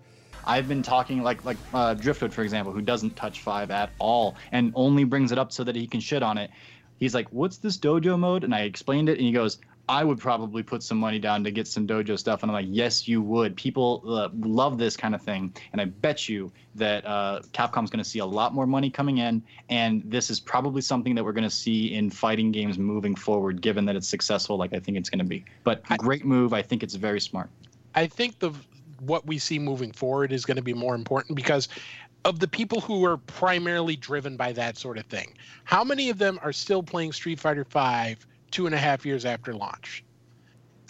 I've 0.44 0.66
been 0.66 0.82
talking 0.82 1.22
like 1.22 1.44
like 1.44 1.56
uh, 1.72 1.94
Driftwood, 1.94 2.34
for 2.34 2.42
example, 2.42 2.72
who 2.72 2.82
doesn't 2.82 3.14
touch 3.14 3.40
five 3.42 3.70
at 3.70 3.90
all 4.00 4.36
and 4.50 4.72
only 4.74 5.04
brings 5.04 5.30
it 5.30 5.38
up 5.38 5.52
so 5.52 5.62
that 5.62 5.76
he 5.76 5.86
can 5.86 6.00
shit 6.00 6.20
on 6.20 6.36
it. 6.36 6.50
He's 6.98 7.14
like, 7.14 7.28
"What's 7.28 7.58
this 7.58 7.78
dojo 7.78 8.18
mode?" 8.18 8.42
And 8.42 8.52
I 8.52 8.62
explained 8.62 9.08
it, 9.08 9.18
and 9.18 9.26
he 9.26 9.30
goes, 9.30 9.58
"I 9.88 10.04
would 10.04 10.18
probably 10.18 10.62
put 10.62 10.82
some 10.82 10.98
money 10.98 11.18
down 11.18 11.44
to 11.44 11.50
get 11.50 11.66
some 11.66 11.86
dojo 11.86 12.18
stuff." 12.18 12.42
And 12.42 12.50
I'm 12.50 12.54
like, 12.54 12.66
"Yes, 12.68 13.06
you 13.08 13.22
would. 13.22 13.56
People 13.56 14.02
uh, 14.06 14.28
love 14.40 14.78
this 14.78 14.96
kind 14.96 15.14
of 15.14 15.22
thing, 15.22 15.54
and 15.72 15.80
I 15.80 15.86
bet 15.86 16.28
you 16.28 16.52
that 16.74 17.04
uh, 17.06 17.40
Capcom's 17.52 17.90
going 17.90 18.02
to 18.02 18.08
see 18.08 18.20
a 18.20 18.26
lot 18.26 18.54
more 18.54 18.66
money 18.66 18.90
coming 18.90 19.18
in, 19.18 19.42
and 19.68 20.02
this 20.04 20.30
is 20.30 20.40
probably 20.40 20.82
something 20.82 21.14
that 21.14 21.24
we're 21.24 21.32
going 21.32 21.48
to 21.48 21.50
see 21.50 21.94
in 21.94 22.10
fighting 22.10 22.52
games 22.52 22.78
moving 22.78 23.14
forward, 23.14 23.60
given 23.60 23.84
that 23.86 23.96
it's 23.96 24.08
successful, 24.08 24.56
like 24.56 24.72
I 24.72 24.78
think 24.78 24.96
it's 24.96 25.10
going 25.10 25.18
to 25.20 25.24
be. 25.24 25.44
But 25.64 25.82
great 25.98 26.24
move. 26.24 26.52
I 26.52 26.62
think 26.62 26.82
it's 26.82 26.94
very 26.94 27.20
smart. 27.20 27.50
I 27.94 28.06
think 28.06 28.38
the 28.38 28.52
what 29.00 29.26
we 29.26 29.38
see 29.38 29.58
moving 29.58 29.92
forward 29.92 30.32
is 30.32 30.44
going 30.44 30.56
to 30.56 30.62
be 30.62 30.74
more 30.74 30.94
important 30.94 31.36
because 31.36 31.68
of 32.24 32.38
the 32.38 32.48
people 32.48 32.80
who 32.80 33.04
are 33.04 33.16
primarily 33.16 33.96
driven 33.96 34.36
by 34.36 34.52
that 34.52 34.76
sort 34.76 34.96
of 34.96 35.04
thing. 35.06 35.34
How 35.64 35.82
many 35.82 36.08
of 36.08 36.18
them 36.18 36.38
are 36.42 36.52
still 36.52 36.82
playing 36.82 37.12
Street 37.12 37.40
Fighter 37.40 37.64
Five 37.64 38.24
two 38.52 38.66
and 38.66 38.74
a 38.74 38.78
half 38.78 39.04
years 39.04 39.24
after 39.24 39.52
launch? 39.54 40.04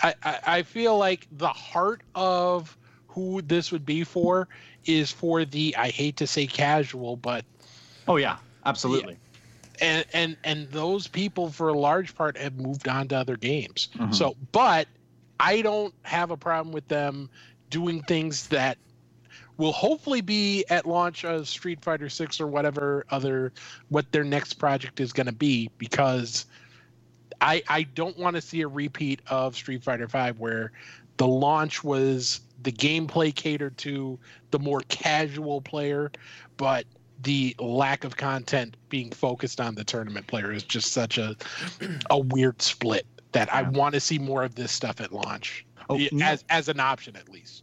I, 0.03 0.15
I, 0.23 0.39
I 0.47 0.63
feel 0.63 0.99
like 0.99 1.27
the 1.33 1.49
heart 1.49 2.03
of 2.15 2.77
who 3.07 3.41
this 3.43 3.73
would 3.73 3.87
be 3.87 4.05
for 4.05 4.49
is 4.85 5.11
for 5.11 5.45
the 5.45 5.75
I 5.77 5.89
hate 5.89 6.17
to 6.17 6.27
say 6.27 6.47
casual, 6.47 7.17
but 7.17 7.45
Oh 8.09 8.17
yeah, 8.17 8.37
absolutely. 8.67 9.17
and 9.81 10.05
and 10.13 10.37
and 10.45 10.69
those 10.71 11.07
people 11.07 11.51
for 11.51 11.69
a 11.69 11.79
large 11.79 12.15
part 12.15 12.37
have 12.37 12.57
moved 12.57 12.89
on 12.89 13.09
to 13.09 13.17
other 13.17 13.37
games 13.37 13.89
Mhm. 13.97 14.15
so 14.15 14.37
but 14.53 14.87
i 15.41 15.63
don't 15.63 15.95
have 16.03 16.31
a 16.31 16.37
problem 16.37 16.73
with 16.75 16.87
them 16.89 17.31
doing 17.71 18.03
things 18.03 18.49
that 18.49 18.77
will 19.57 19.73
hopefully 19.73 20.21
be 20.21 20.65
at 20.69 20.85
launch 20.87 21.25
of 21.25 21.49
street 21.49 21.83
fighter 21.83 22.09
6 22.09 22.41
or 22.41 22.47
whatever 22.47 23.07
other 23.11 23.53
what 23.89 24.11
their 24.13 24.25
next 24.25 24.55
project 24.55 25.01
is 25.01 25.13
going 25.13 25.27
to 25.27 25.33
be 25.33 25.71
because 25.79 26.45
i 27.43 27.63
i 27.69 27.83
don't 27.83 28.17
want 28.19 28.35
to 28.37 28.41
see 28.41 28.63
a 28.63 28.69
repeat 28.69 29.21
of 29.27 29.55
street 29.55 29.83
fighter 29.83 30.09
5 30.09 30.39
where 30.39 30.73
the 31.19 31.27
launch 31.27 31.85
was 31.85 32.41
the 32.63 32.73
gameplay 32.73 33.35
catered 33.35 33.77
to 33.79 34.19
the 34.51 34.59
more 34.59 34.81
casual 34.89 35.61
player 35.61 36.11
but 36.57 36.87
the 37.23 37.55
lack 37.59 38.05
of 38.05 38.17
content 38.17 38.77
being 38.89 39.11
focused 39.11 39.61
on 39.61 39.75
the 39.75 39.85
tournament 39.85 40.27
player 40.27 40.53
is 40.53 40.63
just 40.63 40.93
such 40.93 41.19
a 41.19 41.37
a 42.11 42.19
weird 42.19 42.61
split 42.63 43.07
that 43.33 43.53
I 43.53 43.63
want 43.63 43.95
to 43.95 44.01
see 44.01 44.19
more 44.19 44.43
of 44.43 44.57
this 44.57 44.73
stuff 44.73 45.01
at 45.01 45.13
launch. 45.13 45.65
Oh, 45.89 45.97
Yeah, 45.97 46.09
you 46.11 46.19
know- 46.19 46.27
as 46.27 46.45
as 46.51 46.69
an 46.69 46.81
option 46.81 47.15
at 47.17 47.29
least. 47.29 47.63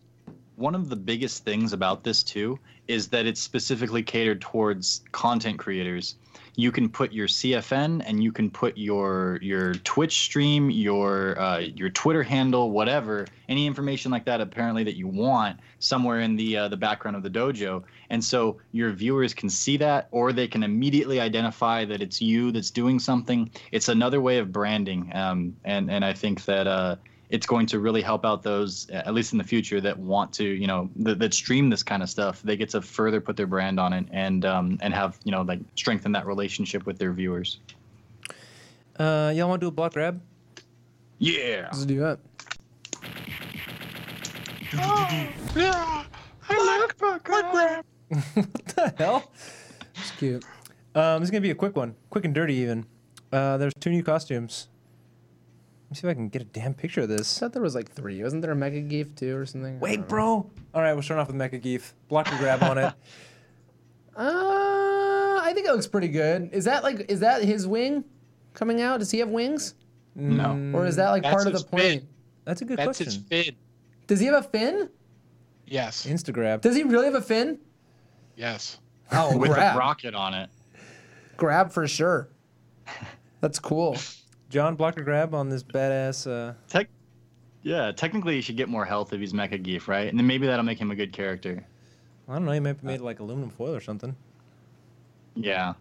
One 0.60 0.76
of 0.76 0.90
the 0.90 0.96
biggest 0.96 1.46
things 1.46 1.72
about 1.72 2.04
this 2.04 2.22
too 2.22 2.60
is 2.88 3.08
that 3.08 3.26
it's 3.26 3.40
specifically 3.40 4.04
catered 4.04 4.42
towards 4.42 5.02
content 5.12 5.58
creators. 5.58 6.16
You 6.56 6.72
can 6.72 6.90
put 6.90 7.14
your 7.14 7.28
CFN 7.28 8.04
and 8.06 8.22
you 8.22 8.34
can 8.34 8.50
put 8.50 8.78
your 8.78 9.40
your 9.42 9.76
Twitch 9.76 10.20
stream, 10.20 10.70
your 10.70 11.40
uh, 11.40 11.60
your 11.60 11.90
Twitter 11.90 12.24
handle, 12.24 12.72
whatever, 12.72 13.26
any 13.48 13.66
information 13.66 14.12
like 14.12 14.26
that 14.26 14.42
apparently 14.42 14.84
that 14.84 14.98
you 14.98 15.08
want 15.08 15.60
somewhere 15.78 16.20
in 16.20 16.36
the 16.36 16.58
uh, 16.58 16.68
the 16.68 16.76
background 16.76 17.16
of 17.16 17.24
the 17.24 17.30
dojo, 17.30 17.84
and 18.10 18.22
so 18.22 18.58
your 18.74 18.92
viewers 18.92 19.34
can 19.34 19.50
see 19.50 19.78
that, 19.78 20.10
or 20.12 20.34
they 20.34 20.48
can 20.48 20.64
immediately 20.64 21.22
identify 21.22 21.86
that 21.86 22.02
it's 22.02 22.22
you 22.22 22.52
that's 22.52 22.72
doing 22.72 23.00
something. 23.00 23.50
It's 23.72 23.88
another 23.88 24.20
way 24.20 24.40
of 24.40 24.52
branding, 24.52 25.12
um, 25.16 25.56
and 25.64 25.90
and 25.90 26.04
I 26.04 26.12
think 26.12 26.44
that. 26.46 26.68
Uh, 26.68 26.98
it's 27.30 27.46
going 27.46 27.66
to 27.68 27.80
really 27.80 28.02
help 28.02 28.26
out 28.26 28.42
those, 28.42 28.90
at 28.90 29.14
least 29.14 29.34
in 29.34 29.38
the 29.38 29.44
future, 29.44 29.80
that 29.82 29.98
want 29.98 30.34
to, 30.34 30.44
you 30.44 30.66
know, 30.68 30.90
that, 30.98 31.20
that 31.20 31.34
stream 31.34 31.70
this 31.70 31.84
kind 31.84 32.02
of 32.02 32.10
stuff. 32.10 32.42
They 32.42 32.58
get 32.58 32.70
to 32.70 32.82
further 32.82 33.22
put 33.22 33.38
their 33.38 33.48
brand 33.48 33.80
on 33.80 33.94
it 33.94 34.06
and 34.12 34.46
um, 34.46 34.78
and 34.82 34.94
have, 34.94 35.20
you 35.24 35.32
know, 35.32 35.44
like 35.44 35.60
strengthen 35.76 36.12
that 36.14 36.26
relationship 36.26 36.86
with 36.86 36.98
their 36.98 37.14
viewers. 37.14 37.60
Uh, 38.98 39.32
y'all 39.36 39.48
want 39.48 39.62
to 39.62 39.66
do 39.66 39.68
a 39.70 39.72
block 39.72 39.94
grab? 39.94 40.22
Yeah. 41.20 41.70
Let's 41.72 41.86
do 41.86 42.00
that. 42.00 42.20
Yeah, 45.56 46.04
I 46.50 46.80
like 46.80 46.98
block 46.98 47.24
grab. 47.24 47.86
what 48.34 48.66
the 48.66 48.94
hell? 48.98 49.32
It's 49.96 50.12
cute. 50.12 50.44
Um, 50.96 51.22
this 51.22 51.28
is 51.28 51.32
gonna 51.32 51.42
be 51.42 51.52
a 51.52 51.56
quick 51.56 51.76
one, 51.76 51.96
quick 52.10 52.26
and 52.26 52.34
dirty 52.34 52.56
even. 52.56 52.86
Uh, 53.32 53.58
there's 53.58 53.74
two 53.80 53.92
new 53.92 54.04
costumes. 54.04 54.68
Let 55.90 55.92
me 55.92 55.96
see 56.02 56.08
if 56.08 56.12
I 56.12 56.14
can 56.14 56.30
get 56.30 56.44
a 56.44 56.46
damn 56.46 56.76
picture 56.76 57.02
of 57.02 57.10
this. 57.10 57.18
I 57.18 57.22
this. 57.22 57.40
thought 57.40 57.54
there 57.54 57.64
was 57.64 57.74
like 57.74 57.92
three. 57.92 58.22
Wasn't 58.22 58.44
there 58.44 58.52
a 58.52 58.56
Mega 58.56 58.80
Gief 58.82 59.16
too 59.16 59.36
or 59.36 59.48
something? 59.48 59.70
I 59.70 59.72
don't 59.72 59.80
Wait, 59.80 60.00
know. 60.02 60.06
bro. 60.06 60.52
All 60.76 60.82
right, 60.84 60.94
we're 60.96 61.02
starting 61.02 61.22
off 61.22 61.28
with 61.28 61.36
Mecha 61.36 61.60
Gief. 61.62 61.96
Block 62.10 62.30
and 62.30 62.38
grab 62.40 62.62
on 62.64 62.78
it. 62.78 62.94
Uh, 64.16 65.40
I 65.42 65.52
think 65.54 65.66
it 65.68 65.72
looks 65.72 65.88
pretty 65.88 66.10
good. 66.10 66.50
Is 66.52 66.66
that 66.66 66.84
like 66.84 67.10
is 67.10 67.22
that 67.22 67.42
his 67.42 67.66
wing 67.68 68.04
coming 68.54 68.82
out? 68.82 69.00
Does 69.00 69.12
he 69.12 69.20
have 69.20 69.30
wings, 69.30 69.76
No. 70.16 70.72
or 70.74 70.86
is 70.86 70.98
that 70.98 71.12
like 71.12 71.24
That's 71.24 71.34
part 71.36 71.48
of 71.48 71.54
the 71.54 71.60
his 71.60 71.64
plane? 71.64 72.00
fin. 72.02 72.08
That's 72.44 72.62
a 72.62 72.66
good 72.66 72.80
That's 72.80 72.98
his 72.98 73.18
question. 73.18 73.24
fin. 73.54 73.56
Does 74.08 74.20
he 74.20 74.26
have 74.26 74.36
a 74.36 74.44
fin? 74.48 74.90
Yes. 75.66 76.06
Instagram. 76.06 76.60
Does 76.60 76.76
he 76.76 76.84
really 76.84 77.06
have 77.06 77.16
a 77.16 77.22
fin? 77.22 77.60
Yes. 78.36 78.80
Oh, 79.14 79.38
With 79.38 79.52
grab, 79.52 79.76
a 79.76 79.80
rocket 79.80 80.16
on 80.16 80.34
it. 80.34 80.50
grab 81.38 81.72
for 81.72 81.88
sure. 81.88 82.28
That's 83.40 83.60
cool. 83.60 83.96
John, 84.50 84.76
block 84.76 84.98
or 84.98 85.04
grab 85.04 85.34
on 85.34 85.50
this 85.50 85.64
badass. 85.64 86.30
Uh, 86.30 86.54
Tech, 86.68 86.90
yeah, 87.62 87.92
technically 87.92 88.36
he 88.36 88.42
should 88.42 88.58
get 88.58 88.70
more 88.70 88.86
health 88.86 89.14
if 89.14 89.20
he's 89.20 89.34
Mecha 89.34 89.62
Gief, 89.62 89.88
right? 89.88 90.08
And 90.08 90.18
then 90.18 90.26
maybe 90.26 90.48
that'll 90.48 90.66
make 90.66 90.80
him 90.80 90.92
a 90.92 90.96
good 90.96 91.14
character. 91.14 91.64
I 92.28 92.34
don't 92.34 92.46
know. 92.46 92.52
He 92.52 92.60
might 92.60 92.82
be 92.82 92.88
made 92.88 93.02
like 93.02 93.20
aluminum 93.20 93.50
foil 93.50 93.76
or 93.76 93.82
something. 93.82 94.16
Yeah. 95.36 95.74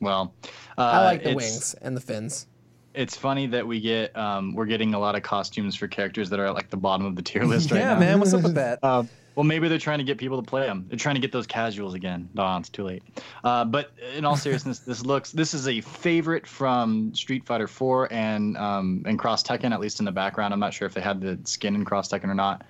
Well, 0.00 0.32
uh, 0.76 0.82
I 0.82 1.04
like 1.04 1.24
the 1.24 1.34
wings 1.34 1.74
and 1.82 1.96
the 1.96 2.00
fins. 2.00 2.46
It's 2.94 3.16
funny 3.16 3.46
that 3.48 3.66
we 3.66 3.80
get 3.80 4.16
um, 4.16 4.54
we're 4.54 4.66
getting 4.66 4.94
a 4.94 4.98
lot 4.98 5.14
of 5.14 5.22
costumes 5.22 5.74
for 5.76 5.86
characters 5.88 6.30
that 6.30 6.40
are 6.40 6.46
at 6.46 6.54
like 6.54 6.70
the 6.70 6.76
bottom 6.76 7.06
of 7.06 7.16
the 7.16 7.22
tier 7.22 7.44
list 7.44 7.70
right 7.70 7.80
now. 7.80 7.92
yeah, 7.94 7.98
man. 7.98 8.18
What's 8.18 8.34
up 8.34 8.42
with 8.42 8.54
that? 8.56 8.82
Um, 8.82 9.08
well, 9.38 9.44
maybe 9.44 9.68
they're 9.68 9.78
trying 9.78 9.98
to 9.98 10.04
get 10.04 10.18
people 10.18 10.42
to 10.42 10.44
play 10.44 10.66
them. 10.66 10.84
They're 10.88 10.98
trying 10.98 11.14
to 11.14 11.20
get 11.20 11.30
those 11.30 11.46
casuals 11.46 11.94
again. 11.94 12.28
No, 12.34 12.56
it's 12.56 12.68
too 12.68 12.82
late. 12.82 13.04
Uh, 13.44 13.64
but 13.64 13.92
in 14.16 14.24
all 14.24 14.34
seriousness, 14.34 14.80
this 14.80 15.06
looks. 15.06 15.30
This 15.30 15.54
is 15.54 15.68
a 15.68 15.80
favorite 15.80 16.44
from 16.44 17.14
Street 17.14 17.46
Fighter 17.46 17.68
4 17.68 18.12
and 18.12 18.56
um, 18.56 19.04
and 19.06 19.16
Cross 19.16 19.44
Tekken, 19.44 19.70
at 19.70 19.78
least 19.78 20.00
in 20.00 20.06
the 20.06 20.10
background. 20.10 20.52
I'm 20.52 20.58
not 20.58 20.74
sure 20.74 20.86
if 20.86 20.94
they 20.94 21.00
had 21.00 21.20
the 21.20 21.38
skin 21.44 21.76
in 21.76 21.84
Cross 21.84 22.08
Tekken 22.08 22.24
or 22.24 22.34
not. 22.34 22.64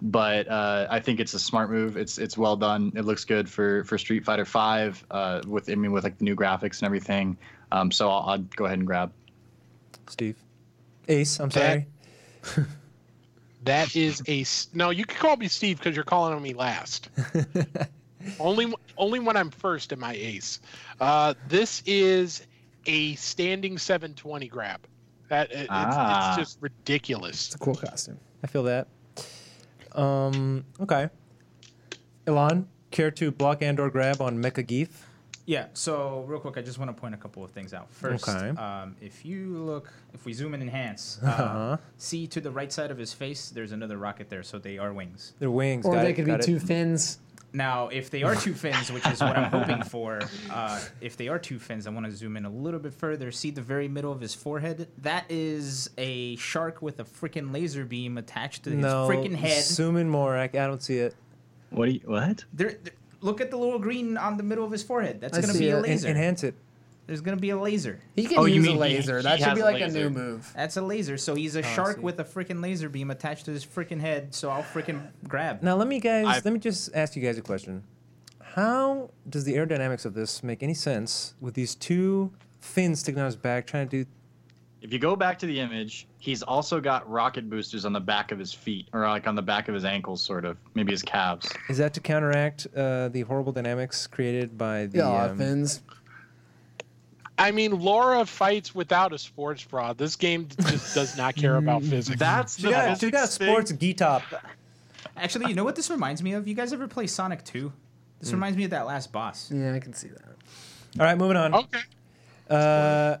But 0.00 0.46
uh, 0.46 0.86
I 0.88 1.00
think 1.00 1.18
it's 1.18 1.34
a 1.34 1.40
smart 1.40 1.70
move. 1.72 1.96
It's 1.96 2.18
it's 2.18 2.38
well 2.38 2.54
done. 2.54 2.92
It 2.94 3.04
looks 3.04 3.24
good 3.24 3.50
for, 3.50 3.82
for 3.82 3.98
Street 3.98 4.24
Fighter 4.24 4.44
5 4.44 5.04
uh, 5.10 5.42
with 5.44 5.68
I 5.68 5.74
mean 5.74 5.90
with 5.90 6.04
like 6.04 6.18
the 6.18 6.24
new 6.24 6.36
graphics 6.36 6.78
and 6.78 6.84
everything. 6.84 7.36
Um, 7.72 7.90
so 7.90 8.08
I'll, 8.08 8.30
I'll 8.30 8.38
go 8.38 8.66
ahead 8.66 8.78
and 8.78 8.86
grab. 8.86 9.12
Steve. 10.06 10.36
Ace. 11.08 11.40
I'm 11.40 11.50
sorry. 11.50 11.88
That 13.64 13.94
is 13.94 14.22
a 14.26 14.40
s- 14.42 14.68
no. 14.72 14.90
You 14.90 15.04
can 15.04 15.18
call 15.18 15.36
me 15.36 15.48
Steve 15.48 15.78
because 15.78 15.94
you're 15.94 16.04
calling 16.04 16.34
on 16.34 16.42
me 16.42 16.52
last. 16.54 17.08
only 18.40 18.72
only 18.96 19.18
when 19.20 19.36
I'm 19.36 19.50
first 19.50 19.92
am 19.92 20.02
I 20.04 20.14
ace. 20.14 20.60
Uh, 21.00 21.34
this 21.48 21.82
is 21.86 22.46
a 22.86 23.14
standing 23.14 23.78
720 23.78 24.48
grab. 24.48 24.80
That 25.28 25.50
it, 25.52 25.60
it's, 25.60 25.68
Ah. 25.70 26.30
it's 26.30 26.38
just 26.50 26.58
ridiculous. 26.60 27.46
It's 27.46 27.54
a 27.54 27.58
cool 27.58 27.74
costume. 27.74 28.18
I 28.42 28.46
feel 28.48 28.64
that. 28.64 28.88
Um. 29.92 30.64
Okay. 30.80 31.08
Elon, 32.26 32.68
care 32.90 33.10
to 33.12 33.30
block 33.30 33.62
and 33.62 33.78
or 33.80 33.90
grab 33.90 34.20
on 34.20 34.38
Mecha 34.42 34.64
Gief? 34.66 34.88
Yeah. 35.44 35.66
So 35.74 36.24
real 36.28 36.38
quick, 36.38 36.56
I 36.56 36.62
just 36.62 36.78
want 36.78 36.88
to 36.94 37.00
point 37.00 37.14
a 37.14 37.18
couple 37.18 37.42
of 37.44 37.50
things 37.50 37.74
out. 37.74 37.90
First, 37.90 38.28
Okay. 38.28 38.48
um, 38.50 38.94
if 39.00 39.24
you 39.24 39.58
look, 39.58 39.92
if 40.14 40.24
we 40.24 40.32
zoom 40.32 40.54
in 40.54 40.60
and 40.62 40.70
enhance, 40.70 41.18
uh, 41.22 41.26
Uh-huh. 41.26 41.76
see 41.98 42.26
to 42.28 42.40
the 42.40 42.50
right 42.50 42.72
side 42.72 42.90
of 42.92 42.98
his 42.98 43.12
face, 43.12 43.50
there's 43.50 43.72
another 43.72 43.96
rocket 43.98 44.30
there. 44.30 44.42
So 44.44 44.58
they 44.58 44.78
are 44.78 44.92
wings. 44.92 45.32
Their 45.40 45.50
wings. 45.50 45.84
Or 45.84 45.94
got 45.94 46.02
they 46.02 46.10
it, 46.10 46.14
could 46.14 46.26
be 46.26 46.32
it. 46.32 46.42
two 46.42 46.60
fins. 46.60 47.18
Now, 47.54 47.88
if 47.88 48.08
they 48.08 48.22
are 48.22 48.34
two 48.34 48.54
fins, 48.54 48.90
which 48.90 49.06
is 49.06 49.20
what 49.20 49.36
I'm 49.36 49.50
hoping 49.50 49.82
for, 49.94 50.20
uh, 50.50 50.80
if 51.02 51.18
they 51.18 51.28
are 51.28 51.38
two 51.38 51.58
fins, 51.58 51.86
I 51.86 51.90
want 51.90 52.06
to 52.06 52.12
zoom 52.12 52.36
in 52.38 52.46
a 52.46 52.50
little 52.50 52.80
bit 52.80 52.94
further. 52.94 53.30
See 53.30 53.50
the 53.50 53.60
very 53.60 53.88
middle 53.88 54.10
of 54.10 54.20
his 54.22 54.34
forehead? 54.34 54.88
That 54.98 55.26
is 55.28 55.90
a 55.98 56.36
shark 56.36 56.80
with 56.80 56.98
a 57.00 57.04
freaking 57.04 57.52
laser 57.52 57.84
beam 57.84 58.16
attached 58.16 58.62
to 58.64 58.70
his 58.70 58.78
No. 58.78 59.06
freaking 59.06 59.34
head. 59.34 59.64
Zoom 59.64 59.96
in 59.98 60.08
more. 60.08 60.34
I, 60.36 60.44
I 60.44 60.48
don't 60.48 60.82
see 60.82 60.96
it. 60.98 61.14
What 61.68 61.86
do 61.86 61.92
you 61.92 62.00
what? 62.04 62.44
There, 62.54 62.76
there- 62.82 62.94
look 63.22 63.40
at 63.40 63.50
the 63.50 63.56
little 63.56 63.78
green 63.78 64.16
on 64.18 64.36
the 64.36 64.42
middle 64.42 64.64
of 64.64 64.70
his 64.70 64.82
forehead. 64.82 65.20
That's 65.20 65.38
I 65.38 65.40
gonna 65.40 65.52
see 65.54 65.60
be 65.60 65.68
a 65.70 65.76
it. 65.76 65.78
En- 65.78 65.82
laser. 65.84 66.08
enhance 66.08 66.44
it. 66.44 66.54
There's 67.06 67.20
gonna 67.20 67.36
be 67.36 67.50
a 67.50 67.56
laser. 67.56 67.98
He 68.14 68.26
can 68.26 68.38
Oh, 68.38 68.44
you 68.44 68.56
use 68.56 68.62
mean 68.66 68.70
a 68.80 68.86
he- 68.86 68.94
laser. 68.96 69.16
he 69.18 69.22
that 69.24 69.38
should 69.38 69.48
has 69.48 69.54
be 69.56 69.60
a 69.60 69.64
like 69.64 69.80
a 69.80 69.86
laser. 69.86 69.98
new 70.04 70.10
move. 70.10 70.52
That's 70.54 70.76
a 70.76 70.82
laser. 70.82 71.16
So 71.18 71.34
he's 71.34 71.56
a 71.56 71.60
Oh, 71.60 71.62
shark 71.62 71.96
see. 71.96 72.02
with 72.02 72.20
a 72.20 72.24
freaking 72.24 72.62
laser 72.62 72.88
beam 72.88 73.10
attached 73.10 73.44
to 73.46 73.50
his 73.50 73.64
freaking 73.66 74.00
head. 74.00 74.34
So 74.34 74.50
I'll 74.50 74.62
freaking 74.62 75.08
grab. 75.26 75.62
Now 75.62 75.74
let 75.76 75.88
me 75.88 75.98
guys. 75.98 76.26
I- 76.26 76.40
let 76.44 76.52
me 76.52 76.58
just 76.60 76.90
ask 76.94 77.16
you 77.16 77.22
guys 77.22 77.38
a 77.38 77.42
question. 77.42 77.82
How 78.40 79.10
does 79.28 79.44
the 79.44 79.54
aerodynamics 79.54 80.04
of 80.04 80.14
this 80.14 80.42
make 80.42 80.62
any 80.62 80.74
sense 80.74 81.34
with 81.40 81.54
these 81.54 81.74
two 81.74 82.32
fins 82.60 83.00
sticking 83.00 83.20
out 83.20 83.26
his 83.26 83.36
back, 83.36 83.66
trying 83.66 83.88
to 83.88 84.04
do? 84.04 84.10
If 84.82 84.92
you 84.92 84.98
go 84.98 85.14
back 85.14 85.38
to 85.38 85.46
the 85.46 85.60
image, 85.60 86.06
he's 86.18 86.42
also 86.42 86.80
got 86.80 87.08
rocket 87.08 87.48
boosters 87.48 87.84
on 87.84 87.92
the 87.92 88.00
back 88.00 88.32
of 88.32 88.38
his 88.38 88.52
feet, 88.52 88.88
or 88.92 89.00
like 89.08 89.28
on 89.28 89.36
the 89.36 89.42
back 89.42 89.68
of 89.68 89.74
his 89.74 89.84
ankles, 89.84 90.20
sort 90.22 90.44
of, 90.44 90.56
maybe 90.74 90.90
his 90.90 91.02
calves. 91.02 91.48
Is 91.68 91.78
that 91.78 91.94
to 91.94 92.00
counteract 92.00 92.66
uh, 92.76 93.08
the 93.08 93.20
horrible 93.22 93.52
dynamics 93.52 94.08
created 94.08 94.58
by 94.58 94.86
the? 94.86 94.98
Yeah, 94.98 95.24
um, 95.26 95.38
fins. 95.38 95.82
I 97.38 97.50
mean, 97.52 97.80
Laura 97.80 98.26
fights 98.26 98.74
without 98.74 99.12
a 99.12 99.18
sports 99.18 99.64
bra. 99.64 99.92
This 99.92 100.16
game 100.16 100.48
just 100.68 100.94
does 100.94 101.16
not 101.16 101.34
care 101.36 101.56
about 101.56 101.82
physics. 101.84 102.18
That's 102.18 102.56
She 102.56 102.64
the 102.64 102.70
got, 102.70 102.98
she 102.98 103.10
got 103.10 103.24
a 103.28 103.32
sports 103.32 103.72
gi 103.72 103.94
top. 103.94 104.22
Actually, 105.16 105.46
you 105.48 105.54
know 105.54 105.64
what 105.64 105.76
this 105.76 105.90
reminds 105.90 106.22
me 106.22 106.32
of? 106.32 106.46
You 106.48 106.54
guys 106.54 106.72
ever 106.72 106.88
play 106.88 107.06
Sonic 107.06 107.44
2? 107.44 107.72
This 108.20 108.30
Hmm. 108.30 108.36
reminds 108.36 108.56
me 108.58 108.64
of 108.64 108.70
that 108.70 108.86
last 108.86 109.12
boss. 109.12 109.50
Yeah, 109.52 109.74
I 109.74 109.78
can 109.78 109.92
see 109.92 110.08
that. 110.08 110.24
All 111.00 111.06
right, 111.06 111.16
moving 111.16 111.36
on. 111.36 111.54
okay. 111.54 111.80
Uh, 112.50 113.16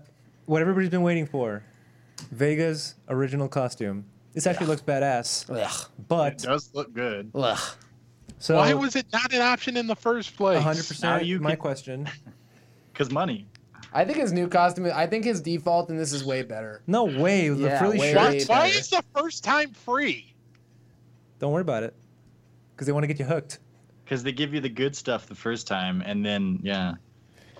what 0.46 0.60
everybody's 0.60 0.90
been 0.90 1.02
waiting 1.02 1.26
for, 1.26 1.62
Vega's 2.30 2.94
original 3.08 3.48
costume. 3.48 4.04
This 4.32 4.46
actually 4.46 4.66
looks 4.68 4.82
badass, 4.82 5.50
Ugh. 5.50 5.58
It 5.98 6.08
but 6.08 6.38
does 6.38 6.70
look 6.74 6.92
good. 6.94 7.30
Ugh. 7.34 7.58
so 8.38 8.56
Why 8.56 8.72
was 8.74 8.96
it 8.96 9.06
not 9.12 9.32
an 9.34 9.42
option 9.42 9.76
in 9.76 9.86
the 9.86 9.96
first 9.96 10.36
place? 10.36 10.62
hundred 10.62 10.82
Now 10.84 10.88
percent? 10.88 11.24
you 11.26 11.38
My 11.40 11.50
can- 11.50 11.58
question. 11.58 12.08
Cause 12.94 13.10
money. 13.10 13.46
I 13.94 14.04
think 14.06 14.18
his 14.18 14.32
new 14.32 14.48
costume. 14.48 14.86
I 14.94 15.06
think 15.06 15.24
his 15.24 15.40
default 15.42 15.90
in 15.90 15.96
this 15.98 16.12
is 16.14 16.24
way 16.24 16.42
better. 16.42 16.82
No 16.86 17.04
way. 17.04 17.48
The 17.50 17.56
Yeah, 17.64 17.78
frilly 17.78 17.98
way- 17.98 18.12
shirt. 18.12 18.16
Why, 18.22 18.30
Way 18.30 18.44
why 18.46 18.66
is 18.68 18.88
the 18.88 19.02
first 19.14 19.44
time 19.44 19.72
free? 19.72 20.34
Don't 21.38 21.52
worry 21.52 21.60
about 21.62 21.82
it, 21.82 21.94
because 22.74 22.86
they 22.86 22.92
want 22.92 23.02
to 23.04 23.06
get 23.08 23.18
you 23.18 23.24
hooked. 23.26 23.58
Because 24.04 24.22
they 24.22 24.32
give 24.32 24.54
you 24.54 24.60
the 24.60 24.68
good 24.68 24.94
stuff 24.96 25.26
the 25.26 25.34
first 25.34 25.66
time, 25.66 26.02
and 26.06 26.24
then 26.24 26.58
yeah. 26.62 26.94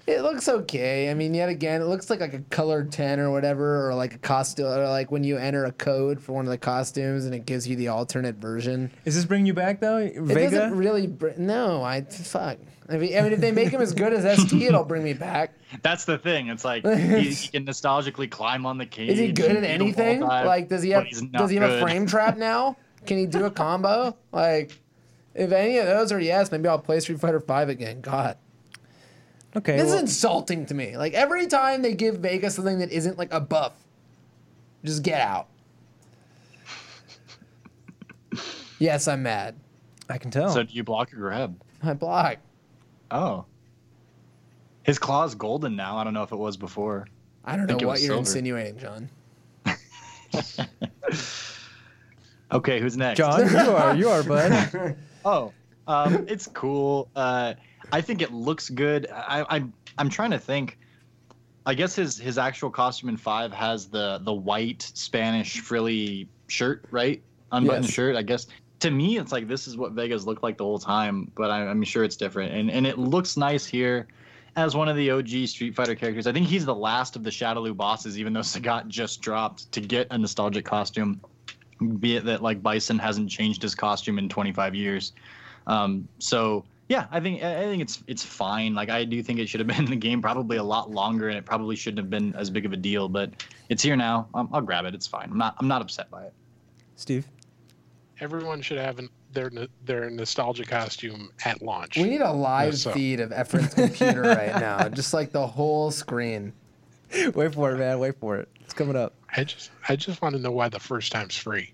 It 0.07 0.23
looks 0.23 0.49
okay. 0.49 1.11
I 1.11 1.15
mean, 1.15 1.33
yet 1.33 1.49
again, 1.49 1.81
it 1.81 1.85
looks 1.85 2.11
like 2.11 2.21
like 2.21 2.35
a 2.35 2.41
colored 2.51 2.91
ten 2.91 3.21
or 3.21 3.31
whatever, 3.31 3.89
or 3.89 3.95
like 3.95 4.15
a 4.15 4.19
costume, 4.19 4.67
or 4.67 4.89
like 4.89 5.13
when 5.13 5.23
you 5.23 5.37
enter 5.37 5.65
a 5.65 5.73
code 5.73 6.21
for 6.21 6.33
one 6.33 6.45
of 6.45 6.51
the 6.51 6.59
costumes 6.59 7.25
and 7.25 7.35
it 7.35 7.47
gives 7.47 7.69
you 7.69 7.77
the 7.77 7.89
alternate 7.89 8.37
version. 8.37 8.91
Is 9.05 9.15
this 9.15 9.25
bringing 9.25 9.47
you 9.47 9.55
back 9.55 9.81
though, 9.81 9.99
It 9.99 10.15
doesn't 10.27 10.77
really. 10.77 11.07
Br- 11.07 11.31
no, 11.37 11.83
I 11.83 12.03
fuck. 12.03 12.59
I 12.89 12.97
mean, 12.97 13.17
I 13.17 13.23
mean, 13.23 13.33
if 13.33 13.41
they 13.41 13.53
make 13.53 13.71
him 13.71 13.81
as 13.81 13.95
good 13.95 14.13
as 14.13 14.41
ST, 14.41 14.61
it'll 14.63 14.85
bring 14.85 15.05
me 15.05 15.13
back. 15.13 15.55
That's 15.83 16.05
the 16.05 16.19
thing. 16.19 16.49
It's 16.49 16.65
like 16.65 16.85
he, 16.87 17.31
he 17.31 17.49
can 17.49 17.65
nostalgically 17.65 18.31
climb 18.31 18.67
on 18.67 18.79
the 18.79 18.87
cage. 18.87 19.11
Is 19.11 19.19
he 19.19 19.33
good 19.33 19.57
at 19.57 19.63
beat 19.63 19.69
a 19.69 19.79
wall 19.79 19.83
anything? 19.83 20.21
Like, 20.21 20.69
does 20.69 20.83
he 20.83 20.91
have 20.91 21.07
does 21.31 21.51
he 21.51 21.57
have 21.57 21.71
a 21.71 21.81
frame 21.81 22.07
trap 22.07 22.37
now? 22.37 22.77
Can 23.07 23.19
he 23.19 23.27
do 23.27 23.45
a 23.45 23.51
combo? 23.51 24.17
Like, 24.33 24.79
if 25.35 25.53
any 25.53 25.79
of 25.79 25.87
those 25.87 26.13
are 26.13 26.21
yes, 26.21 26.51
maybe 26.51 26.69
I'll 26.69 26.79
play 26.79 27.01
Street 27.01 27.21
Fighter 27.21 27.41
Five 27.41 27.69
again. 27.69 28.01
God, 28.01 28.37
okay. 29.57 29.77
this 29.77 29.87
well, 29.87 29.97
is 29.97 30.03
insulting 30.03 30.67
to 30.67 30.75
me. 30.75 30.97
Like 30.97 31.15
every 31.15 31.47
time 31.47 31.83
they 31.83 31.95
give 31.95 32.19
Vega 32.19 32.51
something 32.51 32.79
that 32.79 32.91
isn't 32.91 33.19
like 33.19 33.33
a 33.33 33.41
buff, 33.41 33.73
just 34.85 35.03
get 35.03 35.21
out. 35.21 35.49
yes, 38.79 39.09
I'm 39.09 39.23
mad. 39.23 39.57
I 40.09 40.19
can 40.19 40.31
tell. 40.31 40.51
So 40.51 40.63
do 40.63 40.75
you 40.75 40.85
block 40.85 41.13
or 41.13 41.17
grab? 41.17 41.61
I 41.83 41.95
block. 41.95 42.39
Oh. 43.11 43.45
His 44.83 44.99
claw's 44.99 45.35
golden 45.35 45.77
now. 45.77 45.97
I 45.99 46.05
don't 46.05 46.15
know 46.15 46.23
if 46.23 46.33
it 46.33 46.37
was 46.37 46.57
before. 46.57 47.07
I 47.45 47.57
don't 47.57 47.67
know 47.67 47.75
what 47.75 48.01
you're 48.01 48.09
silver. 48.09 48.19
insinuating, 48.19 48.79
John. 48.79 49.09
Okay, 52.53 52.81
who's 52.81 52.97
next? 52.97 53.17
John, 53.17 53.49
you 53.49 53.57
are, 53.57 53.97
you 53.97 54.09
are, 54.09 54.23
bud. 54.23 54.97
Oh, 55.25 55.53
um, 55.87 56.27
it's 56.29 56.49
cool. 56.49 57.09
Uh, 57.15 57.55
I 57.91 58.01
think 58.01 58.23
it 58.23 58.33
looks 58.33 58.71
good. 58.71 59.09
I, 59.11 59.45
I 59.49 59.65
I'm 59.99 60.09
trying 60.09 60.31
to 60.31 60.39
think. 60.39 60.79
I 61.65 61.75
guess 61.75 61.95
his 61.95 62.19
his 62.19 62.39
actual 62.39 62.71
costume 62.71 63.09
in 63.09 63.17
five 63.17 63.53
has 63.53 63.89
the 63.89 64.21
the 64.25 64.33
white 64.33 64.83
Spanish 64.95 65.61
frilly 65.61 66.29
shirt, 66.49 66.85
right? 66.91 67.23
Unbuttoned 67.53 67.85
Yes. 67.85 67.93
shirt. 67.95 68.17
I 68.17 68.23
guess 68.23 68.47
to 68.81 68.91
me, 68.91 69.17
it's 69.19 69.31
like 69.31 69.47
this 69.47 69.69
is 69.69 69.77
what 69.77 69.93
Vegas 69.93 70.25
looked 70.25 70.43
like 70.43 70.59
the 70.59 70.65
whole 70.65 70.79
time, 70.79 71.31
but 71.37 71.51
I, 71.51 71.67
I'm 71.67 71.83
sure 71.85 72.03
it's 72.03 72.17
different, 72.17 72.53
and 72.53 72.71
and 72.71 72.87
it 72.87 72.99
looks 72.99 73.37
nice 73.37 73.65
here. 73.65 74.09
As 74.55 74.77
one 74.77 74.87
of 74.89 74.97
the 74.97 75.11
OG 75.11 75.47
Street 75.47 75.75
Fighter 75.75 75.95
characters, 75.95 76.27
I 76.27 76.33
think 76.33 76.47
he's 76.47 76.67
the 76.67 76.75
last 76.75 77.17
of 77.17 77.23
the 77.25 77.31
Shadaloo 77.31 77.75
bosses, 77.75 78.19
even 78.19 78.33
though 78.35 78.41
Sagat 78.55 78.89
just 78.89 79.23
dropped 79.23 79.71
to 79.73 79.81
get 79.81 80.09
a 80.11 80.19
nostalgic 80.19 80.65
costume. 80.65 81.21
Be 82.01 82.17
it 82.17 82.25
that 82.27 82.43
like 82.43 82.63
Bison 82.63 82.99
hasn't 82.99 83.31
changed 83.31 83.63
his 83.63 83.75
costume 83.75 84.19
in 84.19 84.29
25 84.29 84.75
years. 84.75 85.13
Um, 85.67 86.07
so 86.19 86.65
yeah, 86.89 87.07
I 87.11 87.21
think 87.21 87.43
I 87.43 87.63
I 87.63 87.65
think 87.65 87.83
it's 87.83 88.03
it's 88.07 88.25
fine. 88.25 88.75
Like 88.75 88.91
I 88.91 89.05
do 89.05 89.23
think 89.23 89.39
it 89.39 89.49
should 89.49 89.61
have 89.61 89.67
been 89.77 89.85
in 89.85 89.91
the 89.91 89.97
game 89.97 90.21
probably 90.21 90.57
a 90.57 90.63
lot 90.63 90.91
longer, 90.91 91.29
and 91.29 91.39
it 91.39 91.45
probably 91.45 91.77
shouldn't 91.77 91.99
have 91.99 92.11
been 92.11 92.35
as 92.35 92.51
big 92.51 92.67
of 92.67 92.73
a 92.73 92.77
deal. 92.77 93.09
But 93.09 93.31
it's 93.69 93.83
here 93.83 93.97
now. 93.97 94.29
Um, 94.35 94.49
I'll 94.53 94.61
grab 94.61 94.85
it. 94.85 94.95
It's 94.95 95.07
fine. 95.07 95.29
I'm 95.31 95.39
not 95.39 95.57
I'm 95.59 95.69
not 95.69 95.83
upset 95.83 96.11
by 96.11 96.25
it. 96.25 96.35
Steve. 96.97 97.27
Everyone 98.21 98.63
should 98.63 98.79
have 98.79 98.99
an, 98.99 99.09
their 99.33 99.51
their 99.85 100.11
nostalgia 100.11 100.65
costume 100.65 101.31
at 101.45 101.63
launch. 101.63 101.97
We 101.97 102.05
need 102.05 102.21
a 102.21 102.33
live 102.33 102.77
so. 102.77 102.93
feed 102.93 103.21
of 103.21 103.31
Efren's 103.31 103.75
computer 103.75 104.23
right 104.23 104.55
now, 104.61 104.89
just 104.89 105.13
like 105.13 105.33
the 105.33 105.47
whole 105.47 105.91
screen. 105.91 106.53
Wait 107.35 107.55
for 107.55 107.73
it, 107.73 107.79
man. 107.79 107.99
Wait 107.99 108.19
for 108.21 108.37
it. 108.37 108.49
It's 108.61 108.75
coming 108.75 108.97
up. 108.97 109.15
I 109.37 109.45
just 109.45 109.71
I 109.89 109.97
just 109.97 110.23
want 110.23 110.35
to 110.35 110.41
know 110.41 110.53
why 110.53 110.69
the 110.69 110.79
first 110.81 111.11
time's 111.13 111.37
free. 111.37 111.73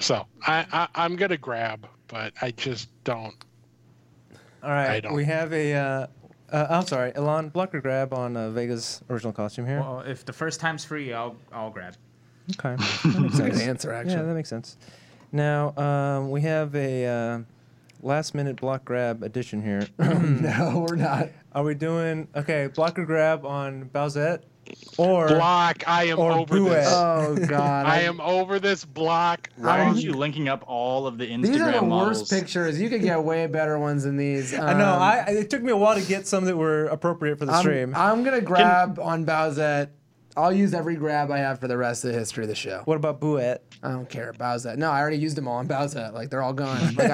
So 0.00 0.26
I, 0.46 0.66
I 0.72 0.88
I'm 0.94 1.16
gonna 1.16 1.36
grab, 1.36 1.86
but 2.10 2.32
I 2.42 2.50
just 2.50 2.88
don't. 3.04 3.34
All 4.62 4.70
right. 4.70 4.90
I 4.90 5.00
don't- 5.00 5.14
We 5.14 5.24
have 5.24 5.52
a. 5.52 5.74
Uh, 5.74 6.06
uh, 6.52 6.66
I'm 6.68 6.86
sorry, 6.86 7.14
Elon 7.14 7.48
blocker 7.50 7.80
grab 7.80 8.12
on 8.12 8.36
uh, 8.36 8.50
Vega's 8.50 9.00
original 9.08 9.32
costume 9.32 9.66
here. 9.66 9.78
Well, 9.80 10.00
if 10.00 10.24
the 10.24 10.32
first 10.32 10.58
time's 10.60 10.84
free, 10.84 11.12
I'll 11.12 11.36
I'll 11.52 11.70
grab. 11.70 11.94
Okay. 12.58 12.74
That 13.04 13.20
makes 13.20 13.36
Good 13.38 13.54
sense. 13.56 13.60
answer, 13.62 14.02
Yeah, 14.04 14.22
that 14.22 14.34
makes 14.34 14.48
sense. 14.48 14.76
Now 15.30 15.72
um, 15.76 16.30
we 16.32 16.40
have 16.42 16.74
a 16.74 17.06
uh, 17.06 17.38
last 18.02 18.34
minute 18.34 18.56
block 18.56 18.84
grab 18.84 19.22
edition 19.22 19.62
here. 19.62 19.86
no, 19.98 20.84
we're 20.88 20.96
not. 20.96 21.28
Are 21.52 21.62
we 21.62 21.74
doing 21.76 22.26
okay? 22.34 22.66
Blocker 22.66 23.04
grab 23.06 23.46
on 23.46 23.88
Bowsette 23.94 24.42
or 24.98 25.28
Block. 25.28 25.84
I 25.86 26.04
am 26.04 26.18
or 26.18 26.32
over 26.32 26.56
Buet. 26.56 26.70
this. 26.70 26.88
Oh 26.90 27.36
God, 27.48 27.86
I 27.86 28.00
am 28.02 28.20
over 28.20 28.58
this 28.58 28.84
block. 28.84 29.48
Why 29.56 29.80
Um, 29.80 29.88
aren't 29.88 30.02
you 30.02 30.12
linking 30.12 30.48
up 30.48 30.64
all 30.66 31.06
of 31.06 31.18
the 31.18 31.26
Instagram 31.26 31.42
These 31.42 31.60
are 31.60 31.72
the 31.72 31.82
models? 31.82 32.18
worst 32.20 32.30
pictures. 32.30 32.80
You 32.80 32.88
could 32.88 33.02
get 33.02 33.22
way 33.22 33.46
better 33.46 33.78
ones 33.78 34.04
than 34.04 34.16
these. 34.16 34.52
I 34.54 34.72
know. 34.74 34.92
Um, 34.94 35.02
I 35.02 35.18
it 35.28 35.50
took 35.50 35.62
me 35.62 35.72
a 35.72 35.76
while 35.76 35.94
to 35.94 36.02
get 36.06 36.26
some 36.26 36.44
that 36.46 36.56
were 36.56 36.86
appropriate 36.86 37.38
for 37.38 37.46
the 37.46 37.52
I'm, 37.52 37.60
stream. 37.60 37.94
I'm 37.96 38.22
gonna 38.24 38.40
grab 38.40 38.98
on 38.98 39.24
Bowsette. 39.24 39.88
I'll 40.36 40.52
use 40.52 40.74
every 40.74 40.94
grab 40.96 41.30
I 41.30 41.38
have 41.38 41.58
for 41.58 41.66
the 41.68 41.76
rest 41.76 42.04
of 42.04 42.12
the 42.12 42.18
history 42.18 42.44
of 42.44 42.48
the 42.48 42.54
show. 42.54 42.82
what 42.84 42.96
about 42.96 43.20
Buet? 43.20 43.58
I 43.82 43.90
don't 43.90 44.08
care. 44.08 44.32
Bowsette. 44.32 44.76
No, 44.76 44.90
I 44.90 45.00
already 45.00 45.16
used 45.16 45.36
them 45.36 45.48
all 45.48 45.56
on 45.56 45.66
Bowsette. 45.66 46.12
Like 46.12 46.30
they're 46.30 46.42
all 46.42 46.52
gone. 46.52 46.94
Like 46.96 47.10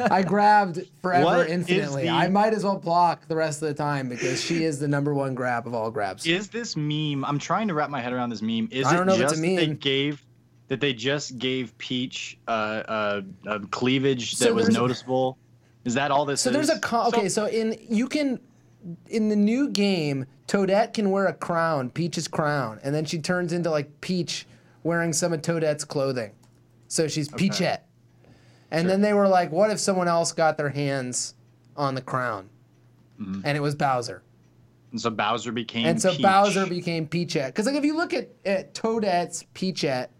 I, 0.00 0.18
I 0.18 0.22
grabbed 0.22 0.80
forever 1.02 1.24
What 1.24 1.46
is 1.46 1.52
infinitely. 1.52 2.02
the- 2.04 2.08
I 2.10 2.28
might 2.28 2.52
as 2.54 2.62
well 2.64 2.76
block 2.78 3.26
the 3.26 3.36
rest 3.36 3.62
of 3.62 3.68
the 3.68 3.74
time 3.74 4.08
because 4.08 4.40
she 4.42 4.64
is 4.64 4.78
the 4.78 4.86
number 4.88 5.14
one 5.14 5.34
grab 5.34 5.66
of 5.66 5.74
all 5.74 5.90
grabs. 5.90 6.26
Is 6.26 6.48
this 6.48 6.76
meme? 6.76 7.24
I'm 7.24 7.38
trying 7.38 7.68
to 7.68 7.74
wrap 7.74 7.90
my 7.90 8.00
head 8.00 8.12
around 8.12 8.30
this 8.30 8.42
meme. 8.42 8.68
Is 8.70 8.86
I 8.86 8.92
don't 8.92 9.02
it 9.02 9.06
know 9.06 9.14
if 9.14 9.20
it's 9.22 9.32
a 9.32 9.34
just 9.36 9.42
that 9.42 9.56
they 9.56 9.66
gave 9.74 10.24
that 10.68 10.80
they 10.80 10.92
just 10.92 11.38
gave 11.38 11.76
Peach 11.78 12.38
uh, 12.46 12.50
uh, 12.50 13.22
uh, 13.48 13.58
cleavage 13.70 14.36
So 14.36 14.44
that 14.44 14.54
was 14.54 14.66
there's 14.66 14.76
a- 14.76 14.80
noticeable? 14.80 15.38
Is 15.84 15.94
that 15.94 16.10
all 16.10 16.26
this 16.26 16.42
So 16.42 16.50
is? 16.50 16.54
there's 16.54 16.68
a 16.68 16.78
con- 16.78 17.06
okay. 17.08 17.28
So 17.30 17.46
in 17.46 17.74
you 17.88 18.06
can 18.06 18.38
in 19.08 19.28
the 19.28 19.36
new 19.36 19.68
game, 19.68 20.26
Toadette 20.46 20.94
can 20.94 21.10
wear 21.10 21.26
a 21.26 21.34
crown, 21.34 21.90
Peach's 21.90 22.28
crown, 22.28 22.80
and 22.82 22.94
then 22.94 23.04
she 23.04 23.18
turns 23.18 23.52
into 23.52 23.70
like 23.70 24.00
Peach 24.00 24.46
wearing 24.82 25.12
some 25.12 25.32
of 25.32 25.42
Toadette's 25.42 25.84
clothing. 25.84 26.32
So 26.88 27.06
she's 27.06 27.28
Peachette. 27.28 27.86
And 28.70 28.88
then 28.88 29.00
they 29.00 29.12
were 29.12 29.28
like, 29.28 29.50
what 29.50 29.70
if 29.70 29.78
someone 29.78 30.08
else 30.08 30.32
got 30.32 30.56
their 30.56 30.70
hands 30.70 31.34
on 31.76 31.94
the 31.94 32.02
crown? 32.02 32.48
Mm-hmm. 33.20 33.42
And 33.44 33.56
it 33.56 33.60
was 33.60 33.74
Bowser. 33.74 34.22
And 34.90 35.00
so 35.00 35.10
Bowser 35.10 35.52
became. 35.52 35.86
And 35.86 36.00
so 36.00 36.12
Peach. 36.12 36.22
Bowser 36.22 36.66
became 36.66 37.06
Peachette. 37.06 37.48
Because 37.48 37.66
like 37.66 37.76
if 37.76 37.84
you 37.84 37.96
look 37.96 38.12
at, 38.14 38.30
at 38.44 38.74
Toadette's 38.74 39.44
Peachette, 39.54 40.10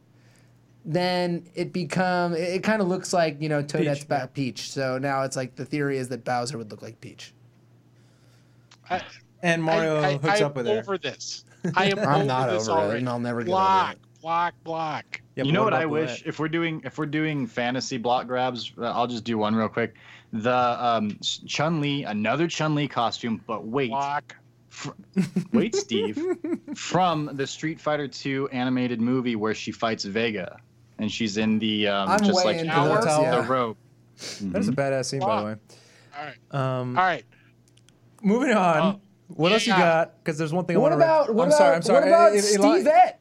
then 0.84 1.46
it 1.54 1.72
become 1.72 2.34
it, 2.34 2.40
it 2.40 2.62
kind 2.62 2.80
of 2.80 2.88
looks 2.88 3.12
like 3.12 3.40
you 3.40 3.48
know 3.48 3.62
Toadette's 3.62 4.00
Peach, 4.00 4.08
ba- 4.08 4.30
Peach. 4.32 4.70
So 4.70 4.98
now 4.98 5.22
it's 5.22 5.36
like 5.36 5.56
the 5.56 5.64
theory 5.64 5.98
is 5.98 6.08
that 6.08 6.24
Bowser 6.24 6.56
would 6.58 6.70
look 6.70 6.82
like 6.82 7.00
Peach. 7.00 7.34
I, 8.90 9.02
And 9.42 9.62
Mario 9.62 10.00
I, 10.00 10.06
I, 10.08 10.12
hooks 10.18 10.40
I'm 10.40 10.46
up 10.46 10.56
with 10.56 10.66
her. 10.66 10.78
over 10.78 10.98
this. 10.98 11.44
I 11.76 11.90
am 11.90 11.98
I'm 12.00 12.06
over 12.08 12.24
not 12.24 12.50
this 12.50 12.68
over 12.68 12.94
it, 12.94 12.98
and 12.98 13.08
I'll 13.08 13.18
never 13.20 13.40
get 13.42 13.46
block, 13.50 13.82
over 13.84 13.92
it. 13.92 13.98
block, 14.22 14.54
block. 14.64 15.20
Yeah, 15.36 15.44
you 15.44 15.52
know 15.52 15.62
what 15.64 15.74
I 15.74 15.86
wish 15.86 16.22
Buet? 16.22 16.26
if 16.26 16.38
we're 16.38 16.48
doing 16.48 16.82
if 16.84 16.98
we're 16.98 17.06
doing 17.06 17.46
fantasy 17.46 17.96
block 17.98 18.26
grabs, 18.26 18.72
uh, 18.78 18.90
I'll 18.90 19.06
just 19.06 19.24
do 19.24 19.38
one 19.38 19.54
real 19.54 19.68
quick. 19.68 19.94
The 20.32 20.54
um, 20.54 21.18
Chun 21.22 21.80
Li, 21.80 22.04
another 22.04 22.46
Chun 22.48 22.74
Li 22.74 22.86
costume, 22.88 23.42
but 23.46 23.66
wait, 23.66 23.90
Block. 23.90 24.36
fr- 24.68 24.90
wait, 25.52 25.74
Steve, 25.74 26.22
from 26.76 27.30
the 27.34 27.46
Street 27.46 27.80
Fighter 27.80 28.06
2 28.08 28.48
animated 28.52 29.00
movie 29.00 29.34
where 29.36 29.54
she 29.54 29.72
fights 29.72 30.04
Vega, 30.04 30.56
and 30.98 31.10
she's 31.10 31.36
in 31.36 31.58
the 31.58 31.88
um, 31.88 32.08
I'm 32.08 32.22
just 32.22 32.44
like 32.44 32.58
into 32.58 32.70
Tower? 32.72 32.96
this. 32.96 33.04
Tower? 33.06 33.24
the 33.24 33.36
Yeah. 33.42 33.48
robe. 33.48 33.76
That 34.52 34.58
is 34.60 34.68
a 34.68 34.72
badass 34.72 35.06
scene, 35.06 35.20
by 35.20 35.40
the 35.40 35.46
way. 35.46 35.54
All 36.18 36.24
right. 36.26 36.54
Um, 36.80 36.96
All 36.98 37.04
right. 37.04 37.24
Moving 38.22 38.52
on. 38.52 38.78
Oh, 38.96 39.00
what 39.28 39.52
else 39.52 39.66
you 39.66 39.72
got? 39.72 40.22
Because 40.22 40.36
there's 40.38 40.52
one 40.52 40.64
thing 40.66 40.78
What 40.80 40.92
I 40.92 40.96
want 40.96 41.00
to. 41.00 41.04
about 41.04 41.34
what 41.34 41.42
I'm 41.44 41.48
about 41.48 41.58
sorry. 41.58 41.76
I'm 41.76 41.82
sorry. 41.82 42.00
what 42.00 42.08
about 42.08 42.34
It- 42.34 42.44
it- 42.44 42.54
it 42.54 42.60
li- 42.60 42.82
Stevette? 42.82 43.14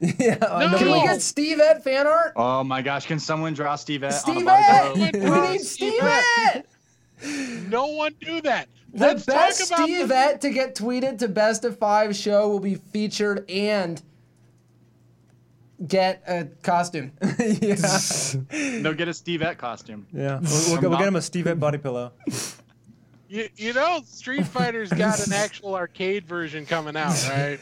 yeah. 0.20 0.68
No. 0.70 0.78
Can 0.78 0.86
we 0.92 1.00
get 1.02 1.20
Steve 1.20 1.58
get 1.58 1.78
Stevette 1.78 1.82
fan 1.82 2.06
art? 2.06 2.32
Oh 2.36 2.62
my 2.64 2.82
gosh, 2.82 3.06
can 3.06 3.18
someone 3.18 3.52
draw 3.54 3.74
Steve 3.76 4.04
on 4.04 4.10
a 4.10 4.22
body 4.24 4.40
Stevette! 4.40 4.94
we 4.94 5.02
need 5.52 5.60
Stevette. 5.60 6.64
Stevette! 7.20 7.68
No 7.68 7.86
one 7.88 8.14
do 8.20 8.40
that. 8.42 8.68
The 8.94 8.98
Let's 9.06 9.26
best 9.26 9.68
talk 9.68 9.78
about 9.80 9.86
the- 9.88 9.92
Stevette 9.94 10.40
to 10.40 10.50
get 10.50 10.74
tweeted 10.76 11.18
to 11.18 11.28
Best 11.28 11.64
of 11.64 11.78
Five 11.78 12.14
show 12.16 12.48
will 12.48 12.60
be 12.60 12.76
featured 12.76 13.44
and 13.50 14.00
get 15.86 16.22
a 16.26 16.44
costume. 16.62 17.12
yeah. 17.38 17.74
They'll 18.80 18.94
get 18.94 19.08
a 19.08 19.12
Stevette 19.12 19.58
costume. 19.58 20.06
Yeah. 20.12 20.40
We'll, 20.42 20.80
we'll, 20.80 20.90
we'll 20.90 20.98
get 20.98 21.08
him 21.08 21.16
a 21.16 21.20
Stevette 21.20 21.58
body 21.60 21.78
pillow. 21.78 22.12
You, 23.28 23.48
you 23.56 23.72
know, 23.74 24.00
Street 24.06 24.46
Fighter's 24.54 24.90
got 24.90 25.26
an 25.26 25.32
actual 25.32 25.74
arcade 25.74 26.26
version 26.26 26.64
coming 26.66 26.96
out, 26.96 27.14
right? 27.30 27.60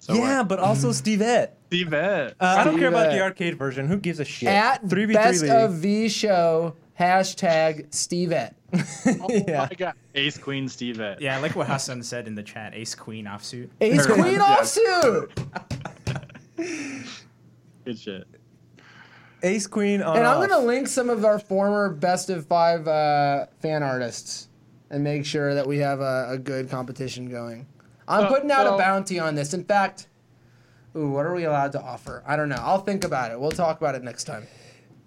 So 0.00 0.14
yeah, 0.14 0.38
what? 0.38 0.48
but 0.48 0.58
also 0.60 0.90
Stevette. 0.90 1.50
Stevette. 1.70 2.30
Uh, 2.40 2.56
I 2.58 2.64
don't 2.64 2.78
care 2.78 2.88
about 2.88 3.10
the 3.12 3.20
arcade 3.20 3.58
version. 3.58 3.86
Who 3.88 3.98
gives 3.98 4.20
a 4.20 4.24
shit? 4.24 4.48
At 4.48 4.84
3v3 4.84 5.12
Best 5.12 5.42
league. 5.42 5.50
of 5.50 5.72
V 5.74 6.08
show 6.08 6.74
hashtag 6.98 7.88
Stevette. 7.90 8.54
Oh 9.20 9.28
Yeah. 9.30 9.66
my 9.70 9.74
god. 9.76 9.94
Ace 10.14 10.38
Queen 10.38 10.66
Stevette. 10.66 11.20
Yeah, 11.20 11.36
I 11.36 11.40
like 11.40 11.56
what 11.56 11.66
Hassan 11.66 12.02
said 12.02 12.26
in 12.26 12.34
the 12.34 12.42
chat. 12.42 12.74
Ace 12.74 12.94
Queen 12.94 13.24
offsuit. 13.26 13.70
Ace 13.80 14.06
Or- 14.06 14.14
Queen 14.14 14.34
Yeah. 14.34 14.56
offsuit. 14.56 15.30
Good 17.84 17.98
shit. 17.98 18.26
Ace 19.42 19.66
Queen 19.66 20.02
on 20.02 20.16
And 20.16 20.26
I'm 20.26 20.40
off. 20.42 20.48
gonna 20.48 20.64
link 20.66 20.88
some 20.88 21.08
of 21.10 21.24
our 21.24 21.38
former 21.38 21.90
Best 21.90 22.28
of 22.30 22.46
Five 22.46 22.86
uh, 22.88 23.46
fan 23.60 23.82
artists 23.82 24.47
and 24.90 25.04
make 25.04 25.24
sure 25.26 25.54
that 25.54 25.66
we 25.66 25.78
have 25.78 26.00
a, 26.00 26.28
a 26.30 26.38
good 26.38 26.68
competition 26.70 27.28
going. 27.28 27.66
I'm 28.06 28.22
So- 28.22 28.28
putting 28.34 28.50
out 28.50 28.66
a 28.66 28.76
bounty 28.76 29.18
on 29.18 29.34
this. 29.34 29.52
In 29.54 29.64
fact, 29.64 30.08
ooh, 30.96 31.10
what 31.10 31.26
are 31.26 31.34
we 31.34 31.44
allowed 31.44 31.72
to 31.72 31.80
offer? 31.82 32.22
I 32.26 32.36
don't 32.36 32.48
know. 32.48 32.56
I'll 32.60 32.80
think 32.80 33.04
about 33.04 33.30
it. 33.30 33.38
We'll 33.38 33.50
talk 33.50 33.78
about 33.78 33.94
it 33.94 34.02
next 34.02 34.24
time. 34.24 34.46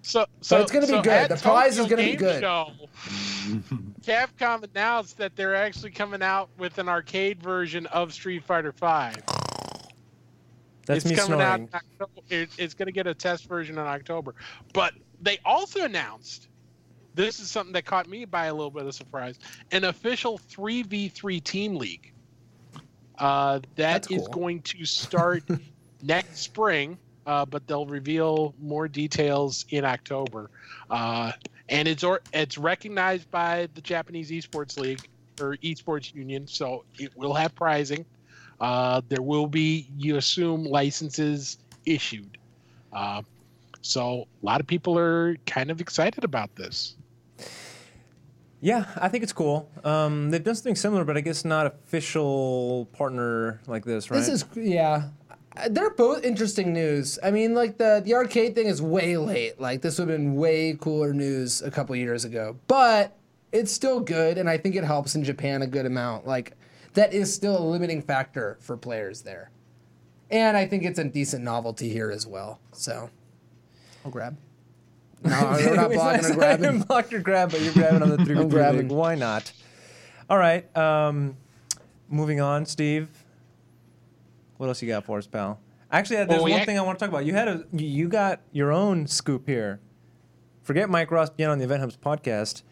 So, 0.04 0.26
so 0.40 0.60
it's 0.60 0.72
gonna 0.72 0.86
be 0.88 1.00
good. 1.00 1.30
The 1.30 1.36
prize 1.36 1.78
is 1.78 1.86
gonna 1.86 2.02
be 2.02 2.10
Game 2.10 2.16
good. 2.16 2.40
Show, 2.40 2.72
Capcom 4.02 4.64
announced 4.74 5.16
that 5.18 5.36
they're 5.36 5.54
actually 5.54 5.92
coming 5.92 6.22
out 6.22 6.48
with 6.58 6.78
an 6.78 6.88
arcade 6.88 7.40
version 7.40 7.86
of 7.86 8.12
Street 8.12 8.42
Fighter 8.42 8.72
Five. 8.72 9.22
That's 10.86 11.04
it's 11.04 11.06
me 11.06 11.14
coming 11.14 11.38
snoring. 11.38 11.42
out. 11.46 11.60
In 11.60 11.68
October. 11.72 12.20
It- 12.30 12.50
it's 12.58 12.74
going 12.74 12.86
to 12.86 12.92
get 12.92 13.06
a 13.06 13.14
test 13.14 13.46
version 13.48 13.78
in 13.78 13.84
October. 13.86 14.34
But 14.72 14.94
they 15.20 15.38
also 15.44 15.84
announced. 15.84 16.48
This 17.14 17.40
is 17.40 17.50
something 17.50 17.72
that 17.74 17.84
caught 17.84 18.08
me 18.08 18.24
by 18.24 18.46
a 18.46 18.54
little 18.54 18.70
bit 18.70 18.86
of 18.86 18.94
surprise. 18.94 19.38
An 19.70 19.84
official 19.84 20.38
3v3 20.50 21.42
team 21.42 21.76
league. 21.76 22.12
Uh, 23.18 23.60
that 23.76 24.10
is 24.10 24.26
going 24.28 24.62
to 24.62 24.84
start 24.84 25.44
next 26.02 26.38
spring, 26.38 26.98
uh, 27.26 27.44
but 27.44 27.66
they'll 27.66 27.86
reveal 27.86 28.54
more 28.60 28.88
details 28.88 29.64
in 29.70 29.84
October. 29.84 30.50
Uh, 30.90 31.32
and 31.68 31.86
it's 31.86 32.02
or, 32.02 32.20
it's 32.32 32.58
recognized 32.58 33.30
by 33.30 33.68
the 33.74 33.80
Japanese 33.80 34.30
Esports 34.30 34.78
League 34.78 35.08
or 35.40 35.56
Esports 35.58 36.14
Union, 36.14 36.46
so 36.46 36.84
it 36.98 37.16
will 37.16 37.34
have 37.34 37.54
prizing. 37.54 38.04
Uh, 38.60 39.00
there 39.08 39.22
will 39.22 39.46
be, 39.46 39.88
you 39.96 40.16
assume, 40.16 40.64
licenses 40.64 41.58
issued. 41.84 42.38
Uh, 42.92 43.22
so 43.82 44.26
a 44.42 44.46
lot 44.46 44.60
of 44.60 44.66
people 44.66 44.98
are 44.98 45.36
kind 45.46 45.70
of 45.70 45.80
excited 45.80 46.24
about 46.24 46.54
this. 46.54 46.96
Yeah, 48.62 48.84
I 48.96 49.08
think 49.08 49.24
it's 49.24 49.32
cool. 49.32 49.68
Um, 49.82 50.30
they've 50.30 50.42
done 50.42 50.54
something 50.54 50.76
similar, 50.76 51.04
but 51.04 51.16
I 51.16 51.20
guess 51.20 51.44
not 51.44 51.66
official 51.66 52.88
partner 52.92 53.60
like 53.66 53.84
this, 53.84 54.08
right? 54.08 54.18
This 54.18 54.28
is 54.28 54.44
yeah. 54.54 55.08
Uh, 55.56 55.68
They're 55.68 55.90
both 55.90 56.24
interesting 56.24 56.72
news. 56.72 57.18
I 57.24 57.32
mean, 57.32 57.54
like 57.54 57.76
the 57.76 58.00
the 58.04 58.14
arcade 58.14 58.54
thing 58.54 58.68
is 58.68 58.80
way 58.80 59.16
late. 59.16 59.60
Like 59.60 59.82
this 59.82 59.98
would 59.98 60.08
have 60.08 60.16
been 60.16 60.36
way 60.36 60.76
cooler 60.80 61.12
news 61.12 61.60
a 61.60 61.72
couple 61.72 61.96
years 61.96 62.24
ago. 62.24 62.56
But 62.68 63.18
it's 63.50 63.72
still 63.72 63.98
good, 63.98 64.38
and 64.38 64.48
I 64.48 64.58
think 64.58 64.76
it 64.76 64.84
helps 64.84 65.16
in 65.16 65.24
Japan 65.24 65.62
a 65.62 65.66
good 65.66 65.84
amount. 65.84 66.28
Like 66.28 66.56
that 66.94 67.12
is 67.12 67.34
still 67.34 67.58
a 67.58 67.66
limiting 67.66 68.00
factor 68.00 68.58
for 68.60 68.76
players 68.76 69.22
there, 69.22 69.50
and 70.30 70.56
I 70.56 70.66
think 70.66 70.84
it's 70.84 71.00
a 71.00 71.04
decent 71.04 71.42
novelty 71.42 71.88
here 71.88 72.12
as 72.12 72.28
well. 72.28 72.60
So 72.70 73.10
I'll 74.04 74.12
grab. 74.12 74.36
No, 75.24 75.50
we're 75.64 75.74
not 75.76 75.90
blocking 75.92 76.24
or 76.30 76.34
grabbing. 76.34 76.80
blocked 76.82 77.12
or 77.12 77.20
grab, 77.20 77.50
but 77.52 77.60
you're 77.60 77.72
grabbing 77.72 78.02
on 78.02 78.08
the 78.10 78.16
three 78.24 78.38
I'm 78.38 78.48
grabbing. 78.48 78.88
league. 78.88 78.90
Why 78.96 79.14
not? 79.14 79.52
All 80.30 80.38
right. 80.38 80.74
Um, 80.76 81.36
moving 82.08 82.40
on, 82.40 82.66
Steve. 82.66 83.08
What 84.56 84.68
else 84.68 84.80
you 84.82 84.88
got 84.88 85.04
for 85.04 85.18
us, 85.18 85.26
pal? 85.26 85.58
Actually, 85.90 86.18
uh, 86.18 86.24
there's 86.24 86.38
Well, 86.38 86.44
we 86.44 86.50
one 86.52 86.60
ac- 86.60 86.66
thing 86.66 86.78
I 86.78 86.82
want 86.82 86.98
to 86.98 87.04
talk 87.04 87.10
about. 87.10 87.24
You 87.24 87.34
had 87.34 87.48
a 87.48 87.64
you- 87.72 87.86
you 87.86 88.08
got 88.08 88.40
your 88.52 88.72
own 88.72 89.06
scoop 89.06 89.46
here. 89.46 89.80
Forget 90.62 90.88
Mike 90.88 91.10
Ross 91.10 91.28
being 91.30 91.48
on 91.50 91.58
the 91.58 91.64
Event 91.64 91.80
Hubs 91.80 91.96
podcast. 91.96 92.62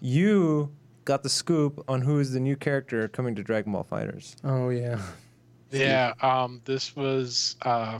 You 0.00 0.72
got 1.04 1.22
the 1.22 1.28
scoop 1.28 1.82
on 1.88 2.02
who 2.02 2.18
is 2.18 2.32
the 2.32 2.40
new 2.40 2.56
character 2.56 3.06
coming 3.08 3.34
to 3.36 3.42
Dragon 3.42 3.72
Ball 3.72 3.86
FighterZ. 3.90 4.36
Oh 4.44 4.68
yeah. 4.70 5.00
Yeah, 5.70 6.12
um, 6.20 6.60
this 6.64 6.94
was. 6.94 7.56
Uh, 7.62 7.98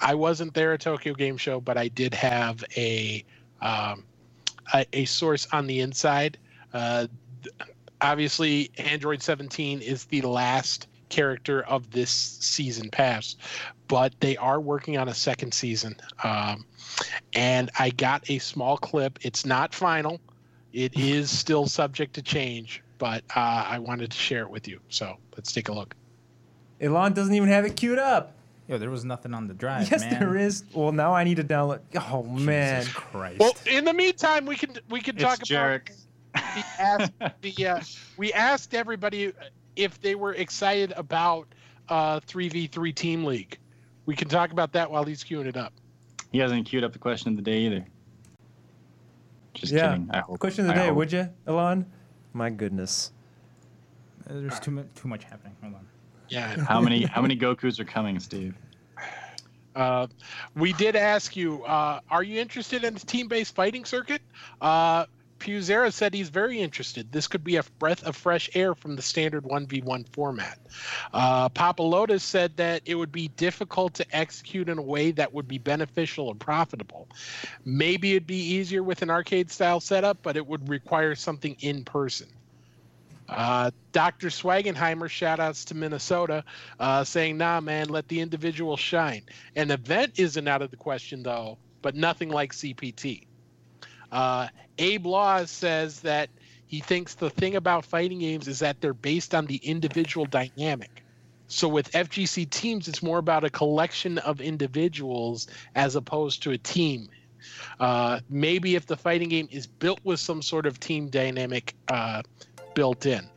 I 0.00 0.14
wasn't 0.14 0.54
there 0.54 0.72
at 0.72 0.80
Tokyo 0.80 1.14
Game 1.14 1.36
Show, 1.36 1.60
but 1.60 1.78
I 1.78 1.88
did 1.88 2.14
have 2.14 2.64
a 2.76 3.24
um, 3.60 4.04
a, 4.74 4.86
a 4.92 5.04
source 5.04 5.46
on 5.52 5.66
the 5.66 5.80
inside. 5.80 6.38
Uh, 6.72 7.06
obviously, 8.00 8.70
Android 8.78 9.22
17 9.22 9.80
is 9.80 10.04
the 10.06 10.22
last 10.22 10.88
character 11.08 11.62
of 11.64 11.90
this 11.90 12.10
season 12.10 12.90
pass, 12.90 13.36
but 13.86 14.14
they 14.20 14.36
are 14.36 14.60
working 14.60 14.96
on 14.96 15.08
a 15.08 15.14
second 15.14 15.52
season. 15.52 15.94
Um, 16.24 16.64
and 17.34 17.70
I 17.78 17.90
got 17.90 18.28
a 18.30 18.38
small 18.38 18.76
clip. 18.76 19.18
It's 19.22 19.46
not 19.46 19.74
final. 19.74 20.20
It 20.72 20.98
is 20.98 21.30
still 21.30 21.66
subject 21.66 22.14
to 22.14 22.22
change, 22.22 22.82
but 22.98 23.22
uh, 23.36 23.66
I 23.68 23.78
wanted 23.78 24.10
to 24.10 24.16
share 24.16 24.42
it 24.42 24.50
with 24.50 24.66
you. 24.66 24.80
So 24.88 25.16
let's 25.36 25.52
take 25.52 25.68
a 25.68 25.72
look. 25.72 25.94
Elon 26.80 27.12
doesn't 27.12 27.34
even 27.34 27.48
have 27.50 27.64
it 27.64 27.76
queued 27.76 27.98
up. 27.98 28.34
Yo, 28.72 28.78
there 28.78 28.88
was 28.88 29.04
nothing 29.04 29.34
on 29.34 29.46
the 29.48 29.52
drive, 29.52 29.90
yes, 29.90 30.00
man. 30.00 30.18
there 30.18 30.34
is. 30.34 30.64
Well, 30.72 30.92
now 30.92 31.12
I 31.12 31.24
need 31.24 31.34
to 31.36 31.44
download. 31.44 31.80
Oh 32.10 32.22
man. 32.22 32.86
Christ. 32.86 33.38
Well, 33.38 33.54
in 33.66 33.84
the 33.84 33.92
meantime, 33.92 34.46
we 34.46 34.56
can 34.56 34.72
we 34.88 35.02
can 35.02 35.14
It's 35.16 35.22
talk 35.22 35.40
Jarek. 35.40 35.90
about 36.34 36.54
the 36.54 36.64
ask, 36.80 37.12
the 37.42 37.66
uh, 37.66 37.80
we 38.16 38.32
asked 38.32 38.74
everybody 38.74 39.34
if 39.76 40.00
they 40.00 40.14
were 40.14 40.32
excited 40.32 40.94
about 40.96 41.48
uh 41.90 42.20
three 42.20 42.48
v 42.48 42.66
three 42.66 42.94
team 42.94 43.24
league. 43.26 43.58
We 44.06 44.16
can 44.16 44.28
talk 44.28 44.52
about 44.52 44.72
that 44.72 44.90
while 44.90 45.04
he's 45.04 45.22
queuing 45.22 45.44
it 45.44 45.58
up. 45.58 45.74
He 46.32 46.38
hasn't 46.38 46.64
queued 46.64 46.82
up 46.82 46.94
the 46.94 46.98
question 46.98 47.28
of 47.28 47.36
the 47.36 47.42
day 47.42 47.58
either. 47.58 47.84
Just 49.52 49.70
Yeah. 49.74 49.90
kidding. 49.92 50.10
I 50.12 50.20
hope. 50.20 50.38
Question 50.38 50.64
of 50.64 50.68
the 50.68 50.74
I 50.80 50.84
day, 50.84 50.86
hope. 50.88 50.96
would 50.96 51.12
you, 51.12 51.28
Elon? 51.46 51.84
My 52.32 52.48
goodness. 52.48 53.12
There's 54.26 54.58
too 54.60 54.70
much 54.70 54.86
too 54.94 55.08
much 55.08 55.24
happening. 55.24 55.54
Hold 55.60 55.74
on. 55.74 55.86
Yeah. 56.32 56.64
How 56.64 56.80
many 56.80 57.04
how 57.04 57.20
many 57.20 57.36
Gokus 57.36 57.78
are 57.78 57.84
coming, 57.84 58.18
Steve? 58.18 58.54
Uh, 59.74 60.06
we 60.54 60.72
did 60.74 60.96
ask 60.96 61.36
you, 61.36 61.64
uh, 61.64 62.00
are 62.10 62.22
you 62.22 62.40
interested 62.40 62.84
in 62.84 62.94
the 62.94 63.00
team-based 63.00 63.54
fighting 63.54 63.84
circuit? 63.84 64.20
Uh, 64.60 65.06
Puzera 65.38 65.92
said 65.92 66.14
he's 66.14 66.28
very 66.28 66.60
interested. 66.60 67.10
This 67.10 67.26
could 67.26 67.42
be 67.42 67.56
a 67.56 67.64
breath 67.78 68.04
of 68.04 68.16
fresh 68.16 68.48
air 68.54 68.74
from 68.74 68.96
the 68.96 69.02
standard 69.02 69.44
1v1 69.44 70.08
format. 70.12 70.58
Uh, 71.12 71.48
Papa 71.48 71.82
Lotus 71.82 72.22
said 72.22 72.56
that 72.58 72.82
it 72.86 72.94
would 72.94 73.12
be 73.12 73.28
difficult 73.28 73.94
to 73.94 74.16
execute 74.16 74.68
in 74.68 74.78
a 74.78 74.82
way 74.82 75.10
that 75.10 75.34
would 75.34 75.48
be 75.48 75.58
beneficial 75.58 76.30
and 76.30 76.38
profitable. 76.38 77.08
Maybe 77.64 78.12
it'd 78.12 78.26
be 78.26 78.54
easier 78.54 78.82
with 78.82 79.02
an 79.02 79.10
arcade 79.10 79.50
style 79.50 79.80
setup, 79.80 80.18
but 80.22 80.36
it 80.36 80.46
would 80.46 80.68
require 80.68 81.14
something 81.14 81.56
in 81.60 81.84
person. 81.84 82.28
Uh, 83.34 83.70
Dr. 83.92 84.28
Swagenheimer, 84.28 85.08
shout 85.08 85.40
outs 85.40 85.64
to 85.66 85.74
Minnesota, 85.74 86.44
uh, 86.78 87.04
saying, 87.04 87.38
nah, 87.38 87.60
man, 87.60 87.88
let 87.88 88.08
the 88.08 88.20
individual 88.20 88.76
shine. 88.76 89.22
An 89.56 89.70
event 89.70 90.18
isn't 90.18 90.46
out 90.46 90.62
of 90.62 90.70
the 90.70 90.76
question, 90.76 91.22
though, 91.22 91.58
but 91.80 91.94
nothing 91.94 92.28
like 92.28 92.52
CPT. 92.52 93.26
Uh, 94.10 94.48
Abe 94.78 95.06
Laws 95.06 95.50
says 95.50 96.00
that 96.00 96.28
he 96.66 96.80
thinks 96.80 97.14
the 97.14 97.30
thing 97.30 97.56
about 97.56 97.84
fighting 97.84 98.20
games 98.20 98.48
is 98.48 98.58
that 98.60 98.80
they're 98.80 98.94
based 98.94 99.34
on 99.34 99.46
the 99.46 99.56
individual 99.56 100.26
dynamic. 100.26 101.02
So 101.48 101.68
with 101.68 101.90
FGC 101.92 102.48
teams, 102.48 102.88
it's 102.88 103.02
more 103.02 103.18
about 103.18 103.44
a 103.44 103.50
collection 103.50 104.18
of 104.18 104.40
individuals 104.40 105.48
as 105.74 105.96
opposed 105.96 106.42
to 106.44 106.52
a 106.52 106.58
team. 106.58 107.08
Uh, 107.80 108.20
maybe 108.30 108.74
if 108.74 108.86
the 108.86 108.96
fighting 108.96 109.28
game 109.28 109.48
is 109.50 109.66
built 109.66 110.00
with 110.04 110.20
some 110.20 110.40
sort 110.40 110.64
of 110.64 110.80
team 110.80 111.08
dynamic 111.08 111.74
uh, 111.88 112.22
built 112.74 113.06
in. 113.06 113.28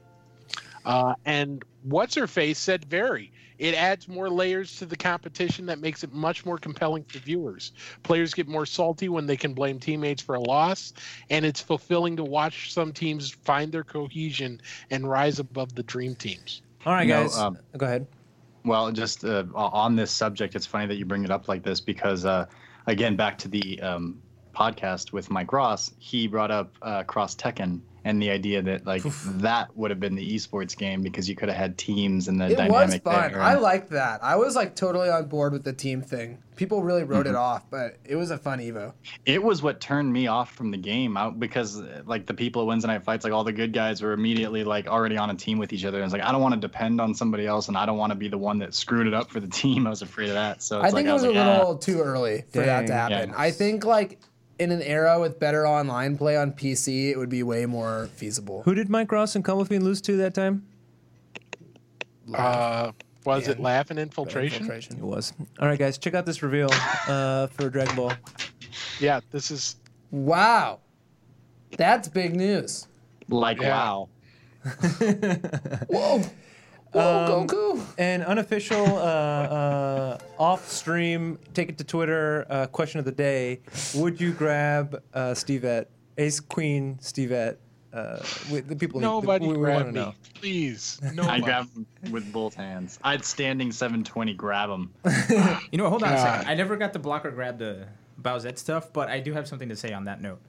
Uh, 0.86 1.16
and 1.26 1.64
what's 1.84 2.16
her 2.16 2.28
face 2.28 2.60
said 2.60 2.86
vary. 2.86 3.32
It 3.58 3.74
adds 3.74 4.10
more 4.10 4.30
layers 4.30 4.76
to 4.78 4.86
the 4.86 4.98
competition 4.98 5.66
that 5.68 5.80
makes 5.80 6.04
it 6.04 6.12
much 6.12 6.46
more 6.46 6.58
compelling 6.58 7.06
for 7.06 7.20
viewers. 7.20 7.72
Players 8.04 8.34
get 8.34 8.50
more 8.50 8.66
salty 8.66 9.08
when 9.08 9.26
they 9.26 9.38
can 9.38 9.54
blame 9.54 9.80
teammates 9.80 10.22
for 10.22 10.36
a 10.36 10.42
loss, 10.42 10.92
and 11.30 11.46
it's 11.46 11.62
fulfilling 11.62 12.18
to 12.18 12.24
watch 12.26 12.74
some 12.74 12.92
teams 12.92 13.32
find 13.32 13.72
their 13.72 13.86
cohesion 13.86 14.60
and 14.92 15.10
rise 15.10 15.40
above 15.40 15.74
the 15.74 15.84
dream 15.84 16.16
teams. 16.16 16.62
All 16.86 16.94
right, 16.94 17.08
You 17.08 17.14
know, 17.14 17.24
guys. 17.24 17.38
um, 17.38 17.58
Go 17.78 17.86
ahead. 17.86 18.08
Well, 18.66 18.92
just 18.92 19.24
uh, 19.24 19.46
on 19.56 19.96
this 19.96 20.12
subject, 20.12 20.56
it's 20.56 20.66
funny 20.66 20.88
that 20.88 20.96
you 20.96 21.06
bring 21.06 21.24
it 21.24 21.32
up 21.32 21.48
like 21.48 21.64
this 21.64 21.80
because, 21.80 22.26
uh, 22.26 22.48
again, 22.88 23.16
back 23.16 23.38
to 23.38 23.48
the 23.48 23.80
um, 23.82 24.20
podcast 24.54 25.14
with 25.14 25.30
Mike 25.32 25.54
Ross, 25.54 25.94
he 25.98 26.28
brought 26.28 26.52
up 26.52 26.76
uh, 26.82 27.04
Cross 27.04 27.36
Tekken 27.36 27.80
and 28.06 28.22
the 28.22 28.30
idea 28.30 28.62
that 28.62 28.86
like 28.86 29.04
that 29.04 29.76
would 29.76 29.92
have 29.92 30.00
been 30.00 30.16
the 30.16 30.36
esports 30.36 30.78
game 30.78 31.02
because 31.02 31.28
you 31.28 31.36
could 31.36 31.50
have 31.50 31.58
had 31.58 31.78
teams 31.78 32.30
and 32.30 32.40
the 32.40 32.48
dynamic. 32.56 32.70
It 32.70 33.04
was 33.06 33.16
fun. 33.16 33.32
there. 33.34 33.42
I 33.42 33.54
and- 33.54 33.62
liked 33.62 33.90
that. 33.90 34.24
I 34.24 34.36
was 34.38 34.56
like 34.56 34.76
totally 34.76 35.10
on 35.10 35.26
board 35.26 35.52
with 35.52 35.64
the 35.66 35.74
team 35.74 36.02
thing. 36.02 36.38
People 36.56 36.84
really 36.84 37.04
wrote 37.04 37.26
Mm-hmm. 37.26 37.36
it 37.36 37.38
off, 37.38 37.70
but 37.70 37.98
it 38.06 38.16
was 38.16 38.32
a 38.32 38.38
fun 38.38 38.60
Evo. 38.60 38.94
it 39.26 39.44
was 39.44 39.62
what 39.62 39.82
turned 39.82 40.14
me 40.14 40.28
off 40.28 40.54
from 40.54 40.72
the 40.72 40.78
game 40.78 41.18
out 41.18 41.38
because 41.38 41.82
like 42.06 42.28
the 42.28 42.34
people 42.34 42.62
at 42.62 42.68
Wednesday 42.68 42.88
night 42.88 43.04
fights, 43.04 43.26
like 43.26 43.34
all 43.34 43.44
the 43.44 43.52
good 43.52 43.74
guys 43.74 44.02
were 44.02 44.14
immediately 44.14 44.64
like 44.64 44.88
already 44.88 45.18
on 45.18 45.30
a 45.32 45.36
team 45.36 45.58
with 45.58 45.74
each 45.74 45.84
other. 45.84 45.98
And 45.98 46.06
it's 46.06 46.14
like 46.14 46.22
I 46.22 46.32
don't 46.32 46.42
want 46.42 46.54
to 46.54 46.60
depend 46.62 47.02
on 47.02 47.14
somebody 47.14 47.46
else, 47.46 47.68
and 47.68 47.76
I 47.76 47.86
don't 47.86 47.98
want 47.98 48.12
to 48.12 48.16
be 48.18 48.30
the 48.30 48.38
one 48.38 48.60
that 48.60 48.74
screwed 48.74 49.08
it 49.08 49.14
up 49.14 49.32
for 49.32 49.42
the 49.42 49.48
team. 49.62 49.86
I 49.86 49.90
was 49.90 50.02
afraid 50.02 50.30
of 50.30 50.36
that. 50.36 50.64
So 50.64 50.78
it's 50.78 50.84
I 50.84 50.88
like 50.90 50.96
think 50.96 51.08
I 51.08 51.12
it 51.12 51.14
was, 51.14 51.24
was 51.24 51.32
a 51.36 51.40
like, 51.40 51.46
ah. 51.48 51.58
little 51.58 51.78
too 51.78 52.00
early 52.02 52.46
for 52.54 52.60
that 52.60 52.88
to 52.88 52.94
happen. 52.94 53.30
Yeah. 53.32 53.36
I 53.36 53.52
think 53.52 53.84
like 53.84 54.20
in 54.60 54.72
an 54.72 54.82
era 54.82 55.20
with 55.20 55.40
better 55.40 55.68
online 55.68 56.18
play 56.18 56.38
on 56.38 56.52
PC, 56.54 57.10
it 57.12 57.18
would 57.18 57.30
be 57.30 57.44
way 57.44 57.66
more 57.66 58.08
feasible. 58.14 58.62
Who 58.64 58.74
did 58.76 58.90
Mike 58.90 59.12
Ross 59.12 59.36
and 59.36 59.44
Combofiend 59.44 59.82
lose 59.84 60.02
to 60.02 60.18
that 60.18 60.34
time? 60.34 60.66
Uh, 62.34 62.92
was 63.26 63.48
it 63.48 63.58
Yeah. 63.58 63.64
Laugh 63.64 63.90
and 63.92 64.00
Infiltration? 64.00 64.62
Infiltration. 64.64 64.98
It 64.98 65.04
was. 65.04 65.34
All 65.60 65.68
right, 65.68 65.78
guys, 65.80 65.98
check 65.98 66.14
out 66.14 66.26
this 66.26 66.42
reveal 66.44 66.70
uh, 67.08 67.48
for 67.48 67.70
Dragon 67.70 67.96
Ball. 67.96 68.14
Yeah, 69.00 69.20
this 69.32 69.52
is 69.52 69.76
Wow, 70.12 70.80
that's 71.78 72.08
big 72.08 72.36
news. 72.36 72.88
like 73.28 73.60
Yeah. 73.62 73.70
wow. 73.70 74.10
Whoa, 75.90 76.24
whoa, 76.92 77.40
Um, 77.42 77.48
Goku. 77.48 77.82
An 77.98 78.22
unofficial 78.24 78.86
uh, 78.86 79.00
uh, 79.00 80.18
off-stream, 80.38 81.38
take 81.54 81.70
it 81.70 81.78
to 81.78 81.84
Twitter 81.84 82.46
uh, 82.50 82.68
question 82.68 83.00
of 83.00 83.06
the 83.06 83.12
day: 83.12 83.60
Would 83.96 84.20
you 84.20 84.32
grab 84.34 85.02
uh, 85.14 85.32
Stevette, 85.34 85.86
Ace 86.18 86.40
Queen 86.40 86.98
Stevette? 87.02 87.58
Uh, 87.94 88.22
with 88.52 88.68
the 88.68 88.76
people 88.76 89.00
nobody 89.00 89.48
we, 89.48 89.54
we 89.54 89.60
grab 89.60 89.86
me, 89.86 89.94
know. 89.94 90.14
please. 90.34 91.00
I 91.06 91.12
Nobody. 91.12 91.42
grab 91.44 91.68
him 91.74 91.86
with 92.12 92.30
both 92.34 92.54
hands. 92.54 93.00
I'd 93.06 93.24
standing 93.24 93.72
720 93.72 94.34
grab 94.34 94.70
him. 94.70 94.92
You 95.72 95.78
know, 95.78 95.90
hold 95.90 96.04
on 96.04 96.12
a 96.12 96.18
second. 96.18 96.50
I 96.50 96.56
never 96.56 96.76
got 96.76 96.92
the 96.92 97.00
blocker 97.00 97.32
grab 97.32 97.58
the 97.58 97.88
Bowsette 98.22 98.58
stuff, 98.58 98.92
but 98.92 99.08
I 99.08 99.22
do 99.22 99.32
have 99.32 99.48
something 99.48 99.70
to 99.70 99.78
say 99.78 99.94
on 99.94 100.04
that 100.06 100.22
note. 100.22 100.42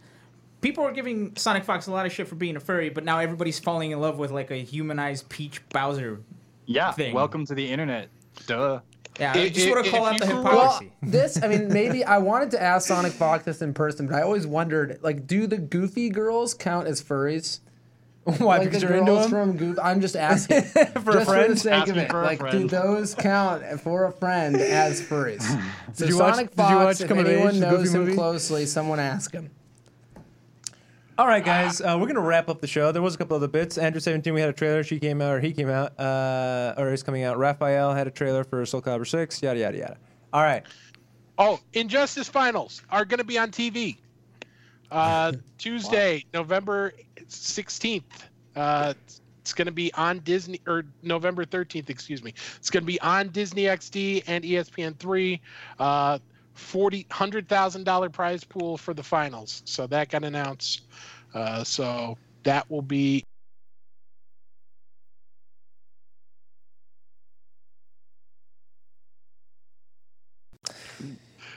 People 0.60 0.84
are 0.84 0.92
giving 0.92 1.36
Sonic 1.36 1.64
Fox 1.64 1.86
a 1.86 1.92
lot 1.92 2.06
of 2.06 2.12
shit 2.12 2.26
for 2.26 2.34
being 2.34 2.56
a 2.56 2.60
furry, 2.60 2.88
but 2.88 3.04
now 3.04 3.18
everybody's 3.18 3.58
falling 3.58 3.90
in 3.92 4.00
love 4.00 4.18
with 4.18 4.30
like 4.30 4.50
a 4.50 4.56
humanized 4.56 5.28
Peach 5.28 5.66
Bowser. 5.68 6.20
Yeah, 6.66 6.90
Thing. 6.92 7.14
welcome 7.14 7.44
to 7.46 7.54
the 7.54 7.68
internet. 7.70 8.08
Duh. 8.46 8.80
Yeah, 9.20 9.32
I 9.34 9.42
I- 9.42 9.48
just 9.50 9.66
i- 9.66 9.70
want 9.70 9.84
to 9.84 9.90
call 9.90 10.04
out 10.06 10.18
the 10.18 10.26
you 10.26 10.32
grew 10.32 10.40
up- 10.40 10.44
Well, 10.44 10.62
hypocrisy. 10.80 10.92
this, 11.02 11.42
I 11.42 11.48
mean, 11.48 11.68
maybe 11.68 12.04
I 12.04 12.18
wanted 12.18 12.50
to 12.52 12.62
ask 12.62 12.88
Sonic 12.88 13.12
Fox 13.12 13.44
this 13.44 13.62
in 13.62 13.72
person, 13.74 14.06
but 14.08 14.16
I 14.16 14.22
always 14.22 14.46
wondered, 14.46 14.98
like, 15.02 15.26
do 15.26 15.46
the 15.46 15.58
Goofy 15.58 16.10
girls 16.10 16.52
count 16.54 16.86
as 16.88 17.00
furries? 17.02 17.60
Why? 18.24 18.58
like 18.58 18.64
because 18.64 18.82
the 18.82 18.88
you're 18.88 18.96
into 18.98 19.12
girls 19.12 19.22
them? 19.22 19.30
from 19.30 19.56
Goof. 19.56 19.78
I'm 19.80 20.00
just 20.00 20.16
asking 20.16 20.62
For 20.62 20.80
a 20.80 20.84
just 20.84 21.04
for 21.04 21.12
the 21.12 21.24
friend? 21.24 21.58
sake 21.58 21.88
of 21.88 21.96
it. 21.96 22.12
Like, 22.12 22.50
do 22.50 22.66
those 22.66 23.14
count 23.14 23.62
for 23.80 24.04
a 24.06 24.12
friend 24.12 24.56
as 24.56 25.00
furries? 25.00 25.42
So 25.94 26.04
Did 26.04 26.08
you 26.12 26.18
watch- 26.18 26.34
Sonic 26.34 26.50
did 26.50 26.62
you 26.62 26.68
Fox, 26.68 26.84
watch 26.84 27.00
if 27.02 27.08
Coming 27.08 27.26
Age, 27.26 27.32
anyone 27.34 27.60
knows 27.60 27.94
him 27.94 28.00
movie? 28.02 28.14
closely, 28.14 28.66
someone 28.66 28.98
ask 29.00 29.32
him. 29.32 29.50
All 31.18 31.26
right, 31.26 31.42
guys, 31.42 31.80
uh, 31.80 31.96
we're 31.98 32.08
gonna 32.08 32.20
wrap 32.20 32.50
up 32.50 32.60
the 32.60 32.66
show. 32.66 32.92
There 32.92 33.00
was 33.00 33.14
a 33.14 33.18
couple 33.18 33.36
other 33.36 33.48
bits. 33.48 33.78
Android 33.78 34.02
Seventeen, 34.02 34.34
we 34.34 34.40
had 34.42 34.50
a 34.50 34.52
trailer. 34.52 34.84
She 34.84 35.00
came 35.00 35.22
out, 35.22 35.32
or 35.32 35.40
he 35.40 35.50
came 35.50 35.70
out, 35.70 35.98
uh, 35.98 36.74
or 36.76 36.90
he's 36.90 37.02
coming 37.02 37.24
out. 37.24 37.38
Raphael 37.38 37.94
had 37.94 38.06
a 38.06 38.10
trailer 38.10 38.44
for 38.44 38.66
Soul 38.66 38.82
Calibur 38.82 39.06
Six. 39.06 39.42
Yada 39.42 39.58
yada 39.58 39.78
yada. 39.78 39.96
All 40.34 40.42
right. 40.42 40.62
Oh, 41.38 41.58
Injustice 41.72 42.28
Finals 42.28 42.82
are 42.90 43.06
going 43.06 43.18
to 43.18 43.24
be 43.24 43.38
on 43.38 43.50
TV. 43.50 43.96
Uh, 44.90 45.32
Tuesday, 45.58 46.24
November 46.34 46.92
16th. 47.28 48.02
Uh, 48.54 48.92
it's 49.40 49.52
going 49.52 49.66
to 49.66 49.72
be 49.72 49.92
on 49.94 50.18
Disney, 50.20 50.60
or 50.66 50.84
November 51.02 51.44
13th, 51.44 51.88
excuse 51.88 52.22
me. 52.22 52.34
It's 52.56 52.68
going 52.68 52.82
to 52.82 52.86
be 52.86 53.00
on 53.00 53.28
Disney 53.28 53.64
XD 53.64 54.24
and 54.26 54.44
E 54.44 54.52
ESPN3. 54.52 55.40
Uh, 55.78 56.18
forty 56.56 57.06
hundred 57.10 57.48
thousand 57.48 57.84
dollar 57.84 58.10
prize 58.10 58.44
pool 58.44 58.76
for 58.76 58.94
the 58.94 59.02
finals. 59.02 59.62
So 59.64 59.86
that 59.86 60.08
got 60.08 60.24
announced. 60.24 60.82
Uh, 61.34 61.62
so 61.62 62.16
that 62.44 62.68
will 62.70 62.82
be 62.82 63.22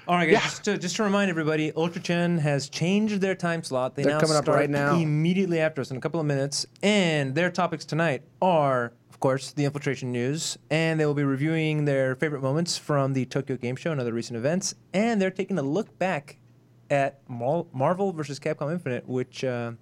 All 0.09 0.15
right, 0.15 0.25
guys. 0.25 0.33
Yeah. 0.33 0.39
Just, 0.39 0.63
to, 0.63 0.77
just 0.79 0.95
to 0.95 1.03
remind 1.03 1.29
everybody, 1.29 1.71
Ultra 1.73 2.01
Chen 2.01 2.39
has 2.39 2.67
changed 2.67 3.21
their 3.21 3.35
time 3.35 3.61
slot. 3.63 3.95
They 3.95 4.01
They're 4.01 4.13
now 4.13 4.19
coming 4.19 4.37
up 4.37 4.47
right 4.47 4.67
now. 4.67 4.95
immediately 4.95 5.59
after 5.59 5.81
us 5.81 5.91
in 5.91 5.97
a 5.97 5.99
couple 5.99 6.19
of 6.19 6.25
minutes, 6.25 6.65
and 6.81 7.35
their 7.35 7.51
topics 7.51 7.85
tonight 7.85 8.23
are, 8.41 8.91
of 9.19 9.21
course, 9.21 9.51
the 9.51 9.65
infiltration 9.65 10.13
news, 10.13 10.57
and 10.69 10.97
they 10.97 11.05
will 11.05 11.13
be 11.13 11.25
reviewing 11.25 11.83
their 11.83 12.15
favorite 12.15 12.41
moments 12.41 12.77
from 12.77 13.11
the 13.11 13.25
Tokyo 13.25 13.57
Game 13.57 13.75
Show 13.75 13.91
and 13.91 13.99
other 13.99 14.13
recent 14.13 14.37
events, 14.37 14.75
and 14.93 15.21
they're 15.21 15.29
taking 15.29 15.59
a 15.59 15.61
look 15.61 15.99
back 15.99 16.37
at 16.89 17.19
Mar- 17.29 17.65
Marvel 17.73 18.13
versus 18.13 18.39
Capcom 18.39 18.71
Infinite, 18.71 19.05
which 19.09 19.43
uh, 19.43 19.73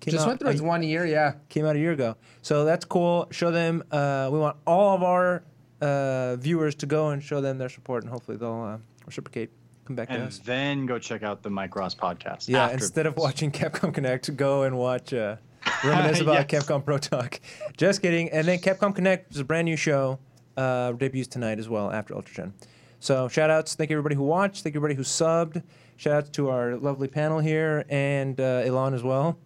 came 0.00 0.12
Just 0.12 0.22
out 0.24 0.28
went 0.28 0.40
through 0.40 0.48
a- 0.48 0.52
its 0.52 0.62
one 0.62 0.82
year, 0.82 1.04
yeah. 1.04 1.34
came 1.50 1.66
out 1.66 1.76
a 1.76 1.78
year 1.78 1.92
ago. 1.92 2.16
So 2.40 2.64
that's 2.64 2.86
cool. 2.86 3.28
Show 3.30 3.50
them. 3.50 3.82
Uh, 3.90 4.30
we 4.32 4.38
want 4.38 4.56
all 4.66 4.96
of 4.96 5.02
our 5.02 5.42
uh, 5.82 6.36
viewers 6.36 6.74
to 6.76 6.86
go 6.86 7.10
and 7.10 7.22
show 7.22 7.42
them 7.42 7.58
their 7.58 7.68
support, 7.68 8.02
and 8.02 8.10
hopefully 8.10 8.38
they'll 8.38 8.62
uh, 8.62 8.78
reciprocate. 9.04 9.50
Come 9.84 9.94
back 9.96 10.08
to 10.08 10.14
And 10.14 10.22
us. 10.22 10.38
then 10.38 10.86
go 10.86 10.98
check 10.98 11.22
out 11.22 11.42
the 11.42 11.50
Mike 11.50 11.76
Ross 11.76 11.94
podcast. 11.94 12.48
Yeah, 12.48 12.62
after 12.64 12.74
instead 12.76 13.04
of 13.06 13.18
watching 13.18 13.50
Capcom 13.52 13.92
Connect, 13.92 14.34
go 14.38 14.62
and 14.62 14.78
watch 14.78 15.12
uh, 15.12 15.36
reminisce 15.84 16.20
about 16.20 16.50
Yes. 16.52 16.64
Capcom 16.64 16.84
Pro 16.84 16.98
Talk. 16.98 17.40
Just 17.76 18.02
kidding. 18.02 18.30
And 18.30 18.46
then 18.46 18.58
Capcom 18.58 18.94
Connect 18.94 19.32
is 19.32 19.40
a 19.40 19.44
brand 19.44 19.66
new 19.66 19.76
show. 19.76 20.18
Uh, 20.56 20.92
debuts 20.92 21.28
tonight 21.28 21.58
as 21.58 21.68
well 21.68 21.90
after 21.90 22.14
Ultra 22.14 22.34
Chen. 22.34 22.54
So 22.98 23.28
shout 23.28 23.50
outs. 23.50 23.74
Thank 23.74 23.90
you 23.90 23.96
everybody 23.96 24.14
who 24.14 24.22
watched. 24.22 24.62
Thank 24.62 24.74
you 24.74 24.78
everybody 24.78 24.94
who 24.96 25.02
subbed. 25.02 25.62
Shout 25.96 26.14
outs 26.14 26.30
to 26.30 26.48
our 26.48 26.76
lovely 26.76 27.08
panel 27.08 27.40
here 27.40 27.84
and 27.90 28.40
uh, 28.40 28.62
Elon 28.64 28.94
as 28.94 29.02
well. 29.02 29.38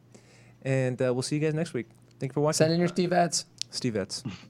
And 0.63 1.01
uh, 1.03 1.13
we'll 1.13 1.23
see 1.23 1.37
you 1.37 1.41
guys 1.41 1.55
next 1.55 1.73
week. 1.75 1.89
Thank 2.21 2.31
you 2.31 2.35
for 2.35 2.41
watching. 2.41 2.59
Send 2.59 2.73
in 2.75 2.79
your 2.79 2.89
Steve 2.89 3.13
ads. 3.13 3.47
Steve 3.71 3.95
Etz. 3.95 4.25